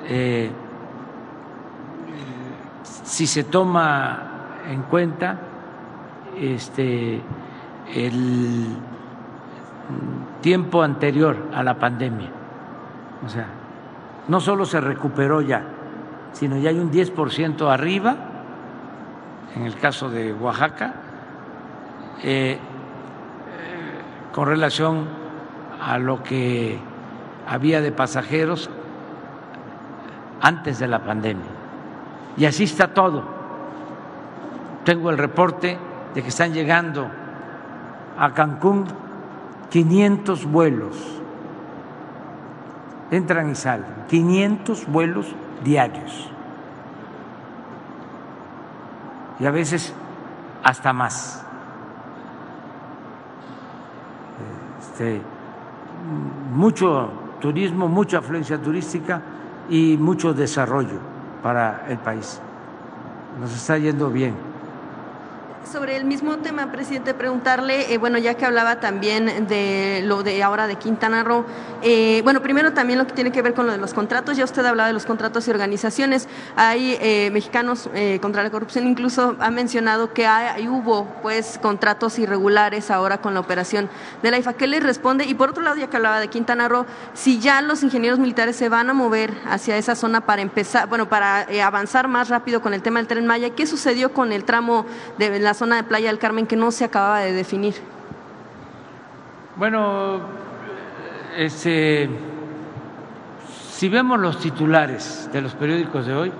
eh, 0.06 0.50
si 3.04 3.26
se 3.26 3.44
toma 3.44 4.58
en 4.68 4.82
cuenta 4.82 5.38
este, 6.38 7.20
el 7.94 8.66
tiempo 10.40 10.82
anterior 10.82 11.36
a 11.54 11.62
la 11.62 11.78
pandemia. 11.78 12.30
O 13.24 13.28
sea, 13.28 13.46
no 14.28 14.40
solo 14.40 14.64
se 14.64 14.80
recuperó 14.80 15.40
ya, 15.40 15.62
sino 16.32 16.56
ya 16.58 16.70
hay 16.70 16.78
un 16.78 16.90
10% 16.90 17.70
arriba, 17.70 18.16
en 19.54 19.62
el 19.64 19.76
caso 19.76 20.08
de 20.08 20.32
Oaxaca, 20.32 20.94
eh, 22.22 22.58
con 24.32 24.46
relación 24.46 25.08
a 25.80 25.98
lo 25.98 26.22
que 26.22 26.78
había 27.48 27.80
de 27.80 27.90
pasajeros 27.90 28.70
antes 30.40 30.78
de 30.78 30.88
la 30.88 31.00
pandemia. 31.00 31.50
Y 32.36 32.44
así 32.44 32.64
está 32.64 32.94
todo. 32.94 33.24
Tengo 34.84 35.10
el 35.10 35.18
reporte 35.18 35.76
de 36.14 36.22
que 36.22 36.28
están 36.28 36.52
llegando 36.52 37.08
a 38.18 38.32
Cancún 38.32 38.86
500 39.70 40.46
vuelos. 40.46 40.96
Entran 43.10 43.50
y 43.50 43.54
salen. 43.54 43.86
500 44.08 44.86
vuelos 44.86 45.34
diarios. 45.64 46.30
Y 49.38 49.46
a 49.46 49.50
veces 49.50 49.94
hasta 50.62 50.92
más. 50.92 51.44
Este, 54.80 55.22
mucho 56.54 57.10
turismo, 57.40 57.88
mucha 57.88 58.18
afluencia 58.18 58.58
turística 58.58 59.22
y 59.68 59.96
mucho 59.96 60.34
desarrollo 60.34 60.98
para 61.42 61.86
el 61.88 61.98
país. 61.98 62.40
Nos 63.40 63.54
está 63.54 63.78
yendo 63.78 64.10
bien. 64.10 64.49
Sobre 65.64 65.94
el 65.94 66.04
mismo 66.04 66.38
tema, 66.38 66.72
presidente, 66.72 67.14
preguntarle, 67.14 67.92
eh, 67.92 67.98
bueno, 67.98 68.18
ya 68.18 68.34
que 68.34 68.44
hablaba 68.44 68.80
también 68.80 69.46
de 69.46 70.02
lo 70.04 70.24
de 70.24 70.42
ahora 70.42 70.66
de 70.66 70.76
Quintana 70.76 71.22
Roo, 71.22 71.44
eh, 71.82 72.22
bueno, 72.24 72.42
primero 72.42 72.72
también 72.72 72.98
lo 72.98 73.06
que 73.06 73.12
tiene 73.12 73.30
que 73.30 73.40
ver 73.40 73.54
con 73.54 73.66
lo 73.66 73.72
de 73.72 73.78
los 73.78 73.94
contratos, 73.94 74.36
ya 74.36 74.44
usted 74.44 74.64
hablaba 74.64 74.88
de 74.88 74.94
los 74.94 75.06
contratos 75.06 75.46
y 75.46 75.50
organizaciones, 75.50 76.28
hay 76.56 76.98
eh, 77.00 77.30
mexicanos 77.32 77.88
contra 78.20 78.42
la 78.42 78.50
corrupción, 78.50 78.86
incluso 78.86 79.36
ha 79.38 79.50
mencionado 79.50 80.12
que 80.12 80.26
hay, 80.26 80.66
hubo 80.66 81.04
pues 81.22 81.58
contratos 81.60 82.18
irregulares 82.18 82.90
ahora 82.90 83.20
con 83.20 83.34
la 83.34 83.40
operación 83.40 83.88
de 84.22 84.30
la 84.30 84.38
IFA. 84.38 84.54
¿Qué 84.54 84.66
le 84.66 84.80
responde? 84.80 85.24
Y 85.26 85.34
por 85.34 85.50
otro 85.50 85.62
lado, 85.62 85.76
ya 85.76 85.88
que 85.88 85.96
hablaba 85.96 86.20
de 86.20 86.28
Quintana 86.28 86.68
Roo, 86.68 86.86
si 87.14 87.38
ya 87.38 87.62
los 87.62 87.82
ingenieros 87.82 88.18
militares 88.18 88.56
se 88.56 88.68
van 88.68 88.90
a 88.90 88.94
mover 88.94 89.34
hacia 89.46 89.76
esa 89.76 89.94
zona 89.94 90.22
para 90.22 90.42
empezar, 90.42 90.88
bueno, 90.88 91.08
para 91.08 91.46
avanzar 91.64 92.08
más 92.08 92.28
rápido 92.28 92.60
con 92.60 92.74
el 92.74 92.82
tema 92.82 92.98
del 92.98 93.06
tren 93.06 93.26
Maya, 93.26 93.50
¿qué 93.50 93.66
sucedió 93.66 94.12
con 94.12 94.32
el 94.32 94.44
tramo 94.44 94.86
de 95.18 95.38
la 95.38 95.49
zona 95.54 95.76
de 95.76 95.84
Playa 95.84 96.08
del 96.08 96.18
Carmen 96.18 96.46
que 96.46 96.56
no 96.56 96.70
se 96.70 96.84
acababa 96.84 97.20
de 97.20 97.32
definir? 97.32 97.74
Bueno, 99.56 100.20
este, 101.36 102.08
si 103.70 103.88
vemos 103.88 104.18
los 104.18 104.38
titulares 104.38 105.28
de 105.32 105.42
los 105.42 105.54
periódicos 105.54 106.06
de 106.06 106.14
hoy, 106.14 106.32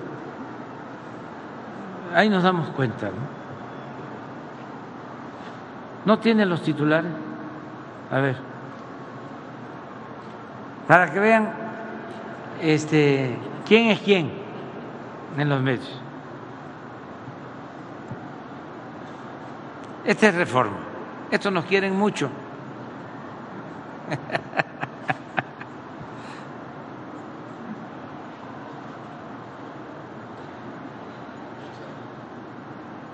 ahí 2.15 2.29
nos 2.29 2.43
damos 2.43 2.69
cuenta, 2.69 3.07
¿no? 3.07 3.41
¿No 6.05 6.19
tiene 6.19 6.45
los 6.45 6.63
titulares? 6.63 7.11
A 8.09 8.19
ver. 8.19 8.35
Para 10.87 11.11
que 11.13 11.19
vean 11.19 11.53
este 12.61 13.37
quién 13.67 13.87
es 13.87 13.99
quién 13.99 14.31
en 15.37 15.47
los 15.47 15.61
medios. 15.61 16.00
Esta 20.03 20.29
es 20.29 20.35
reforma. 20.35 20.77
Esto 21.29 21.51
nos 21.51 21.65
quieren 21.65 21.97
mucho. 21.97 22.29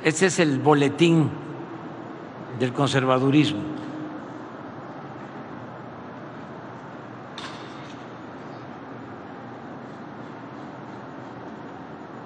Este 0.04 0.28
es 0.28 0.40
el 0.40 0.60
boletín 0.60 1.30
del 2.60 2.72
conservadurismo. 2.72 3.60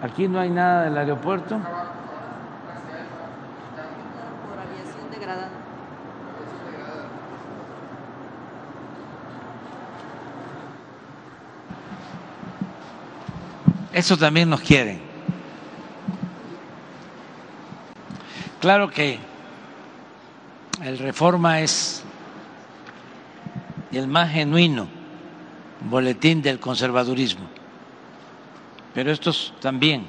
Aquí 0.03 0.27
no 0.27 0.39
hay 0.39 0.51
nada 0.51 0.83
del 0.83 0.97
aeropuerto. 0.97 1.59
Eso 13.93 14.17
también 14.17 14.49
nos 14.49 14.61
quieren. 14.61 14.99
Claro 18.59 18.89
que 18.89 19.19
el 20.83 20.97
reforma 20.97 21.61
es 21.61 22.03
el 23.91 24.07
más 24.07 24.31
genuino 24.31 24.87
boletín 25.89 26.41
del 26.41 26.59
conservadurismo, 26.59 27.47
pero 28.93 29.11
estos 29.11 29.53
también, 29.59 30.05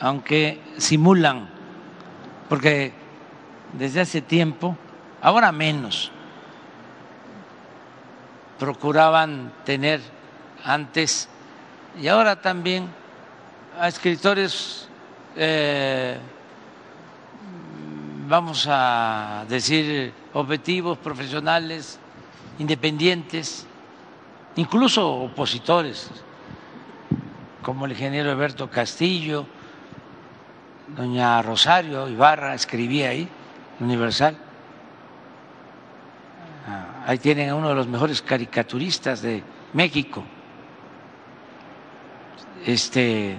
aunque 0.00 0.60
simulan, 0.76 1.48
porque 2.48 3.03
desde 3.78 4.00
hace 4.00 4.22
tiempo, 4.22 4.76
ahora 5.20 5.52
menos, 5.52 6.10
procuraban 8.58 9.52
tener 9.64 10.00
antes 10.64 11.28
y 12.00 12.08
ahora 12.08 12.40
también 12.40 12.88
a 13.78 13.88
escritores, 13.88 14.88
eh, 15.36 16.18
vamos 18.28 18.66
a 18.68 19.44
decir, 19.48 20.12
objetivos, 20.32 20.98
profesionales, 20.98 21.98
independientes, 22.58 23.66
incluso 24.56 25.08
opositores, 25.08 26.10
como 27.62 27.86
el 27.86 27.92
ingeniero 27.92 28.30
Alberto 28.30 28.70
Castillo, 28.70 29.46
doña 30.96 31.42
Rosario 31.42 32.08
Ibarra 32.08 32.54
escribía 32.54 33.10
ahí, 33.10 33.28
Universal. 33.84 34.36
Ah, 36.66 37.04
ahí 37.06 37.18
tienen 37.18 37.50
a 37.50 37.54
uno 37.54 37.68
de 37.68 37.74
los 37.74 37.86
mejores 37.86 38.22
caricaturistas 38.22 39.22
de 39.22 39.42
México 39.72 40.24
este 42.66 43.36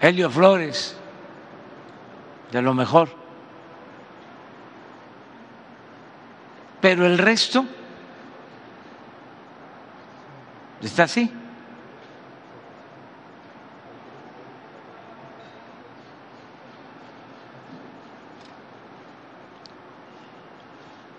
Helio 0.00 0.30
Flores, 0.30 0.96
de 2.52 2.62
lo 2.62 2.72
mejor. 2.72 3.08
Pero 6.80 7.04
el 7.04 7.18
resto 7.18 7.66
está 10.80 11.02
así. 11.02 11.30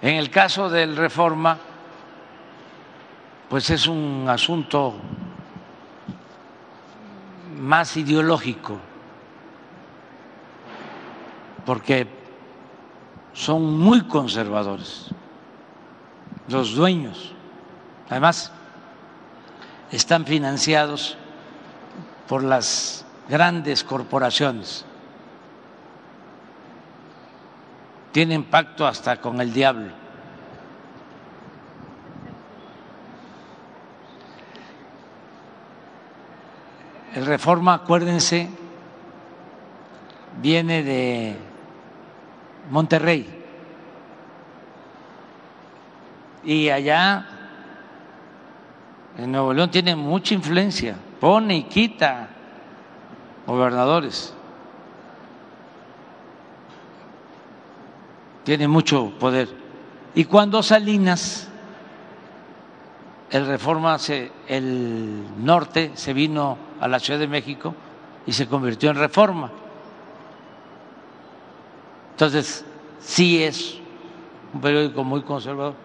En 0.01 0.15
el 0.15 0.29
caso 0.29 0.69
del 0.69 0.95
reforma, 0.95 1.57
pues 3.49 3.69
es 3.69 3.85
un 3.87 4.25
asunto 4.27 4.95
más 7.59 7.95
ideológico, 7.97 8.79
porque 11.65 12.07
son 13.33 13.77
muy 13.77 14.01
conservadores 14.01 15.11
los 16.47 16.73
dueños. 16.75 17.33
Además, 18.09 18.51
están 19.91 20.25
financiados 20.25 21.17
por 22.27 22.43
las 22.43 23.05
grandes 23.29 23.83
corporaciones. 23.83 24.85
Tienen 28.11 28.43
pacto 28.43 28.85
hasta 28.85 29.21
con 29.21 29.39
el 29.39 29.53
diablo. 29.53 30.01
El 37.15 37.25
reforma, 37.25 37.73
acuérdense, 37.73 38.49
viene 40.41 40.83
de 40.83 41.35
Monterrey. 42.69 43.27
Y 46.43 46.69
allá, 46.69 47.25
en 49.17 49.31
Nuevo 49.31 49.53
León, 49.53 49.69
tiene 49.69 49.95
mucha 49.95 50.33
influencia. 50.33 50.95
Pone 51.19 51.57
y 51.57 51.63
quita 51.63 52.29
gobernadores. 53.45 54.33
Tiene 58.43 58.67
mucho 58.67 59.11
poder. 59.19 59.49
Y 60.15 60.25
cuando 60.25 60.61
Salinas, 60.63 61.47
el 63.29 63.45
reforma, 63.45 63.97
el 64.47 65.23
norte 65.43 65.91
se 65.93 66.13
vino 66.13 66.57
a 66.79 66.87
la 66.87 66.99
Ciudad 66.99 67.19
de 67.19 67.27
México 67.27 67.73
y 68.25 68.33
se 68.33 68.47
convirtió 68.47 68.89
en 68.89 68.97
reforma. 68.97 69.51
Entonces, 72.11 72.65
sí 72.99 73.43
es 73.43 73.79
un 74.53 74.61
periódico 74.61 75.03
muy 75.03 75.21
conservador. 75.21 75.75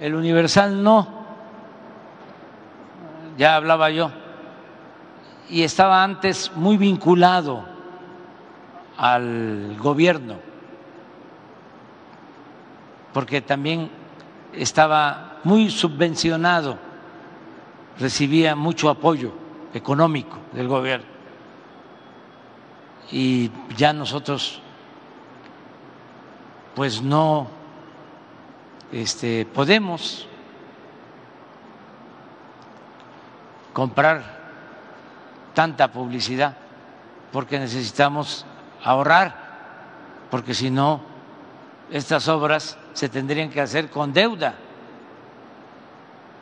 El 0.00 0.14
Universal 0.14 0.82
no, 0.82 1.08
ya 3.38 3.56
hablaba 3.56 3.90
yo, 3.90 4.10
y 5.48 5.62
estaba 5.62 6.02
antes 6.02 6.50
muy 6.54 6.76
vinculado 6.76 7.64
al 8.96 9.76
gobierno, 9.78 10.36
porque 13.16 13.40
también 13.40 13.90
estaba 14.52 15.38
muy 15.42 15.70
subvencionado, 15.70 16.76
recibía 17.98 18.54
mucho 18.54 18.90
apoyo 18.90 19.32
económico 19.72 20.36
del 20.52 20.68
gobierno. 20.68 21.06
Y 23.10 23.50
ya 23.74 23.94
nosotros 23.94 24.60
pues 26.74 27.00
no 27.00 27.48
este, 28.92 29.46
podemos 29.46 30.28
comprar 33.72 34.24
tanta 35.54 35.90
publicidad 35.90 36.54
porque 37.32 37.58
necesitamos 37.58 38.44
ahorrar, 38.84 39.34
porque 40.30 40.52
si 40.52 40.70
no, 40.70 41.15
estas 41.90 42.28
obras 42.28 42.78
se 42.92 43.08
tendrían 43.08 43.50
que 43.50 43.60
hacer 43.60 43.90
con 43.90 44.12
deuda, 44.12 44.54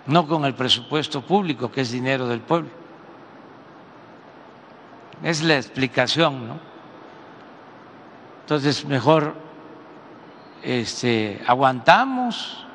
no 0.07 0.27
con 0.27 0.45
el 0.45 0.55
presupuesto 0.55 1.23
público, 1.23 1.71
que 1.71 1.83
es 1.83 1.91
dinero 1.91 2.27
del 2.27 2.41
pueblo. 2.41 2.71
Es 5.23 5.43
la 5.43 5.57
explicación, 5.57 6.49
¿no? 6.49 6.59
Entonces, 8.41 8.85
mejor 8.85 9.35
este, 10.62 11.43
aguantamos 11.47 12.66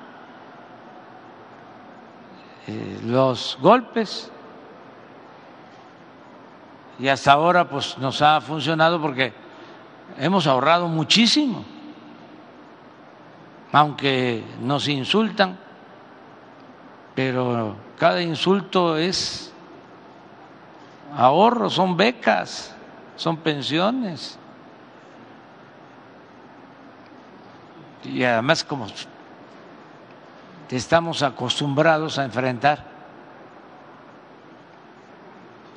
eh, 2.68 3.00
los 3.04 3.58
golpes 3.62 4.32
y 7.00 7.08
hasta 7.08 7.32
ahora 7.32 7.70
pues 7.70 7.98
nos 7.98 8.22
ha 8.22 8.42
funcionado 8.42 9.02
porque 9.02 9.34
hemos 10.18 10.46
ahorrado 10.48 10.88
muchísimo 10.88 11.64
aunque 13.72 14.44
nos 14.62 14.88
insultan, 14.88 15.58
pero 17.16 17.76
cada 17.98 18.22
insulto 18.22 18.98
es 18.98 19.54
ahorro, 21.16 21.70
son 21.70 21.96
becas, 21.96 22.74
son 23.16 23.38
pensiones. 23.38 24.38
Y 28.04 28.24
además 28.24 28.64
como 28.64 28.88
estamos 30.70 31.22
acostumbrados 31.22 32.18
a 32.18 32.26
enfrentar 32.26 32.86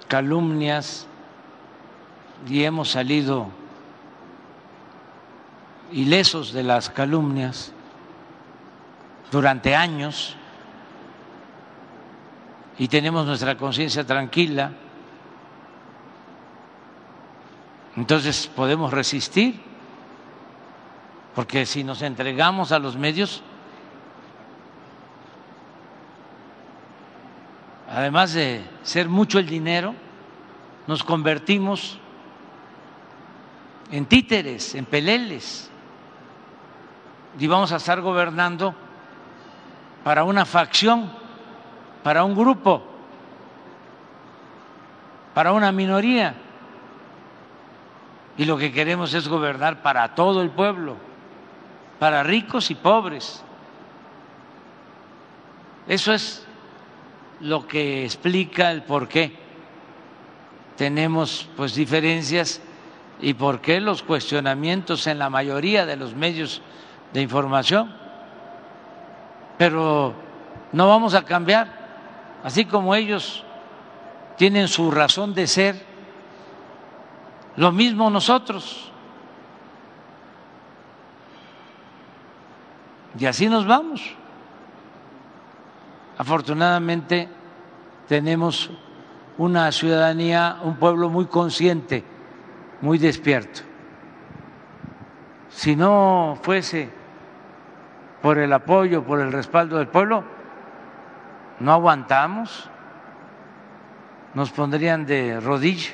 calumnias 0.08 1.06
y 2.46 2.64
hemos 2.64 2.90
salido 2.90 3.48
ilesos 5.90 6.52
de 6.52 6.62
las 6.62 6.90
calumnias 6.90 7.72
durante 9.32 9.74
años 9.74 10.36
y 12.78 12.86
tenemos 12.86 13.24
nuestra 13.26 13.56
conciencia 13.56 14.04
tranquila, 14.04 14.72
entonces 17.96 18.46
podemos 18.46 18.92
resistir, 18.92 19.58
porque 21.34 21.64
si 21.64 21.82
nos 21.82 22.02
entregamos 22.02 22.72
a 22.72 22.78
los 22.78 22.96
medios, 22.96 23.42
además 27.88 28.34
de 28.34 28.62
ser 28.82 29.08
mucho 29.08 29.38
el 29.38 29.46
dinero, 29.46 29.94
nos 30.86 31.02
convertimos 31.02 31.98
en 33.90 34.04
títeres, 34.04 34.74
en 34.74 34.84
peleles, 34.84 35.70
y 37.38 37.46
vamos 37.46 37.72
a 37.72 37.76
estar 37.76 38.02
gobernando 38.02 38.74
para 40.04 40.24
una 40.24 40.44
facción, 40.44 41.10
para 42.02 42.24
un 42.24 42.34
grupo, 42.34 42.82
para 45.34 45.52
una 45.52 45.72
minoría. 45.72 46.34
Y 48.36 48.44
lo 48.44 48.56
que 48.56 48.72
queremos 48.72 49.14
es 49.14 49.28
gobernar 49.28 49.82
para 49.82 50.14
todo 50.14 50.42
el 50.42 50.50
pueblo, 50.50 50.96
para 51.98 52.22
ricos 52.22 52.70
y 52.70 52.74
pobres. 52.74 53.44
Eso 55.86 56.12
es 56.12 56.46
lo 57.40 57.66
que 57.66 58.04
explica 58.04 58.70
el 58.70 58.82
por 58.82 59.08
qué 59.08 59.36
tenemos 60.76 61.48
pues 61.56 61.74
diferencias 61.74 62.60
y 63.20 63.34
por 63.34 63.60
qué 63.60 63.80
los 63.80 64.02
cuestionamientos 64.02 65.06
en 65.06 65.18
la 65.18 65.30
mayoría 65.30 65.86
de 65.86 65.96
los 65.96 66.14
medios 66.14 66.62
de 67.12 67.20
información. 67.20 68.01
Pero 69.62 70.12
no 70.72 70.88
vamos 70.88 71.14
a 71.14 71.24
cambiar, 71.24 71.68
así 72.42 72.64
como 72.64 72.96
ellos 72.96 73.44
tienen 74.36 74.66
su 74.66 74.90
razón 74.90 75.34
de 75.34 75.46
ser, 75.46 75.86
lo 77.54 77.70
mismo 77.70 78.10
nosotros. 78.10 78.90
Y 83.16 83.24
así 83.24 83.48
nos 83.48 83.64
vamos. 83.64 84.02
Afortunadamente 86.18 87.28
tenemos 88.08 88.68
una 89.38 89.70
ciudadanía, 89.70 90.58
un 90.64 90.74
pueblo 90.74 91.08
muy 91.08 91.26
consciente, 91.26 92.02
muy 92.80 92.98
despierto. 92.98 93.60
Si 95.50 95.76
no 95.76 96.36
fuese 96.42 97.01
por 98.22 98.38
el 98.38 98.52
apoyo, 98.52 99.02
por 99.02 99.20
el 99.20 99.32
respaldo 99.32 99.78
del 99.78 99.88
pueblo, 99.88 100.24
no 101.58 101.72
aguantamos, 101.72 102.70
nos 104.34 104.50
pondrían 104.52 105.04
de 105.04 105.40
rodilla, 105.40 105.90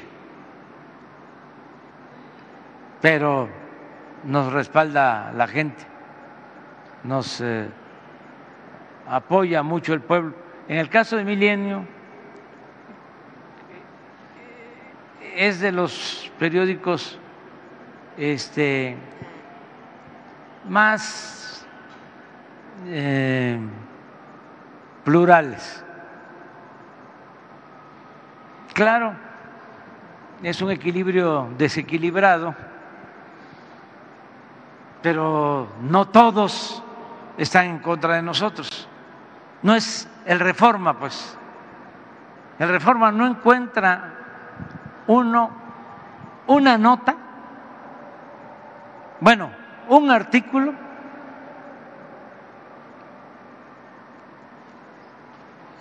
pero 3.00 3.48
nos 4.24 4.52
respalda 4.52 5.32
la 5.32 5.46
gente, 5.46 5.84
nos 7.04 7.40
eh, 7.40 7.68
apoya 9.08 9.62
mucho 9.62 9.94
el 9.94 10.02
pueblo. 10.02 10.34
En 10.68 10.76
el 10.76 10.90
caso 10.90 11.16
de 11.16 11.24
Milenio, 11.24 11.86
es 15.34 15.60
de 15.60 15.72
los 15.72 16.30
periódicos 16.38 17.18
este, 18.18 18.96
más 20.68 21.57
eh, 22.86 23.58
plurales. 25.04 25.84
Claro, 28.72 29.12
es 30.42 30.62
un 30.62 30.70
equilibrio 30.70 31.48
desequilibrado, 31.58 32.54
pero 35.02 35.68
no 35.82 36.08
todos 36.08 36.82
están 37.36 37.66
en 37.66 37.78
contra 37.80 38.14
de 38.14 38.22
nosotros. 38.22 38.88
No 39.62 39.74
es 39.74 40.08
el 40.24 40.38
reforma, 40.38 40.98
pues. 40.98 41.36
El 42.58 42.68
reforma 42.68 43.10
no 43.10 43.26
encuentra 43.26 44.14
uno 45.06 45.58
una 46.48 46.78
nota, 46.78 47.14
bueno, 49.20 49.50
un 49.88 50.10
artículo 50.10 50.72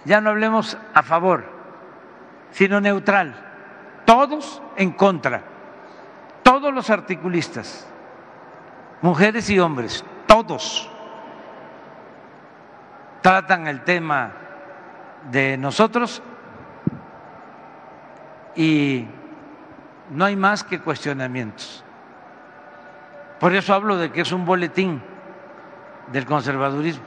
ya 0.07 0.21
no 0.21 0.29
hablemos 0.29 0.77
a 0.93 1.03
favor, 1.03 1.43
sino 2.51 2.79
neutral, 2.79 3.35
todos 4.05 4.61
en 4.77 4.91
contra, 4.91 5.41
todos 6.43 6.73
los 6.73 6.89
articulistas, 6.89 7.85
mujeres 9.01 9.49
y 9.49 9.59
hombres, 9.59 10.05
todos 10.25 10.89
tratan 13.21 13.67
el 13.67 13.83
tema 13.83 14.31
de 15.29 15.57
nosotros 15.57 16.23
y 18.55 19.05
no 20.11 20.23
hay 20.23 20.37
más 20.37 20.63
que 20.63 20.79
cuestionamientos. 20.79 21.83
Por 23.41 23.53
eso 23.53 23.73
hablo 23.73 23.97
de 23.97 24.09
que 24.13 24.21
es 24.21 24.31
un 24.31 24.45
boletín 24.45 25.03
del 26.13 26.25
conservadurismo. 26.25 27.03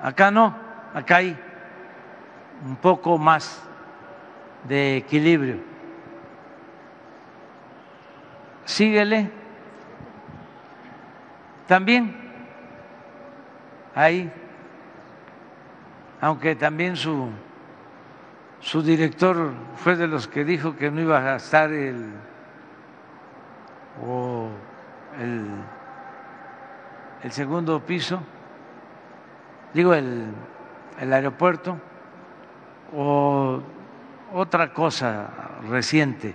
Acá 0.00 0.30
no, 0.30 0.54
acá 0.94 1.16
hay 1.16 1.36
un 2.64 2.76
poco 2.76 3.18
más 3.18 3.62
de 4.64 4.96
equilibrio. 4.98 5.56
Síguele. 8.64 9.30
También 11.66 12.14
ahí, 13.94 14.30
aunque 16.20 16.54
también 16.54 16.96
su 16.96 17.30
su 18.62 18.80
director 18.80 19.52
fue 19.74 19.96
de 19.96 20.06
los 20.06 20.28
que 20.28 20.44
dijo 20.44 20.76
que 20.76 20.90
no 20.90 21.00
iba 21.00 21.18
a 21.18 21.36
estar 21.36 21.72
el, 21.72 22.12
o 24.06 24.48
el, 25.20 25.44
el 27.24 27.32
segundo 27.32 27.80
piso, 27.80 28.22
digo 29.74 29.94
el, 29.94 30.26
el 31.00 31.12
aeropuerto, 31.12 31.76
o 32.94 33.60
otra 34.34 34.72
cosa 34.72 35.30
reciente 35.68 36.34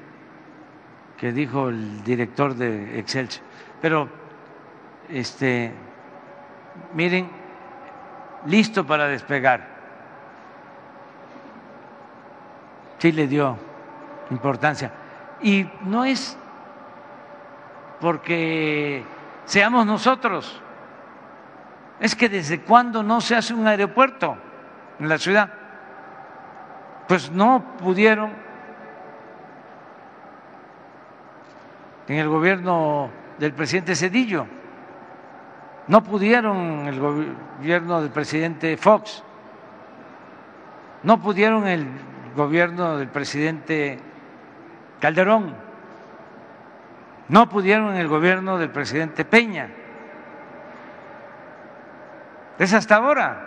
que 1.17 1.31
dijo 1.31 1.69
el 1.69 2.03
director 2.03 2.55
de 2.55 2.99
Excelsior. 2.99 3.45
Pero, 3.81 4.09
este, 5.09 5.73
miren, 6.93 7.29
listo 8.45 8.85
para 8.85 9.07
despegar 9.07 9.77
sí 12.97 13.11
le 13.11 13.27
dio 13.27 13.57
importancia. 14.31 14.91
Y 15.41 15.67
no 15.83 16.03
es 16.03 16.37
porque 17.99 19.03
seamos 19.45 19.85
nosotros, 19.85 20.61
es 21.99 22.15
que 22.15 22.29
desde 22.29 22.61
cuándo 22.61 23.03
no 23.03 23.21
se 23.21 23.35
hace 23.35 23.53
un 23.53 23.67
aeropuerto 23.67 24.37
en 24.99 25.09
la 25.09 25.17
ciudad. 25.17 25.53
Pues 27.07 27.31
no 27.31 27.63
pudieron. 27.79 28.31
En 32.07 32.17
el 32.17 32.29
gobierno 32.29 33.09
del 33.37 33.53
presidente 33.53 33.95
Cedillo, 33.95 34.47
no 35.87 36.03
pudieron 36.03 36.57
en 36.57 36.87
el 36.87 36.99
gobierno 36.99 38.01
del 38.01 38.11
presidente 38.11 38.77
Fox, 38.77 39.23
no 41.03 41.21
pudieron 41.21 41.67
el 41.67 41.85
gobierno 42.33 42.97
del 42.97 43.09
presidente 43.09 43.99
Calderón, 45.01 45.53
no 47.27 47.49
pudieron 47.49 47.93
en 47.93 47.97
el 47.97 48.07
gobierno 48.07 48.57
del 48.57 48.69
presidente 48.69 49.25
Peña. 49.25 49.69
Es 52.57 52.73
hasta 52.73 52.95
ahora. 52.95 53.43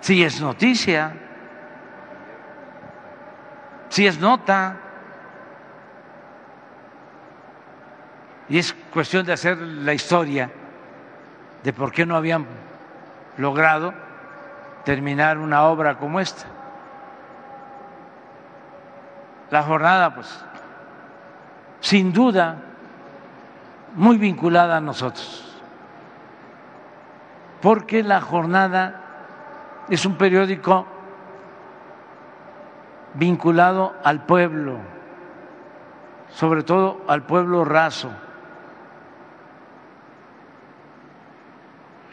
Si 0.00 0.22
es 0.22 0.38
noticia, 0.40 1.23
si 3.94 4.08
es 4.08 4.18
nota, 4.18 4.74
y 8.48 8.58
es 8.58 8.74
cuestión 8.92 9.24
de 9.24 9.32
hacer 9.32 9.56
la 9.56 9.94
historia 9.94 10.50
de 11.62 11.72
por 11.72 11.92
qué 11.92 12.04
no 12.04 12.16
habían 12.16 12.44
logrado 13.38 13.94
terminar 14.84 15.38
una 15.38 15.62
obra 15.66 15.96
como 15.96 16.18
esta. 16.18 16.44
La 19.52 19.62
jornada, 19.62 20.12
pues, 20.12 20.44
sin 21.78 22.12
duda, 22.12 22.56
muy 23.94 24.18
vinculada 24.18 24.78
a 24.78 24.80
nosotros, 24.80 25.56
porque 27.62 28.02
la 28.02 28.20
jornada 28.20 29.02
es 29.88 30.04
un 30.04 30.16
periódico 30.16 30.93
vinculado 33.14 33.94
al 34.04 34.26
pueblo, 34.26 34.78
sobre 36.30 36.62
todo 36.62 37.02
al 37.08 37.24
pueblo 37.24 37.64
raso. 37.64 38.10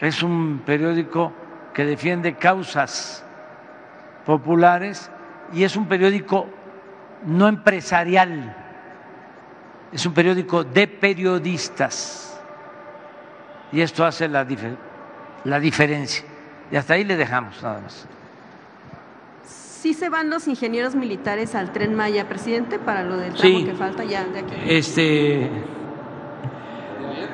Es 0.00 0.22
un 0.22 0.62
periódico 0.64 1.32
que 1.72 1.84
defiende 1.84 2.34
causas 2.34 3.24
populares 4.24 5.10
y 5.52 5.64
es 5.64 5.76
un 5.76 5.86
periódico 5.86 6.46
no 7.24 7.46
empresarial, 7.46 8.56
es 9.92 10.06
un 10.06 10.14
periódico 10.14 10.64
de 10.64 10.88
periodistas. 10.88 12.28
Y 13.70 13.80
esto 13.80 14.04
hace 14.04 14.28
la, 14.28 14.46
la 15.44 15.60
diferencia. 15.60 16.24
Y 16.70 16.76
hasta 16.76 16.94
ahí 16.94 17.04
le 17.04 17.16
dejamos 17.16 17.62
nada 17.62 17.80
más. 17.80 18.06
¿Sí 19.82 19.94
se 19.94 20.08
van 20.08 20.30
los 20.30 20.46
ingenieros 20.46 20.94
militares 20.94 21.56
al 21.56 21.72
tren 21.72 21.96
Maya, 21.96 22.28
presidente, 22.28 22.78
para 22.78 23.02
lo 23.02 23.16
del 23.16 23.34
tramo 23.34 23.64
que 23.64 23.74
falta 23.74 24.04
ya 24.04 24.22
de 24.22 24.38
aquí? 24.38 24.54
Este, 24.64 25.50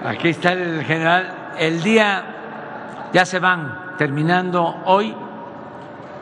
aquí 0.03 0.29
está 0.31 0.55
el 0.55 0.83
general. 0.83 1.53
El 1.59 1.83
día 1.83 3.11
ya 3.13 3.27
se 3.27 3.39
van, 3.39 3.97
terminando 3.99 4.77
hoy, 4.87 5.15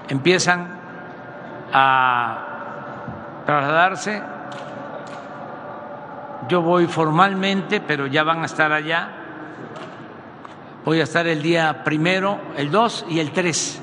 empiezan 0.09 0.69
a 1.73 3.44
trasladarse. 3.47 4.20
Yo 6.48 6.61
voy 6.61 6.89
formalmente, 6.89 7.81
pero 7.81 8.09
ya 8.09 8.24
van 8.24 8.43
a 8.43 8.47
estar 8.47 8.73
allá 8.73 9.11
Voy 10.85 11.01
a 11.01 11.03
estar 11.05 11.27
el 11.27 11.43
día 11.43 11.82
primero, 11.82 12.39
el 12.57 12.70
2 12.70 13.07
y 13.11 13.19
el 13.19 13.32
3. 13.32 13.82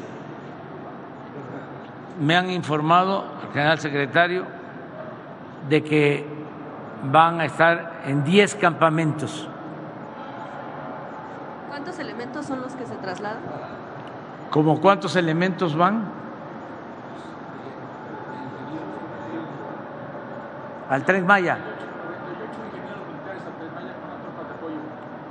Me 2.20 2.36
han 2.36 2.50
informado, 2.50 3.26
el 3.44 3.54
general 3.54 3.80
secretario, 3.80 4.46
de 5.70 5.84
que 5.84 6.28
van 7.12 7.42
a 7.42 7.46
estar 7.46 8.02
en 8.06 8.24
10 8.24 8.56
campamentos. 8.56 9.48
¿Cuántos 11.70 12.00
elementos 12.00 12.46
son 12.46 12.62
los 12.62 12.74
que 12.74 12.86
se 12.86 12.96
trasladan? 12.96 13.42
¿Cómo 14.50 14.80
cuántos 14.80 15.16
elementos 15.16 15.76
van? 15.76 16.06
Al 20.90 21.04
tren 21.06 21.26
Maya. 21.26 21.58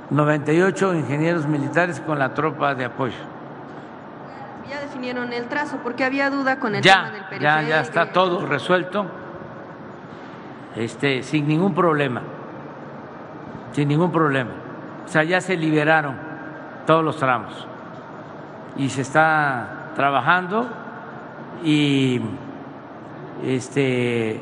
98 0.09 0.95
ingenieros 0.95 1.47
militares 1.47 1.99
con 2.01 2.19
la 2.19 2.33
tropa 2.33 2.75
de 2.75 2.85
apoyo. 2.85 3.32
Ya 4.69 4.79
definieron 4.79 5.33
el 5.33 5.45
trazo, 5.47 5.77
porque 5.83 6.03
había 6.03 6.29
duda 6.29 6.59
con 6.59 6.75
el 6.75 6.81
ya, 6.81 6.93
tema 6.93 7.11
del 7.11 7.23
periférico. 7.25 7.43
Ya, 7.43 7.61
ya 7.61 7.81
está 7.81 8.11
todo 8.11 8.45
resuelto, 8.45 9.05
este, 10.75 11.23
sin 11.23 11.47
ningún 11.47 11.73
problema, 11.73 12.21
sin 13.73 13.87
ningún 13.87 14.11
problema. 14.11 14.51
O 15.05 15.07
sea, 15.07 15.23
ya 15.23 15.41
se 15.41 15.57
liberaron 15.57 16.15
todos 16.85 17.03
los 17.03 17.17
tramos 17.17 17.67
y 18.77 18.89
se 18.89 19.01
está 19.01 19.91
trabajando 19.95 20.67
y, 21.63 22.21
este, 23.43 24.41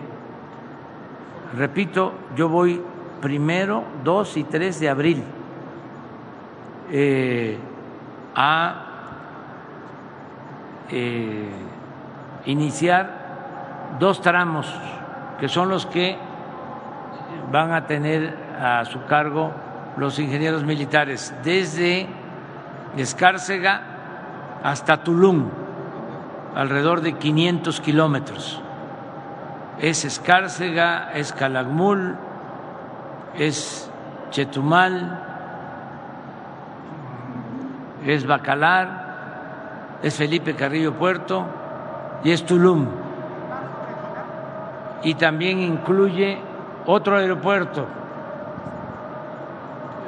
repito, 1.58 2.14
yo 2.36 2.48
voy 2.48 2.82
primero, 3.22 3.84
2 4.04 4.38
y 4.38 4.44
3 4.44 4.80
de 4.80 4.90
abril 4.90 5.24
eh, 6.92 7.58
a 8.36 8.91
eh, 10.92 11.50
iniciar 12.46 13.98
dos 14.00 14.22
tramos 14.22 14.68
que 15.40 15.48
son 15.48 15.70
los 15.70 15.86
que 15.86 16.18
van 17.52 17.74
a 17.74 17.88
tener 17.88 18.36
a 18.60 18.86
su 18.86 19.06
cargo 19.06 19.52
los 19.98 20.20
ingenieros 20.20 20.64
militares 20.64 21.34
desde 21.44 22.08
Escárcega 22.98 23.82
hasta 24.64 25.04
Tulum, 25.04 25.50
alrededor 26.56 27.02
de 27.02 27.14
500 27.14 27.82
kilómetros. 27.82 28.62
Es 29.80 30.06
Escárcega, 30.06 31.12
es 31.14 31.34
Calakmul, 31.34 32.16
es 33.38 33.90
Chetumal, 34.30 35.20
es 38.06 38.28
Bacalar, 38.28 39.01
es 40.04 40.16
Felipe 40.16 40.56
Carrillo 40.56 40.94
Puerto 40.94 41.46
y 42.24 42.32
es 42.32 42.46
Tulum. 42.46 42.88
Y 45.04 45.16
también 45.16 45.60
incluye 45.60 46.40
otro 46.86 47.18
aeropuerto, 47.18 47.88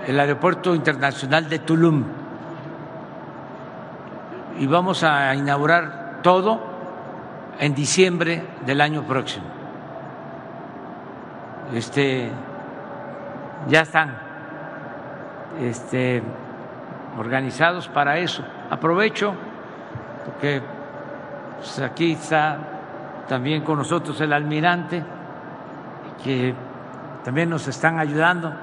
el 0.06 0.20
Aeropuerto 0.20 0.76
Internacional 0.76 1.50
de 1.50 1.60
Tulum. 1.60 2.04
Y 4.60 4.68
vamos 4.68 5.04
a 5.04 5.34
inaugurar 5.34 6.20
todo 6.22 6.60
en 7.60 7.74
diciembre 7.74 8.44
del 8.66 8.82
año 8.82 9.04
próximo. 9.04 9.46
Este 11.74 12.30
ya 13.68 13.82
están 13.82 14.16
este 15.60 16.22
organizados 17.18 17.88
para 17.88 18.18
eso. 18.18 18.44
Aprovecho 18.70 19.36
porque 20.26 20.62
pues, 21.58 21.80
aquí 21.80 22.14
está 22.14 22.58
también 23.28 23.64
con 23.64 23.78
nosotros 23.78 24.20
el 24.22 24.34
almirante, 24.34 25.04
que 26.24 26.54
también 27.24 27.50
nos 27.50 27.68
están 27.68 28.00
ayudando, 28.00 28.54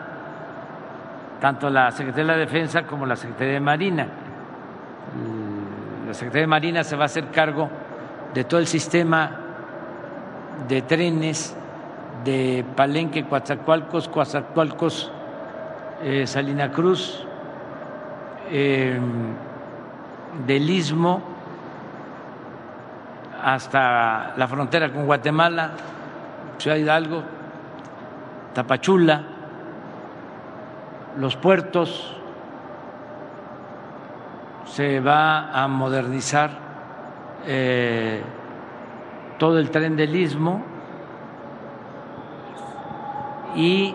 tanto 1.40 1.70
la 1.70 1.90
Secretaría 1.90 2.32
de 2.32 2.32
la 2.32 2.38
Defensa 2.38 2.82
como 2.82 3.06
la 3.06 3.16
Secretaría 3.16 3.54
de 3.54 3.60
Marina. 3.60 4.06
La 6.06 6.14
Secretaría 6.14 6.42
de 6.42 6.46
Marina 6.46 6.84
se 6.84 6.96
va 6.96 7.04
a 7.04 7.06
hacer 7.06 7.30
cargo 7.30 7.68
de 8.34 8.44
todo 8.44 8.60
el 8.60 8.66
sistema 8.66 9.30
de 10.68 10.82
trenes 10.82 11.56
de 12.24 12.64
Palenque, 12.76 13.24
Coatzacoalcos, 13.24 14.08
Coatzacoalcos, 14.08 15.10
eh, 16.02 16.26
Salina 16.26 16.70
Cruz, 16.70 17.26
del 18.50 18.90
istmo 20.70 21.22
hasta 23.44 24.34
la 24.36 24.46
frontera 24.46 24.90
con 24.90 25.06
Guatemala, 25.06 25.70
Ciudad 26.58 26.76
Hidalgo, 26.76 27.22
Tapachula, 28.54 29.22
los 31.18 31.36
puertos, 31.36 32.16
se 34.64 35.00
va 35.00 35.50
a 35.50 35.66
modernizar 35.68 36.50
eh, 37.46 38.22
todo 39.38 39.58
el 39.58 39.70
tren 39.70 39.96
del 39.96 40.14
istmo 40.14 40.62
y 43.56 43.94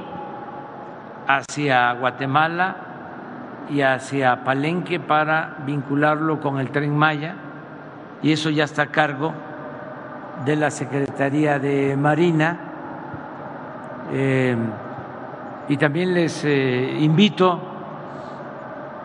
hacia 1.27 1.93
Guatemala 1.93 2.75
y 3.69 3.81
hacia 3.81 4.43
Palenque 4.43 4.99
para 4.99 5.55
vincularlo 5.65 6.39
con 6.41 6.59
el 6.59 6.71
tren 6.71 6.95
Maya 6.95 7.35
y 8.21 8.31
eso 8.31 8.49
ya 8.49 8.63
está 8.63 8.83
a 8.83 8.87
cargo 8.87 9.33
de 10.43 10.55
la 10.55 10.71
Secretaría 10.71 11.59
de 11.59 11.95
Marina. 11.95 12.57
Eh, 14.11 14.55
y 15.67 15.77
también 15.77 16.13
les 16.13 16.43
eh, 16.45 16.97
invito 16.99 17.59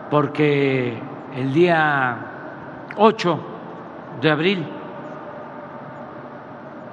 porque 0.09 0.97
el 1.35 1.53
día 1.53 2.17
8 2.97 3.39
de 4.21 4.29
abril, 4.29 4.67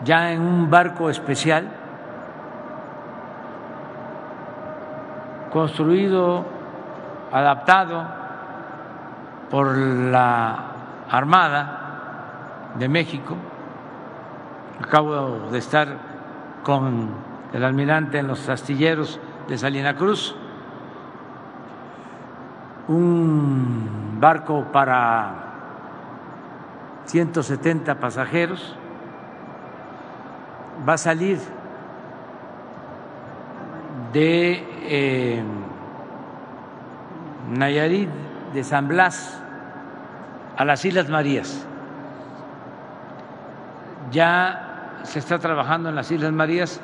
ya 0.05 0.33
en 0.33 0.41
un 0.41 0.71
barco 0.71 1.11
especial, 1.11 1.69
construido 5.51 6.45
adaptado 7.33 8.05
por 9.51 9.77
la 9.77 10.65
Armada 11.11 11.78
de 12.79 12.89
México. 12.89 13.37
Acabo 14.81 15.51
de 15.51 15.59
estar 15.59 15.89
con 16.63 17.11
el 17.53 17.65
almirante 17.65 18.19
en 18.19 18.29
los 18.29 18.49
astilleros 18.49 19.21
de 19.49 19.59
Salina 19.59 19.97
Cruz, 19.97 20.35
un 22.89 24.19
barco 24.21 24.67
para 24.73 25.45
170 27.07 27.99
pasajeros 27.99 28.77
va 30.87 30.95
a 30.95 30.99
salir 30.99 31.39
de 34.13 34.65
eh, 34.83 35.43
Nayarit, 37.51 38.09
de 38.55 38.65
San 38.65 38.89
Blas, 38.89 39.41
a 40.57 40.65
las 40.65 40.85
Islas 40.85 41.09
Marías. 41.09 41.68
Ya 44.11 44.69
se 45.03 45.19
está 45.19 45.39
trabajando 45.39 45.89
en 45.89 45.95
las 45.95 46.11
Islas 46.11 46.33
Marías, 46.33 46.81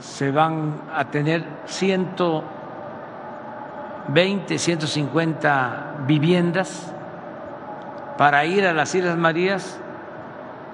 se 0.00 0.30
van 0.30 0.80
a 0.94 1.04
tener 1.06 1.44
120, 1.66 4.58
150 4.58 5.94
viviendas 6.06 6.92
para 8.16 8.44
ir 8.44 8.64
a 8.66 8.72
las 8.72 8.94
Islas 8.94 9.16
Marías, 9.16 9.80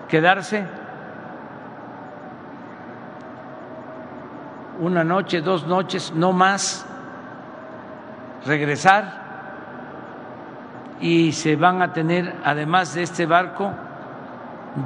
quedarse 0.09 0.67
una 4.81 5.05
noche, 5.05 5.41
dos 5.41 5.67
noches, 5.67 6.13
no 6.15 6.33
más, 6.33 6.85
regresar 8.47 9.25
y 11.01 11.33
se 11.33 11.57
van 11.57 11.83
a 11.83 11.93
tener, 11.93 12.35
además 12.45 12.95
de 12.95 13.03
este 13.03 13.27
barco, 13.27 13.73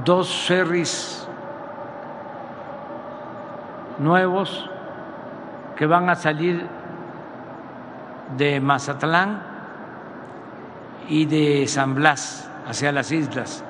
dos 0.05 0.47
ferries 0.47 1.27
nuevos 3.98 4.69
que 5.77 5.86
van 5.86 6.09
a 6.10 6.15
salir 6.15 6.66
de 8.36 8.60
Mazatlán 8.60 9.43
y 11.09 11.24
de 11.24 11.66
San 11.66 11.94
Blas 11.94 12.51
hacia 12.66 12.93
las 12.93 13.10
islas. 13.12 13.65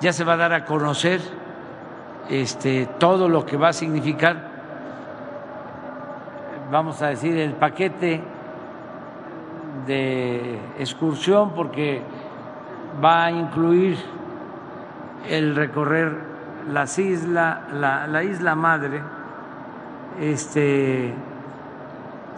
Ya 0.00 0.12
se 0.12 0.24
va 0.24 0.34
a 0.34 0.36
dar 0.36 0.52
a 0.52 0.64
conocer 0.64 1.20
este, 2.28 2.86
todo 2.98 3.28
lo 3.28 3.46
que 3.46 3.56
va 3.56 3.68
a 3.68 3.72
significar 3.72 4.56
vamos 6.70 7.00
a 7.02 7.08
decir, 7.08 7.36
el 7.36 7.52
paquete 7.52 8.20
de 9.86 10.58
excursión 10.78 11.50
porque 11.50 12.02
va 13.02 13.26
a 13.26 13.30
incluir 13.30 13.96
el 15.28 15.56
recorrer 15.56 16.36
las 16.70 16.98
islas, 16.98 17.58
la, 17.72 18.22
isla 18.24 18.54
madre, 18.54 19.00
este, 20.20 21.14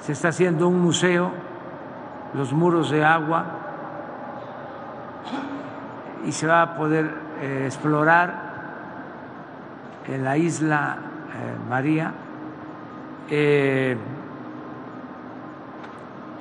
se 0.02 0.12
está 0.12 0.28
haciendo 0.28 0.68
un 0.68 0.80
museo, 0.80 1.30
los 2.34 2.52
muros 2.52 2.90
de 2.90 3.04
agua, 3.04 3.46
y 6.26 6.32
se 6.32 6.46
va 6.46 6.62
a 6.62 6.76
poder 6.76 7.10
eh, 7.40 7.64
explorar 7.66 8.48
en 10.06 10.24
la 10.24 10.36
isla 10.36 10.96
eh, 11.34 11.68
María. 11.68 12.12
Eh, 13.30 13.96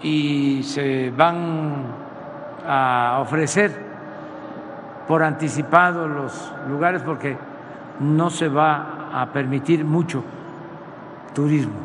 y 0.03 0.61
se 0.63 1.11
van 1.15 1.85
a 2.65 3.19
ofrecer 3.21 3.86
por 5.07 5.23
anticipado 5.23 6.07
los 6.07 6.51
lugares 6.69 7.01
porque 7.01 7.38
no 7.99 8.29
se 8.29 8.47
va 8.47 9.09
a 9.13 9.27
permitir 9.27 9.85
mucho 9.85 10.23
turismo. 11.34 11.79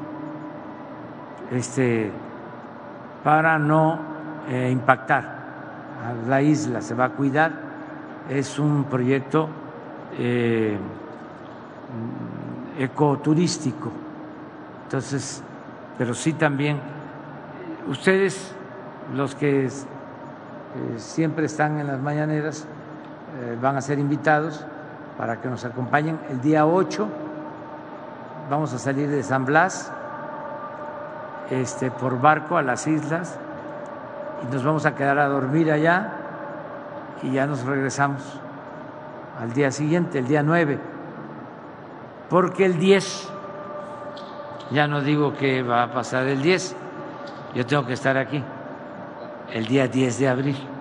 Este 1.51 2.11
para 3.23 3.59
no 3.59 3.99
eh, 4.49 4.71
impactar 4.73 5.23
a 5.23 6.29
la 6.29 6.43
isla 6.43 6.81
se 6.81 6.95
va 6.95 7.07
a 7.07 7.11
cuidar. 7.11 7.53
Es 8.29 8.59
un 8.59 8.85
proyecto 8.85 9.49
eh, 10.19 10.77
ecoturístico. 12.79 13.91
Entonces 14.85 15.43
pero 15.99 16.15
sí 16.15 16.33
también 16.33 16.79
ustedes, 17.89 18.55
los 19.15 19.35
que 19.35 19.67
eh, 19.67 19.71
siempre 20.97 21.47
están 21.47 21.79
en 21.79 21.87
las 21.87 22.01
mañaneras, 22.01 22.67
eh, 23.41 23.57
van 23.61 23.77
a 23.77 23.81
ser 23.81 23.99
invitados 23.99 24.65
para 25.17 25.41
que 25.41 25.49
nos 25.49 25.65
acompañen. 25.65 26.19
El 26.31 26.41
día 26.41 26.67
8 26.67 27.09
vamos 28.51 28.73
a 28.73 28.79
salir 28.79 29.09
de 29.09 29.23
San 29.23 29.45
Blas 29.45 29.93
este, 31.51 31.91
por 31.91 32.21
barco 32.21 32.57
a 32.57 32.63
las 32.63 32.87
islas 32.87 33.39
y 34.43 34.53
nos 34.53 34.65
vamos 34.65 34.87
a 34.87 34.95
quedar 34.95 35.19
a 35.19 35.29
dormir 35.29 35.71
allá 35.71 36.13
y 37.23 37.33
ya 37.33 37.47
nos 37.47 37.65
regresamos 37.65 38.41
al 39.41 39.53
día 39.53 39.71
siguiente, 39.71 40.19
el 40.19 40.27
día 40.27 40.43
9, 40.43 40.79
porque 42.29 42.65
el 42.65 42.79
10, 42.79 43.31
ya 44.71 44.87
no 44.87 45.01
digo 45.01 45.35
que 45.35 45.63
va 45.63 45.85
a 45.85 45.93
pasar 45.93 46.27
el 46.27 46.43
10, 46.43 46.77
yo 47.55 47.67
tengo 47.67 47.87
que 47.87 47.95
estar 47.95 48.17
aquí 48.17 48.43
el 49.53 49.67
día 49.67 49.89
10 49.89 50.19
de 50.19 50.29
abril. 50.29 50.72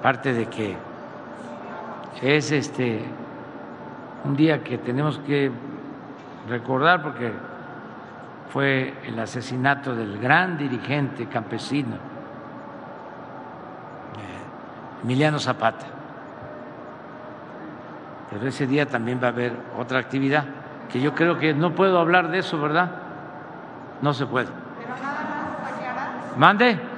Aparte 0.00 0.32
de 0.32 0.46
que 0.46 0.76
es 2.22 2.52
este 2.52 3.04
un 4.24 4.34
día 4.34 4.64
que 4.64 4.78
tenemos 4.78 5.18
que 5.18 5.50
recordar 6.48 7.02
porque 7.02 7.30
fue 8.50 8.94
el 9.04 9.18
asesinato 9.18 9.94
del 9.94 10.18
gran 10.18 10.56
dirigente 10.56 11.26
campesino 11.26 11.96
eh, 14.16 15.02
Emiliano 15.04 15.38
Zapata. 15.38 15.86
Pero 18.30 18.46
ese 18.46 18.66
día 18.66 18.86
también 18.86 19.20
va 19.22 19.26
a 19.26 19.30
haber 19.30 19.52
otra 19.78 19.98
actividad 19.98 20.44
que 20.90 20.98
yo 20.98 21.14
creo 21.14 21.38
que 21.38 21.52
no 21.52 21.74
puedo 21.74 21.98
hablar 21.98 22.30
de 22.30 22.38
eso, 22.38 22.58
¿verdad? 22.58 22.90
No 24.00 24.14
se 24.14 24.24
puede. 24.24 24.48
Mande. 26.38 26.89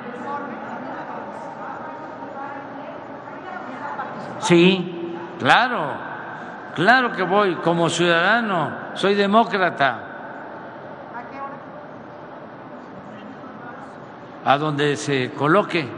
Sí, 4.43 5.15
claro, 5.39 5.93
claro 6.75 7.13
que 7.13 7.23
voy 7.23 7.55
como 7.57 7.89
ciudadano, 7.89 8.71
soy 8.95 9.15
demócrata. 9.15 10.09
A 14.45 14.59
donde 14.59 14.97
se 14.97 15.31
coloque 15.31 15.89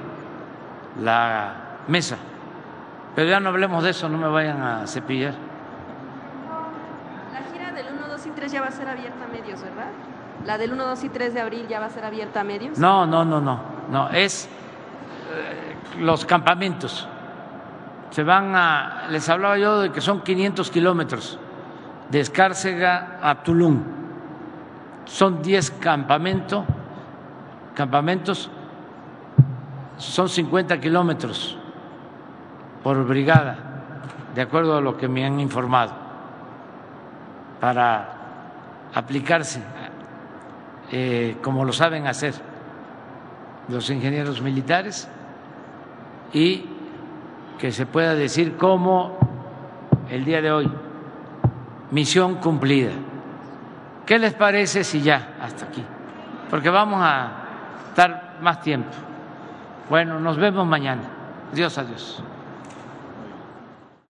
la 1.01 1.55
mesa. 1.89 2.19
Pero 3.15 3.31
ya 3.31 3.41
no 3.41 3.49
hablemos 3.49 3.83
de 3.83 3.91
eso, 3.91 4.11
no 4.11 4.19
me 4.19 4.29
vayan 4.29 4.61
a 4.61 4.87
cepillar. 4.87 5.33
La 7.33 7.41
gira 7.51 7.73
del 7.73 7.87
1, 7.97 8.09
2 8.09 8.27
y 8.27 8.31
3 8.31 8.53
ya 8.53 8.61
va 8.61 8.67
a 8.67 8.73
ser 8.73 8.89
abierta 8.89 9.25
a 9.25 9.29
medios, 9.29 9.63
¿verdad? 9.63 9.89
¿La 10.45 10.59
del 10.59 10.73
1, 10.75 10.85
2 10.85 11.05
y 11.05 11.09
3 11.09 11.33
de 11.33 11.41
abril 11.41 11.67
ya 11.67 11.81
va 11.81 11.87
a 11.87 11.91
ser 11.91 12.05
abierta 12.05 12.41
a 12.41 12.45
medios? 12.45 12.79
No, 12.79 13.07
no, 13.07 13.25
no, 13.25 13.41
no, 13.41 13.61
no, 13.89 14.11
es 14.11 14.51
eh, 15.33 15.77
los 16.01 16.27
campamentos. 16.27 17.09
Se 18.15 18.23
van 18.23 18.55
a, 18.55 19.09
les 19.11 19.29
hablaba 19.29 19.59
yo 19.59 19.81
de 19.81 19.91
que 19.91 20.01
son 20.01 20.21
500 20.21 20.71
kilómetros 20.71 21.37
de 22.13 22.21
Escárcega 22.21 23.19
a 23.21 23.43
Tulum. 23.43 23.83
Son 25.05 25.43
10 25.43 25.73
campamentos, 25.81 26.65
campamentos, 27.75 28.49
son 29.97 30.29
50 30.29 30.79
kilómetros 30.79 31.59
por 32.85 33.05
brigada, 33.05 33.57
de 34.33 34.43
acuerdo 34.43 34.77
a 34.77 34.81
lo 34.81 34.97
que 34.97 35.09
me 35.09 35.27
han 35.27 35.41
informado, 35.41 35.95
para 37.61 38.11
aplicarse 38.95 39.61
eh, 40.93 41.39
como 41.43 41.65
lo 41.65 41.73
saben 41.73 42.07
hacer 42.07 42.35
los 43.67 43.91
ingenieros 43.91 44.41
militares 44.41 45.09
y 46.33 46.74
que 47.59 47.73
se 47.73 47.87
pueda 47.87 48.15
decir 48.15 48.57
como 48.57 49.17
el 50.11 50.25
día 50.25 50.41
de 50.41 50.53
hoy, 50.53 50.71
misión 51.91 52.37
cumplida. 52.37 52.93
¿Qué 54.07 54.19
les 54.19 54.35
parece 54.35 54.85
si 54.85 55.01
ya 55.01 55.37
hasta 55.41 55.67
aquí? 55.67 55.83
Porque 56.51 56.69
vamos 56.69 57.01
a 57.03 57.33
estar 57.89 58.39
más 58.41 58.61
tiempo. 58.61 58.91
Bueno, 59.89 60.21
nos 60.21 60.37
vemos 60.37 60.67
mañana. 60.67 61.03
Dios, 61.53 61.79
adiós. 61.79 62.23